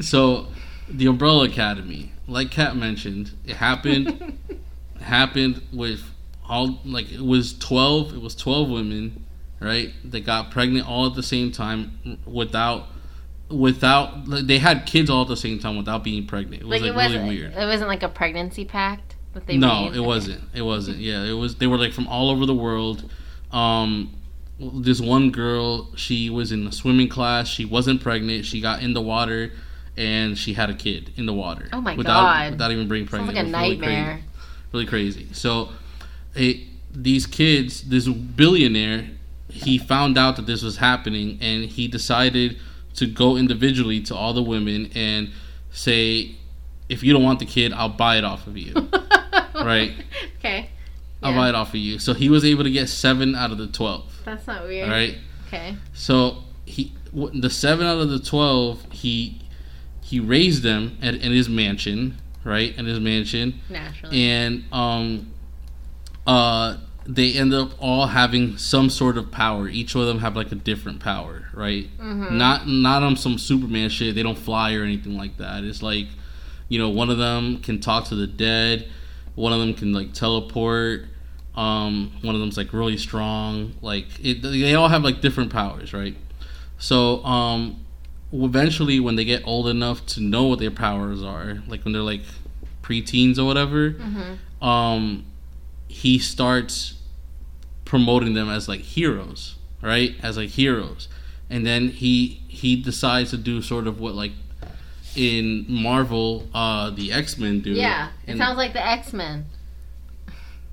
so, 0.04 0.48
the 0.88 1.06
Umbrella 1.06 1.44
Academy, 1.44 2.12
like 2.26 2.50
Kat 2.50 2.76
mentioned, 2.76 3.32
it 3.44 3.56
happened 3.56 4.38
happened 5.00 5.62
with 5.72 6.02
all 6.48 6.78
like 6.84 7.10
it 7.10 7.20
was 7.20 7.56
12 7.58 8.14
it 8.14 8.20
was 8.20 8.34
12 8.34 8.68
women 8.68 9.24
right 9.60 9.92
they 10.04 10.20
got 10.20 10.50
pregnant 10.50 10.86
all 10.86 11.06
at 11.06 11.14
the 11.14 11.22
same 11.22 11.50
time 11.50 12.18
without 12.26 12.86
without 13.48 14.28
like, 14.28 14.46
they 14.46 14.58
had 14.58 14.84
kids 14.86 15.08
all 15.08 15.22
at 15.22 15.28
the 15.28 15.36
same 15.36 15.58
time 15.58 15.76
without 15.76 16.04
being 16.04 16.26
pregnant 16.26 16.62
it 16.62 16.66
was 16.66 16.82
like 16.82 16.94
like, 16.94 17.10
it 17.10 17.14
really 17.14 17.28
weird 17.28 17.52
it 17.52 17.66
wasn't 17.66 17.88
like 17.88 18.02
a 18.02 18.08
pregnancy 18.08 18.64
pact 18.64 19.13
that 19.34 19.46
they 19.46 19.56
no 19.56 19.84
made. 19.90 19.96
it 19.96 20.00
wasn't 20.00 20.40
it 20.54 20.62
wasn't 20.72 20.96
yeah 20.98 21.22
it 21.24 21.32
was 21.34 21.56
they 21.56 21.66
were 21.66 21.78
like 21.78 21.92
from 21.92 22.06
all 22.08 22.30
over 22.30 22.46
the 22.46 22.54
world 22.54 23.08
um 23.52 24.14
this 24.60 25.00
one 25.00 25.30
girl 25.30 25.90
she 25.96 26.30
was 26.30 26.52
in 26.52 26.66
a 26.66 26.72
swimming 26.72 27.08
class 27.08 27.48
she 27.48 27.64
wasn't 27.64 28.00
pregnant 28.00 28.44
she 28.44 28.60
got 28.60 28.82
in 28.82 28.94
the 28.94 29.00
water 29.00 29.50
and 29.96 30.36
she 30.38 30.54
had 30.54 30.70
a 30.70 30.74
kid 30.74 31.12
in 31.16 31.26
the 31.26 31.32
water 31.32 31.68
Oh 31.72 31.80
my 31.80 31.94
without, 31.94 32.20
God. 32.20 32.50
without 32.52 32.72
even 32.72 32.88
being 32.88 33.06
Sounds 33.08 33.24
pregnant 33.26 33.50
like 33.50 33.62
a 33.62 33.70
It 33.70 33.70
was 33.70 33.78
really 33.78 33.78
crazy 33.78 33.96
nightmare. 33.96 34.20
really 34.72 34.86
crazy. 34.86 35.28
So, 35.32 35.68
it, 36.34 36.60
these 36.92 37.26
kids, 37.28 37.82
this 37.82 38.08
billionaire, 38.08 39.08
he 39.48 39.78
found 39.78 40.18
out 40.18 40.34
that 40.34 40.46
this 40.46 40.62
was 40.64 40.78
happening, 40.78 41.38
and 41.40 41.64
he 41.64 41.86
decided 41.86 42.58
to 42.94 43.06
go 43.06 43.36
individually 43.36 44.00
to 44.02 44.16
all 44.16 44.32
the 44.32 44.42
women 44.42 44.90
and 44.96 45.30
say, 45.70 46.34
"If 46.88 47.04
you 47.04 47.12
don't 47.12 47.22
want 47.22 47.38
the 47.38 47.46
kid, 47.46 47.72
I'll 47.72 47.88
buy 47.88 48.16
it 48.18 48.24
off 48.24 48.48
of 48.48 48.56
you. 48.58 48.74
Right. 49.64 49.92
Okay. 50.38 50.70
I'll 51.22 51.32
Yeah. 51.32 51.36
buy 51.38 51.48
it 51.50 51.54
off 51.54 51.68
of 51.70 51.76
you." 51.76 51.98
So 51.98 52.12
he 52.14 52.28
was 52.28 52.44
able 52.44 52.64
to 52.64 52.70
get 52.70 52.88
seven 52.88 53.34
out 53.34 53.50
of 53.50 53.58
the 53.58 53.66
twelve. 53.68 54.20
That's 54.24 54.46
not 54.46 54.64
weird. 54.64 54.90
Right. 54.90 55.16
Okay. 55.48 55.76
So 55.92 56.44
he, 56.64 56.92
the 57.12 57.50
seven 57.50 57.86
out 57.86 57.98
of 57.98 58.10
the 58.10 58.18
twelve, 58.18 58.84
he 58.90 59.40
he 60.02 60.20
raised 60.20 60.62
them 60.62 60.98
at 61.00 61.14
in 61.14 61.32
his 61.32 61.48
mansion 61.48 62.18
right, 62.44 62.76
in 62.76 62.84
his 62.84 63.00
mansion, 63.00 63.58
Naturally. 63.70 64.22
and 64.22 64.64
um, 64.70 65.32
uh, 66.26 66.76
they 67.06 67.32
end 67.34 67.52
up 67.54 67.70
all 67.78 68.06
having 68.08 68.56
some 68.58 68.88
sort 68.90 69.16
of 69.18 69.30
power. 69.30 69.68
Each 69.68 69.94
of 69.94 70.06
them 70.06 70.18
have 70.20 70.36
like 70.36 70.52
a 70.52 70.54
different 70.56 71.00
power, 71.00 71.48
right? 71.54 71.86
Mm-hmm. 71.98 72.36
Not 72.36 72.66
not 72.68 73.02
on 73.02 73.16
some 73.16 73.38
Superman 73.38 73.88
shit. 73.90 74.14
They 74.14 74.22
don't 74.22 74.38
fly 74.38 74.74
or 74.74 74.82
anything 74.82 75.16
like 75.16 75.36
that. 75.38 75.64
It's 75.64 75.82
like, 75.82 76.06
you 76.68 76.78
know, 76.78 76.88
one 76.90 77.10
of 77.10 77.18
them 77.18 77.60
can 77.60 77.80
talk 77.80 78.06
to 78.08 78.14
the 78.14 78.26
dead. 78.26 78.88
One 79.34 79.52
of 79.52 79.60
them 79.60 79.74
can 79.74 79.92
like 79.92 80.12
teleport. 80.12 81.06
Um, 81.56 82.12
one 82.22 82.34
of 82.34 82.40
them's 82.40 82.56
like 82.56 82.72
really 82.72 82.96
strong. 82.96 83.74
Like 83.80 84.06
it, 84.22 84.42
they 84.42 84.74
all 84.74 84.88
have 84.88 85.02
like 85.02 85.20
different 85.20 85.52
powers, 85.52 85.92
right? 85.92 86.16
So 86.78 87.24
um, 87.24 87.84
eventually, 88.32 89.00
when 89.00 89.16
they 89.16 89.24
get 89.24 89.42
old 89.46 89.68
enough 89.68 90.04
to 90.06 90.20
know 90.20 90.44
what 90.44 90.58
their 90.58 90.70
powers 90.70 91.22
are, 91.22 91.62
like 91.68 91.84
when 91.84 91.92
they're 91.92 92.02
like 92.02 92.22
preteens 92.82 93.38
or 93.38 93.44
whatever, 93.44 93.90
Mm-hmm. 93.92 94.64
um, 94.64 95.24
he 95.88 96.18
starts 96.18 96.94
promoting 97.84 98.34
them 98.34 98.48
as 98.48 98.68
like 98.68 98.80
heroes, 98.80 99.56
right? 99.80 100.14
As 100.22 100.36
like 100.36 100.50
heroes, 100.50 101.08
and 101.48 101.64
then 101.66 101.88
he 101.88 102.40
he 102.48 102.74
decides 102.76 103.30
to 103.30 103.36
do 103.36 103.62
sort 103.62 103.86
of 103.86 104.00
what 104.00 104.14
like 104.14 104.32
in 105.16 105.66
Marvel, 105.68 106.48
uh, 106.54 106.90
the 106.90 107.12
X 107.12 107.38
Men 107.38 107.60
do. 107.60 107.70
yeah, 107.72 108.08
it 108.26 108.30
And- 108.32 108.38
sounds 108.38 108.56
like 108.58 108.72
the 108.72 108.84
X 108.86 109.12
Men. 109.12 109.46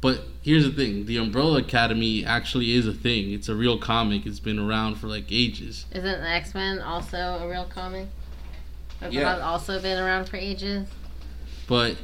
But 0.02 0.24
here's 0.42 0.64
the 0.64 0.72
thing: 0.72 1.06
the 1.06 1.18
Umbrella 1.18 1.60
Academy 1.60 2.26
actually 2.26 2.72
is 2.74 2.88
a 2.88 2.94
thing. 2.94 3.32
It's 3.34 3.50
a 3.50 3.56
real 3.56 3.78
comic. 3.78 4.26
It's 4.26 4.40
been 4.40 4.58
around 4.60 4.96
for 4.96 5.08
like 5.08 5.26
ages. 5.32 5.86
Isn't 5.92 6.04
the 6.22 6.28
X 6.30 6.54
Men 6.56 6.80
also 6.80 7.18
a 7.18 7.48
real 7.48 7.66
comic? 7.66 8.08
Has 9.00 9.14
Yeah. 9.14 9.36
it 9.38 9.42
also 9.42 9.80
been 9.82 10.00
around 10.00 10.26
for 10.30 10.38
ages? 10.38 10.88
But 11.68 11.98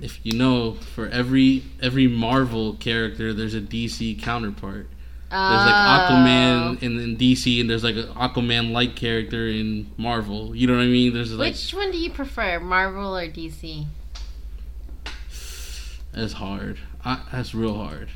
if 0.00 0.20
you 0.22 0.32
know, 0.38 0.72
for 0.74 1.08
every 1.08 1.64
every 1.80 2.06
Marvel 2.06 2.74
character, 2.74 3.32
there's 3.34 3.54
a 3.54 3.60
DC 3.60 4.14
counterpart. 4.14 4.88
There's 5.32 5.66
like 5.66 5.74
Oh. 5.74 6.08
Aquaman 6.10 6.82
in, 6.82 6.98
in 7.00 7.16
DC, 7.16 7.58
and 7.60 7.68
there's 7.70 7.82
like 7.82 7.96
an 7.96 8.08
Aquaman-like 8.08 8.94
character 8.96 9.48
in 9.48 9.90
Marvel. 9.96 10.54
You 10.54 10.66
know 10.66 10.74
what 10.76 10.82
I 10.82 10.86
mean? 10.86 11.14
There's 11.14 11.32
like 11.32 11.54
Which 11.54 11.72
one 11.72 11.90
do 11.90 11.96
you 11.98 12.10
prefer, 12.10 12.60
Marvel 12.60 13.16
or 13.16 13.26
DC? 13.28 13.86
it's 16.14 16.34
hard. 16.34 16.78
I, 17.04 17.22
that's 17.32 17.54
real 17.54 17.74
hard. 17.74 18.10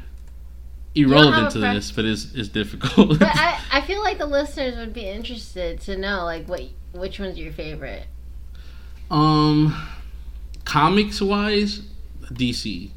Irrelevant 0.94 1.50
to 1.52 1.58
this, 1.58 1.90
but 1.92 2.04
it's 2.04 2.34
it's 2.34 2.48
difficult. 2.48 3.18
But 3.18 3.28
I, 3.34 3.60
I 3.72 3.80
feel 3.82 4.02
like 4.02 4.18
the 4.18 4.26
listeners 4.26 4.76
would 4.76 4.92
be 4.94 5.06
interested 5.08 5.80
to 5.82 5.96
know 5.96 6.24
like 6.24 6.46
what 6.48 6.62
which 6.92 7.18
one's 7.20 7.38
your 7.38 7.52
favorite. 7.52 8.06
um, 9.10 9.74
comics 10.64 11.20
wise, 11.20 11.80
DC. 12.32 12.90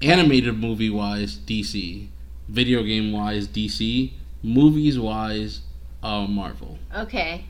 Animated 0.00 0.58
movie 0.58 0.90
wise, 0.90 1.36
DC. 1.36 2.08
Video 2.52 2.82
game 2.82 3.12
wise, 3.12 3.48
DC. 3.48 4.12
Movies 4.42 4.98
wise, 4.98 5.60
uh, 6.02 6.26
Marvel. 6.26 6.78
Okay. 6.94 7.46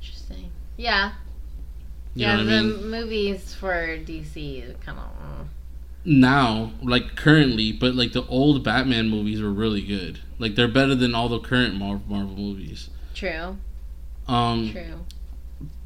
Interesting. 0.00 0.50
Yeah. 0.78 1.12
You 2.14 2.26
yeah, 2.26 2.36
the 2.36 2.42
I 2.42 2.62
mean? 2.62 2.90
movies 2.90 3.52
for 3.52 3.98
DC 3.98 4.80
kind 4.80 4.98
of. 4.98 5.48
now, 6.06 6.72
like 6.82 7.16
currently, 7.16 7.72
but 7.72 7.94
like 7.94 8.12
the 8.12 8.24
old 8.28 8.64
Batman 8.64 9.10
movies 9.10 9.42
were 9.42 9.50
really 9.52 9.82
good. 9.82 10.20
Like 10.38 10.54
they're 10.54 10.68
better 10.68 10.94
than 10.94 11.14
all 11.14 11.28
the 11.28 11.40
current 11.40 11.74
Marvel 11.74 12.08
movies. 12.08 12.88
True. 13.14 13.58
Um, 14.26 14.70
True. 14.72 15.04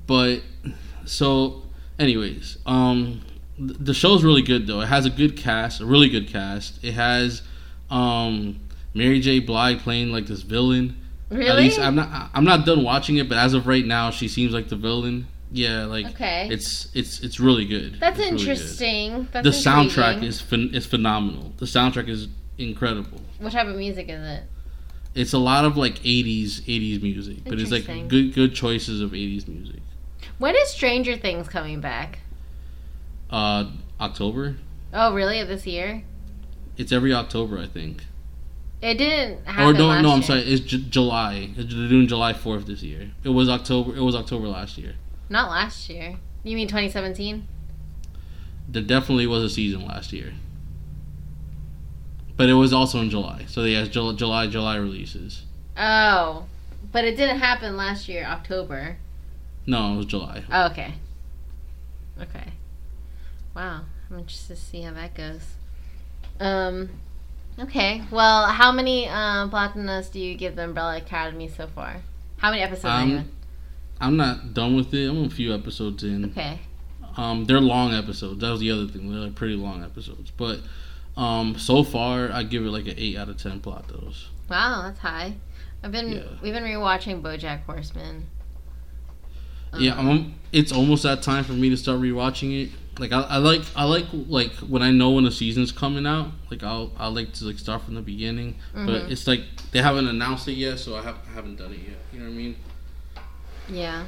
but 0.06 0.42
so, 1.04 1.62
anyways, 1.98 2.58
um, 2.66 3.22
th- 3.58 3.76
the 3.80 3.94
show's 3.94 4.22
really 4.22 4.42
good 4.42 4.66
though. 4.68 4.80
It 4.80 4.86
has 4.86 5.06
a 5.06 5.10
good 5.10 5.36
cast, 5.36 5.80
a 5.80 5.86
really 5.86 6.08
good 6.08 6.28
cast. 6.28 6.82
It 6.84 6.92
has 6.94 7.42
um 7.90 8.60
Mary 8.94 9.20
J. 9.20 9.40
Blige 9.40 9.78
playing 9.80 10.10
like 10.10 10.26
this 10.26 10.42
villain. 10.42 10.96
Really? 11.30 11.48
At 11.48 11.56
least 11.56 11.78
I'm 11.78 11.94
not 11.94 12.30
I'm 12.34 12.44
not 12.44 12.66
done 12.66 12.82
watching 12.82 13.16
it, 13.16 13.28
but 13.28 13.38
as 13.38 13.54
of 13.54 13.66
right 13.66 13.84
now, 13.84 14.10
she 14.10 14.28
seems 14.28 14.52
like 14.52 14.68
the 14.68 14.76
villain. 14.76 15.26
Yeah, 15.52 15.84
like 15.86 16.06
okay. 16.06 16.48
it's 16.50 16.88
it's 16.94 17.20
it's 17.20 17.40
really 17.40 17.64
good. 17.64 17.98
That's 18.00 18.18
It's 18.18 18.30
really 18.30 18.36
good. 18.44 18.48
interesting. 18.50 19.28
That's 19.32 19.44
the 19.44 19.70
soundtrack 19.70 20.14
intriguing. 20.14 20.24
is 20.24 20.40
phen- 20.42 20.74
is 20.74 20.86
phenomenal. 20.86 21.52
The 21.58 21.66
soundtrack 21.66 22.08
is 22.08 22.28
incredible. 22.58 23.20
What 23.38 23.52
type 23.52 23.66
of 23.66 23.76
music 23.76 24.08
is 24.08 24.22
it? 24.22 24.44
It's 25.14 25.32
a 25.32 25.38
lot 25.38 25.64
of 25.64 25.76
like 25.76 25.96
80s 26.00 26.60
80s 26.62 27.02
music, 27.02 27.38
but 27.44 27.58
it's 27.58 27.72
like 27.72 27.86
good 28.08 28.32
good 28.32 28.54
choices 28.54 29.00
of 29.00 29.10
80s 29.10 29.48
music. 29.48 29.80
When 30.38 30.54
is 30.54 30.70
Stranger 30.70 31.16
Things 31.16 31.48
coming 31.48 31.80
back? 31.80 32.20
Uh 33.28 33.70
October. 34.00 34.56
Oh, 34.92 35.14
really? 35.14 35.42
This 35.44 35.66
year? 35.66 36.02
It's 36.80 36.92
every 36.92 37.12
October, 37.12 37.58
I 37.58 37.66
think. 37.66 38.04
It 38.80 38.94
didn't 38.96 39.44
happen. 39.46 39.76
or 39.76 39.78
no, 39.78 39.86
last 39.88 40.02
no, 40.02 40.10
I'm 40.12 40.18
year. 40.20 40.26
sorry. 40.26 40.40
It's 40.40 40.64
J- 40.64 40.84
July. 40.88 41.50
They're 41.54 41.64
doing 41.64 42.06
July 42.08 42.32
4th 42.32 42.64
this 42.64 42.82
year. 42.82 43.10
It 43.22 43.28
was 43.28 43.50
October. 43.50 43.94
It 43.94 44.00
was 44.00 44.14
October 44.14 44.48
last 44.48 44.78
year. 44.78 44.94
Not 45.28 45.50
last 45.50 45.90
year. 45.90 46.16
You 46.42 46.56
mean 46.56 46.68
2017? 46.68 47.46
There 48.66 48.82
definitely 48.82 49.26
was 49.26 49.42
a 49.42 49.50
season 49.50 49.84
last 49.86 50.10
year. 50.14 50.32
But 52.38 52.48
it 52.48 52.54
was 52.54 52.72
also 52.72 53.00
in 53.00 53.10
July. 53.10 53.44
So 53.46 53.62
they 53.62 53.74
has 53.74 53.90
July, 53.90 54.14
July, 54.14 54.46
July 54.46 54.76
releases. 54.76 55.42
Oh, 55.76 56.46
but 56.90 57.04
it 57.04 57.14
didn't 57.18 57.40
happen 57.40 57.76
last 57.76 58.08
year, 58.08 58.24
October. 58.24 58.96
No, 59.66 59.92
it 59.92 59.96
was 59.98 60.06
July. 60.06 60.42
Oh, 60.50 60.66
okay. 60.68 60.94
Okay. 62.18 62.52
Wow. 63.54 63.82
I'm 64.10 64.18
interested 64.20 64.56
to 64.56 64.62
see 64.62 64.80
how 64.80 64.94
that 64.94 65.14
goes. 65.14 65.42
Um. 66.40 66.88
Okay. 67.58 68.02
Well, 68.10 68.46
how 68.46 68.72
many 68.72 69.06
um, 69.08 69.50
platinas 69.50 70.08
do 70.08 70.18
you 70.18 70.34
give 70.34 70.56
the 70.56 70.64
Umbrella 70.64 70.96
Academy 70.96 71.48
so 71.48 71.66
far? 71.66 71.96
How 72.38 72.50
many 72.50 72.62
episodes 72.62 72.84
are 72.86 73.06
you 73.06 73.12
in? 73.16 73.18
Um, 73.18 73.30
I'm 74.00 74.16
not 74.16 74.54
done 74.54 74.76
with 74.76 74.94
it. 74.94 75.08
I'm 75.10 75.24
a 75.24 75.30
few 75.30 75.54
episodes 75.54 76.02
in. 76.02 76.24
Okay. 76.30 76.58
Um, 77.18 77.44
they're 77.44 77.60
long 77.60 77.92
episodes. 77.92 78.40
That 78.40 78.50
was 78.50 78.60
the 78.60 78.70
other 78.70 78.86
thing. 78.86 79.10
They're 79.10 79.20
like 79.20 79.34
pretty 79.34 79.56
long 79.56 79.84
episodes. 79.84 80.30
But 80.30 80.60
um, 81.18 81.58
so 81.58 81.82
far, 81.84 82.32
I 82.32 82.44
give 82.44 82.64
it 82.64 82.70
like 82.70 82.86
an 82.86 82.94
eight 82.96 83.18
out 83.18 83.28
of 83.28 83.36
ten 83.36 83.60
plot. 83.60 83.88
Those. 83.88 84.28
Wow, 84.48 84.82
that's 84.84 85.00
high. 85.00 85.34
I've 85.82 85.92
been 85.92 86.12
Yeah. 86.12 86.22
we've 86.42 86.54
been 86.54 86.64
rewatching 86.64 87.20
BoJack 87.20 87.64
Horseman. 87.64 88.26
Yeah, 89.78 89.94
Um, 89.98 90.08
I'm, 90.08 90.34
it's 90.50 90.72
almost 90.72 91.02
that 91.04 91.22
time 91.22 91.44
for 91.44 91.52
me 91.52 91.68
to 91.70 91.76
start 91.76 92.00
rewatching 92.00 92.64
it. 92.64 92.70
Like 93.00 93.12
I, 93.12 93.22
I 93.22 93.36
like 93.38 93.62
I 93.74 93.84
like 93.84 94.06
like 94.12 94.52
when 94.56 94.82
I 94.82 94.90
know 94.90 95.10
when 95.10 95.26
a 95.26 95.30
season's 95.30 95.72
coming 95.72 96.06
out. 96.06 96.28
Like 96.50 96.62
I'll 96.62 96.92
I 96.98 97.08
like 97.08 97.32
to 97.34 97.44
like 97.46 97.58
start 97.58 97.82
from 97.82 97.94
the 97.94 98.02
beginning. 98.02 98.56
But 98.74 98.86
Mhm. 99.04 99.10
it's 99.10 99.26
like 99.26 99.40
they 99.72 99.80
haven't 99.82 100.06
announced 100.06 100.46
it 100.48 100.52
yet, 100.52 100.78
so 100.78 100.96
I, 100.96 101.02
have, 101.02 101.16
I 101.30 101.34
haven't 101.34 101.56
done 101.56 101.72
it 101.72 101.78
yet. 101.80 101.98
You 102.12 102.18
know 102.20 102.26
what 102.26 102.32
I 102.32 102.36
mean? 102.36 102.56
Yeah. 103.68 104.04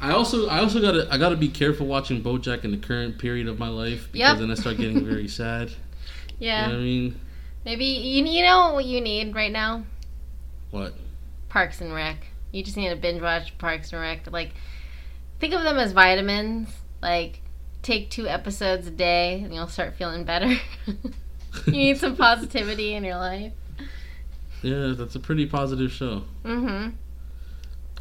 I 0.00 0.12
also 0.12 0.48
I 0.48 0.58
also 0.60 0.80
gotta 0.80 1.08
I 1.12 1.18
gotta 1.18 1.36
be 1.36 1.48
careful 1.48 1.86
watching 1.86 2.22
BoJack 2.22 2.64
in 2.64 2.70
the 2.70 2.76
current 2.78 3.18
period 3.18 3.48
of 3.48 3.58
my 3.58 3.68
life 3.68 4.08
because 4.12 4.30
Yep. 4.34 4.38
then 4.38 4.50
I 4.50 4.54
start 4.54 4.76
getting 4.78 5.04
very 5.04 5.28
sad. 5.40 5.70
Yeah. 6.38 6.66
You 6.66 6.72
know 6.72 6.78
what 6.78 6.80
I 6.80 6.84
mean? 6.84 7.20
Maybe 7.64 7.84
you 7.84 8.24
you 8.24 8.42
know 8.42 8.72
what 8.74 8.84
you 8.86 9.00
need 9.00 9.34
right 9.34 9.52
now? 9.52 9.84
What? 10.70 10.94
Parks 11.48 11.80
and 11.80 11.92
Rec. 11.92 12.28
You 12.52 12.62
just 12.62 12.76
need 12.76 12.88
to 12.90 12.96
binge 12.96 13.20
watch 13.20 13.56
Parks 13.58 13.92
and 13.92 14.00
Rec. 14.00 14.30
Like, 14.30 14.52
think 15.40 15.52
of 15.54 15.62
them 15.62 15.78
as 15.78 15.92
vitamins. 15.92 16.68
Like, 17.02 17.40
take 17.82 18.10
two 18.10 18.28
episodes 18.28 18.86
a 18.86 18.90
day 18.90 19.40
and 19.42 19.54
you'll 19.54 19.68
start 19.68 19.94
feeling 19.94 20.24
better. 20.24 20.54
you 21.66 21.72
need 21.72 21.98
some 21.98 22.16
positivity 22.16 22.94
in 22.94 23.04
your 23.04 23.16
life. 23.16 23.52
Yeah, 24.62 24.94
that's 24.96 25.14
a 25.14 25.20
pretty 25.20 25.46
positive 25.46 25.90
show. 25.90 26.24
Mm-hmm. 26.44 26.90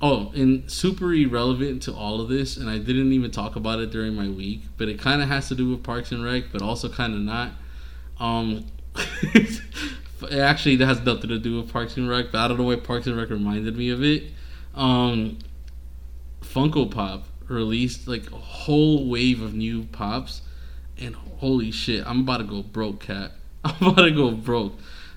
Oh, 0.01 0.31
and 0.33 0.69
super 0.69 1.13
irrelevant 1.13 1.81
to 1.83 1.93
all 1.93 2.21
of 2.21 2.29
this, 2.29 2.55
and 2.55 2.69
I 2.69 2.77
didn't 2.77 3.11
even 3.11 3.31
talk 3.31 3.55
about 3.55 3.79
it 3.79 3.91
during 3.91 4.15
my 4.15 4.29
week, 4.29 4.63
but 4.77 4.87
it 4.87 4.97
kind 4.97 5.21
of 5.21 5.27
has 5.27 5.49
to 5.49 5.55
do 5.55 5.69
with 5.69 5.83
Parks 5.83 6.11
and 6.11 6.23
Rec, 6.23 6.45
but 6.51 6.61
also 6.61 6.87
kind 6.87 7.13
of 7.13 7.19
not. 7.19 7.51
Um, 8.17 8.65
it 8.95 9.59
actually 10.31 10.77
has 10.77 11.01
nothing 11.01 11.29
to 11.29 11.39
do 11.39 11.57
with 11.57 11.71
Parks 11.71 11.97
and 11.97 12.09
Rec, 12.09 12.31
but 12.31 12.39
I 12.39 12.47
don't 12.47 12.57
know 12.57 12.63
why 12.63 12.77
Parks 12.77 13.07
and 13.07 13.17
Rec 13.17 13.29
reminded 13.29 13.75
me 13.75 13.89
of 13.89 14.01
it. 14.01 14.23
Um, 14.73 15.39
Funko 16.41 16.89
Pop 16.89 17.25
released 17.49 18.07
like 18.07 18.31
a 18.31 18.37
whole 18.37 19.09
wave 19.09 19.41
of 19.41 19.53
new 19.53 19.83
pops, 19.85 20.41
and 20.97 21.15
holy 21.15 21.71
shit, 21.71 22.05
I'm 22.05 22.21
about 22.21 22.37
to 22.37 22.43
go 22.43 22.61
broke, 22.61 23.01
cat. 23.01 23.31
I'm 23.63 23.87
about 23.87 24.03
to 24.03 24.11
go 24.11 24.31
broke. 24.31 24.73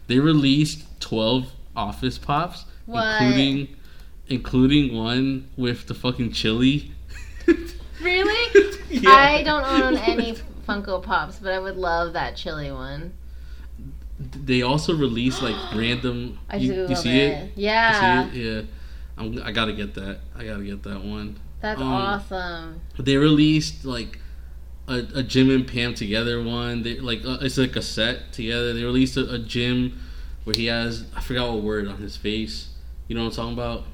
They 0.07 0.19
released 0.19 0.85
12 1.01 1.53
Office 1.77 2.19
Pops, 2.19 2.65
What? 2.87 3.23
including 3.23 3.77
including 4.29 4.97
one 4.97 5.49
with 5.57 5.87
the 5.87 5.95
fucking 5.95 6.33
chili. 6.33 6.93
Really? 8.03 8.79
Yeah. 8.91 9.11
I 9.11 9.43
don't 9.43 9.65
own 9.65 9.97
any 9.97 10.35
Funko 10.69 11.03
Pops, 11.03 11.39
but 11.39 11.51
I 11.53 11.59
would 11.59 11.77
love 11.79 12.13
that 12.13 12.37
chili 12.37 12.71
one. 12.71 13.15
They 14.19 14.61
also 14.61 14.95
released 14.95 15.41
like 15.41 15.57
random. 15.75 16.39
I 16.51 16.57
you, 16.57 16.75
do 16.75 16.87
you 16.91 16.97
see 16.97 17.19
it. 17.21 17.33
it? 17.33 17.53
Yeah. 17.57 18.29
See 18.31 18.39
it? 18.39 18.45
Yeah. 18.45 18.63
I'm, 19.17 19.43
I 19.43 19.51
gotta 19.53 19.73
get 19.73 19.95
that. 19.95 20.19
I 20.37 20.45
gotta 20.45 20.63
get 20.63 20.83
that 20.83 21.03
one. 21.03 21.39
That's 21.63 21.81
Um, 21.81 21.87
awesome. 21.87 22.81
They 22.99 23.17
released 23.17 23.85
like 23.85 24.19
a, 24.89 25.05
a 25.15 25.23
Jim 25.23 25.49
and 25.49 25.67
Pam 25.67 25.95
together 25.95 26.43
one. 26.43 26.83
They 26.83 26.99
like 26.99 27.25
uh, 27.25 27.39
it's 27.41 27.57
like 27.57 27.77
a 27.77 27.83
set 27.83 28.33
together. 28.33 28.75
They 28.75 28.83
released 28.83 29.17
a, 29.17 29.31
a 29.31 29.39
Jim 29.39 29.99
where 30.45 30.55
he 30.57 30.67
has 30.67 31.05
I 31.17 31.21
forgot 31.21 31.53
what 31.53 31.63
word 31.63 31.87
on 31.87 31.99
his 31.99 32.17
face. 32.17 32.71
You 33.07 33.15
know 33.15 33.23
what 33.23 33.31
I'm 33.31 33.37
talking 33.37 33.53
about? 33.53 33.85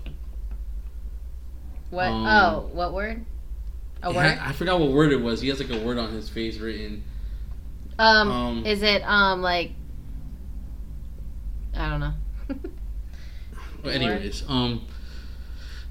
What? 1.91 2.07
um, 2.07 2.27
oh, 2.27 2.71
what 2.73 2.95
word? 2.95 3.25
A 4.03 4.13
word? 4.13 4.39
ha- 4.39 4.49
I 4.49 4.53
forgot 4.53 4.81
what 4.81 4.91
word 4.93 5.13
it 5.13 5.21
was. 5.21 5.41
He 5.41 5.49
has 5.49 5.61
like 5.61 5.71
a 5.71 5.85
word 5.85 5.99
on 5.99 6.11
his 6.13 6.29
face 6.29 6.59
written. 6.59 7.05
Um, 7.99 8.31
um, 8.31 8.67
is 8.67 8.83
it 8.83 9.03
um 9.03 9.43
like? 9.43 9.73
I 11.77 11.91
don't 11.91 12.01
know. 12.01 12.15
Anyways, 13.91 14.45
um, 14.49 14.87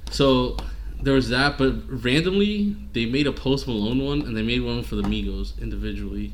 so 0.09 0.57
there 1.01 1.13
was 1.13 1.29
that, 1.29 1.57
but 1.57 1.73
randomly 1.87 2.75
they 2.93 3.05
made 3.05 3.27
a 3.27 3.31
Post 3.31 3.67
Malone 3.67 4.03
one 4.03 4.21
and 4.21 4.35
they 4.35 4.41
made 4.41 4.61
one 4.61 4.83
for 4.83 4.95
the 4.95 5.03
Migos 5.03 5.59
individually. 5.61 6.33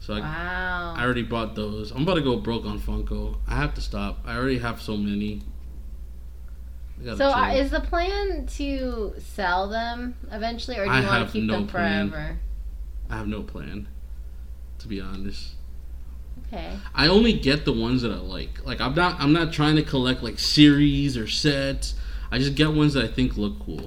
So 0.00 0.14
I, 0.14 0.20
wow. 0.20 0.94
I 0.96 1.04
already 1.04 1.22
bought 1.22 1.54
those. 1.54 1.90
I'm 1.90 2.02
about 2.02 2.14
to 2.14 2.20
go 2.20 2.36
broke 2.36 2.66
on 2.66 2.78
Funko. 2.78 3.36
I 3.48 3.56
have 3.56 3.74
to 3.74 3.80
stop. 3.80 4.20
I 4.26 4.36
already 4.36 4.58
have 4.58 4.80
so 4.80 4.96
many. 4.96 5.40
So 7.02 7.28
uh, 7.30 7.50
chill. 7.50 7.60
is 7.60 7.70
the 7.70 7.80
plan 7.80 8.46
to 8.46 9.14
sell 9.18 9.68
them 9.68 10.14
eventually, 10.30 10.78
or 10.78 10.84
do 10.84 10.90
I 10.90 11.00
you 11.00 11.06
want 11.06 11.26
to 11.26 11.32
keep 11.32 11.44
no 11.44 11.54
them 11.54 11.66
plan. 11.66 12.10
forever? 12.10 12.38
I 13.10 13.16
have 13.16 13.28
no 13.28 13.42
plan, 13.42 13.88
to 14.78 14.88
be 14.88 15.00
honest. 15.00 15.54
Okay. 16.46 16.76
I 16.94 17.08
only 17.08 17.32
get 17.32 17.64
the 17.64 17.72
ones 17.72 18.02
that 18.02 18.12
I 18.12 18.18
like. 18.18 18.64
Like 18.64 18.80
I'm 18.80 18.94
not 18.94 19.20
I'm 19.20 19.32
not 19.32 19.52
trying 19.52 19.76
to 19.76 19.82
collect 19.82 20.22
like 20.22 20.38
series 20.38 21.16
or 21.16 21.26
sets. 21.26 21.94
I 22.34 22.38
just 22.38 22.56
get 22.56 22.72
ones 22.72 22.94
that 22.94 23.04
I 23.04 23.06
think 23.06 23.36
look 23.36 23.64
cool. 23.64 23.86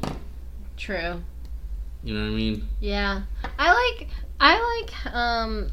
True. 0.78 1.22
You 2.02 2.14
know 2.14 2.22
what 2.22 2.28
I 2.28 2.34
mean? 2.34 2.65
Yeah. 2.80 3.24
I 3.60 3.74
like 3.74 4.07
I 4.40 4.80
like 4.80 5.14
um 5.14 5.69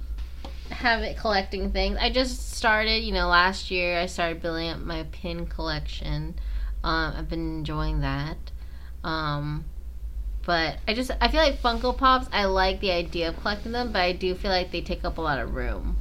have 0.71 1.03
it 1.03 1.17
collecting 1.17 1.71
things. 1.71 1.99
I 2.01 2.11
just 2.11 2.55
started, 2.55 3.05
you 3.05 3.13
know, 3.13 3.29
last 3.29 3.71
year 3.71 4.01
I 4.01 4.07
started 4.07 4.43
building 4.43 4.71
up 4.71 4.81
my 4.81 5.05
pin 5.13 5.47
collection. 5.47 6.35
Um 6.83 7.15
I've 7.17 7.29
been 7.29 7.59
enjoying 7.59 8.01
that. 8.01 8.39
Um 9.05 9.67
but 10.45 10.79
I 10.89 10.95
just 10.95 11.13
I 11.21 11.29
feel 11.29 11.43
like 11.43 11.63
Funko 11.63 11.97
Pops, 11.97 12.27
I 12.33 12.47
like 12.47 12.81
the 12.81 12.91
idea 12.91 13.29
of 13.29 13.41
collecting 13.41 13.71
them, 13.71 13.93
but 13.93 14.01
I 14.01 14.11
do 14.11 14.35
feel 14.35 14.51
like 14.51 14.73
they 14.73 14.81
take 14.81 15.05
up 15.05 15.19
a 15.19 15.21
lot 15.21 15.39
of 15.39 15.55
room. 15.55 15.97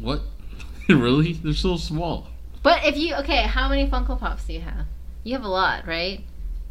What? 0.00 0.22
really? 0.88 1.34
They're 1.34 1.52
so 1.52 1.76
small. 1.76 2.28
But 2.62 2.86
if 2.86 2.96
you 2.96 3.16
okay, 3.16 3.42
how 3.42 3.68
many 3.68 3.86
Funko 3.86 4.18
Pops 4.18 4.46
do 4.46 4.54
you 4.54 4.62
have? 4.62 4.86
You 5.24 5.34
have 5.34 5.44
a 5.44 5.48
lot, 5.48 5.86
right? 5.86 6.24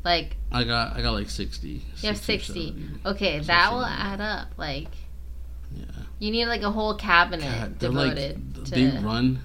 Like 0.04 0.36
I 0.52 0.64
got 0.64 0.96
I 0.98 1.02
got 1.02 1.12
like 1.12 1.30
sixty. 1.30 1.82
You 2.02 2.08
have 2.10 2.18
60 2.18 2.34
or 2.34 2.40
60. 2.40 2.68
70. 2.72 3.00
okay, 3.06 3.40
that 3.40 3.72
will 3.72 3.86
add 3.86 4.20
up. 4.22 4.48
Like 4.58 4.88
Yeah. 5.76 5.86
you 6.20 6.32
need 6.32 6.48
like 6.48 6.64
a 6.64 6.72
whole 6.72 6.96
cabinet 6.96 7.44
God, 7.46 7.80
they're 7.80 7.90
like 7.92 8.16
to. 8.16 8.36
they 8.72 8.88
run. 9.00 9.40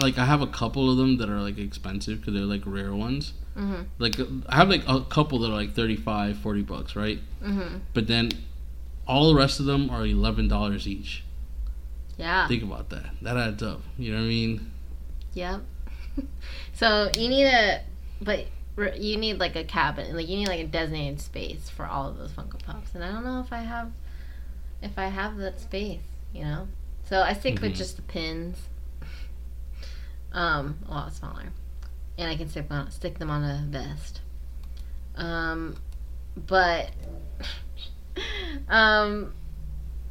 Like 0.00 0.18
I 0.18 0.24
have 0.24 0.42
a 0.42 0.46
couple 0.46 0.90
of 0.90 0.96
them 0.96 1.18
that 1.18 1.28
are 1.30 1.40
like 1.40 1.58
expensive 1.58 2.20
because 2.20 2.34
they're 2.34 2.42
like 2.42 2.62
rare 2.66 2.94
ones. 2.94 3.32
Mhm. 3.56 3.86
Like 3.98 4.16
I 4.48 4.56
have 4.56 4.68
like 4.68 4.82
a 4.88 5.00
couple 5.02 5.38
that 5.40 5.48
are 5.50 5.54
like 5.54 5.74
35, 5.74 6.38
40 6.38 6.62
bucks, 6.62 6.96
right? 6.96 7.20
Mhm. 7.42 7.80
But 7.94 8.06
then 8.08 8.30
all 9.06 9.28
the 9.28 9.34
rest 9.38 9.60
of 9.60 9.66
them 9.66 9.90
are 9.90 10.04
eleven 10.06 10.48
dollars 10.48 10.86
each. 10.88 11.22
Yeah. 12.18 12.46
Think 12.48 12.62
about 12.62 12.90
that. 12.90 13.10
That 13.22 13.36
adds 13.36 13.62
up. 13.62 13.80
You 13.96 14.12
know 14.12 14.18
what 14.18 14.24
I 14.24 14.28
mean? 14.28 14.70
Yep. 15.34 15.60
so 16.74 17.10
you 17.16 17.28
need 17.28 17.46
a, 17.46 17.80
but 18.20 18.46
you 18.96 19.16
need 19.16 19.38
like 19.38 19.56
a 19.56 19.64
cabin, 19.64 20.14
Like 20.16 20.28
you 20.28 20.36
need 20.38 20.48
like 20.48 20.60
a 20.60 20.66
designated 20.66 21.20
space 21.20 21.68
for 21.68 21.84
all 21.86 22.08
of 22.08 22.18
those 22.18 22.32
Funko 22.32 22.62
Pops, 22.62 22.94
and 22.94 23.02
I 23.04 23.10
don't 23.12 23.24
know 23.24 23.40
if 23.40 23.52
I 23.52 23.58
have, 23.58 23.90
if 24.82 24.98
I 24.98 25.06
have 25.06 25.36
that 25.38 25.60
space. 25.60 26.00
You 26.32 26.44
know. 26.44 26.68
So 27.04 27.20
I 27.22 27.32
stick 27.32 27.60
with 27.60 27.72
Mhm. 27.72 27.76
just 27.76 27.96
the 27.96 28.02
pins. 28.02 28.56
Um, 30.32 30.78
a 30.88 30.92
lot 30.92 31.12
smaller, 31.12 31.46
and 32.16 32.30
I 32.30 32.36
can 32.36 32.48
stick 32.48 32.66
on 32.70 32.90
stick 32.92 33.18
them 33.18 33.30
on 33.30 33.42
a 33.42 33.64
vest. 33.68 34.20
Um, 35.16 35.76
but 36.36 36.90
um, 38.68 39.34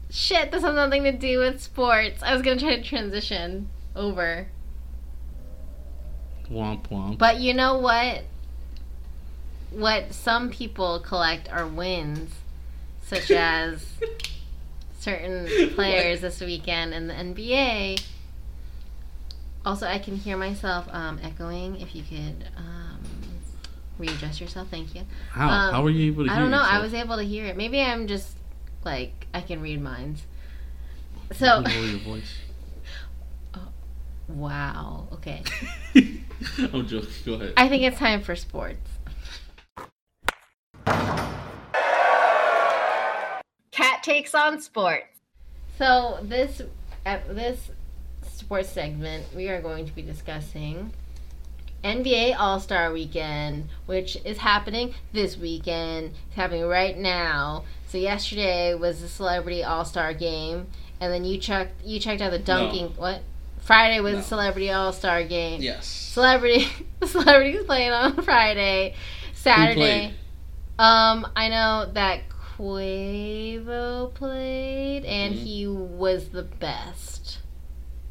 shit, 0.09 0.51
this 0.51 0.61
has 0.61 0.75
nothing 0.75 1.03
to 1.05 1.11
do 1.13 1.39
with 1.39 1.61
sports. 1.61 2.21
I 2.21 2.33
was 2.33 2.41
gonna 2.41 2.59
try 2.59 2.75
to 2.75 2.83
transition 2.83 3.69
over. 3.95 4.47
Womp 6.51 6.87
womp. 6.89 7.17
But 7.17 7.39
you 7.39 7.53
know 7.53 7.77
what? 7.77 8.23
What 9.71 10.13
some 10.13 10.49
people 10.49 10.99
collect 10.99 11.51
are 11.51 11.67
wins, 11.67 12.31
such 13.03 13.29
as 13.31 13.85
certain 14.99 15.69
players 15.75 16.21
this 16.21 16.41
weekend 16.41 16.93
in 16.93 17.07
the 17.07 17.13
NBA. 17.13 18.03
Also, 19.65 19.85
I 19.85 19.99
can 19.99 20.15
hear 20.15 20.37
myself 20.37 20.87
um, 20.91 21.19
echoing. 21.21 21.79
If 21.79 21.95
you 21.95 22.03
could 22.03 22.47
um, 22.57 22.99
readjust 23.97 24.41
yourself, 24.41 24.69
thank 24.69 24.95
you. 24.95 25.03
How? 25.31 25.49
um, 25.49 25.73
How 25.73 25.83
were 25.83 25.89
you 25.89 26.11
able 26.11 26.25
to 26.25 26.31
I 26.31 26.39
don't 26.39 26.49
know. 26.49 26.63
I 26.63 26.79
was 26.79 26.93
able 26.93 27.17
to 27.17 27.23
hear 27.23 27.45
it. 27.45 27.57
Maybe 27.57 27.81
I'm 27.81 28.07
just 28.07 28.35
like 28.83 29.27
I 29.33 29.41
can 29.41 29.61
read 29.61 29.81
minds. 29.81 30.23
You 31.29 31.35
So, 31.35 31.45
lower 31.59 31.85
your 31.85 31.99
voice. 31.99 32.37
wow. 34.27 35.07
Okay. 35.13 35.43
I'm 36.73 36.87
joking. 36.87 37.09
Go 37.25 37.33
ahead. 37.33 37.53
I 37.57 37.67
think 37.67 37.83
it's 37.83 37.97
time 37.97 38.21
for 38.21 38.35
sports. 38.35 38.77
Cat 43.71 44.03
takes 44.03 44.33
on 44.33 44.61
sports. 44.61 45.19
So 45.77 46.19
this 46.21 46.61
at 47.05 47.33
this 47.35 47.71
sports 48.21 48.69
segment, 48.69 49.25
we 49.35 49.49
are 49.49 49.61
going 49.61 49.85
to 49.85 49.93
be 49.93 50.01
discussing 50.01 50.91
NBA 51.83 52.35
All 52.37 52.59
Star 52.59 52.91
Weekend, 52.91 53.69
which 53.85 54.17
is 54.25 54.39
happening 54.39 54.93
this 55.13 55.37
weekend. 55.37 56.13
It's 56.27 56.35
happening 56.35 56.65
right 56.65 56.97
now. 56.97 57.63
So 57.87 57.97
yesterday 57.97 58.73
was 58.73 59.01
the 59.01 59.07
Celebrity 59.07 59.63
All 59.63 59.85
Star 59.85 60.13
Game, 60.13 60.67
and 60.99 61.13
then 61.13 61.23
you 61.23 61.37
checked 61.37 61.83
you 61.85 61.99
checked 61.99 62.21
out 62.21 62.31
the 62.31 62.39
dunking. 62.39 62.89
What? 62.97 63.21
Friday 63.69 63.99
was 63.99 64.13
No. 64.13 64.17
the 64.17 64.23
Celebrity 64.23 64.71
All 64.71 64.91
Star 64.91 65.23
Game 65.23 65.61
yes. 65.61 65.85
celebrity 65.85 66.65
celebrities 67.05 67.65
playing 67.65 67.91
on 67.91 68.19
Friday. 68.23 68.95
Saturday. 69.35 70.15
Um, 70.79 71.27
I 71.35 71.49
know 71.49 71.91
that 71.93 72.21
Quavo 72.29 74.11
played 74.15 75.05
and 75.05 75.35
Mhm. 75.35 75.43
he 75.43 75.67
was 75.67 76.29
the 76.29 76.41
best. 76.41 77.37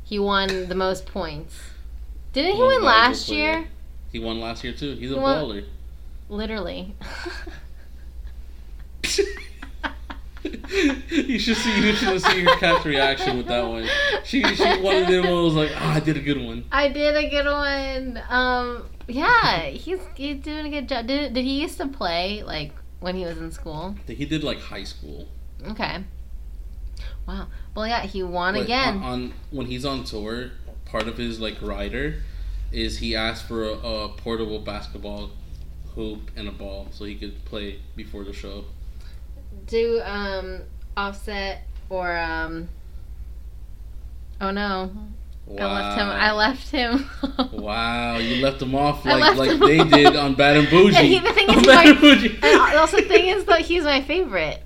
He 0.04 0.20
won 0.20 0.68
the 0.68 0.76
most 0.76 1.06
points. 1.06 1.56
Didn't 2.32 2.52
he 2.54 2.58
Well, 2.60 2.68
win 2.68 2.84
last 2.84 3.26
player. 3.26 3.38
year? 3.40 3.68
He 4.12 4.20
won 4.20 4.38
last 4.38 4.62
year 4.62 4.72
too. 4.74 4.94
He's 4.94 5.10
a 5.10 5.18
won- 5.18 5.44
baller. 5.44 5.64
Literally. 6.28 6.94
you 11.10 11.38
should 11.38 11.56
see. 11.56 11.80
You 11.80 11.92
should 11.94 12.08
have 12.08 12.22
seen 12.22 12.44
her 12.46 12.56
cat's 12.56 12.84
reaction 12.84 13.36
with 13.36 13.46
that 13.46 13.66
one. 13.66 13.88
She 14.24 14.42
she 14.42 14.80
one 14.80 15.02
of 15.02 15.08
them 15.08 15.28
was 15.30 15.54
like, 15.54 15.70
"Ah, 15.74 15.94
I 15.94 16.00
did 16.00 16.16
a 16.16 16.20
good 16.20 16.40
one." 16.40 16.64
I 16.70 16.88
did 16.88 17.16
a 17.16 17.28
good 17.28 17.46
one. 17.46 18.22
Um, 18.28 18.86
yeah, 19.06 19.62
he's 19.66 20.00
he's 20.14 20.42
doing 20.42 20.66
a 20.66 20.70
good 20.70 20.88
job. 20.88 21.06
Did 21.06 21.34
did 21.34 21.44
he 21.44 21.60
used 21.60 21.78
to 21.78 21.88
play 21.88 22.42
like 22.42 22.72
when 23.00 23.16
he 23.16 23.24
was 23.24 23.38
in 23.38 23.50
school? 23.52 23.96
He 24.06 24.24
did 24.24 24.44
like 24.44 24.60
high 24.60 24.84
school. 24.84 25.28
Okay. 25.66 26.04
Wow. 27.26 27.48
Well, 27.74 27.86
yeah, 27.86 28.02
he 28.02 28.22
won 28.22 28.54
But 28.54 28.64
again. 28.64 28.96
On, 28.98 29.02
on 29.02 29.34
when 29.50 29.66
he's 29.66 29.84
on 29.84 30.04
tour, 30.04 30.50
part 30.86 31.08
of 31.08 31.18
his 31.18 31.40
like 31.40 31.60
rider 31.60 32.22
is 32.72 32.98
he 32.98 33.16
asked 33.16 33.46
for 33.46 33.64
a, 33.64 33.72
a 33.72 34.08
portable 34.10 34.58
basketball 34.58 35.30
hoop 35.94 36.30
and 36.36 36.48
a 36.48 36.52
ball 36.52 36.88
so 36.90 37.04
he 37.04 37.14
could 37.14 37.44
play 37.44 37.80
before 37.96 38.24
the 38.24 38.32
show. 38.32 38.64
Do 39.68 40.00
um 40.04 40.60
offset 40.96 41.62
or 41.90 42.16
um 42.16 42.68
oh 44.40 44.50
no 44.50 44.90
Wow. 45.46 45.66
i 45.66 45.72
left 45.80 45.98
him 45.98 46.08
i 46.08 46.32
left 46.32 46.70
him 46.70 47.10
Wow, 47.62 48.18
you 48.18 48.42
left 48.42 48.60
him 48.60 48.74
off 48.74 49.04
like 49.06 49.34
like 49.36 49.58
they 49.60 49.78
off. 49.80 49.88
did 49.90 50.14
on 50.16 50.34
Bad 50.34 50.58
and 50.58 50.68
Bougie. 50.70 50.96
And 50.96 51.06
he- 51.06 51.18
the 51.20 51.32
thing 51.32 51.48
is, 51.48 51.56
Bad 51.56 51.66
like- 51.66 51.86
and 51.86 52.00
Bougie. 52.00 52.38
and 52.42 52.76
also 52.76 52.98
the 52.98 53.04
thing 53.08 53.26
is 53.28 53.44
though 53.46 53.54
he's 53.54 53.84
my 53.84 54.02
favorite 54.02 54.62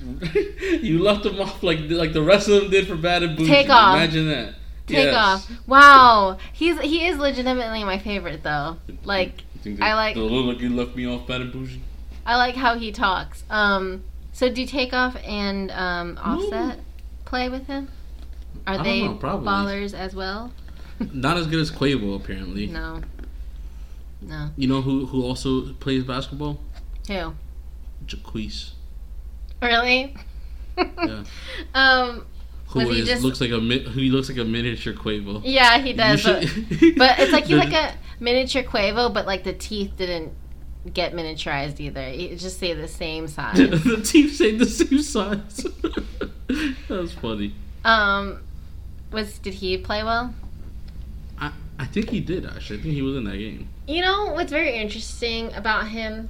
you 0.82 0.98
left 1.02 1.26
him 1.26 1.40
off 1.40 1.62
like 1.62 1.80
like 1.88 2.12
the 2.12 2.22
rest 2.22 2.48
of 2.48 2.60
them 2.62 2.70
did 2.70 2.86
for 2.86 2.96
Bad 2.96 3.22
and 3.22 3.36
Bougie. 3.36 3.50
Take 3.50 3.68
off. 3.70 3.96
Imagine 3.96 4.28
that. 4.28 4.54
take 4.86 4.96
Yes. 5.04 5.14
off 5.14 5.50
wow 5.66 6.38
he's 6.52 6.78
he 6.80 7.06
is 7.06 7.18
legitimately 7.18 7.82
my 7.84 7.98
favorite 7.98 8.42
though 8.42 8.76
like 9.04 9.42
I 9.80 9.94
like- 9.94 10.14
the 10.14 10.20
look 10.22 10.54
like 10.54 10.62
you 10.62 10.70
left 10.74 10.94
me 10.96 11.06
off 11.06 11.26
Bad 11.26 11.40
and 11.42 11.52
Bougie. 11.52 11.82
I 12.26 12.36
like 12.36 12.54
how 12.56 12.76
he 12.76 12.92
talks 12.92 13.44
um 13.50 14.02
so 14.32 14.50
do 14.50 14.66
takeoff 14.66 15.16
and 15.24 15.70
um 15.70 16.18
offset 16.22 16.80
play 17.24 17.48
with 17.48 17.66
him 17.66 17.88
are 18.66 18.82
they 18.82 19.02
know, 19.06 19.14
probably. 19.14 19.46
ballers 19.48 19.94
as 19.94 20.14
well 20.14 20.52
Not 21.12 21.36
as 21.36 21.46
good 21.46 21.60
as 21.60 21.70
Quavo 21.70 22.16
apparently. 22.16 22.66
no 22.66 23.00
no 24.22 24.50
You 24.56 24.66
know 24.68 24.80
who 24.82 25.06
who 25.06 25.22
also 25.24 25.72
plays 25.74 26.04
basketball? 26.04 26.58
who 27.08 27.34
Jacquees. 28.06 28.70
Really? 29.62 30.14
Yeah. 30.78 31.24
um. 31.74 32.26
Who 32.68 32.80
he 32.90 33.04
just- 33.04 33.22
looks 33.22 33.40
like 33.40 33.50
a 33.50 33.58
who 33.60 34.00
looks 34.02 34.28
like 34.28 34.36
a 34.38 34.44
miniature 34.44 34.92
Quavo. 34.92 35.40
Yeah, 35.44 35.78
he 35.78 35.92
does. 35.94 36.22
But, 36.22 36.42
should- 36.46 36.96
but 36.98 37.18
it's 37.18 37.32
like 37.32 37.44
he's 37.50 37.56
like 37.56 37.72
a 37.72 37.94
miniature 38.20 38.62
Quavo, 38.62 39.12
but 39.12 39.24
like 39.26 39.44
the 39.44 39.52
teeth 39.54 39.92
didn't 39.96 40.32
get 40.92 41.12
miniaturized 41.12 41.80
either. 41.80 42.00
It 42.00 42.36
just 42.38 42.58
say 42.58 42.72
the 42.74 42.88
same 42.88 43.28
size. 43.28 43.56
the 43.84 44.02
teeth 44.04 44.36
say 44.36 44.56
the 44.56 44.66
same 44.66 45.02
size. 45.02 45.56
that 46.48 46.74
was 46.88 47.12
funny. 47.14 47.54
um, 47.84 48.40
was 49.12 49.38
did 49.38 49.54
he 49.54 49.76
play 49.78 50.02
well? 50.02 50.34
I, 51.38 51.52
I 51.78 51.86
think 51.86 52.10
he 52.10 52.20
did 52.20 52.44
actually. 52.46 52.80
I 52.80 52.82
think 52.82 52.94
he 52.94 53.02
was 53.02 53.16
in 53.16 53.24
that 53.24 53.36
game. 53.36 53.68
You 53.86 54.02
know 54.02 54.32
what's 54.32 54.50
very 54.50 54.74
interesting 54.76 55.52
about 55.54 55.88
him? 55.88 56.28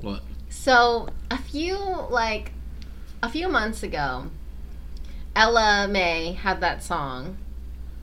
What? 0.00 0.22
So 0.50 1.08
a 1.30 1.38
few 1.38 1.76
like 2.10 2.52
a 3.22 3.28
few 3.28 3.48
months 3.48 3.82
ago, 3.82 4.26
Ella 5.34 5.88
Mai 5.90 6.32
had 6.40 6.60
that 6.60 6.82
song, 6.82 7.36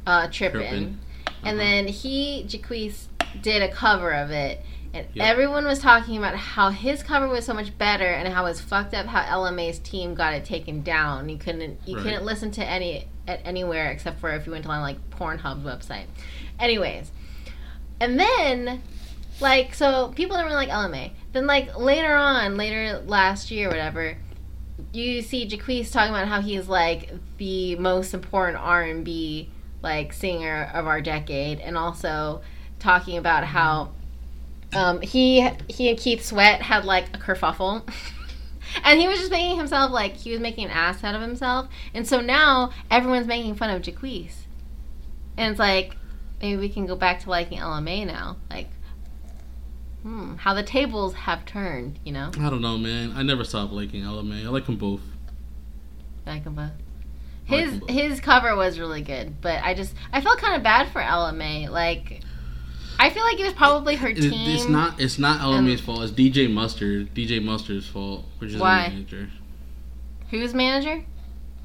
uh, 0.08 0.28
"Trippin',", 0.32 0.60
Trippin'. 0.62 1.00
and 1.44 1.48
Uh-huh. 1.48 1.58
then 1.58 1.88
he 1.88 2.44
Jacquees 2.48 3.06
did 3.42 3.62
a 3.62 3.70
cover 3.72 4.12
of 4.14 4.32
it, 4.32 4.66
and 4.94 5.08
Yep. 5.14 5.26
everyone 5.28 5.66
was 5.66 5.80
talking 5.80 6.18
about 6.18 6.36
how 6.36 6.70
his 6.70 7.02
cover 7.04 7.28
was 7.28 7.46
so 7.46 7.54
much 7.54 7.78
better, 7.78 8.06
and 8.06 8.28
how 8.28 8.46
it 8.46 8.50
was 8.50 8.62
fucked 8.62 8.94
up 8.94 9.06
how 9.08 9.24
Ella 9.28 9.52
Mai's 9.52 9.80
team 9.80 10.14
got 10.16 10.34
it 10.34 10.46
taken 10.46 10.82
down. 10.84 11.30
You 11.30 11.38
couldn't 11.38 11.80
you 11.86 11.96
Right. 11.96 12.04
couldn't 12.04 12.26
listen 12.26 12.52
to 12.52 12.66
any 12.66 13.08
at 13.28 13.40
anywhere 13.46 13.92
except 13.92 14.20
for 14.20 14.32
if 14.32 14.46
you 14.46 14.52
went 14.52 14.64
to 14.66 14.70
like 14.70 14.98
Pornhub's 15.12 15.64
website. 15.64 16.06
Anyways, 16.60 17.12
and 18.00 18.20
then 18.20 18.82
like 19.40 19.74
so 19.74 20.12
people 20.16 20.36
don't 20.36 20.46
really 20.46 20.56
like 20.56 20.70
Ella 20.70 20.90
Mai. 20.90 21.12
Then 21.34 21.48
like 21.48 21.78
later 21.78 22.14
on, 22.16 22.58
later 22.58 23.00
last 23.06 23.52
year, 23.52 23.68
or 23.68 23.72
whatever, 23.72 24.18
you 24.92 25.22
see 25.22 25.48
Jacquees 25.48 25.92
talking 25.92 26.14
about 26.14 26.28
how 26.28 26.42
he's 26.42 26.68
like 26.68 27.12
the 27.38 27.76
most 27.78 28.14
important 28.14 28.58
R 28.58 28.84
and 28.84 29.06
B 29.06 29.50
like 29.82 30.14
singer 30.14 30.70
of 30.74 30.86
our 30.86 31.02
decade, 31.02 31.60
and 31.60 31.78
also 31.78 32.42
talking 32.80 33.18
about 33.18 33.44
how 33.46 33.92
um, 34.74 35.02
he 35.02 35.48
he 35.68 35.90
and 35.90 35.98
Keith 35.98 36.24
Sweat 36.26 36.62
had 36.62 36.86
like 36.86 37.16
a 37.16 37.20
kerfuffle. 37.20 37.88
And 38.86 39.02
he 39.02 39.08
was 39.10 39.20
just 39.20 39.32
making 39.32 39.58
himself 39.58 39.92
like 39.92 40.14
he 40.16 40.32
was 40.32 40.40
making 40.40 40.64
an 40.66 40.72
ass 40.72 41.04
out 41.04 41.14
of 41.14 41.20
himself, 41.20 41.68
and 41.94 42.08
so 42.08 42.22
now 42.22 42.72
everyone's 42.90 43.28
making 43.28 43.56
fun 43.56 43.70
of 43.70 43.82
Jacquees, 43.82 44.32
and 45.36 45.52
it's 45.52 45.60
like 45.60 45.98
maybe 46.42 46.56
we 46.58 46.70
can 46.70 46.86
go 46.86 46.96
back 46.96 47.20
to 47.22 47.30
liking 47.30 47.58
Ella 47.58 47.82
Mai 47.82 48.06
now, 48.06 48.38
like 48.50 48.70
hmm, 50.04 50.36
how 50.36 50.54
the 50.54 50.64
tables 50.64 51.14
have 51.16 51.46
turned, 51.46 52.00
you 52.06 52.14
know. 52.14 52.32
I 52.40 52.50
don't 52.50 52.62
know, 52.62 52.78
man. 52.78 53.12
I 53.14 53.24
never 53.24 53.44
stopped 53.44 53.74
liking 53.74 54.04
Ella 54.04 54.24
Mai. 54.24 54.42
I 54.44 54.48
like 54.48 54.66
them 54.68 54.78
both. 54.78 55.02
Like 56.26 56.44
him 56.44 56.56
both. 56.56 56.72
I 57.50 57.56
like 57.56 57.62
His 57.64 57.72
them 57.72 57.80
both. 57.82 57.90
his 57.90 58.20
cover 58.22 58.56
was 58.56 58.80
really 58.80 59.02
good, 59.02 59.42
but 59.42 59.62
I 59.64 59.74
just 59.74 59.94
I 60.14 60.22
felt 60.22 60.38
kind 60.38 60.56
of 60.56 60.64
bad 60.64 60.90
for 60.94 61.02
Ella 61.02 61.34
Mai. 61.34 61.68
Like, 61.68 62.22
I 63.02 63.10
feel 63.10 63.24
like 63.24 63.40
it 63.40 63.44
was 63.44 63.54
probably 63.54 63.96
her 63.96 64.10
It- 64.10 64.22
team. 64.22 64.52
it's 64.56 64.68
not. 64.70 65.00
It's 65.02 65.18
not 65.18 65.42
Ella 65.42 65.62
Mai's 65.62 65.82
fault. 65.82 66.04
It's 66.04 66.12
DJ 66.12 66.48
Mustard. 66.48 67.14
DJ 67.16 67.40
Mustard's 67.44 67.88
fault, 67.88 68.26
which 68.38 68.52
is 68.54 68.58
Why? 68.62 68.84
her 68.84 68.90
manager. 68.92 69.30
Who's 70.30 70.54
manager? 70.54 71.04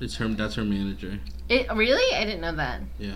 It's 0.00 0.16
her. 0.16 0.28
That's 0.28 0.54
her 0.54 0.64
manager. 0.64 1.20
It 1.48 1.70
really? 1.74 2.14
I 2.16 2.24
didn't 2.24 2.40
know 2.40 2.54
that. 2.56 2.80
Yeah. 2.98 3.12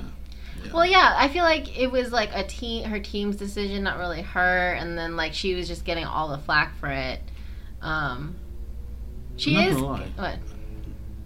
Yeah. 0.64 0.72
Well, 0.74 0.84
yeah, 0.84 1.14
I 1.16 1.28
feel 1.28 1.44
like 1.44 1.78
it 1.78 1.90
was 1.90 2.12
like 2.12 2.30
a 2.34 2.44
team, 2.44 2.84
her 2.84 3.00
team's 3.00 3.36
decision, 3.36 3.82
not 3.82 3.98
really 3.98 4.20
her, 4.20 4.72
and 4.74 4.98
then 4.98 5.16
like 5.16 5.32
she 5.32 5.54
was 5.54 5.66
just 5.66 5.86
getting 5.86 6.04
all 6.04 6.28
the 6.28 6.38
flack 6.38 6.78
for 6.78 6.88
it. 6.88 7.22
Um, 7.80 8.34
she 9.36 9.54
not 9.54 9.68
is 9.68 9.78
what? 9.78 10.02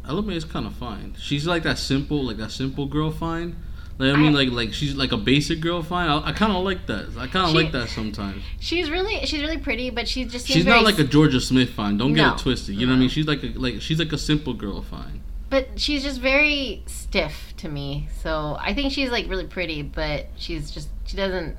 Ella 0.07 0.23
Mai 0.23 0.35
is 0.35 0.45
kind 0.45 0.67
of 0.67 0.75
fine. 0.75 1.17
She's 1.19 1.47
like 1.47 1.65
that 1.65 1.79
simple, 1.79 2.23
like 2.25 2.37
that 2.37 2.53
simple 2.53 2.87
girl 2.87 3.11
fine. 3.11 3.57
Like 3.99 4.13
I 4.13 4.17
mean, 4.17 4.35
I- 4.35 4.39
like 4.45 4.51
like 4.51 4.73
she's 4.75 4.95
like 4.95 5.13
a 5.13 5.17
basic 5.17 5.61
girl 5.61 5.83
fine. 5.83 6.09
I, 6.09 6.29
I 6.29 6.33
kind 6.33 6.53
of 6.53 6.65
like 6.65 6.87
that. 6.87 7.11
I 7.17 7.27
kind 7.29 7.47
of 7.49 7.55
like 7.55 7.71
that 7.73 7.89
sometimes. 7.89 8.43
She's 8.61 8.91
really 8.91 9.25
she's 9.27 9.41
really 9.41 9.59
pretty, 9.59 9.91
but 9.91 10.09
she 10.09 10.25
just 10.25 10.47
She's 10.49 10.67
not 10.67 10.83
like 10.85 10.99
a 10.99 11.05
Jorja 11.05 11.41
Smith 11.41 11.71
fine. 11.71 11.97
Don't 11.99 12.13
get 12.13 12.35
it 12.35 12.39
twisted. 12.39 12.75
You 12.75 12.87
know 12.87 12.93
what 12.93 12.97
I 12.97 13.01
mean? 13.01 13.09
She's 13.09 13.27
like 13.27 13.43
a 13.45 13.49
like 13.57 13.81
she's 13.81 13.99
like 14.01 14.13
a 14.13 14.19
simple 14.19 14.53
girl 14.55 14.83
fine. 14.83 15.23
but 15.49 15.79
she's 15.79 16.03
just 16.03 16.21
very 16.21 16.83
stiff 16.87 17.55
to 17.59 17.69
me. 17.69 18.09
So 18.23 18.57
I 18.61 18.75
think 18.75 18.93
she's 18.93 19.11
like 19.11 19.29
really 19.29 19.47
pretty, 19.47 19.83
but 19.83 20.27
she's 20.37 20.71
just 20.73 20.89
she 21.07 21.17
doesn't 21.17 21.57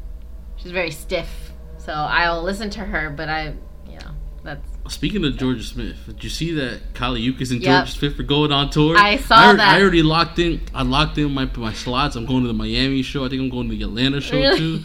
she's 0.57 0.71
very 0.71 0.91
stiff. 0.91 1.51
So 1.77 1.93
I'll 1.93 2.43
listen 2.43 2.69
to 2.71 2.79
her, 2.81 3.09
but 3.11 3.29
I 3.29 3.53
you 3.87 3.97
know 3.99 4.11
that's 4.43 4.67
Speaking 4.87 5.25
of 5.25 5.33
Jorja 5.33 5.63
Smith, 5.63 5.97
did 6.05 6.23
you 6.23 6.29
see 6.29 6.51
that 6.53 6.93
Kali 6.93 7.21
Uchis 7.31 7.51
and 7.51 7.61
Yep. 7.61 7.85
Jorja 7.85 7.87
Smith 7.89 8.19
are 8.19 8.23
going 8.23 8.51
on 8.51 8.69
tour? 8.69 8.95
I 8.97 9.17
saw 9.17 9.35
I, 9.35 9.43
already- 9.45 9.57
that. 9.57 9.75
I 9.75 9.81
already 9.81 10.03
locked 10.03 10.37
in. 10.39 10.61
I 10.75 10.83
locked 10.83 11.17
in 11.17 11.31
my 11.33 11.49
my 11.57 11.73
slots. 11.73 12.15
I'm 12.15 12.25
going 12.27 12.41
to 12.43 12.47
the 12.47 12.53
Miami 12.53 13.01
show. 13.01 13.25
I 13.25 13.29
think 13.29 13.41
I'm 13.41 13.49
going 13.49 13.67
to 13.69 13.75
the 13.75 13.83
Atlanta 13.83 14.21
show 14.21 14.37
Really? 14.37 14.57
too. 14.59 14.83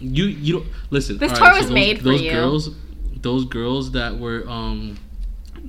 You 0.00 0.24
you 0.24 0.52
don't 0.54 0.66
listen. 0.90 1.18
This 1.18 1.32
tour 1.38 1.52
was 1.52 1.64
those, 1.66 1.70
made 1.72 1.98
for 1.98 2.04
those 2.04 2.22
you. 2.22 2.30
girls. 2.32 2.70
Those 3.22 3.44
girls 3.44 3.92
that 3.92 4.18
were 4.18 4.48
um 4.48 4.98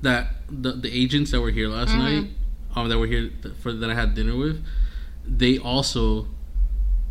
that 0.02 0.28
the 0.50 0.72
the 0.74 0.90
agents 0.92 1.30
that 1.32 1.42
were 1.42 1.52
here 1.52 1.68
last 1.68 1.92
Mhm. 1.92 1.98
night, 2.00 2.30
um 2.76 2.90
that 2.90 2.98
were 2.98 3.08
here 3.08 3.30
for 3.62 3.72
that 3.74 3.90
I 3.90 3.94
had 3.94 4.16
dinner 4.16 4.36
with, 4.36 4.64
they 5.28 5.58
also 5.60 6.28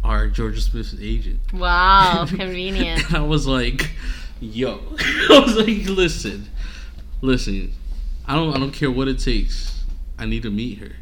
are 0.03 0.29
Jorja 0.29 0.59
Smith's 0.61 0.97
agent. 1.01 1.39
wow 1.53 2.25
convenient. 2.29 3.13
I 3.15 3.21
was 3.21 3.47
like, 3.47 3.91
yo. 4.41 4.81
I 4.99 5.43
was 5.45 5.57
like, 5.57 5.87
listen, 5.89 6.49
listen. 7.21 7.73
I 8.27 8.35
don't 8.35 8.55
I 8.55 8.59
don't 8.59 8.73
care 8.73 8.91
what 8.91 9.09
it 9.09 9.19
takes. 9.19 9.85
I 10.19 10.27
need 10.27 10.43
to 10.43 10.51
meet 10.51 10.79
her. 10.79 10.93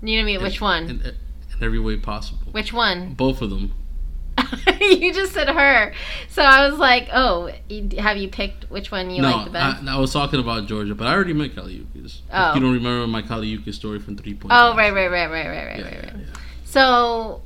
Need 0.00 0.16
to 0.16 0.24
meet 0.24 0.40
which 0.40 0.60
one? 0.60 0.88
In, 0.88 1.02
uh, 1.02 1.08
in 1.08 1.64
every 1.64 1.80
way 1.80 1.96
possible. 1.96 2.52
Which 2.52 2.72
one? 2.72 3.14
Both 3.14 3.42
of 3.42 3.50
them. 3.50 3.74
you 4.80 5.12
just 5.12 5.32
said 5.32 5.48
her. 5.48 5.92
So 6.28 6.42
I 6.42 6.68
was 6.68 6.78
like, 6.78 7.08
oh, 7.12 7.50
have 7.98 8.16
you 8.16 8.28
picked 8.28 8.70
which 8.70 8.90
one 8.90 9.10
you 9.10 9.22
no, 9.22 9.30
like 9.30 9.44
the 9.46 9.50
best? 9.50 9.84
I, 9.84 9.96
I 9.96 9.98
was 9.98 10.12
talking 10.12 10.40
about 10.40 10.68
Jorja, 10.68 10.96
but 10.96 11.06
I 11.06 11.12
already 11.12 11.32
met 11.32 11.54
Kali 11.54 11.78
Uchis. 11.78 12.20
Oh. 12.32 12.50
If 12.50 12.56
you 12.56 12.60
oh. 12.60 12.60
don't 12.60 12.74
remember 12.74 13.06
my 13.06 13.22
Kali 13.22 13.58
Uchis 13.58 13.74
story 13.74 13.98
from 13.98 14.16
Three 14.16 14.34
Point. 14.34 14.52
oh, 14.54 14.76
right, 14.76 14.92
right, 14.92 15.08
right, 15.08 15.26
right, 15.26 15.46
right, 15.48 15.66
right, 15.66 15.78
Yeah, 15.78 15.84
right, 15.84 16.04
right. 16.04 16.14
yeah. 16.16 16.40
So, 16.64 17.42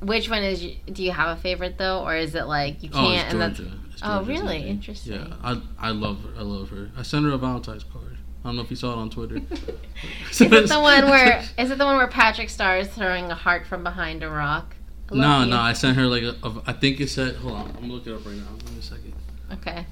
which 0.00 0.30
one 0.30 0.42
is? 0.44 0.60
Do 0.60 1.02
you 1.02 1.12
have 1.12 1.36
a 1.36 1.40
favorite 1.40 1.78
though, 1.78 2.04
or 2.04 2.14
is 2.14 2.34
it 2.34 2.46
like 2.46 2.82
you 2.82 2.90
Oh, 2.92 3.00
can't? 3.00 3.24
it's 3.24 3.32
and 3.32 3.40
that's 3.40 3.60
Jorja. 3.60 3.85
Oh, 4.02 4.24
really? 4.24 4.58
name. 4.58 4.68
Interesting. 4.68 5.14
Yeah, 5.14 5.34
I 5.42 5.60
I 5.78 5.90
love 5.90 6.22
her. 6.22 6.30
I 6.38 6.42
love 6.42 6.70
her. 6.70 6.90
I 6.96 7.02
sent 7.02 7.24
her 7.24 7.32
a 7.32 7.38
Valentine's 7.38 7.84
card. 7.84 8.18
I 8.44 8.48
don't 8.48 8.56
know 8.56 8.62
if 8.62 8.70
you 8.70 8.76
saw 8.76 8.92
it 8.92 8.96
on 8.96 9.10
Twitter. 9.10 9.36
is 10.30 10.40
it 10.40 10.68
the 10.68 10.80
one 10.80 11.06
where? 11.06 11.42
Is 11.58 11.70
it 11.70 11.78
the 11.78 11.84
one 11.84 11.96
where 11.96 12.06
Patrick 12.06 12.50
Star 12.50 12.78
is 12.78 12.88
throwing 12.88 13.30
a 13.30 13.34
heart 13.34 13.66
from 13.66 13.82
behind 13.82 14.22
a 14.22 14.30
rock? 14.30 14.76
No, 15.10 15.42
you. 15.42 15.50
no, 15.50 15.58
I 15.58 15.72
sent 15.72 15.96
her 15.96 16.06
like 16.06 16.22
a, 16.22 16.36
a. 16.42 16.62
I 16.66 16.72
think 16.72 17.00
it 17.00 17.08
said. 17.08 17.36
Hold 17.36 17.54
on, 17.54 17.68
I'm 17.68 17.74
gonna 17.74 17.92
look 17.92 18.06
it 18.06 18.12
up 18.12 18.24
right 18.24 18.36
now. 18.36 18.46
Give 18.58 18.72
me 18.72 18.78
a 18.78 18.82
second. 18.82 19.14
Okay. 19.52 19.86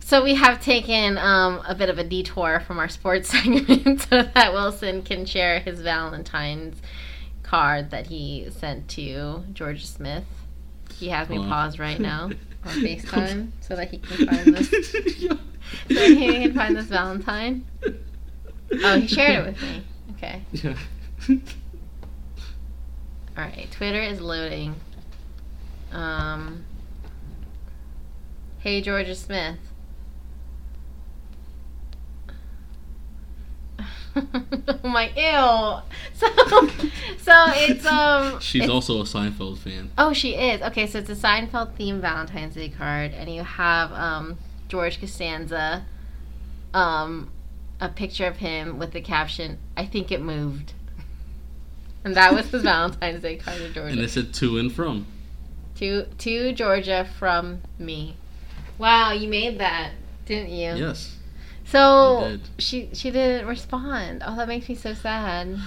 So 0.00 0.22
we 0.22 0.34
have 0.34 0.60
taken 0.60 1.16
um, 1.16 1.62
a 1.66 1.74
bit 1.74 1.88
of 1.88 1.98
a 1.98 2.04
detour 2.04 2.60
from 2.60 2.78
our 2.78 2.88
sports 2.88 3.30
segment 3.30 4.02
so 4.02 4.22
that 4.22 4.52
Wilson 4.52 5.02
can 5.02 5.24
share 5.24 5.60
his 5.60 5.80
Valentine's 5.80 6.82
card 7.42 7.90
that 7.92 8.08
he 8.08 8.48
sent 8.50 8.88
to 8.88 9.44
Jorja 9.52 9.86
Smith. 9.86 10.24
He 10.98 11.08
has 11.08 11.30
me 11.30 11.38
pause 11.38 11.78
right 11.78 11.98
now 11.98 12.30
on 12.64 12.72
FaceTime 12.82 13.50
so 13.60 13.76
that 13.76 13.90
he 13.90 13.98
can 13.98 14.26
find 14.26 14.54
this. 14.54 14.94
So 15.88 15.94
that 15.94 16.08
he 16.10 16.42
can 16.42 16.54
find 16.54 16.76
this 16.76 16.86
Valentine. 16.86 17.64
Oh, 18.84 19.00
he 19.00 19.06
shared 19.06 19.46
it 19.46 19.52
with 19.52 19.62
me. 19.62 19.84
Okay. 20.16 20.42
yeah. 20.52 20.74
All 23.38 23.44
right. 23.44 23.68
Twitter 23.70 24.00
is 24.00 24.20
loading. 24.20 24.74
Um. 25.92 26.64
Hey, 28.58 28.82
Jorja 28.82 29.16
Smith. 29.16 29.58
oh 34.16 34.88
my 34.88 35.10
ew. 35.16 35.82
So 36.14 36.28
so 37.18 37.32
it's 37.56 37.86
um 37.86 38.40
She's 38.40 38.62
it's- 38.62 38.70
also 38.70 39.00
a 39.00 39.04
Seinfeld 39.04 39.58
fan. 39.58 39.90
Oh, 39.98 40.12
she 40.12 40.34
is. 40.34 40.60
Okay, 40.62 40.86
so 40.86 40.98
it's 40.98 41.10
a 41.10 41.14
Seinfeld 41.14 41.76
themed 41.76 42.00
Valentine's 42.00 42.54
Day 42.54 42.68
card 42.68 43.12
and 43.12 43.32
you 43.34 43.42
have 43.42 43.92
um 43.92 44.38
George 44.68 45.00
Costanza 45.00 45.84
um 46.74 47.30
a 47.80 47.88
picture 47.88 48.26
of 48.26 48.36
him 48.36 48.78
with 48.78 48.92
the 48.92 49.00
caption 49.00 49.58
I 49.76 49.86
think 49.86 50.12
it 50.12 50.20
moved. 50.20 50.74
And 52.04 52.14
that 52.16 52.34
was 52.34 52.50
his 52.50 52.62
Valentine's 52.62 53.22
Day 53.22 53.36
card 53.36 53.58
to 53.58 53.68
Jorja. 53.80 53.92
And 53.92 54.00
it 54.00 54.10
said 54.10 54.34
to 54.34 54.58
and 54.58 54.72
from. 54.72 55.06
To 55.76 56.04
to 56.04 56.52
Jorja 56.52 57.06
from 57.06 57.62
me. 57.78 58.16
Wow, 58.78 59.12
you 59.12 59.28
made 59.28 59.58
that, 59.60 59.92
didn't 60.26 60.50
you? 60.50 60.74
Yes. 60.74 61.16
So 61.72 62.38
she 62.58 62.90
she 62.92 63.10
didn't 63.10 63.46
respond. 63.48 64.22
Oh, 64.26 64.36
that 64.36 64.46
makes 64.48 64.68
me 64.68 64.74
so 64.74 64.94
sad. 64.94 65.58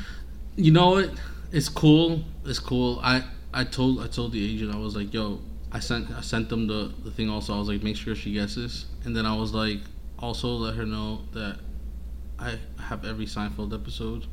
You 0.55 0.71
know 0.71 0.91
what? 0.91 1.09
It's 1.51 1.67
cool. 1.69 2.23
It's 2.45 2.59
cool. 2.59 2.99
I 3.03 3.23
I 3.53 3.63
told 3.63 3.99
I 4.01 4.07
told 4.07 4.31
the 4.31 4.43
agent 4.53 4.73
I 4.73 4.77
was 4.77 4.95
like, 4.95 5.13
yo, 5.13 5.39
I 5.71 5.79
sent 5.79 6.11
I 6.11 6.21
sent 6.21 6.49
them 6.49 6.67
the 6.67 6.93
the 7.03 7.11
thing. 7.11 7.29
Also, 7.29 7.55
I 7.55 7.59
was 7.59 7.67
like, 7.67 7.83
make 7.83 7.97
sure 7.97 8.15
she 8.15 8.33
gets 8.33 8.55
this, 8.55 8.85
and 9.03 9.15
then 9.15 9.25
I 9.25 9.35
was 9.35 9.53
like, 9.53 9.79
also 10.19 10.49
let 10.49 10.75
her 10.75 10.85
know 10.85 11.21
that 11.33 11.57
I 12.39 12.59
have 12.79 13.03
every 13.05 13.25
Seinfeld 13.25 13.73
episode 13.73 14.27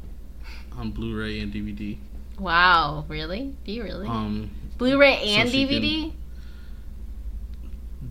on 0.77 0.91
Blu-ray 0.91 1.41
and 1.41 1.53
DVD. 1.53 1.99
Wow, 2.39 3.05
really? 3.09 3.55
Do 3.65 3.73
you 3.73 3.83
really? 3.85 4.09
Um, 4.09 4.51
Blu-ray 4.79 5.17
and 5.37 5.51
can- 5.51 5.69
DVD. 5.69 6.13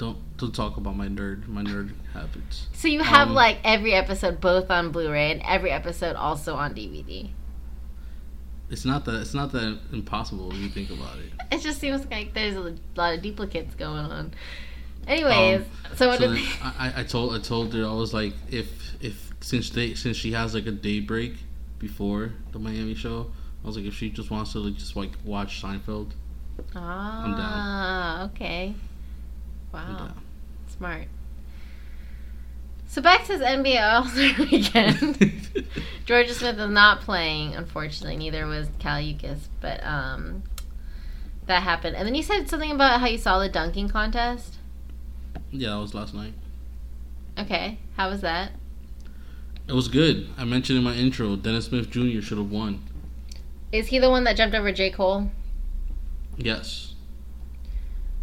Don't 0.02 0.18
don't 0.38 0.53
talk 0.56 0.78
about 0.78 0.95
my 0.98 1.07
nerd 1.07 1.48
my 1.48 1.61
nerd 1.61 1.91
habits. 2.14 2.68
So 2.73 2.88
you 2.88 3.02
have 3.03 3.28
um, 3.30 3.36
like 3.36 3.60
every 3.64 3.94
episode 3.94 4.41
both 4.41 4.72
on 4.72 4.91
Blu-ray 4.91 5.32
and 5.32 5.41
every 5.45 5.69
episode 5.72 6.15
also 6.15 6.56
on 6.56 6.73
DVD. 6.73 7.30
It's 8.72 8.84
not 8.86 9.06
that 9.06 9.15
it's 9.22 9.34
not 9.34 9.52
that 9.52 9.80
impossible 9.94 10.48
when 10.49 10.61
you 10.61 10.69
think 10.69 10.90
about 10.90 11.18
it. 11.19 11.32
It 11.52 11.61
just 11.61 11.80
seems 11.80 12.06
like 12.10 12.34
there's 12.34 12.56
a 12.56 12.76
lot 12.95 13.14
of 13.15 13.22
duplicates 13.22 13.76
going 13.76 14.06
on. 14.06 14.34
Anyways, 15.06 15.61
Um, 15.61 15.65
so 15.95 16.07
what 16.07 16.19
so 16.19 16.34
did 16.34 16.45
I, 16.64 16.73
I- 16.86 16.94
I 17.02 17.03
told 17.03 17.36
I 17.36 17.40
told 17.40 17.73
her 17.76 17.86
I 17.86 17.94
was 17.94 18.14
like 18.14 18.34
if 18.49 18.69
if 19.03 19.32
since 19.41 19.69
they 19.69 19.94
since 19.94 20.18
she 20.18 20.32
has 20.32 20.53
like 20.56 20.65
a 20.65 20.72
day 20.72 20.99
break 20.99 21.34
before 21.80 22.32
the 22.53 22.60
Miami 22.60 22.95
show, 22.95 23.32
I 23.64 23.68
was 23.68 23.76
like 23.78 23.86
if 23.86 23.94
she 23.94 24.10
just 24.10 24.32
wants 24.32 24.53
to 24.53 24.60
like 24.60 24.76
just 24.76 24.95
like 24.95 25.11
watch 25.26 25.61
Seinfeld, 25.61 26.11
Ah, 26.76 27.23
I'm 27.23 27.32
down. 27.38 28.30
okay. 28.32 28.73
Wow, 29.73 30.11
smart. 30.68 31.07
So 32.88 33.02
back 33.02 33.22
to 33.27 33.38
this 33.38 33.41
NBA 33.48 33.81
All-Star 33.81 34.45
weekend. 34.52 35.15
Jorja 36.06 36.31
Smith 36.31 36.60
is 36.60 36.69
not 36.69 37.02
playing, 37.02 37.56
unfortunately. 37.56 38.18
Neither 38.18 38.45
was 38.48 38.68
Kali 38.81 39.14
Uchis, 39.15 39.48
but 39.61 39.81
um, 39.85 40.43
that 41.45 41.64
happened. 41.64 41.95
And 41.95 42.06
then 42.06 42.15
you 42.15 42.23
said 42.23 42.49
something 42.49 42.72
about 42.72 42.99
how 42.99 43.07
you 43.07 43.18
saw 43.18 43.39
the 43.39 43.48
dunking 43.48 43.88
contest. 43.88 44.56
yeah, 45.52 45.69
that 45.69 45.80
was 45.80 45.93
last 45.93 46.14
night. 46.14 46.34
Okay, 47.39 47.80
how 47.95 48.10
was 48.10 48.19
that? 48.22 48.52
It 49.69 49.73
was 49.73 49.88
good. 49.88 50.27
I 50.38 50.43
mentioned 50.43 50.77
in 50.77 50.84
my 50.84 50.93
intro, 50.95 51.38
Dennis 51.38 51.65
Smith 51.68 51.89
Jr. 51.89 52.19
should 52.19 52.38
have 52.38 52.52
won. 52.52 52.84
Is 53.72 53.88
he 53.88 53.99
the 53.99 54.10
one 54.10 54.26
that 54.26 54.35
jumped 54.35 54.53
over 54.53 54.73
J 54.73 54.89
Cole? 54.91 55.31
Yes. 56.35 56.90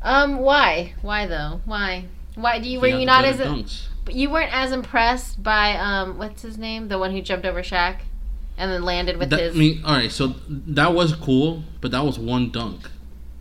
Um, 0.03 0.39
why? 0.39 0.95
Why 1.03 1.27
though? 1.27 1.61
Why? 1.65 2.05
Why 2.35 2.59
do 2.59 2.69
you 2.69 2.81
were 2.81 2.87
He 2.87 2.93
had 2.93 3.01
you 3.01 3.07
not 3.07 3.25
as 3.25 3.37
dunks. 3.39 3.87
you 4.11 4.31
weren't 4.31 4.53
as 4.55 4.71
impressed 4.73 5.43
by 5.43 5.75
um 5.77 6.19
what's 6.19 6.43
his 6.43 6.57
name 6.57 6.89
the 6.89 6.99
one 6.99 7.11
who 7.13 7.21
jumped 7.21 7.45
over 7.45 7.63
Shaq 7.63 7.97
and 8.57 8.71
then 8.71 8.83
landed 8.85 9.17
with 9.19 9.31
That, 9.31 9.41
his 9.41 9.55
I 9.55 9.59
mean, 9.59 9.83
all 9.85 9.95
right, 9.97 10.11
so 10.11 10.35
that 10.49 10.95
was 10.95 11.15
cool, 11.15 11.65
but 11.81 11.91
that 11.91 12.05
was 12.05 12.19
one 12.19 12.51
dunk. 12.51 12.91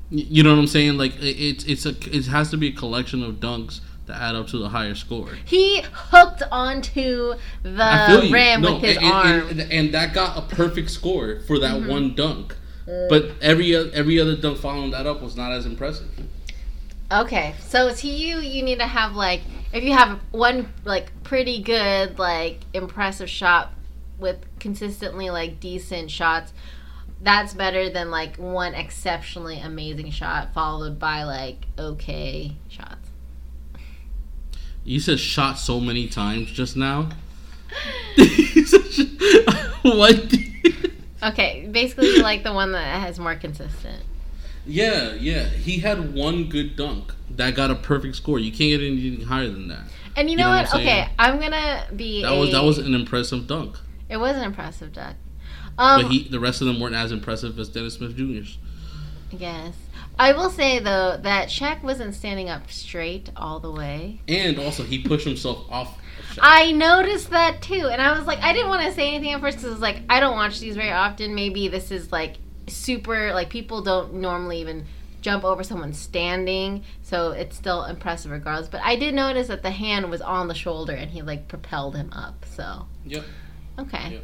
You 0.09 0.41
know 0.43 0.51
what 0.53 0.59
I'm 0.59 0.67
saying? 0.67 0.97
Like 0.97 1.13
it's 1.19 1.63
it's 1.65 1.85
a 1.85 1.89
it 2.15 2.25
has 2.27 2.49
to 2.51 2.57
be 2.57 2.69
a 2.69 2.71
collection 2.71 3.21
of 3.23 3.35
dunks 3.35 3.81
that 4.07 4.19
add 4.21 4.35
up 4.35 4.47
to 4.47 4.57
the 4.57 4.69
higher 4.69 4.95
score. 4.95 5.29
he 5.45 5.81
hooked 5.91 6.41
onto 6.51 7.33
I 7.65 8.13
the 8.15 8.25
you. 8.27 8.33
rim 8.33 8.61
No, 8.61 8.73
with 8.75 8.83
his 8.83 8.97
and, 8.97 9.05
arm. 9.05 9.27
and, 9.49 9.59
and, 9.61 9.71
and 9.71 9.93
that 9.93 10.13
got 10.13 10.37
a 10.37 10.41
perfect 10.55 10.89
score 10.91 11.41
for 11.41 11.59
that 11.59 11.75
Mm-hmm. 11.81 11.89
one 11.89 12.15
dunk. 12.15 12.55
Uh, 12.87 13.07
But 13.09 13.31
every 13.41 13.75
o- 13.75 13.89
every 13.93 14.19
other 14.19 14.35
dunk 14.37 14.57
following 14.59 14.91
that 14.91 15.05
up 15.05 15.21
was 15.21 15.35
not 15.35 15.51
as 15.51 15.65
impressive. 15.65 16.07
Okay, 17.11 17.55
so 17.61 17.93
to 17.93 18.07
you, 18.07 18.39
you 18.39 18.63
need 18.63 18.79
to 18.79 18.87
have 18.87 19.15
like 19.15 19.41
if 19.71 19.83
you 19.83 19.93
have 19.93 20.19
one 20.31 20.73
like 20.83 21.11
pretty 21.23 21.61
good 21.61 22.19
like 22.19 22.59
impressive 22.73 23.29
shot 23.29 23.71
with 24.19 24.37
consistently 24.59 25.29
like 25.29 25.59
decent 25.61 26.11
shots, 26.11 26.51
that's 27.21 27.53
better 27.53 27.89
than 27.89 28.11
like 28.11 28.35
one 28.35 28.73
exceptionally 28.73 29.59
amazing 29.59 30.11
shot 30.11 30.53
followed 30.53 30.99
by 30.99 31.23
like 31.23 31.65
okay 31.79 32.57
shots. 32.67 33.09
You 34.83 34.99
said 34.99 35.19
shot 35.19 35.57
so 35.57 35.79
many 35.79 36.07
times 36.07 36.51
just 36.51 36.75
now. 36.75 37.09
what? 39.81 40.33
Okay, 41.23 41.67
basically 41.71 42.19
like 42.19 42.43
the 42.43 42.53
one 42.53 42.73
that 42.73 42.99
has 42.99 43.17
more 43.17 43.35
consistent. 43.35 44.03
Yeah, 44.67 45.13
yeah. 45.13 45.45
He 45.45 45.79
had 45.79 46.13
one 46.13 46.49
good 46.49 46.75
dunk 46.75 47.13
that 47.31 47.55
got 47.55 47.71
a 47.71 47.75
perfect 47.75 48.15
score. 48.15 48.39
You 48.39 48.51
can't 48.51 48.79
get 48.79 48.81
anything 48.81 49.25
higher 49.25 49.49
than 49.49 49.67
that. 49.69 49.83
And 50.15 50.29
you 50.29 50.31
You 50.31 50.37
know, 50.37 50.43
know 50.45 50.57
what? 50.57 50.65
what 50.67 50.75
I'm 50.75 50.81
okay. 50.81 51.09
I'm 51.19 51.39
gonna 51.39 51.87
be. 51.95 52.21
That 52.23 52.31
was 52.37 52.51
that 52.51 52.63
was 52.63 52.77
an 52.77 52.93
impressive 52.93 53.47
dunk. 53.47 53.77
It 54.09 54.17
was 54.17 54.35
an 54.35 54.43
impressive 54.43 54.93
dunk. 54.93 55.17
Um, 55.77 56.01
But 56.03 56.11
he, 56.11 56.27
the 56.27 56.39
rest 56.39 56.61
of 56.61 56.67
them 56.67 56.79
weren't 56.79 56.95
as 56.95 57.11
impressive 57.11 57.59
as 57.59 57.69
Dennis 57.69 57.95
Smith 57.95 58.15
Jr.'s. 58.15 58.57
Yes. 59.31 59.75
I 60.19 60.31
will 60.33 60.49
say 60.49 60.79
though 60.79 61.17
that 61.21 61.49
Shaq 61.49 61.83
wasn't 61.83 62.15
standing 62.15 62.49
up 62.49 62.71
straight 62.71 63.29
all 63.37 63.59
the 63.59 63.71
way. 63.71 64.21
And 64.27 64.57
also, 64.57 64.83
he 64.83 64.99
pushed 64.99 65.27
himself 65.27 65.65
off. 65.69 65.97
of 66.31 66.39
I 66.41 66.71
noticed 66.71 67.29
that 67.29 67.61
too, 67.61 67.87
and 67.91 68.01
I 68.01 68.17
was 68.17 68.25
like, 68.25 68.39
I 68.39 68.53
didn't 68.53 68.69
want 68.69 68.83
to 68.87 68.93
say 68.93 69.07
anything 69.13 69.33
at 69.33 69.41
first 69.41 69.57
because 69.57 69.69
I 69.69 69.73
was 69.73 69.81
like, 69.81 70.01
I 70.09 70.19
don't 70.19 70.35
watch 70.35 70.59
these 70.59 70.75
very 70.75 70.91
often. 70.91 71.35
Maybe 71.35 71.67
this 71.67 71.91
is 71.91 72.11
like 72.11 72.37
super 72.67 73.33
like 73.33 73.49
people 73.49 73.81
don't 73.81 74.15
normally 74.15 74.59
even 74.61 74.85
jump 75.21 75.43
over 75.43 75.63
someone 75.63 75.93
standing, 75.93 76.83
so 77.01 77.31
it's 77.31 77.55
still 77.55 77.83
impressive 77.85 78.31
regardless. 78.31 78.69
But 78.69 78.81
I 78.83 78.95
did 78.95 79.13
notice 79.13 79.47
that 79.47 79.63
the 79.63 79.71
hand 79.71 80.09
was 80.09 80.21
on 80.21 80.47
the 80.47 80.53
shoulder 80.55 80.93
and 80.93 81.11
he 81.11 81.21
like 81.21 81.47
propelled 81.47 81.95
him 81.95 82.09
up. 82.13 82.45
So 82.45 82.85
Yep. 83.05 83.23
okay. 83.79 84.11
Yep. 84.13 84.23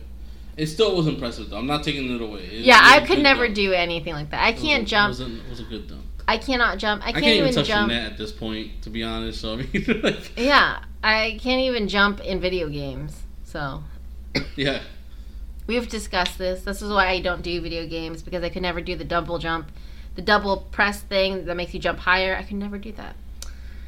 It 0.56 0.68
still 0.68 0.96
was 0.96 1.08
impressive, 1.08 1.50
though. 1.50 1.58
I'm 1.58 1.66
not 1.66 1.84
taking 1.84 2.14
it 2.14 2.22
away. 2.22 2.42
It- 2.42 2.66
Yeah, 2.66 2.80
I 2.80 3.00
could 3.06 3.20
never 3.20 3.46
dunk. 3.46 3.56
do 3.56 3.74
anything 3.74 4.14
like 4.14 4.30
that. 4.30 4.44
I 4.44 4.50
It 4.50 4.54
was 4.54 4.62
can't 4.64 4.84
a- 4.84 4.86
jump. 4.86 5.06
It 5.08 5.20
was, 5.20 5.22
a, 5.22 5.36
it 5.38 5.50
was 5.50 5.60
a 5.62 5.64
good 5.64 5.88
dunk. 5.88 6.02
I 6.28 6.38
cannot 6.38 6.78
jump. 6.78 7.04
I 7.04 7.10
I 7.10 7.12
can't, 7.12 7.24
can't, 7.24 7.36
even 7.38 7.50
even 7.50 7.56
touch 7.56 7.68
jump. 7.68 7.92
at 7.92 8.18
this 8.20 8.32
point, 8.32 8.84
to 8.84 8.90
be 8.92 9.04
honest. 9.04 9.42
So 9.42 9.54
I 9.54 9.56
mean, 9.58 10.00
like, 10.04 10.32
Yeah, 10.38 10.84
I 11.04 11.40
can't 11.42 11.62
even 11.62 11.88
jump 11.88 12.20
in 12.22 12.40
video 12.40 12.70
games. 12.70 13.20
So 13.44 13.84
yeah, 14.56 14.82
we've 15.68 15.88
discussed 15.90 16.38
this. 16.38 16.64
This 16.64 16.82
is 16.82 16.90
why 16.92 17.08
I 17.10 17.20
don't 17.22 17.42
do 17.42 17.62
video 17.62 17.88
games 17.88 18.22
because 18.22 18.44
I 18.44 18.50
could 18.50 18.62
never 18.62 18.82
do 18.82 18.96
the 18.96 19.04
double 19.04 19.38
jump, 19.40 19.72
the 20.16 20.22
double 20.22 20.58
press 20.72 21.02
thing 21.02 21.46
that 21.46 21.56
makes 21.56 21.74
you 21.74 21.80
jump 21.80 22.00
higher. 22.00 22.36
I 22.36 22.44
could 22.44 22.58
never 22.58 22.78
do 22.78 22.92
that. 22.94 23.16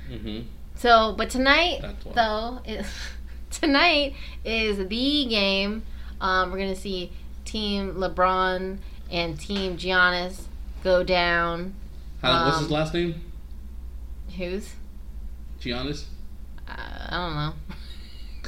hmm 0.10 0.42
So, 0.76 1.14
but 1.18 1.30
tonight 1.30 1.82
though, 2.14 2.60
is, 2.66 2.88
tonight 3.52 4.16
is 4.44 4.78
the 4.78 5.26
game. 5.26 5.84
Um, 6.22 6.52
we're 6.52 6.60
gonna 6.60 6.76
see 6.76 7.12
Team 7.44 7.96
LeBron 7.96 8.78
and 9.12 9.40
Team 9.40 9.78
Giannis 9.78 10.44
go 10.84 11.04
down. 11.04 11.74
How, 12.22 12.46
what's 12.46 12.58
his 12.60 12.68
Um, 12.68 12.74
last 12.74 12.94
name? 12.94 13.22
Who's? 14.38 14.74
Giannis. 15.62 16.06
Uh, 16.68 16.74
I 16.78 17.54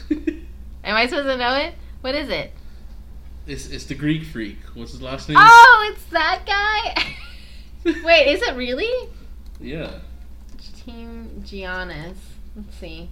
don't 0.10 0.18
know. 0.28 0.34
Am 0.84 0.96
I 0.96 1.06
supposed 1.08 1.28
to 1.28 1.38
know 1.38 1.54
it? 1.56 1.76
What 2.02 2.16
is 2.16 2.30
it? 2.30 2.52
It's 3.48 3.68
it's 3.70 3.86
the 3.86 3.96
Greek 3.96 4.24
freak. 4.24 4.58
What's 4.74 4.92
his 4.92 5.02
last 5.02 5.30
name? 5.30 5.38
Oh, 5.40 5.92
it's 5.94 6.04
that 6.06 6.44
guy. 6.46 7.16
Wait, 8.04 8.28
is 8.28 8.42
it 8.42 8.56
really? 8.56 9.10
Yeah. 9.60 10.00
Team 10.86 11.44
Giannis. 11.46 12.16
Let's 12.56 12.76
see. 12.78 13.10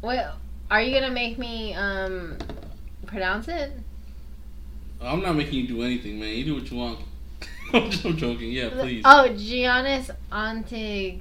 Wait, 0.00 0.24
are 0.70 0.82
you 0.82 0.98
gonna 0.98 1.12
make 1.12 1.38
me 1.38 1.74
um 1.74 2.36
pronounce 3.06 3.48
it? 3.48 3.72
I'm 5.00 5.22
not 5.22 5.34
making 5.34 5.54
you 5.54 5.68
do 5.68 5.82
anything, 5.82 6.18
man. 6.20 6.30
You 6.30 6.44
do 6.44 6.54
what 6.54 6.70
you 6.70 6.76
want. 6.76 6.98
I'm 7.72 7.90
just 7.90 8.04
I'm 8.04 8.16
joking. 8.16 8.52
Yeah, 8.52 8.70
please. 8.70 9.02
Oh, 9.04 9.28
Giannis 9.30 10.10
Antig. 10.30 11.20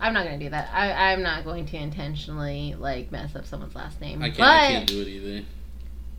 I'm 0.00 0.14
not 0.14 0.24
gonna 0.24 0.38
do 0.38 0.50
that. 0.50 0.70
I, 0.72 1.12
I'm 1.12 1.22
not 1.22 1.44
going 1.44 1.66
to 1.66 1.76
intentionally 1.76 2.74
like 2.78 3.10
mess 3.10 3.34
up 3.34 3.46
someone's 3.46 3.74
last 3.74 4.00
name. 4.00 4.22
I 4.22 4.28
can't. 4.28 4.38
but 4.38 4.46
I 4.46 4.68
can't 4.68 4.86
do 4.86 5.00
it 5.02 5.08
either. 5.08 5.44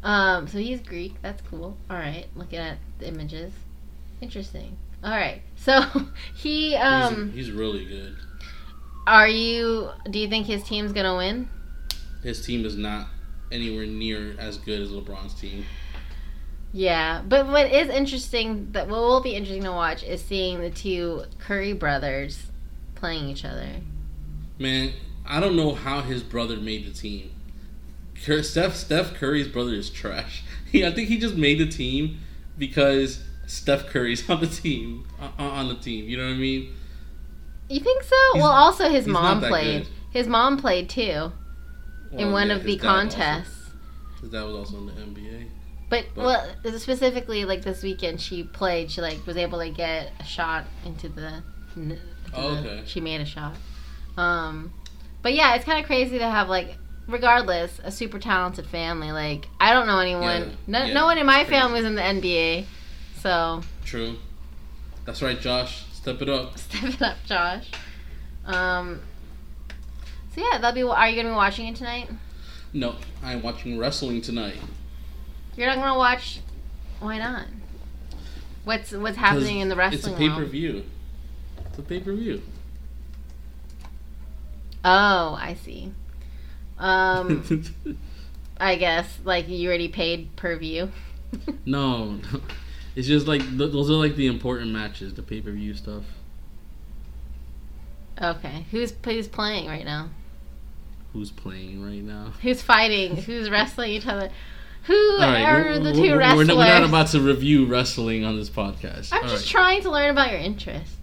Um, 0.04 0.48
so 0.48 0.58
he's 0.58 0.82
Greek. 0.82 1.16
That's 1.22 1.42
cool. 1.50 1.78
All 1.90 1.98
right, 1.98 2.28
looking 2.36 2.60
at 2.60 2.78
the 3.00 3.08
images, 3.08 3.52
interesting. 4.22 4.78
All 5.04 5.12
right, 5.12 5.42
so 5.56 5.82
he 6.36 6.76
um, 6.76 7.32
he's, 7.32 7.48
he's 7.48 7.52
really 7.52 7.86
good. 7.86 8.16
are 9.08 9.28
you? 9.28 9.90
Do 10.10 10.20
you 10.20 10.30
think 10.30 10.48
his 10.48 10.64
team's 10.64 10.94
gonna 10.94 11.16
win? 11.16 11.50
His 12.24 12.46
team 12.46 12.66
is 12.66 12.76
not 12.76 13.08
anywhere 13.52 13.86
near 13.86 14.36
as 14.40 14.58
good 14.58 14.82
as 14.82 14.90
LeBron's 14.90 15.34
team. 15.34 15.66
Yeah, 16.72 17.24
but 17.28 17.48
what 17.48 17.72
is 17.72 17.90
interesting 17.90 18.72
that 18.74 18.88
what 18.88 19.00
will 19.00 19.22
be 19.22 19.36
interesting 19.36 19.64
to 19.64 19.72
watch 19.72 20.04
is 20.04 20.22
seeing 20.22 20.62
the 20.62 20.70
two 20.70 21.24
Curry 21.40 21.74
brothers 21.74 22.48
playing 22.96 23.28
each 23.30 23.44
other. 23.44 23.70
Man, 24.60 24.92
I 25.26 25.40
don't 25.40 25.56
know 25.56 25.74
how 25.74 26.02
his 26.02 26.22
brother 26.22 26.58
made 26.58 26.86
the 26.86 26.94
team. 26.94 27.32
Steph 28.44 28.76
Steph 28.76 29.14
Curry's 29.16 29.48
brother 29.48 29.74
is 29.74 29.90
trash. 29.90 30.44
He, 30.72 30.86
I 30.86 30.92
think 30.92 31.08
he 31.08 31.18
just 31.18 31.34
made 31.36 31.58
the 31.58 31.66
team 31.66 32.20
because 32.56 33.24
Steph 33.48 33.88
Curry's 33.88 34.30
on 34.30 34.40
the 34.40 34.46
team. 34.46 35.08
On, 35.40 35.68
the 35.68 35.74
team, 35.74 36.08
you 36.08 36.16
know 36.16 36.26
what 36.28 36.34
I 36.36 36.38
mean? 36.38 36.76
You 37.70 37.80
think 37.80 38.04
so? 38.04 38.16
He's- 38.34 38.44
well, 38.44 38.52
also 38.52 38.88
his 38.88 39.08
mom 39.08 39.40
played. 39.42 39.86
good. 39.86 39.92
His 40.12 40.28
mom 40.28 40.58
played 40.58 40.88
too 40.88 41.32
in 42.12 42.32
one 42.32 42.50
yeah, 42.50 42.56
of 42.56 42.64
the 42.66 42.76
dad 42.78 42.86
also- 42.88 43.18
contests. 43.18 43.72
His 44.22 44.30
dad 44.30 44.44
was 44.44 44.56
also 44.56 44.78
in 44.78 44.86
the 44.86 44.92
NBA. 44.92 45.48
But 45.90 46.06
But- 46.14 46.24
well, 46.64 46.78
specifically 46.78 47.46
like 47.46 47.64
this 47.64 47.82
weekend, 47.82 48.22
she 48.22 48.44
played. 48.44 48.92
She 48.92 49.02
like 49.02 49.26
was 49.26 49.38
able 49.38 49.58
to 49.60 49.72
get 49.72 50.12
a 50.20 50.24
shot 50.24 50.66
into 50.86 51.10
the. 51.10 51.42
into 51.76 51.98
Oh, 52.36 52.54
the- 52.54 52.60
okay. 52.60 52.84
She 52.86 53.02
made 53.02 53.22
a 53.22 53.26
shot. 53.26 53.56
Um, 54.18 54.72
but 55.24 55.34
yeah, 55.34 55.56
it's 55.56 55.66
kind 55.66 55.80
of 55.80 55.88
crazy 55.88 56.20
to 56.20 56.30
have 56.30 56.48
like, 56.48 56.78
regardless, 57.10 57.80
a 57.84 57.92
super 57.92 58.20
talented 58.20 58.66
family. 58.68 59.12
Like 59.12 59.48
I 59.60 59.74
don't 59.74 59.88
know 59.88 60.00
anyone. 60.00 60.42
Yeah, 60.42 60.56
no, 60.68 60.86
yeah, 60.86 60.94
no 60.94 61.06
one 61.06 61.18
in 61.18 61.26
my 61.26 61.44
family 61.46 61.80
is 61.80 61.86
in 61.86 61.96
the 61.96 62.02
NBA. 62.02 62.66
So 63.20 63.62
True. 63.84 64.16
That's 65.06 65.22
right, 65.22 65.40
Josh. 65.40 65.86
Step 65.92 66.22
it 66.22 66.30
up. 66.30 66.58
step 66.58 66.84
it 66.84 67.02
up, 67.02 67.18
Josh. 67.26 67.72
Um. 68.46 69.02
So 70.36 70.42
yeah, 70.42 70.60
that'll 70.60 70.74
be. 70.74 70.84
Are 70.84 71.10
you 71.10 71.16
gonna 71.16 71.34
be 71.34 71.36
watching 71.36 71.68
it 71.68 71.76
tonight? 71.76 72.10
No, 72.72 72.96
I'm 73.24 73.42
watching 73.42 73.80
wrestling 73.80 74.22
tonight. 74.22 74.58
You're 75.56 75.68
not 75.68 75.78
gonna 75.78 75.98
watch. 75.98 76.42
Why 77.00 77.18
not? 77.18 77.48
What's 78.64 78.92
what's 78.92 79.18
happening 79.18 79.60
in 79.60 79.70
the 79.70 79.76
wrestling? 79.76 80.00
It's 80.00 80.08
a 80.08 80.14
pay 80.16 80.30
per 80.30 80.46
view. 80.46 80.84
It's 81.66 81.80
a 81.80 81.82
pay 81.82 82.00
per 82.00 82.14
view. 82.14 82.42
Oh, 84.86 85.38
I 85.40 85.58
see. 85.62 85.92
Um, 86.80 87.44
I 88.58 88.76
guess 88.76 89.20
like 89.24 89.48
you 89.48 89.68
already 89.68 89.90
paid 89.90 90.36
per 90.36 90.58
view. 90.58 90.92
no, 91.66 92.20
it's 92.96 93.08
just 93.08 93.28
like 93.28 93.42
th- 93.42 93.72
those 93.72 93.90
are 93.90 93.94
like 93.94 94.16
the 94.16 94.28
important 94.28 94.72
matches, 94.72 95.14
the 95.14 95.22
pay 95.22 95.42
per 95.42 95.52
view 95.52 95.74
stuff. 95.74 96.04
Okay, 98.22 98.66
who's 98.72 98.94
who's 99.06 99.28
playing 99.28 99.68
right 99.68 99.86
now? 99.86 100.10
Who's 101.14 101.32
playing 101.32 101.84
right 101.84 102.04
now? 102.04 102.34
Who's 102.42 102.62
fighting? 102.62 103.16
Who's 103.18 103.50
wrestling 103.50 103.92
each 103.92 104.06
other? 104.08 104.30
Who 104.84 105.18
right, 105.20 105.42
are 105.42 105.80
the 105.80 105.94
2 105.94 106.02
we're- 106.02 106.18
wrestlers? 106.18 106.48
we're 106.48 106.56
not, 106.56 106.84
about 106.84 107.08
to 107.08 107.20
review 107.20 107.66
wrestling 107.66 108.24
on 108.24 108.38
this 108.38 108.50
podcast. 108.50 109.10
I'm 109.12 109.24
All 109.24 109.30
just 109.30 109.46
right. 109.46 109.52
trying 109.52 109.82
to 109.84 109.92
learn 109.92 110.10
about 110.12 110.32
your 110.32 110.40
interests. 110.40 110.96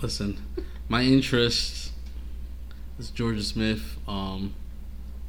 Listen, 0.00 0.38
my 0.88 1.02
interest 1.02 1.85
is 2.98 3.10
Jorja 3.10 3.42
Smith, 3.42 3.96
um, 4.08 4.54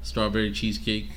strawberry 0.02 0.52
cheesecake 0.52 1.10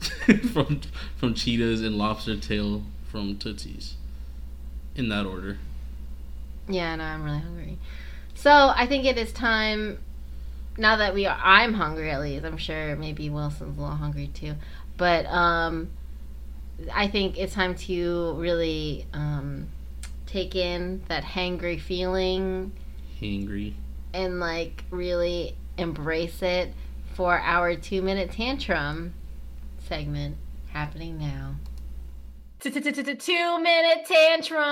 from 0.52 0.80
from 1.16 1.34
Cheetahs 1.34 1.80
and 1.80 1.96
lobster 1.96 2.36
tail 2.36 2.82
from 3.10 3.36
Tootsie's. 3.36 3.94
In 4.94 5.08
that 5.08 5.24
order. 5.24 5.58
Yeah, 6.68 6.94
no, 6.96 7.04
I'm 7.04 7.24
really 7.24 7.38
hungry. 7.38 7.78
So 8.34 8.50
I 8.50 8.86
think 8.86 9.04
it 9.04 9.16
is 9.16 9.32
time. 9.32 9.98
Now 10.76 10.96
that 10.96 11.14
we 11.14 11.26
are, 11.26 11.38
I'm 11.42 11.74
hungry 11.74 12.10
at 12.10 12.20
least. 12.20 12.44
I'm 12.44 12.56
sure 12.56 12.96
maybe 12.96 13.30
Wilson's 13.30 13.78
a 13.78 13.80
little 13.80 13.96
hungry 13.96 14.28
too, 14.28 14.54
but 14.96 15.26
um, 15.26 15.90
I 16.92 17.08
think 17.08 17.38
it's 17.38 17.54
time 17.54 17.74
to 17.74 18.34
really 18.34 19.06
um, 19.12 19.68
take 20.26 20.54
in 20.54 21.02
that 21.08 21.24
hangry 21.24 21.80
feeling 21.80 22.72
Hangry. 23.20 23.74
And 24.14 24.40
like 24.40 24.84
really 24.90 25.56
embrace 25.78 26.42
it 26.42 26.72
for 27.14 27.38
our 27.38 27.74
two 27.76 28.02
minute 28.02 28.30
tantrum 28.32 29.14
segment 29.88 30.36
happening 30.72 31.18
now. 31.18 31.54
Two 32.60 32.70
minute 32.70 34.06
tantrum. 34.06 34.62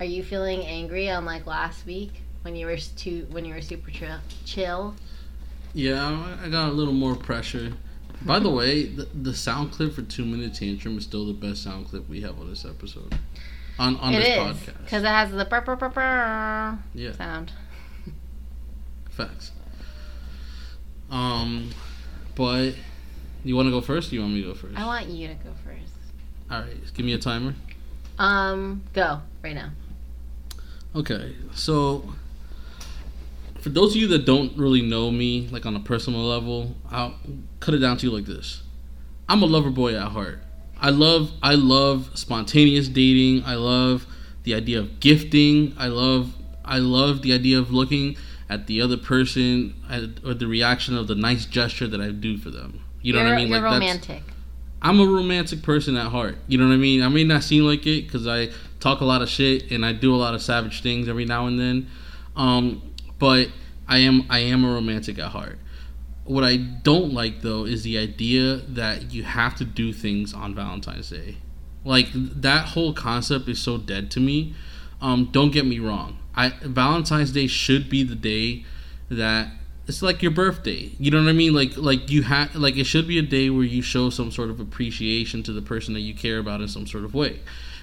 Are 0.00 0.04
you 0.06 0.22
feeling 0.22 0.62
angry 0.64 1.10
on 1.10 1.24
like 1.26 1.46
last 1.46 1.84
week 1.84 2.22
when 2.42 2.56
you 2.56 2.66
were 2.66 2.76
too 2.78 3.26
when 3.30 3.44
you 3.44 3.54
were 3.54 3.60
super 3.60 3.90
chill? 4.46 4.94
Yeah, 5.74 6.08
I- 6.40 6.46
I 6.46 6.48
got 6.48 6.70
a 6.70 6.72
little 6.72 6.94
more 6.94 7.14
pressure. 7.14 7.72
By 8.22 8.38
the 8.38 8.50
way, 8.50 8.84
the, 8.86 9.06
the 9.14 9.34
sound 9.34 9.72
clip 9.72 9.94
for 9.94 10.02
Two 10.02 10.24
Minute 10.26 10.52
Tantrum 10.54 10.98
is 10.98 11.04
still 11.04 11.26
the 11.26 11.32
best 11.32 11.62
sound 11.62 11.88
clip 11.88 12.06
we 12.08 12.20
have 12.22 12.38
on 12.38 12.50
this 12.50 12.64
episode. 12.66 13.16
On 13.80 13.96
on 13.96 14.12
It 14.12 14.18
this 14.18 14.28
is 14.28 14.34
podcast. 14.36 14.84
because 14.84 15.02
it 15.02 15.06
has 15.08 15.30
the 15.32 15.44
burr, 15.46 15.62
burr, 15.62 15.74
burr, 15.76 15.88
burr 15.88 16.78
Yeah. 16.94 17.12
sound. 17.12 17.50
Facts. 19.10 19.52
Um, 21.10 21.70
but 22.34 22.74
you 23.42 23.56
want 23.56 23.66
to 23.68 23.70
go 23.70 23.80
first? 23.80 24.12
Or 24.12 24.16
you 24.16 24.20
want 24.20 24.34
me 24.34 24.42
to 24.42 24.48
go 24.48 24.54
first? 24.54 24.76
I 24.78 24.84
want 24.84 25.06
you 25.08 25.28
to 25.28 25.34
go 25.34 25.50
first. 25.64 25.92
All 26.50 26.60
right, 26.60 26.76
give 26.94 27.06
me 27.06 27.14
a 27.14 27.18
timer. 27.18 27.54
Um, 28.18 28.82
go 28.92 29.22
right 29.42 29.54
now. 29.54 29.70
Okay, 30.94 31.34
so 31.54 32.12
for 33.60 33.70
those 33.70 33.92
of 33.92 33.96
you 33.96 34.08
that 34.08 34.26
don't 34.26 34.54
really 34.58 34.82
know 34.82 35.10
me, 35.10 35.48
like 35.50 35.64
on 35.64 35.74
a 35.74 35.80
personal 35.80 36.20
level, 36.20 36.76
I'll 36.90 37.14
cut 37.60 37.74
it 37.74 37.78
down 37.78 37.96
to 37.96 38.06
you 38.06 38.12
like 38.12 38.26
this: 38.26 38.62
I'm 39.26 39.42
a 39.42 39.46
lover 39.46 39.70
boy 39.70 39.94
at 39.96 40.08
heart. 40.08 40.42
I 40.80 40.90
love, 40.90 41.32
I 41.42 41.54
love 41.54 42.10
spontaneous 42.14 42.88
dating. 42.88 43.44
I 43.44 43.54
love 43.54 44.06
the 44.44 44.54
idea 44.54 44.78
of 44.78 45.00
gifting. 45.00 45.74
I 45.78 45.88
love, 45.88 46.34
I 46.64 46.78
love 46.78 47.22
the 47.22 47.32
idea 47.32 47.58
of 47.58 47.70
looking 47.70 48.16
at 48.48 48.66
the 48.66 48.80
other 48.80 48.96
person 48.96 49.74
at, 49.88 50.24
or 50.24 50.34
the 50.34 50.46
reaction 50.46 50.96
of 50.96 51.06
the 51.06 51.14
nice 51.14 51.44
gesture 51.44 51.86
that 51.86 52.00
I 52.00 52.10
do 52.10 52.38
for 52.38 52.50
them. 52.50 52.82
You 53.02 53.12
know 53.12 53.20
you're, 53.20 53.28
what 53.28 53.34
I 53.34 53.36
mean? 53.36 53.48
You're 53.48 53.60
that's- 53.60 53.80
romantic. 53.80 54.22
I'm 54.82 54.98
a 54.98 55.04
romantic 55.04 55.62
person 55.62 55.96
at 55.96 56.06
heart. 56.06 56.38
You 56.46 56.56
know 56.56 56.66
what 56.66 56.72
I 56.72 56.78
mean? 56.78 57.02
I 57.02 57.08
may 57.08 57.24
not 57.24 57.42
seem 57.42 57.64
like 57.64 57.86
it 57.86 58.06
because 58.06 58.26
I 58.26 58.48
talk 58.80 59.02
a 59.02 59.04
lot 59.04 59.20
of 59.20 59.28
shit 59.28 59.70
and 59.70 59.84
I 59.84 59.92
do 59.92 60.14
a 60.14 60.16
lot 60.16 60.34
of 60.34 60.40
savage 60.40 60.82
things 60.82 61.06
every 61.06 61.26
now 61.26 61.46
and 61.46 61.60
then. 61.60 61.90
Um, 62.34 62.82
but 63.18 63.48
I 63.86 63.98
am 63.98 64.24
I 64.30 64.38
am 64.38 64.64
a 64.64 64.72
romantic 64.72 65.18
at 65.18 65.28
heart. 65.28 65.58
What 66.30 66.44
I 66.44 66.58
don't 66.58 67.12
like 67.12 67.40
though 67.40 67.64
is 67.64 67.82
the 67.82 67.98
idea 67.98 68.58
that 68.58 69.12
you 69.12 69.24
have 69.24 69.56
to 69.56 69.64
do 69.64 69.92
things 69.92 70.32
on 70.32 70.54
Valentine's 70.54 71.10
Day. 71.10 71.38
Like 71.84 72.06
that 72.12 72.68
whole 72.68 72.92
concept 72.94 73.48
is 73.48 73.58
so 73.58 73.78
dead 73.78 74.12
to 74.12 74.20
me. 74.20 74.54
Um, 75.00 75.30
don't 75.32 75.50
get 75.50 75.66
me 75.66 75.80
wrong. 75.80 76.20
I 76.36 76.50
Valentine's 76.62 77.32
Day 77.32 77.48
should 77.48 77.90
be 77.90 78.04
the 78.04 78.14
day 78.14 78.64
that 79.08 79.48
it's 79.88 80.02
like 80.02 80.22
your 80.22 80.30
birthday. 80.30 80.92
You 81.00 81.10
know 81.10 81.20
what 81.20 81.28
I 81.28 81.32
mean? 81.32 81.52
Like 81.52 81.76
like 81.76 82.08
you 82.12 82.22
have 82.22 82.54
like 82.54 82.76
it 82.76 82.84
should 82.84 83.08
be 83.08 83.18
a 83.18 83.22
day 83.22 83.50
where 83.50 83.64
you 83.64 83.82
show 83.82 84.08
some 84.08 84.30
sort 84.30 84.50
of 84.50 84.60
appreciation 84.60 85.42
to 85.42 85.52
the 85.52 85.62
person 85.62 85.94
that 85.94 86.00
you 86.02 86.14
care 86.14 86.38
about 86.38 86.60
in 86.60 86.68
some 86.68 86.86
sort 86.86 87.02
of 87.02 87.12
way. 87.12 87.40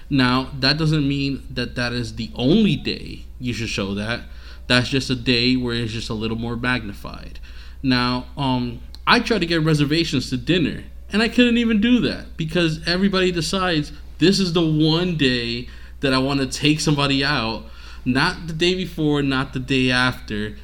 Now, 0.08 0.48
that 0.58 0.78
doesn't 0.78 1.06
mean 1.06 1.46
that 1.50 1.74
that 1.74 1.92
is 1.92 2.14
the 2.14 2.30
only 2.34 2.76
day 2.76 3.26
you 3.38 3.52
should 3.52 3.68
show 3.68 3.92
that. 3.92 4.22
That's 4.68 4.88
just 4.88 5.10
a 5.10 5.14
day 5.14 5.54
where 5.54 5.74
it's 5.74 5.92
just 5.92 6.08
a 6.08 6.14
little 6.14 6.38
more 6.38 6.56
magnified. 6.56 7.40
Now, 7.82 8.26
um 8.36 8.80
I 9.06 9.20
tried 9.20 9.38
to 9.40 9.46
get 9.46 9.62
reservations 9.62 10.28
to 10.30 10.36
dinner 10.36 10.84
and 11.12 11.22
I 11.22 11.28
couldn't 11.28 11.56
even 11.56 11.80
do 11.80 12.00
that 12.00 12.36
because 12.36 12.86
everybody 12.86 13.32
decides 13.32 13.92
this 14.18 14.38
is 14.38 14.52
the 14.52 14.64
one 14.64 15.16
day 15.16 15.68
that 16.00 16.12
I 16.12 16.18
want 16.18 16.40
to 16.40 16.46
take 16.46 16.80
somebody 16.80 17.24
out, 17.24 17.64
not 18.04 18.46
the 18.46 18.52
day 18.52 18.74
before, 18.74 19.22
not 19.22 19.52
the 19.52 19.60
day 19.60 19.90
after. 19.90 20.56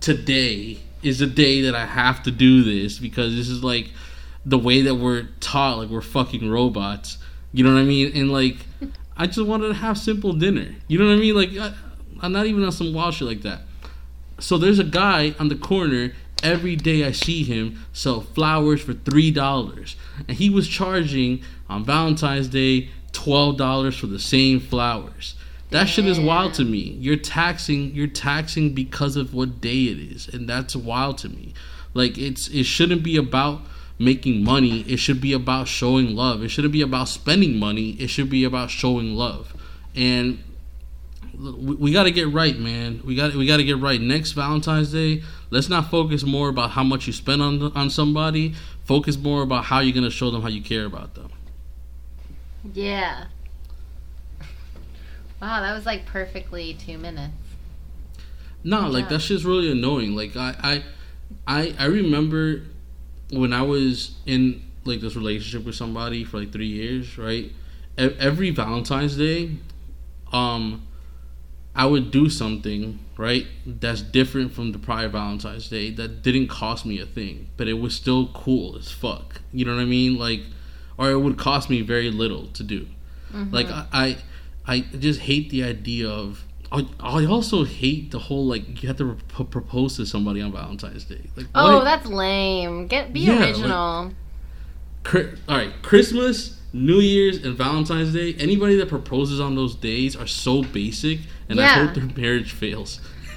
Today 0.00 0.80
is 1.02 1.18
the 1.18 1.26
day 1.26 1.62
that 1.62 1.74
I 1.74 1.86
have 1.86 2.22
to 2.24 2.30
do 2.30 2.62
this 2.62 2.98
because 2.98 3.36
this 3.36 3.48
is 3.48 3.62
like 3.62 3.90
the 4.44 4.58
way 4.58 4.82
that 4.82 4.94
we're 4.94 5.28
taught, 5.40 5.78
like 5.78 5.88
we're 5.88 6.00
fucking 6.00 6.48
robots. 6.48 7.18
You 7.52 7.64
know 7.64 7.74
what 7.74 7.80
I 7.80 7.84
mean? 7.84 8.12
And 8.16 8.32
like, 8.32 8.56
I 9.16 9.26
just 9.26 9.46
wanted 9.46 9.68
to 9.68 9.74
have 9.74 9.98
simple 9.98 10.32
dinner. 10.32 10.74
You 10.88 10.98
know 10.98 11.06
what 11.06 11.14
I 11.14 11.16
mean? 11.16 11.34
Like, 11.34 11.50
I, 11.56 11.74
I'm 12.20 12.32
not 12.32 12.46
even 12.46 12.64
on 12.64 12.72
some 12.72 12.94
wild 12.94 13.14
shit 13.14 13.28
like 13.28 13.42
that. 13.42 13.62
So 14.38 14.58
there's 14.58 14.78
a 14.78 14.84
guy 14.84 15.34
on 15.38 15.48
the 15.48 15.54
corner 15.54 16.12
every 16.42 16.76
day 16.76 17.04
I 17.04 17.12
see 17.12 17.42
him 17.42 17.84
sell 17.92 18.20
flowers 18.20 18.82
for 18.82 18.94
three 18.94 19.30
dollars, 19.30 19.96
and 20.28 20.36
he 20.36 20.50
was 20.50 20.68
charging 20.68 21.42
on 21.68 21.84
Valentine's 21.84 22.48
Day 22.48 22.90
twelve 23.12 23.56
dollars 23.56 23.96
for 23.96 24.06
the 24.06 24.18
same 24.18 24.60
flowers. 24.60 25.34
That 25.70 25.88
shit 25.88 26.04
is 26.04 26.20
wild 26.20 26.52
to 26.54 26.64
me. 26.64 26.98
You're 27.00 27.16
taxing. 27.16 27.94
You're 27.94 28.06
taxing 28.06 28.74
because 28.74 29.16
of 29.16 29.32
what 29.32 29.60
day 29.60 29.84
it 29.84 29.98
is, 29.98 30.28
and 30.28 30.48
that's 30.48 30.76
wild 30.76 31.18
to 31.18 31.28
me. 31.28 31.54
Like 31.94 32.18
it's 32.18 32.48
it 32.48 32.64
shouldn't 32.64 33.02
be 33.02 33.16
about 33.16 33.62
making 33.98 34.44
money. 34.44 34.80
It 34.82 34.98
should 34.98 35.20
be 35.20 35.32
about 35.32 35.68
showing 35.68 36.14
love. 36.14 36.42
It 36.42 36.48
shouldn't 36.48 36.72
be 36.72 36.82
about 36.82 37.08
spending 37.08 37.58
money. 37.58 37.90
It 37.92 38.08
should 38.08 38.28
be 38.28 38.44
about 38.44 38.70
showing 38.70 39.14
love. 39.14 39.54
And 39.94 40.42
we, 41.42 41.74
we 41.74 41.92
got 41.92 42.04
to 42.04 42.10
get 42.10 42.28
right, 42.32 42.56
man. 42.58 43.00
We 43.04 43.14
got 43.16 43.34
we 43.34 43.46
got 43.46 43.56
to 43.58 43.64
get 43.64 43.78
right. 43.78 44.00
Next 44.00 44.32
Valentine's 44.32 44.92
Day, 44.92 45.22
let's 45.50 45.68
not 45.68 45.90
focus 45.90 46.22
more 46.24 46.48
about 46.48 46.70
how 46.70 46.84
much 46.84 47.06
you 47.06 47.12
spend 47.12 47.42
on 47.42 47.60
on 47.76 47.90
somebody. 47.90 48.54
Focus 48.84 49.16
more 49.18 49.42
about 49.42 49.64
how 49.64 49.80
you're 49.80 49.94
gonna 49.94 50.10
show 50.10 50.30
them 50.30 50.42
how 50.42 50.48
you 50.48 50.62
care 50.62 50.84
about 50.84 51.14
them. 51.14 51.30
Yeah. 52.74 53.24
Wow, 55.40 55.60
that 55.60 55.74
was 55.74 55.84
like 55.86 56.06
perfectly 56.06 56.74
two 56.74 56.98
minutes. 56.98 57.34
No, 58.64 58.88
like 58.88 59.04
Yeah. 59.04 59.08
that 59.10 59.20
shit's 59.22 59.44
really 59.44 59.70
annoying. 59.72 60.14
Like 60.14 60.36
I, 60.36 60.54
I, 60.62 61.60
I, 61.62 61.74
I 61.80 61.84
remember 61.86 62.62
when 63.32 63.52
I 63.52 63.62
was 63.62 64.12
in 64.24 64.62
like 64.84 65.00
this 65.00 65.16
relationship 65.16 65.64
with 65.66 65.74
somebody 65.74 66.22
for 66.24 66.38
like 66.38 66.52
three 66.52 66.68
years, 66.68 67.18
right? 67.18 67.50
E- 67.98 68.16
Every 68.18 68.50
Valentine's 68.50 69.16
Day, 69.16 69.56
um, 70.32 70.86
I 71.74 71.86
would 71.86 72.10
do 72.10 72.28
something 72.28 72.98
right 73.16 73.46
that's 73.66 74.02
different 74.02 74.52
from 74.52 74.72
the 74.72 74.78
prior 74.78 75.08
Valentine's 75.08 75.68
Day 75.68 75.90
that 75.92 76.22
didn't 76.22 76.48
cost 76.48 76.84
me 76.84 77.00
a 77.00 77.06
thing, 77.06 77.48
but 77.56 77.66
it 77.68 77.74
was 77.74 77.94
still 77.94 78.28
cool 78.34 78.76
as 78.76 78.90
fuck. 78.90 79.40
You 79.52 79.64
know 79.64 79.74
what 79.74 79.80
I 79.82 79.86
mean? 79.86 80.18
Like, 80.18 80.42
or 80.98 81.10
it 81.10 81.18
would 81.18 81.38
cost 81.38 81.70
me 81.70 81.80
very 81.80 82.10
little 82.10 82.46
to 82.48 82.62
do. 82.62 82.86
Mm-hmm. 83.32 83.54
Like 83.54 83.68
I, 83.70 83.86
I, 83.92 84.16
I 84.66 84.80
just 84.98 85.20
hate 85.20 85.50
the 85.50 85.64
idea 85.64 86.08
of. 86.08 86.44
I, 86.70 86.86
I 87.00 87.26
also 87.26 87.64
hate 87.64 88.10
the 88.12 88.18
whole 88.18 88.46
like 88.46 88.82
you 88.82 88.88
have 88.88 88.96
to 88.98 89.16
pro- 89.28 89.44
propose 89.44 89.96
to 89.96 90.06
somebody 90.06 90.40
on 90.40 90.52
Valentine's 90.52 91.04
Day. 91.04 91.20
Like, 91.36 91.46
Oh, 91.54 91.76
what- 91.78 91.84
that's 91.84 92.06
lame. 92.06 92.86
Get 92.86 93.12
be 93.12 93.20
Yeah, 93.20 93.34
like- 93.34 93.48
original. 93.56 94.12
All 95.48 95.56
right, 95.56 95.72
Christmas, 95.82 96.60
New 96.72 97.00
Year's, 97.00 97.44
and 97.44 97.56
Valentine's 97.56 98.12
Day. 98.14 98.34
Anybody 98.38 98.76
that 98.76 98.88
proposes 98.88 99.40
on 99.40 99.54
those 99.56 99.74
days 99.74 100.14
are 100.16 100.26
so 100.28 100.62
basic, 100.62 101.20
and 101.52 101.60
I 101.60 101.64
Yeah. 101.64 101.86
hope 101.86 101.94
their 101.94 102.24
marriage 102.24 102.52
fails. 102.52 103.00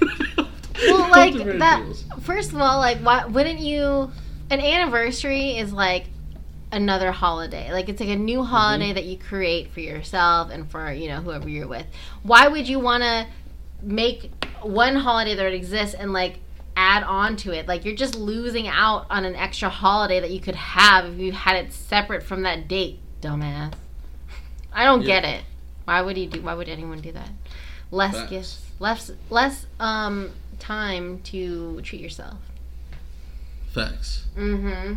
well, 0.86 1.10
like 1.10 1.32
hope 1.34 1.44
their 1.44 1.54
marriage 1.54 1.58
that. 1.60 1.82
fails. 1.84 2.04
First 2.22 2.52
of 2.52 2.60
all, 2.60 2.78
like, 2.78 2.98
why 2.98 3.24
wouldn't 3.26 3.60
you? 3.60 4.10
An 4.50 4.60
anniversary 4.60 5.56
is 5.56 5.72
like 5.72 6.04
another 6.72 7.10
holiday. 7.12 7.72
Like, 7.72 7.88
it's 7.88 8.00
like 8.00 8.10
a 8.10 8.16
new 8.16 8.38
mm-hmm. 8.38 8.48
holiday 8.48 8.92
that 8.92 9.04
you 9.04 9.16
create 9.18 9.70
for 9.72 9.80
yourself 9.80 10.50
and 10.50 10.68
for 10.70 10.92
you 10.92 11.08
know 11.08 11.20
whoever 11.20 11.48
you're 11.48 11.68
with. 11.68 11.86
Why 12.22 12.48
would 12.48 12.68
you 12.68 12.78
want 12.80 13.02
to 13.02 13.26
make 13.82 14.30
one 14.62 14.96
holiday 14.96 15.34
that 15.34 15.52
exists 15.52 15.94
and 15.94 16.12
like 16.12 16.38
add 16.76 17.02
on 17.04 17.36
to 17.38 17.52
it? 17.52 17.66
Like, 17.66 17.84
you're 17.84 17.96
just 17.96 18.14
losing 18.16 18.68
out 18.68 19.06
on 19.10 19.24
an 19.24 19.34
extra 19.34 19.68
holiday 19.68 20.20
that 20.20 20.30
you 20.30 20.40
could 20.40 20.56
have 20.56 21.06
if 21.06 21.18
you 21.18 21.32
had 21.32 21.56
it 21.56 21.72
separate 21.72 22.22
from 22.22 22.42
that 22.42 22.68
date, 22.68 22.98
dumbass. 23.20 23.72
I 24.72 24.84
don't 24.84 25.02
Yeah. 25.02 25.20
get 25.20 25.24
it. 25.24 25.44
Why 25.86 26.02
would 26.02 26.18
you 26.18 26.26
do? 26.26 26.42
Why 26.42 26.54
would 26.54 26.68
anyone 26.68 27.00
do 27.00 27.12
that? 27.12 27.30
Less 27.90 28.14
Facts. 28.14 28.30
gifts, 28.30 28.62
less 28.78 29.10
less 29.30 29.66
um 29.78 30.30
time 30.58 31.20
to 31.24 31.80
treat 31.82 32.00
yourself. 32.00 32.38
Facts. 33.72 34.24
Mm-hmm. 34.36 34.94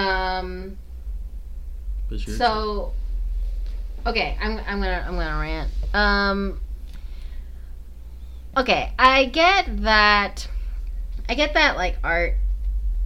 Um. 0.00 0.78
So, 2.26 2.92
okay, 4.06 4.36
I'm 4.40 4.58
I'm 4.66 4.80
gonna 4.80 5.04
I'm 5.06 5.14
gonna 5.14 5.40
rant. 5.40 5.70
Um. 5.92 6.60
Okay, 8.56 8.92
I 8.98 9.26
get 9.26 9.82
that. 9.82 10.48
I 11.28 11.34
get 11.34 11.54
that 11.54 11.76
like 11.76 11.96
art 12.02 12.34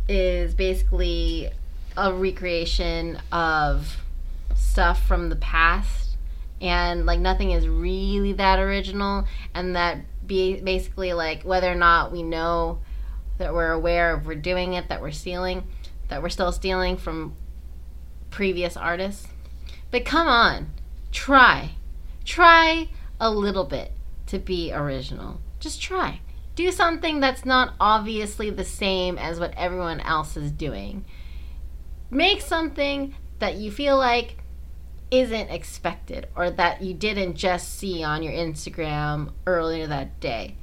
is 0.09 0.55
basically 0.55 1.51
a 1.97 2.13
recreation 2.13 3.19
of 3.31 3.97
stuff 4.55 5.07
from 5.07 5.29
the 5.29 5.37
past 5.37 6.12
and 6.63 7.05
like 7.05 7.19
nothing 7.19 7.51
is 7.51 7.69
really 7.69 8.33
that 8.35 8.59
original 8.59 9.27
and 9.53 9.75
that 9.77 9.99
be 10.27 10.61
basically 10.61 11.13
like 11.13 11.43
whether 11.43 11.71
or 11.71 11.75
not 11.75 12.13
we 12.13 12.23
know 12.23 12.81
that 13.39 13.53
we're 13.53 13.73
aware 13.73 14.15
of 14.15 14.25
we're 14.25 14.35
doing 14.35 14.75
it 14.75 14.89
that 14.89 15.03
we're 15.03 15.11
stealing 15.11 15.65
that 16.09 16.23
we're 16.23 16.29
still 16.29 16.53
stealing 16.53 16.97
from 16.97 17.35
previous 18.31 18.77
artists. 18.77 19.27
But 19.91 20.05
come 20.05 20.29
on 20.29 20.71
try 21.11 21.73
try 22.25 22.89
a 23.21 23.31
little 23.31 23.65
bit 23.65 23.93
to 24.27 24.39
be 24.39 24.73
original. 24.73 25.41
Just 25.61 25.83
try. 25.83 26.21
Do 26.55 26.71
something 26.71 27.21
that's 27.21 27.45
not 27.45 27.75
obviously 27.81 28.51
the 28.51 28.65
same 28.65 29.19
as 29.19 29.41
what 29.41 29.55
everyone 29.57 30.01
else 30.01 30.37
is 30.37 30.53
doing. 30.53 31.05
Make 32.11 32.41
something 32.41 33.15
that 33.39 33.57
you 33.57 33.71
feel 33.71 33.97
like 33.97 34.42
isn't 35.13 35.51
expected 35.51 36.27
or 36.35 36.51
that 36.51 36.81
you 36.81 36.95
didn't 36.95 37.37
just 37.37 37.79
see 37.79 38.03
on 38.03 38.23
your 38.23 38.33
Instagram 38.33 39.31
earlier 39.47 39.87
that 39.87 40.19
day. 40.19 40.57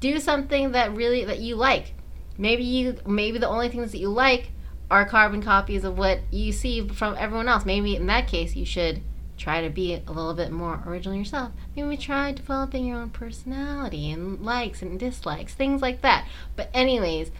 Do 0.00 0.18
something 0.18 0.72
that 0.72 0.94
really 0.94 1.24
that 1.24 1.38
you 1.38 1.54
like. 1.54 1.94
Maybe 2.36 2.64
you 2.64 2.96
maybe 3.06 3.38
the 3.38 3.48
only 3.48 3.68
things 3.68 3.92
that 3.92 3.98
you 3.98 4.08
like 4.08 4.50
are 4.90 5.04
carbon 5.06 5.40
copies 5.40 5.84
of 5.84 5.96
what 5.96 6.20
you 6.32 6.52
see 6.52 6.86
from 6.88 7.14
everyone 7.16 7.48
else. 7.48 7.64
Maybe 7.64 7.94
in 7.94 8.06
that 8.08 8.26
case 8.26 8.56
you 8.56 8.66
should 8.66 9.00
try 9.38 9.62
to 9.62 9.70
be 9.70 9.94
a 9.94 10.12
little 10.12 10.34
bit 10.34 10.50
more 10.50 10.82
original 10.86 11.16
yourself. 11.16 11.52
Maybe 11.76 11.96
try 11.96 12.32
developing 12.32 12.86
your 12.86 12.98
own 12.98 13.10
personality 13.10 14.10
and 14.10 14.44
likes 14.44 14.82
and 14.82 14.98
dislikes, 14.98 15.54
things 15.54 15.80
like 15.80 16.02
that. 16.02 16.26
But 16.56 16.68
anyways, 16.74 17.30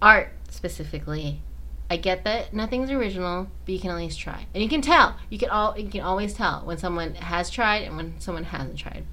art 0.00 0.32
specifically 0.48 1.42
I 1.90 1.96
get 1.96 2.24
that 2.24 2.52
nothing's 2.52 2.90
original, 2.90 3.48
but 3.64 3.72
you 3.72 3.80
can 3.80 3.90
at 3.90 3.96
least 3.96 4.20
try, 4.20 4.46
and 4.52 4.62
you 4.62 4.68
can 4.68 4.82
tell. 4.82 5.16
You 5.30 5.38
can 5.38 5.48
all 5.48 5.78
you 5.78 5.88
can 5.88 6.02
always 6.02 6.34
tell 6.34 6.60
when 6.64 6.76
someone 6.76 7.14
has 7.14 7.48
tried 7.50 7.84
and 7.84 7.96
when 7.96 8.20
someone 8.20 8.44
hasn't 8.44 8.78
tried. 8.78 9.04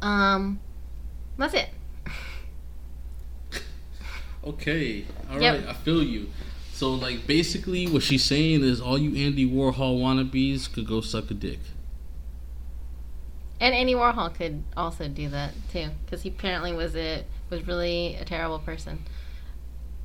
Um, 0.00 0.60
that's 1.36 1.54
it. 1.54 1.70
Okay. 4.46 5.06
all 5.30 5.38
right. 5.38 5.60
Yep. 5.60 5.68
I 5.68 5.72
feel 5.72 6.02
you. 6.02 6.28
So 6.74 6.92
like 6.92 7.26
basically 7.26 7.86
what 7.86 8.02
she's 8.02 8.24
saying 8.24 8.62
is 8.62 8.78
all 8.78 8.98
you 8.98 9.24
Andy 9.24 9.48
Warhol 9.48 10.00
wannabes 10.00 10.70
could 10.70 10.86
go 10.86 11.00
suck 11.00 11.30
a 11.30 11.34
dick. 11.34 11.60
And 13.58 13.74
Andy 13.74 13.94
Warhol 13.94 14.34
could 14.34 14.64
also 14.76 15.08
do 15.08 15.30
that 15.30 15.54
too, 15.72 15.90
because 16.04 16.22
he 16.22 16.28
apparently 16.28 16.74
was 16.74 16.94
a 16.94 17.24
was 17.48 17.66
really 17.66 18.16
a 18.16 18.24
terrible 18.24 18.58
person. 18.58 19.04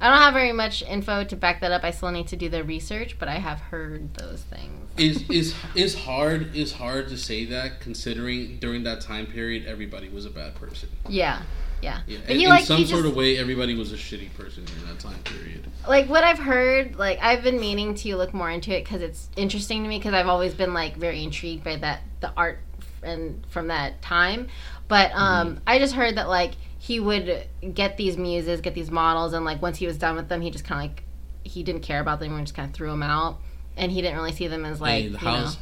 I 0.02 0.10
don't 0.10 0.18
have 0.18 0.34
very 0.34 0.54
much 0.54 0.82
info 0.82 1.24
to 1.26 1.36
back 1.36 1.60
that 1.62 1.72
up. 1.72 1.84
I 1.84 1.92
still 1.92 2.12
need 2.12 2.28
to 2.30 2.38
do 2.38 2.48
the 2.48 2.64
research, 2.64 3.18
but 3.20 3.28
I 3.28 3.36
have 3.36 3.60
heard 3.60 4.14
those 4.14 4.42
things. 4.44 4.90
Is 4.98 5.30
is 5.30 5.56
is 5.76 5.96
hard 5.96 6.56
is 6.56 6.74
hard 6.74 7.10
to 7.10 7.18
say 7.18 7.46
that 7.46 7.82
considering 7.82 8.58
during 8.60 8.84
that 8.84 9.02
time 9.02 9.26
period 9.26 9.66
everybody 9.66 10.10
was 10.10 10.26
a 10.26 10.30
bad 10.30 10.56
person. 10.56 10.90
Yeah, 11.08 11.42
yeah. 11.82 12.02
Yeah. 12.08 12.20
But 12.22 12.32
in 12.32 12.38
he 12.38 12.44
in 12.46 12.50
like 12.50 12.66
some 12.66 12.86
sort 12.86 13.04
just 13.04 13.12
of 13.12 13.16
way 13.16 13.38
everybody 13.38 13.76
was 13.76 13.92
a 13.92 13.98
shitty 13.98 14.34
person 14.36 14.66
during 14.66 14.86
that 14.86 15.00
time 15.00 15.20
period. 15.24 15.66
like 15.88 16.08
what 16.08 16.24
I've 16.24 16.40
heard, 16.40 16.98
like 16.98 17.20
I've 17.22 17.44
been 17.44 17.60
meaning 17.60 17.94
to 17.96 18.16
look 18.16 18.34
more 18.34 18.50
into 18.50 18.76
it 18.76 18.84
because 18.84 19.02
it's 19.02 19.30
interesting 19.36 19.84
to 19.84 19.90
me 19.90 19.98
because 19.98 20.14
I've 20.14 20.28
always 20.28 20.54
been 20.54 20.74
like 20.74 20.96
very 20.96 21.24
intrigued 21.24 21.64
by 21.64 21.76
that 21.78 22.02
the 22.22 22.32
art 22.36 22.60
and 23.04 23.46
from 23.50 23.68
that 23.68 24.02
time. 24.02 24.48
But 24.88 25.12
um, 25.14 25.62
I 25.68 25.78
just 25.78 25.94
heard 25.94 26.16
that 26.16 26.28
like 26.30 26.54
he 26.80 27.00
would 27.00 27.46
get 27.74 27.98
these 27.98 28.18
muses, 28.18 28.62
get 28.62 28.74
these 28.74 28.90
models, 28.90 29.34
and 29.34 29.44
like 29.46 29.62
once 29.62 29.78
he 29.78 29.86
was 29.86 29.98
done 29.98 30.16
with 30.16 30.30
them, 30.30 30.42
he 30.42 30.50
just 30.50 30.64
kind 30.66 30.82
of 30.84 30.90
like 30.96 31.04
he 31.44 31.62
didn't 31.64 31.82
care 31.82 32.00
about 32.00 32.20
them 32.20 32.34
and 32.36 32.46
just 32.48 32.56
kind 32.56 32.68
of 32.70 32.74
threw 32.76 32.90
them 32.90 33.04
out, 33.04 33.38
and 33.78 33.92
he 33.92 34.02
didn't 34.02 34.18
really 34.18 34.32
see 34.32 34.48
them 34.48 34.66
as 34.66 34.80
like 34.82 34.92
Hey, 34.92 35.02
you 35.10 35.18
how's 35.18 35.56
know. 35.56 35.62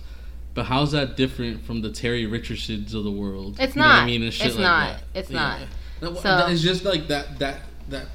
but 0.54 0.66
how's 0.68 0.92
that 0.94 1.18
different 1.18 1.64
from 1.66 1.82
the 1.82 1.92
Terry 1.92 2.26
Richardsons 2.26 2.94
of 2.94 3.04
the 3.04 3.12
world? 3.12 3.58
It's 3.60 3.76
You 3.76 3.82
know 3.82 3.88
what 3.88 3.94
not. 3.96 4.04
I 4.04 4.06
mean, 4.06 4.24
It's 4.24 4.40
like 4.42 4.58
not. 4.58 4.90
that. 4.98 5.04
It's 5.20 5.30
not. 5.30 5.60
No, 6.02 6.14
So- 6.16 6.48
it's 6.48 6.62
just 6.62 6.86
like 6.86 7.08
that 7.08 7.40
that 7.40 7.62
that 7.90 8.06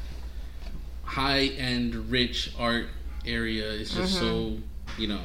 high 1.04 1.46
end 1.46 1.94
rich 2.10 2.52
art 2.58 2.86
area 3.26 3.66
is 3.66 3.92
just 3.94 4.14
so 4.18 4.24
Mm-hmm. 4.24 5.02
you 5.02 5.08
know 5.08 5.20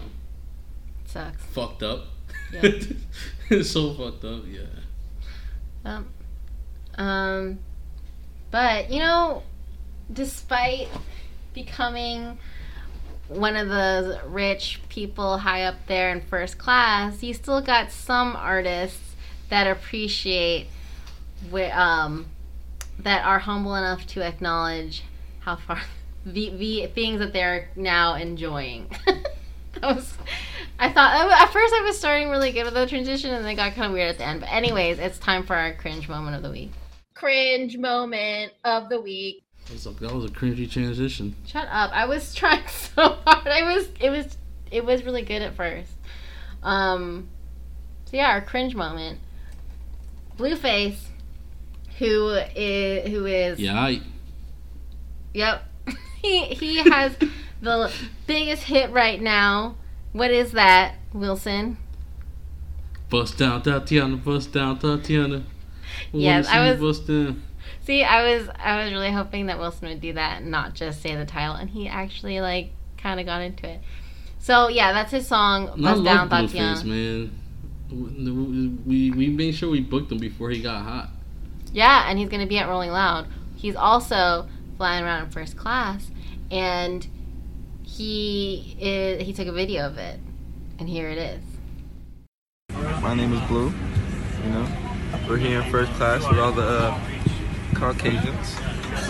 sucks. 1.06 1.42
fucked 1.46 1.84
up. 1.84 2.06
Yeah. 2.52 2.62
it's 3.50 3.70
so 3.72 3.94
fucked 3.94 4.24
up. 4.26 4.44
Yeah. 4.48 4.62
Um, 5.86 6.08
um, 6.98 7.60
but 8.52 8.92
you 8.92 9.00
know, 9.00 9.44
despite 10.12 10.88
becoming 11.54 12.38
one 13.28 13.56
of 13.56 13.68
those 13.68 14.18
rich 14.26 14.82
people 14.90 15.38
high 15.38 15.64
up 15.64 15.76
there 15.88 16.12
in 16.12 16.22
first 16.22 16.58
class, 16.58 17.22
you 17.22 17.34
still 17.34 17.62
got 17.62 17.92
some 17.92 18.36
artists 18.36 19.16
that 19.50 19.68
appreciate 19.68 20.68
um 21.74 22.26
that 23.00 23.24
are 23.26 23.40
humble 23.40 23.76
enough 23.76 24.06
to 24.08 24.22
acknowledge 24.22 25.04
how 25.42 25.56
far 25.56 25.82
the, 26.26 26.50
the 26.58 26.88
things 26.88 27.20
that 27.20 27.34
they're 27.34 27.70
now 27.76 28.16
enjoying. 28.16 28.90
That 29.82 29.96
was, 29.96 30.14
I 30.80 30.92
thought 30.92 31.32
at 31.32 31.54
first 31.54 31.74
I 31.74 31.82
was 31.82 31.98
starting 31.98 32.30
really 32.30 32.52
good 32.52 32.66
with 32.66 32.74
the 32.74 32.88
transition, 32.88 33.32
and 33.34 33.44
then 33.44 33.52
it 33.52 33.56
got 33.56 33.74
kind 33.76 33.86
of 33.86 33.92
weird 33.92 34.10
at 34.10 34.18
the 34.18 34.26
end. 34.26 34.40
But 34.40 34.52
anyways, 34.52 34.98
it's 35.00 35.20
time 35.20 35.46
for 35.46 35.56
our 35.56 35.74
cringe 35.74 36.10
moment 36.10 36.36
of 36.36 36.42
the 36.42 36.50
week. 36.50 36.72
Cringe 37.18 37.78
moment 37.78 38.54
of 38.64 38.90
the 38.90 39.02
week. 39.02 39.44
That 39.66 39.74
was 39.74 39.86
a, 39.86 39.90
that 39.92 40.14
was 40.14 40.26
a 40.26 40.30
cringy 40.30 40.70
transition. 40.70 41.36
Shut 41.46 41.68
up! 41.70 41.92
I 41.92 42.06
was 42.06 42.34
trying 42.36 42.68
so 42.68 43.18
hard. 43.26 43.48
I 43.48 43.64
was. 43.74 43.90
It 44.00 44.10
was. 44.10 44.38
It 44.72 44.86
was 44.86 45.04
really 45.04 45.24
good 45.24 45.42
at 45.42 45.56
first. 45.56 45.92
Um. 46.64 47.28
So 48.06 48.18
yeah, 48.18 48.30
our 48.30 48.42
cringe 48.42 48.76
moment. 48.76 49.20
Blueface, 50.38 51.00
who 51.98 52.30
is 52.56 53.10
who 53.10 53.26
is 53.26 53.60
Yeah. 53.60 53.80
I, 53.80 54.02
Yep. 55.34 55.64
he 56.22 56.46
he 56.46 56.78
has 56.78 57.16
the 57.62 57.92
biggest 58.28 58.64
hit 58.64 58.92
right 58.92 59.20
now. 59.22 59.76
What 60.14 60.32
is 60.32 60.52
that, 60.54 60.96
Wilson? 61.14 61.78
bust 63.10 63.38
down 63.38 63.62
Thotiana. 63.62 64.24
Bust 64.24 64.52
down 64.52 64.80
Thotiana. 64.80 65.44
Yes, 66.12 66.48
I 66.48 66.72
was- 66.72 66.80
you 66.80 67.34
Bust. 67.34 67.42
See, 67.86 68.04
I 68.04 68.38
was 68.38 68.50
I 68.60 68.84
was 68.84 68.92
really 68.92 69.12
hoping 69.12 69.46
that 69.46 69.60
Wilson 69.60 69.88
would 69.88 70.02
do 70.02 70.14
that 70.14 70.42
and 70.42 70.52
not 70.52 70.74
just 70.74 71.02
say 71.02 71.16
the 71.16 71.26
title, 71.26 71.56
and 71.56 71.70
he 71.70 71.88
actually 71.88 72.42
like 72.42 72.72
kind 72.98 73.20
of 73.20 73.26
got 73.26 73.42
into 73.42 73.68
it. 73.70 73.82
So 74.40 74.68
yeah, 74.68 74.92
that's 74.94 75.12
his 75.12 75.28
song. 75.28 75.70
And 75.70 75.88
I 75.88 75.92
Bust 75.94 76.04
Down 76.04 76.30
love 76.30 76.52
Blueface, 76.52 76.84
man. 76.84 77.32
We 78.86 79.12
we 79.12 79.28
made 79.30 79.56
sure 79.56 79.70
we 79.70 79.80
booked 79.82 80.12
him 80.12 80.18
before 80.18 80.50
he 80.50 80.62
got 80.62 80.84
hot. 80.84 81.10
Yeah, 81.74 82.10
and 82.10 82.18
he's 82.20 82.30
going 82.30 82.42
to 82.42 82.48
be 82.48 82.58
at 82.58 82.68
Rolling 82.68 82.92
Loud. 82.92 83.28
He's 83.56 83.76
also 83.76 84.48
flying 84.78 85.04
around 85.04 85.26
in 85.26 85.30
first 85.32 85.58
class, 85.58 86.10
and 86.52 87.08
he 87.84 88.76
is, 88.80 89.24
he 89.26 89.34
took 89.34 89.48
a 89.48 89.52
video 89.52 89.86
of 89.86 89.98
it, 89.98 90.20
and 90.80 90.88
here 90.90 91.10
it 91.10 91.18
is. 91.18 91.42
My 93.02 93.14
name 93.14 93.34
is 93.34 93.42
Blue. 93.48 93.72
You 94.44 94.50
know, 94.52 94.68
we're 95.28 95.38
here 95.38 95.62
in 95.62 95.72
first 95.72 95.92
class 95.94 96.28
with 96.28 96.40
all 96.40 96.52
the 96.52 96.64
uh, 96.64 97.00
Caucasians. 97.74 98.56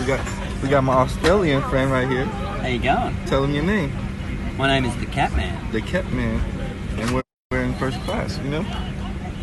We 0.00 0.06
got 0.06 0.20
we 0.62 0.68
got 0.68 0.82
my 0.82 0.94
Australian 0.94 1.62
friend 1.62 1.90
right 1.90 2.08
here. 2.08 2.24
How 2.24 2.66
you 2.66 2.80
going? 2.80 3.14
Tell 3.26 3.44
him 3.44 3.54
your 3.54 3.64
name. 3.64 3.92
My 4.56 4.66
name 4.66 4.84
is 4.84 4.96
the 4.96 5.06
Catman. 5.06 5.70
The 5.70 5.80
Cat 5.80 6.10
Man, 6.12 6.40
and 6.98 7.10
we're, 7.12 7.22
we're 7.50 7.62
in 7.62 7.74
first 7.74 8.00
class. 8.00 8.38
You 8.38 8.50
know. 8.50 8.66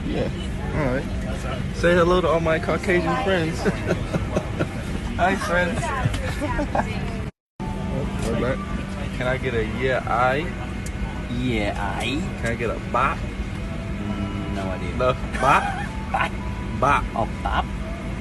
Yeah. 0.06 0.30
All 0.76 0.94
right. 0.94 1.76
Say 1.76 1.94
hello 1.96 2.20
to 2.22 2.28
all 2.28 2.42
my 2.42 2.60
Caucasian 2.60 3.16
friends. 3.24 3.58
Hi, 5.16 5.36
friends. 5.36 5.80
Can 9.18 9.28
I 9.28 9.38
get 9.38 9.54
a 9.54 9.66
yeah, 9.80 10.04
I? 10.08 10.46
Yeah, 11.40 11.74
I. 11.80 12.22
Can 12.42 12.52
I 12.52 12.56
get 12.56 12.70
a 12.70 12.80
bop? 12.92 13.18
No 14.54 14.62
idea. 14.64 14.92
No, 14.98 15.14
bop, 15.40 15.64
Bop. 16.12 16.32
Bop. 16.80 17.04
Oh, 17.16 17.30
bop. 17.44 17.66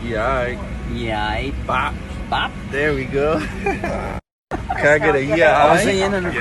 Yeah, 0.02 0.26
I. 0.26 0.58
Yeah, 0.92 1.50
Bop. 1.66 1.94
Bop. 2.30 2.52
There 2.70 2.94
we 2.94 3.04
go. 3.04 3.40
Can 3.40 4.20
I 4.50 4.98
get 4.98 5.14
a 5.14 5.24
yeah, 5.24 5.64
I 5.64 5.72
was 5.72 5.80
I? 5.80 5.84
saying, 5.84 6.14
and 6.14 6.34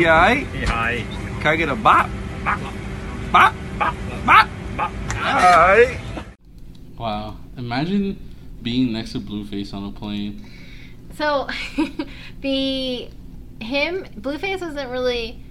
Yeah, 0.00 0.14
I? 0.14 1.04
Can 1.40 1.46
I 1.46 1.56
get 1.56 1.68
a 1.68 1.76
bop? 1.76 2.08
Bop. 2.44 2.60
Bop. 3.32 3.54
Bop. 3.78 4.48
Bop. 4.76 4.90
Alright. 5.16 5.98
Wow. 6.98 7.36
Imagine 7.56 8.18
being 8.62 8.92
next 8.92 9.12
to 9.12 9.20
Blueface 9.20 9.74
on 9.74 9.84
a 9.84 9.92
plane. 9.92 10.44
So, 11.16 11.48
the 12.40 13.08
him 13.60 14.04
Blueface 14.20 14.60
wasn't 14.60 14.90
really. 14.90 15.42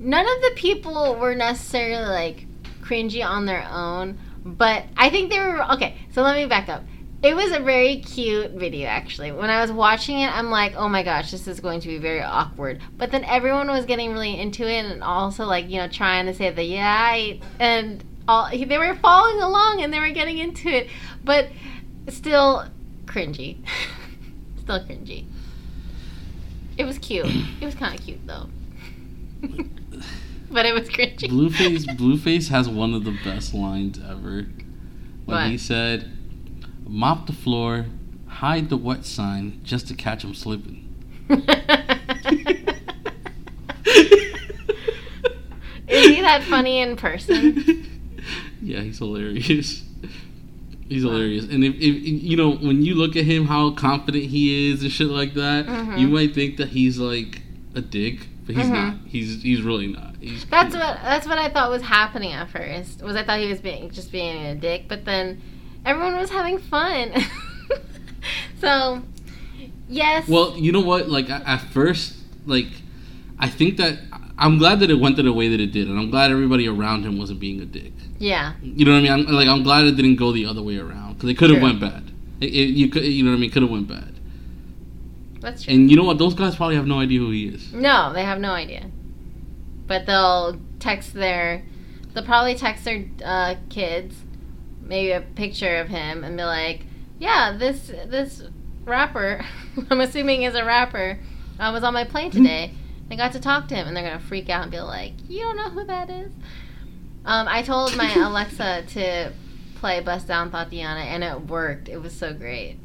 None 0.00 0.26
of 0.26 0.42
the 0.42 0.52
people 0.56 1.16
were 1.16 1.34
necessarily 1.34 2.06
like 2.06 2.46
cringy 2.82 3.24
on 3.24 3.46
their 3.46 3.66
own, 3.70 4.18
but 4.56 4.84
I 4.96 5.10
think 5.10 5.30
they 5.30 5.38
were 5.38 5.62
okay. 5.74 5.96
So 6.12 6.22
let 6.22 6.34
me 6.36 6.46
back 6.46 6.68
up. 6.68 6.82
It 7.22 7.34
was 7.34 7.50
a 7.52 7.58
very 7.58 7.96
cute 7.96 8.52
video 8.52 8.86
actually. 8.88 9.32
When 9.32 9.50
I 9.50 9.60
was 9.60 9.72
watching 9.72 10.20
it, 10.20 10.28
I'm 10.28 10.50
like, 10.50 10.74
oh 10.76 10.88
my 10.88 11.02
gosh, 11.02 11.30
this 11.30 11.48
is 11.48 11.60
going 11.60 11.80
to 11.80 11.88
be 11.88 11.98
very 11.98 12.22
awkward. 12.22 12.80
But 12.96 13.10
then 13.10 13.24
everyone 13.24 13.68
was 13.68 13.84
getting 13.84 14.12
really 14.12 14.38
into 14.38 14.66
it 14.68 14.84
and 14.84 15.02
also 15.02 15.44
like 15.44 15.68
you 15.68 15.78
know 15.78 15.88
trying 15.88 16.26
to 16.26 16.34
say 16.34 16.50
the 16.50 16.62
yeah 16.62 16.86
I- 17.12 17.40
and 17.58 18.02
all 18.26 18.48
they 18.50 18.78
were 18.78 18.94
following 18.96 19.42
along 19.42 19.82
and 19.82 19.92
they 19.92 20.00
were 20.00 20.10
getting 20.10 20.38
into 20.38 20.68
it, 20.68 20.88
but 21.24 21.48
still 22.08 22.66
cringy. 23.06 23.58
still 24.60 24.80
cringy. 24.84 25.26
It 26.76 26.84
was 26.84 26.98
cute. 26.98 27.26
It 27.60 27.64
was 27.64 27.74
kind 27.74 27.98
of 27.98 28.04
cute 28.04 28.24
though. 28.26 28.48
but 30.50 30.66
it 30.66 30.74
was 30.74 30.88
cringy. 30.88 31.28
Blueface 31.28 31.86
Blueface 31.96 32.48
has 32.48 32.68
one 32.68 32.94
of 32.94 33.04
the 33.04 33.16
best 33.24 33.54
lines 33.54 33.98
ever. 33.98 34.46
When 35.24 35.36
What? 35.36 35.50
he 35.50 35.58
said, 35.58 36.10
"Mop 36.86 37.26
the 37.26 37.32
floor, 37.32 37.86
hide 38.26 38.68
the 38.70 38.76
wet 38.76 39.04
sign, 39.04 39.60
just 39.64 39.86
to 39.88 39.94
catch 39.94 40.24
him 40.24 40.34
slipping." 40.34 40.84
Is 45.88 46.06
he 46.16 46.20
that 46.20 46.42
funny 46.44 46.80
in 46.80 46.96
person? 46.96 47.86
yeah, 48.62 48.80
he's 48.80 48.98
hilarious. 48.98 49.82
He's 50.88 51.02
hilarious, 51.02 51.44
and 51.44 51.64
if, 51.64 51.74
if 51.76 51.82
you 51.82 52.36
know 52.36 52.52
when 52.56 52.82
you 52.82 52.94
look 52.94 53.16
at 53.16 53.24
him, 53.24 53.46
how 53.46 53.70
confident 53.72 54.24
he 54.24 54.70
is 54.70 54.82
and 54.82 54.90
shit 54.90 55.08
like 55.08 55.34
that, 55.34 55.66
Mhm. 55.66 55.98
you 56.00 56.08
might 56.08 56.34
think 56.34 56.56
that 56.58 56.68
he's 56.68 56.98
like 56.98 57.42
a 57.74 57.80
dick, 57.82 58.26
but 58.46 58.54
he's 58.56 58.66
Mhm. 58.66 58.72
not. 58.72 58.94
He's 59.06 59.42
he's 59.42 59.60
really 59.62 59.86
not. 59.88 60.07
He's 60.20 60.44
That's 60.46 60.74
what 60.74 60.98
that's 61.02 61.26
what 61.26 61.38
I 61.38 61.48
thought 61.48 61.70
was 61.70 61.82
happening 61.82 62.32
at 62.32 62.50
first. 62.50 63.02
Was 63.02 63.14
I 63.16 63.22
thought 63.24 63.38
he 63.40 63.48
was 63.48 63.60
being 63.60 63.90
just 63.90 64.10
being 64.10 64.44
a 64.46 64.54
dick, 64.54 64.84
but 64.88 65.04
then 65.04 65.40
everyone 65.84 66.16
was 66.16 66.30
having 66.30 66.58
fun. 66.58 67.12
so, 68.60 69.02
yes. 69.88 70.28
Well, 70.28 70.56
you 70.56 70.72
know 70.72 70.80
what? 70.80 71.08
Like 71.08 71.30
at 71.30 71.42
at 71.46 71.60
first, 71.72 72.16
like 72.46 72.66
I 73.38 73.48
think 73.48 73.76
that 73.76 73.98
I'm 74.36 74.58
glad 74.58 74.80
that 74.80 74.90
it 74.90 74.98
went 74.98 75.16
the 75.16 75.32
way 75.32 75.48
that 75.48 75.60
it 75.60 75.72
did, 75.72 75.88
and 75.88 75.98
I'm 75.98 76.10
glad 76.10 76.30
everybody 76.30 76.66
around 76.68 77.04
him 77.04 77.18
wasn't 77.18 77.40
being 77.40 77.60
a 77.60 77.64
dick. 77.64 77.92
yeah. 78.18 78.54
You 78.62 78.84
know 78.84 78.92
what 78.92 78.98
I 78.98 79.02
mean? 79.02 79.12
I'm, 79.28 79.34
like 79.34 79.48
I'm 79.48 79.62
glad 79.62 79.86
it 79.86 79.96
didn't 79.96 80.16
go 80.16 80.32
the 80.32 80.46
other 80.46 80.62
way 80.62 80.78
around 80.78 81.14
because 81.14 81.30
it 81.30 81.38
could 81.38 81.50
have 81.50 81.62
went 81.62 81.80
bad. 81.80 82.10
It, 82.40 82.46
it- 82.46 82.74
you 82.74 82.88
could, 82.88 83.04
you 83.04 83.22
know 83.24 83.30
what 83.30 83.36
I 83.36 83.40
mean? 83.40 83.50
Could 83.50 83.62
have 83.62 83.70
went 83.70 83.88
bad. 83.88 84.14
That's 85.40 85.62
true. 85.64 85.74
And 85.74 85.88
you 85.90 85.96
know 85.96 86.04
what? 86.04 86.18
Those 86.18 86.34
guys 86.34 86.56
probably 86.56 86.74
have 86.76 86.86
no 86.86 86.98
idea 86.98 87.20
who 87.20 87.30
he 87.30 87.46
is. 87.46 87.72
No, 87.72 88.12
they 88.12 88.24
have 88.24 88.40
no 88.40 88.50
idea. 88.52 88.90
But 89.88 90.06
they'll 90.06 90.60
text 90.78 91.14
their, 91.14 91.64
they'll 92.12 92.24
probably 92.24 92.54
text 92.54 92.84
their 92.84 93.06
uh, 93.24 93.56
kids, 93.70 94.14
maybe 94.82 95.10
a 95.12 95.22
picture 95.22 95.78
of 95.78 95.88
him, 95.88 96.22
and 96.22 96.36
be 96.36 96.44
like, 96.44 96.82
"Yeah, 97.18 97.56
this 97.58 97.88
this 97.88 98.42
rapper, 98.84 99.44
I'm 99.90 100.00
assuming 100.00 100.42
is 100.42 100.54
a 100.54 100.64
rapper, 100.64 101.18
I 101.58 101.70
was 101.70 101.82
on 101.82 101.94
my 101.94 102.04
plane 102.04 102.30
today. 102.30 102.72
I 103.10 103.16
got 103.16 103.32
to 103.32 103.40
talk 103.40 103.68
to 103.68 103.74
him." 103.74 103.88
And 103.88 103.96
they're 103.96 104.04
gonna 104.04 104.20
freak 104.20 104.50
out 104.50 104.62
and 104.62 104.70
be 104.70 104.80
like, 104.80 105.14
"You 105.26 105.40
don't 105.40 105.56
know 105.56 105.70
who 105.70 105.84
that 105.86 106.10
is?" 106.10 106.30
Um, 107.24 107.48
I 107.48 107.62
told 107.62 107.96
my 107.96 108.12
Alexa 108.16 108.84
to 108.88 109.32
play 109.76 110.00
"Bust 110.00 110.28
Down 110.28 110.50
Thotiana," 110.50 111.04
and 111.04 111.24
it 111.24 111.46
worked. 111.46 111.88
It 111.88 112.02
was 112.02 112.12
so 112.12 112.34
great. 112.34 112.78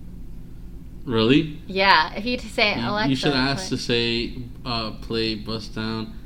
Really? 1.05 1.59
Yeah, 1.67 2.13
if 2.13 2.23
you 2.25 2.37
say 2.39 2.81
Alexa, 2.81 3.09
you 3.09 3.15
should 3.17 3.33
ask 3.33 3.67
play- 3.67 3.77
to 3.77 3.83
say 3.83 4.33
uh, 4.65 4.91
play 5.01 5.35
Bust 5.35 5.75
Down 5.75 6.17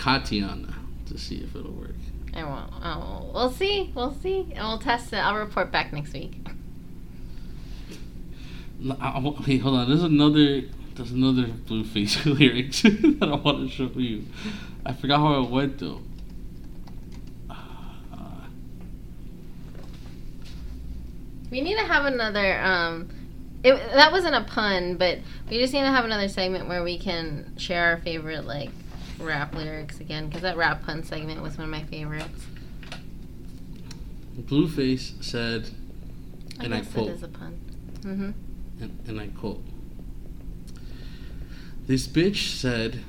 Katiana 0.00 0.74
to 1.06 1.18
see 1.18 1.36
if 1.36 1.54
it'll 1.54 1.72
work. 1.72 1.94
I 2.34 2.44
won't. 2.44 2.72
Oh, 2.82 3.30
we'll 3.34 3.50
see. 3.50 3.92
We'll 3.94 4.14
see. 4.14 4.40
And 4.54 4.66
we'll 4.66 4.78
test 4.78 5.12
it. 5.12 5.16
I'll 5.16 5.34
report 5.36 5.70
back 5.70 5.92
next 5.92 6.12
week. 6.12 6.38
L- 8.84 8.96
I- 9.00 9.10
I 9.10 9.18
wa- 9.18 9.32
Hey, 9.42 9.58
hold 9.58 9.76
on. 9.76 9.88
There's 9.88 10.02
another. 10.02 10.62
There's 10.94 11.12
another 11.12 11.44
Blueface 11.46 12.24
lyrics 12.38 12.82
that 12.82 13.28
I 13.28 13.34
want 13.36 13.68
to 13.68 13.74
show 13.74 13.90
you. 13.94 14.24
I 14.86 14.92
forgot 14.92 15.18
how 15.20 15.42
it 15.42 15.50
went 15.50 15.78
though. 15.78 16.00
Uh, 17.50 17.54
We 21.50 21.60
need 21.60 21.76
to 21.76 21.84
have 21.84 22.04
another. 22.06 22.60
Um, 22.60 23.08
it, 23.62 23.74
that 23.74 24.12
wasn't 24.12 24.34
a 24.34 24.44
pun, 24.44 24.96
but 24.96 25.18
we 25.50 25.58
just 25.58 25.72
need 25.74 25.80
to 25.82 25.88
have 25.90 26.04
another 26.04 26.28
segment 26.28 26.68
where 26.68 26.82
we 26.82 26.96
can 26.98 27.52
share 27.58 27.84
our 27.86 27.96
favorite 27.98 28.46
like 28.46 28.70
rap 29.20 29.54
lyrics 29.54 30.00
again, 30.00 30.28
because 30.28 30.42
that 30.42 30.56
rap 30.56 30.82
pun 30.84 31.02
segment 31.04 31.42
was 31.42 31.56
one 31.58 31.64
of 31.64 31.70
my 31.70 31.84
favorites. 31.84 32.46
Blueface 34.38 35.22
said, 35.22 35.70
I 36.58 36.64
And 36.64 36.74
I 36.74 36.80
quote. 36.80 37.08
it 37.08 37.12
is 37.12 37.22
a 37.22 37.28
pun. 37.28 37.60
Mm-hmm. 38.00 38.30
and, 38.82 38.98
and 39.06 39.20
I 39.20 39.26
quote: 39.28 39.62
"This 41.86 42.06
bitch 42.06 42.48
said, 42.58 43.00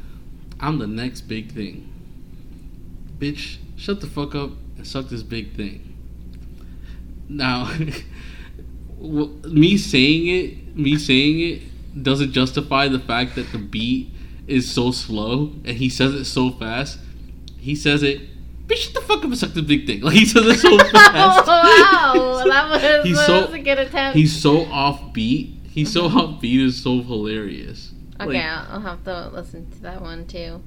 I'm 0.60 0.80
the 0.80 0.88
next 0.88 1.22
big 1.22 1.54
thing. 1.54 1.90
Bitch, 3.18 3.58
shut 3.78 4.02
the 4.02 4.08
fuck 4.08 4.36
up 4.36 4.52
and 4.78 4.86
suck 4.86 5.08
this 5.08 5.24
big 5.24 5.56
thing." 5.56 5.96
Now, 7.30 7.74
me 9.00 9.78
saying 9.78 10.28
it, 10.28 10.76
me 10.76 10.98
saying 10.98 11.40
it 11.40 12.04
doesn't 12.04 12.34
justify 12.34 12.90
the 12.90 13.00
fact 13.00 13.36
that 13.36 13.52
the 13.54 13.58
beat 13.58 14.12
is 14.52 14.72
so 14.72 14.92
slow 14.92 15.54
and 15.66 15.78
he 15.78 15.90
says 15.90 16.14
it 16.14 16.26
so 16.26 16.52
fast. 16.52 17.00
He 17.58 17.76
says 17.76 18.04
it. 18.04 18.22
Bitch, 18.68 18.78
shut 18.78 18.94
the 18.94 19.02
fuck 19.02 19.18
up 19.20 19.24
and 19.26 19.38
suck 19.38 19.52
this 19.54 19.64
big 19.66 19.86
thing. 19.86 20.02
Like 20.02 20.14
he 20.16 20.26
says 20.26 20.46
it 20.46 20.60
so 20.60 20.78
fast. 20.92 21.48
wow, 21.48 22.44
that 22.46 22.70
was, 22.70 22.82
He's 23.06 23.18
that 23.18 23.26
so- 23.26 23.46
was 23.46 23.54
a 23.54 23.60
good 23.60 23.80
attempt. 23.80 24.16
He's 24.18 24.40
so 24.42 24.66
offbeat. 24.66 25.58
He's 25.68 25.92
so 25.92 26.06
uh-huh. 26.06 26.20
offbeat. 26.28 26.66
Is 26.66 26.82
so 26.82 27.02
hilarious. 27.02 27.92
okay, 28.20 28.26
Like, 28.34 28.44
I'll 28.70 28.82
have 28.82 29.04
to 29.06 29.30
listen 29.30 29.70
to 29.72 29.80
that 29.82 30.02
one 30.02 30.26
too. 30.28 30.62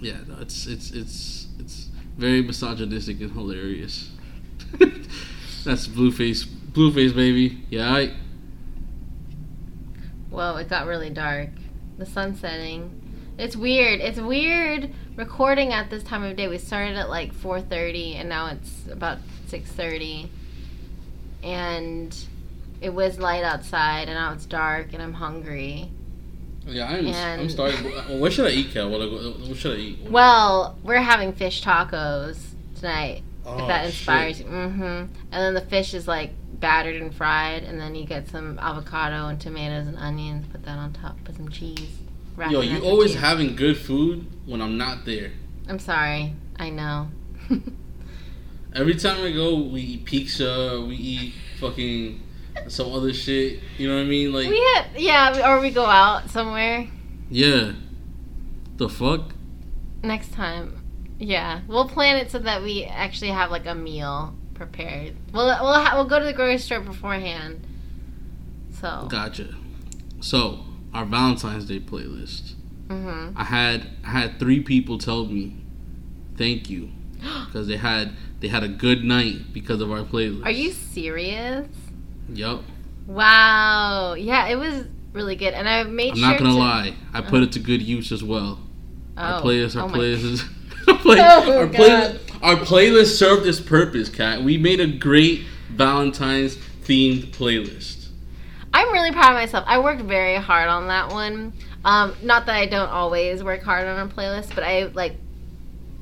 yeah, 0.00 0.16
no, 0.26 0.36
it's 0.40 0.66
it's 0.66 0.90
it's 0.90 1.46
it's 1.58 1.88
very 2.16 2.42
misogynistic 2.42 3.20
and 3.20 3.32
hilarious. 3.32 4.10
That's 5.64 5.86
Blueface, 5.86 6.46
Blueface 6.46 7.14
baby. 7.14 7.62
Yeah, 7.70 7.92
I, 7.94 8.14
Whoa, 10.30 10.56
it 10.56 10.68
got 10.68 10.86
really 10.86 11.10
dark. 11.10 11.50
The 11.98 12.06
sun 12.06 12.36
setting. 12.36 13.02
It's 13.38 13.56
weird. 13.56 14.00
It's 14.00 14.18
weird 14.18 14.90
recording 15.16 15.72
at 15.72 15.90
this 15.90 16.02
time 16.02 16.22
of 16.22 16.36
day. 16.36 16.48
We 16.48 16.58
started 16.58 16.96
at 16.96 17.08
like 17.08 17.32
4:30 17.34 18.16
and 18.16 18.28
now 18.28 18.46
it's 18.48 18.86
about 18.90 19.18
6:30. 19.48 20.28
And 21.42 22.16
it 22.80 22.90
was 22.90 23.18
light 23.18 23.44
outside 23.44 24.08
and 24.08 24.14
now 24.14 24.32
it's 24.32 24.46
dark 24.46 24.92
and 24.92 25.02
I'm 25.02 25.14
hungry. 25.14 25.90
yeah, 26.66 26.86
I'm 26.88 27.06
I'm 27.06 27.14
And- 27.40 27.50
starting. 27.50 27.84
What 28.20 28.32
should 28.32 28.46
I 28.46 28.50
eat, 28.50 28.72
Cal? 28.72 28.90
What, 28.90 29.00
what 29.00 29.56
should 29.56 29.76
I 29.76 29.80
eat? 29.80 29.98
Well, 30.10 30.76
we're 30.82 30.98
having 30.98 31.32
fish 31.32 31.62
tacos 31.62 32.38
tonight. 32.76 33.22
Oh, 33.46 33.58
if 33.62 33.66
that 33.68 33.80
shit. 33.86 33.94
inspires 33.94 34.40
you. 34.40 34.46
Mm-hmm. 34.46 34.82
And 34.82 35.08
then 35.32 35.54
the 35.54 35.62
fish 35.62 35.94
is 35.94 36.06
like 36.06 36.32
battered 36.60 37.00
and 37.00 37.14
fried, 37.14 37.62
and 37.64 37.80
then 37.80 37.94
you 37.94 38.06
get 38.06 38.28
some 38.28 38.58
avocado 38.58 39.28
and 39.28 39.40
tomatoes 39.40 39.86
and 39.86 39.96
onions. 39.96 40.46
Put 40.48 40.64
that 40.64 40.78
on 40.78 40.92
top. 40.92 41.16
Put 41.24 41.36
some 41.36 41.48
cheese. 41.48 41.98
Yo, 42.50 42.60
you 42.60 42.82
always 42.84 43.12
cheese. 43.12 43.20
having 43.20 43.56
good 43.56 43.76
food 43.76 44.26
when 44.46 44.62
I'm 44.62 44.78
not 44.78 45.04
there. 45.04 45.32
I'm 45.68 45.78
sorry. 45.78 46.34
I 46.56 46.70
know. 46.70 47.08
Every 48.74 48.94
time 48.94 49.24
I 49.24 49.32
go, 49.32 49.56
we 49.60 49.80
eat 49.80 50.04
pizza, 50.04 50.84
we 50.86 50.94
eat 50.94 51.34
fucking 51.58 52.22
some 52.68 52.92
other 52.92 53.12
shit. 53.12 53.60
You 53.76 53.88
know 53.88 53.96
what 53.96 54.02
I 54.02 54.04
mean? 54.04 54.32
Like, 54.32 54.48
we 54.48 54.58
had 54.58 54.86
yeah, 54.96 55.50
or 55.50 55.60
we 55.60 55.70
go 55.70 55.84
out 55.84 56.30
somewhere 56.30 56.88
yeah. 57.30 57.72
The 58.76 58.88
fuck? 58.88 59.34
next 60.02 60.32
time. 60.32 60.84
Yeah, 61.18 61.62
we'll 61.66 61.88
plan 61.88 62.16
it 62.16 62.30
so 62.30 62.38
that 62.38 62.62
we 62.62 62.84
actually 62.84 63.30
have 63.30 63.50
like 63.50 63.66
a 63.66 63.74
meal 63.74 64.37
prepared. 64.58 65.14
We'll 65.32 65.46
we'll 65.46 65.72
ha- 65.72 65.92
we'll 65.94 66.04
go 66.06 66.18
to 66.18 66.24
the 66.24 66.32
grocery 66.34 66.58
store 66.58 66.80
beforehand. 66.80 67.64
So. 68.72 69.06
Gotcha. 69.08 69.54
So, 70.20 70.60
our 70.92 71.04
Valentine's 71.04 71.64
Day 71.64 71.80
playlist. 71.80 72.54
hmm 72.90 73.30
I 73.36 73.44
had 73.44 73.88
I 74.04 74.10
had 74.10 74.38
three 74.38 74.60
people 74.62 74.98
tell 74.98 75.24
me 75.26 75.56
thank 76.36 76.68
you 76.70 76.90
because 77.46 77.66
they 77.68 77.76
had 77.76 78.12
they 78.40 78.48
had 78.48 78.62
a 78.62 78.68
good 78.68 79.04
night 79.04 79.52
because 79.52 79.80
of 79.80 79.90
our 79.90 80.02
playlist. 80.02 80.44
Are 80.44 80.50
you 80.50 80.72
serious? 80.72 81.68
Yup. 82.32 82.62
Wow. 83.06 84.14
Yeah, 84.14 84.46
it 84.48 84.56
was 84.56 84.84
really 85.12 85.34
good, 85.36 85.54
and 85.54 85.68
I 85.68 85.82
made 85.84 86.10
I'm 86.12 86.16
sure. 86.18 86.28
not 86.28 86.38
gonna 86.38 86.50
to- 86.50 86.56
lie. 86.58 86.94
I 87.14 87.20
put 87.22 87.42
it 87.42 87.52
to 87.52 87.58
good 87.60 87.82
use 87.82 88.12
as 88.12 88.22
well. 88.22 88.60
Our 89.16 89.40
Oh. 89.40 89.44
playlist, 89.44 89.76
our 89.76 89.84
Oh 89.84 89.88
my- 89.88 89.98
playlist 89.98 90.48
Our, 91.18 91.18
Oh, 91.18 91.58
our, 91.60 91.66
playlist, 91.66 92.42
our 92.42 92.56
playlist 92.56 93.18
served 93.18 93.46
its 93.46 93.60
purpose, 93.60 94.08
Kat. 94.08 94.42
We 94.42 94.56
made 94.58 94.80
a 94.80 94.86
great 94.86 95.44
Valentine's 95.70 96.56
themed 96.56 97.26
playlist. 97.28 98.08
I'm 98.72 98.92
really 98.92 99.12
proud 99.12 99.30
of 99.30 99.34
myself. 99.34 99.64
I 99.66 99.78
worked 99.78 100.02
very 100.02 100.36
hard 100.36 100.68
on 100.68 100.88
that 100.88 101.10
one. 101.10 101.52
Um, 101.84 102.14
not 102.22 102.46
that 102.46 102.56
I 102.56 102.66
don't 102.66 102.88
always 102.88 103.42
work 103.42 103.62
hard 103.62 103.86
on 103.86 104.08
a 104.08 104.12
playlist, 104.12 104.54
but 104.54 104.64
I 104.64 104.84
like 104.84 105.14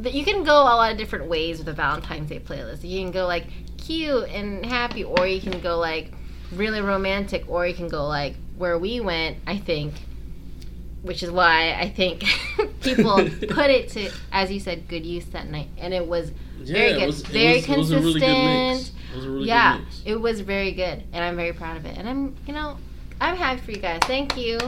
that 0.00 0.12
you 0.14 0.24
can 0.24 0.44
go 0.44 0.52
a 0.52 0.64
lot 0.64 0.92
of 0.92 0.98
different 0.98 1.26
ways 1.26 1.58
with 1.58 1.68
a 1.68 1.72
Valentine's 1.72 2.28
Day 2.28 2.40
playlist. 2.40 2.84
You 2.88 3.00
can 3.00 3.12
go 3.12 3.26
like 3.26 3.46
cute 3.78 4.28
and 4.28 4.64
happy, 4.64 5.04
or 5.04 5.26
you 5.26 5.40
can 5.40 5.60
go 5.60 5.78
like 5.78 6.12
really 6.52 6.80
romantic, 6.80 7.44
or 7.48 7.66
you 7.66 7.74
can 7.74 7.88
go 7.88 8.06
like 8.06 8.34
where 8.58 8.78
we 8.78 9.00
went. 9.00 9.38
I 9.46 9.58
think, 9.58 9.94
which 11.06 11.22
is 11.22 11.30
why 11.30 11.72
I 11.74 11.88
think 11.88 12.24
people 12.80 13.14
put 13.48 13.70
it 13.70 13.88
to, 13.90 14.10
as 14.32 14.50
you 14.50 14.58
said, 14.58 14.88
good 14.88 15.06
use 15.06 15.24
that 15.26 15.48
night, 15.48 15.68
and 15.78 15.94
it 15.94 16.06
was 16.06 16.30
Very 16.58 16.94
good. 16.94 17.02
It 17.02 17.06
was, 17.06 17.22
Very 17.22 17.56
was, 17.56 17.68
it 17.68 17.76
was 17.76 17.94
really 17.94 18.20
consistent. 18.20 18.92
It 19.12 19.16
was 19.16 19.26
really 19.26 19.46
yeah, 19.46 19.80
it 20.04 20.20
was 20.20 20.40
very 20.40 20.72
good, 20.72 21.04
and 21.12 21.24
I'm 21.24 21.36
very 21.36 21.52
proud 21.52 21.76
of 21.76 21.86
it. 21.86 21.96
And 21.96 22.08
I'm, 22.08 22.34
you 22.46 22.52
know, 22.52 22.76
I'm 23.20 23.36
happy 23.36 23.60
for 23.60 23.70
you 23.70 23.78
guys. 23.78 24.00
Thank 24.02 24.36
you 24.36 24.58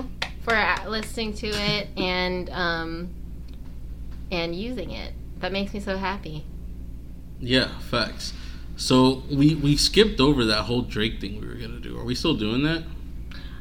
for 0.43 0.56
listening 0.86 1.35
to 1.35 1.48
it 1.48 1.89
and 1.97 2.48
um 2.51 3.09
and 4.31 4.55
using 4.55 4.93
it. 4.93 5.12
That 5.40 5.52
makes 5.52 5.74
me 5.74 5.81
so 5.81 5.97
happy. 5.97 6.44
Yeah, 7.40 7.78
facts. 7.81 8.32
So 8.77 9.24
we 9.31 9.56
we 9.56 9.77
skipped 9.77 10.20
over 10.20 10.44
that 10.44 10.62
whole 10.62 10.82
Drake 10.82 11.20
thing 11.20 11.40
we 11.40 11.48
were 11.48 11.55
gonna 11.55 11.81
do. 11.81 11.98
Are 11.98 12.05
we 12.05 12.15
still 12.15 12.35
doing 12.35 12.62
that? 12.62 12.85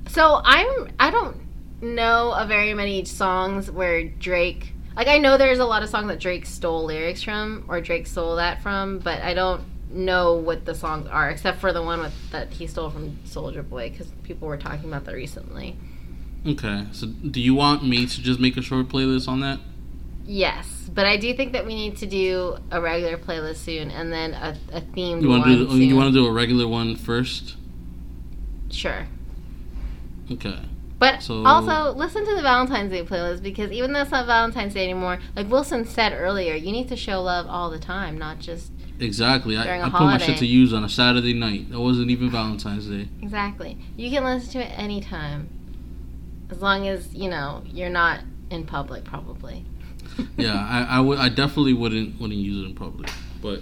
So 0.09 0.41
I'm, 0.43 0.89
I 0.99 1.11
don't 1.11 1.46
know 1.81 2.31
of 2.33 2.47
very 2.47 2.73
many 2.73 3.05
songs 3.05 3.69
where 3.69 4.03
Drake. 4.03 4.73
Like 4.95 5.07
I 5.07 5.19
know 5.19 5.37
there's 5.37 5.59
a 5.59 5.65
lot 5.65 5.83
of 5.83 5.89
songs 5.89 6.07
that 6.07 6.19
Drake 6.19 6.45
stole 6.45 6.85
lyrics 6.85 7.21
from 7.21 7.65
or 7.67 7.81
Drake 7.81 8.07
stole 8.07 8.37
that 8.37 8.61
from, 8.61 8.99
but 8.99 9.21
I 9.21 9.33
don't 9.33 9.63
know 9.89 10.33
what 10.33 10.65
the 10.65 10.75
songs 10.75 11.07
are 11.07 11.29
except 11.29 11.59
for 11.59 11.71
the 11.71 11.81
one 11.81 11.99
with, 12.01 12.13
that 12.31 12.51
he 12.51 12.67
stole 12.67 12.89
from 12.89 13.17
Soulja 13.25 13.67
Boy 13.67 13.89
because 13.89 14.07
people 14.23 14.47
were 14.47 14.57
talking 14.57 14.89
about 14.89 15.05
that 15.05 15.13
recently. 15.15 15.77
Okay. 16.45 16.85
So 16.91 17.07
do 17.07 17.39
you 17.39 17.53
want 17.53 17.87
me 17.87 18.05
to 18.05 18.21
just 18.21 18.39
make 18.39 18.57
a 18.57 18.61
short 18.61 18.87
playlist 18.89 19.27
on 19.27 19.39
that? 19.41 19.59
Yes, 20.25 20.89
but 20.93 21.05
I 21.05 21.15
do 21.15 21.33
think 21.33 21.53
that 21.53 21.65
we 21.65 21.73
need 21.73 21.97
to 21.97 22.05
do 22.05 22.57
a 22.69 22.81
regular 22.81 23.17
playlist 23.17 23.57
soon, 23.57 23.89
and 23.91 24.11
then 24.11 24.33
a, 24.33 24.57
a 24.73 24.81
themed 24.81 25.21
You 25.21 25.29
one 25.29 25.41
to 25.43 25.53
oh, 25.53 25.57
do 25.57 25.69
soon. 25.69 25.81
you 25.83 25.95
want 25.95 26.13
to 26.13 26.19
do 26.19 26.25
a 26.25 26.31
regular 26.31 26.67
one 26.67 26.97
first? 26.97 27.55
Sure, 28.69 29.07
Okay. 30.29 30.59
But 30.99 31.21
So- 31.21 31.45
also 31.45 31.93
listen 31.93 32.25
to 32.25 32.35
the 32.35 32.41
Valentine's 32.41 32.91
Day 32.91 33.03
playlist 33.03 33.41
because 33.41 33.71
even 33.71 33.93
though 33.93 34.01
it's 34.01 34.11
not 34.11 34.25
Valentine's 34.25 34.73
Day 34.73 34.83
anymore, 34.83 35.19
like 35.35 35.49
Wilson 35.49 35.85
said 35.85 36.13
earlier, 36.13 36.55
you 36.55 36.71
need 36.71 36.87
to 36.89 36.95
show 36.95 37.21
love 37.21 37.47
all 37.47 37.69
the 37.69 37.79
time, 37.79 38.17
not 38.17 38.39
just 38.39 38.71
Exactly. 38.99 39.55
I, 39.57 39.81
put 39.91 40.01
my 40.01 40.17
shit 40.17 40.37
to 40.39 40.47
use 40.47 40.73
on 40.73 40.83
a 40.83 40.89
Saturday 40.89 41.33
night. 41.33 41.69
That 41.69 41.79
wasn't 41.79 42.09
even 42.09 42.31
Valentine's 42.31 42.87
Day. 42.87 43.07
exactly. 43.21 43.77
You 43.95 44.09
can 44.09 44.23
listen 44.23 44.53
to 44.53 44.59
it 44.65 44.71
anytime, 44.77 45.49
as 46.49 46.61
long 46.61 46.87
as 46.87 47.13
you 47.13 47.29
know 47.29 47.61
you're 47.65 47.89
not 47.89 48.21
in 48.49 48.65
public, 48.65 49.03
probably. 49.03 49.65
yeah, 50.37 50.55
I, 50.67 50.97
I 50.97 50.99
would 50.99 51.19
I 51.19 51.29
definitely 51.29 51.73
wouldn't 51.73 52.19
wouldn't 52.19 52.39
use 52.39 52.63
it 52.63 52.69
in 52.69 52.75
public. 52.75 53.11
But 53.41 53.61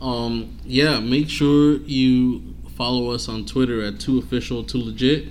um 0.00 0.58
yeah, 0.64 0.98
make 1.00 1.28
sure 1.30 1.76
you 1.78 2.54
follow 2.76 3.10
us 3.10 3.28
on 3.28 3.44
Twitter 3.46 3.82
at 3.82 4.00
two 4.00 4.18
official 4.18 4.64
two 4.64 4.78
legit. 4.78 5.28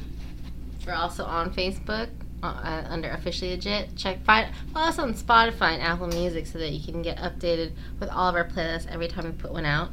We're 0.85 0.93
also 0.93 1.25
on 1.25 1.53
Facebook 1.53 2.09
uh, 2.43 2.47
uh, 2.47 2.83
under 2.89 3.09
officially 3.09 3.51
legit. 3.51 3.95
Check 3.95 4.23
find 4.23 4.53
follow 4.71 4.87
us 4.87 4.99
on 4.99 5.13
Spotify 5.13 5.73
and 5.73 5.81
Apple 5.81 6.07
Music 6.07 6.45
so 6.45 6.59
that 6.59 6.69
you 6.69 6.91
can 6.91 7.01
get 7.01 7.17
updated 7.17 7.71
with 7.99 8.09
all 8.09 8.29
of 8.29 8.35
our 8.35 8.47
playlists 8.47 8.87
every 8.87 9.07
time 9.07 9.25
we 9.25 9.31
put 9.31 9.51
one 9.51 9.65
out. 9.65 9.89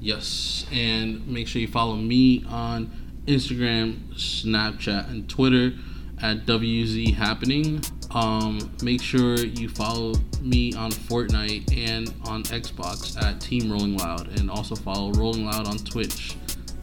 Yes, 0.00 0.66
and 0.72 1.26
make 1.26 1.48
sure 1.48 1.60
you 1.60 1.66
follow 1.66 1.96
me 1.96 2.44
on 2.48 2.90
Instagram, 3.26 4.14
Snapchat, 4.14 5.10
and 5.10 5.28
Twitter 5.28 5.72
at 6.22 6.46
WZ 6.46 7.14
Happening. 7.14 7.82
Um, 8.12 8.70
make 8.82 9.02
sure 9.02 9.36
you 9.36 9.68
follow 9.68 10.14
me 10.40 10.72
on 10.74 10.90
Fortnite 10.90 11.76
and 11.76 12.14
on 12.26 12.44
Xbox 12.44 13.20
at 13.22 13.40
Team 13.40 13.70
Rolling 13.70 13.96
Loud, 13.96 14.38
and 14.38 14.50
also 14.50 14.74
follow 14.74 15.12
Rolling 15.12 15.44
Loud 15.44 15.66
on 15.66 15.78
Twitch. 15.78 16.36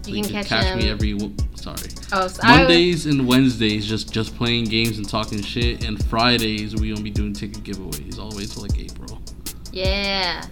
You 0.08 0.24
can 0.24 0.44
catch 0.44 0.76
me 0.78 0.90
every 0.90 1.18
sorry 1.56 1.90
Oh, 2.12 2.28
so 2.28 2.42
Mondays 2.48 3.06
and 3.08 3.28
Wednesdays 3.28 3.88
just 3.88 4.12
just 4.14 4.36
playing 4.38 4.66
games 4.66 4.98
and 4.98 5.08
talking 5.10 5.42
shit, 5.42 5.84
and 5.86 6.04
Fridays 6.06 6.76
we 6.76 6.90
gonna 6.90 7.02
be 7.02 7.10
doing 7.10 7.34
ticket 7.34 7.64
giveaways 7.64 8.20
all 8.20 8.30
the 8.30 8.38
way 8.38 8.46
till 8.46 8.62
like 8.62 8.78
April. 8.78 9.22
yeah, 9.72 10.46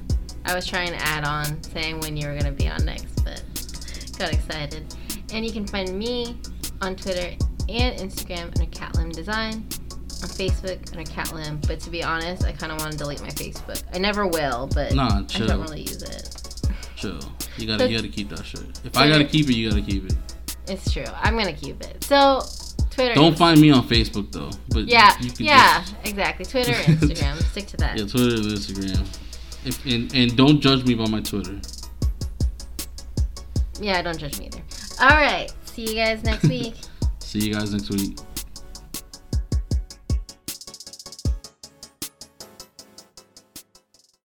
I 0.45 0.55
was 0.55 0.65
trying 0.65 0.89
to 0.89 0.97
add 0.97 1.23
on 1.25 1.61
saying 1.63 1.99
when 1.99 2.17
you 2.17 2.27
were 2.27 2.35
gonna 2.37 2.51
be 2.51 2.67
on 2.67 2.83
next, 2.85 3.23
but 3.23 3.43
got 4.17 4.33
excited. 4.33 4.93
And 5.33 5.45
you 5.45 5.51
can 5.51 5.65
find 5.67 5.97
me 5.97 6.37
on 6.81 6.95
Twitter 6.95 7.35
and 7.69 7.97
Instagram 7.99 8.45
under 8.45 8.65
Catlim 8.71 9.11
Design. 9.13 9.65
On 10.21 10.29
Facebook 10.29 10.91
under 10.95 11.09
Catlim, 11.11 11.65
but 11.67 11.79
to 11.81 11.89
be 11.89 12.01
honest, 12.03 12.45
I 12.45 12.53
kind 12.53 12.71
of 12.71 12.79
want 12.79 12.93
to 12.93 12.97
delete 12.97 13.21
my 13.21 13.29
Facebook. 13.29 13.83
I 13.93 13.97
never 13.97 14.25
will, 14.25 14.69
but 14.73 14.93
Nah, 14.93 15.19
I 15.19 15.37
don't 15.39 15.61
really 15.61 15.81
use 15.81 16.01
it. 16.01 16.42
Chill. 17.03 17.19
You 17.57 17.67
gotta 17.67 17.89
you 17.89 17.95
gotta 17.97 18.07
keep 18.09 18.29
that 18.29 18.45
shit. 18.45 18.61
If 18.83 18.95
I 18.97 19.07
gotta 19.09 19.25
keep 19.25 19.49
it, 19.49 19.53
you 19.55 19.69
gotta 19.69 19.81
keep 19.81 20.05
it. 20.05 20.15
It's 20.67 20.91
true. 20.91 21.03
I'm 21.21 21.37
gonna 21.37 21.53
keep 21.53 21.81
it. 21.83 22.03
So 22.03 22.41
Twitter. 22.89 23.13
Don't 23.13 23.37
find 23.37 23.59
me 23.59 23.71
on 23.71 23.83
Facebook 23.87 24.31
though. 24.31 24.49
But 24.69 24.87
Yeah, 24.87 25.13
you 25.21 25.31
can 25.31 25.45
yeah, 25.45 25.79
just- 25.81 25.95
exactly. 26.05 26.45
Twitter, 26.45 26.71
Instagram. 26.73 27.41
Stick 27.51 27.67
to 27.67 27.77
that. 27.77 27.97
yeah, 27.97 28.05
Twitter 28.05 28.35
and 28.35 28.45
Instagram. 28.45 29.05
If, 29.65 29.85
and 29.85 30.13
and 30.15 30.35
don't 30.37 30.59
judge 30.61 30.85
me 30.85 30.93
by 30.95 31.07
my 31.07 31.21
Twitter. 31.21 31.59
Yeah, 33.81 34.01
don't 34.01 34.17
judge 34.17 34.39
me 34.39 34.45
either. 34.47 34.61
All 35.01 35.09
right. 35.17 35.51
See 35.65 35.89
you 35.89 35.95
guys 35.95 36.23
next 36.23 36.43
week. 36.47 36.75
See 37.19 37.39
you 37.39 37.53
guys 37.53 37.73
next 37.73 37.89
week. 37.89 38.17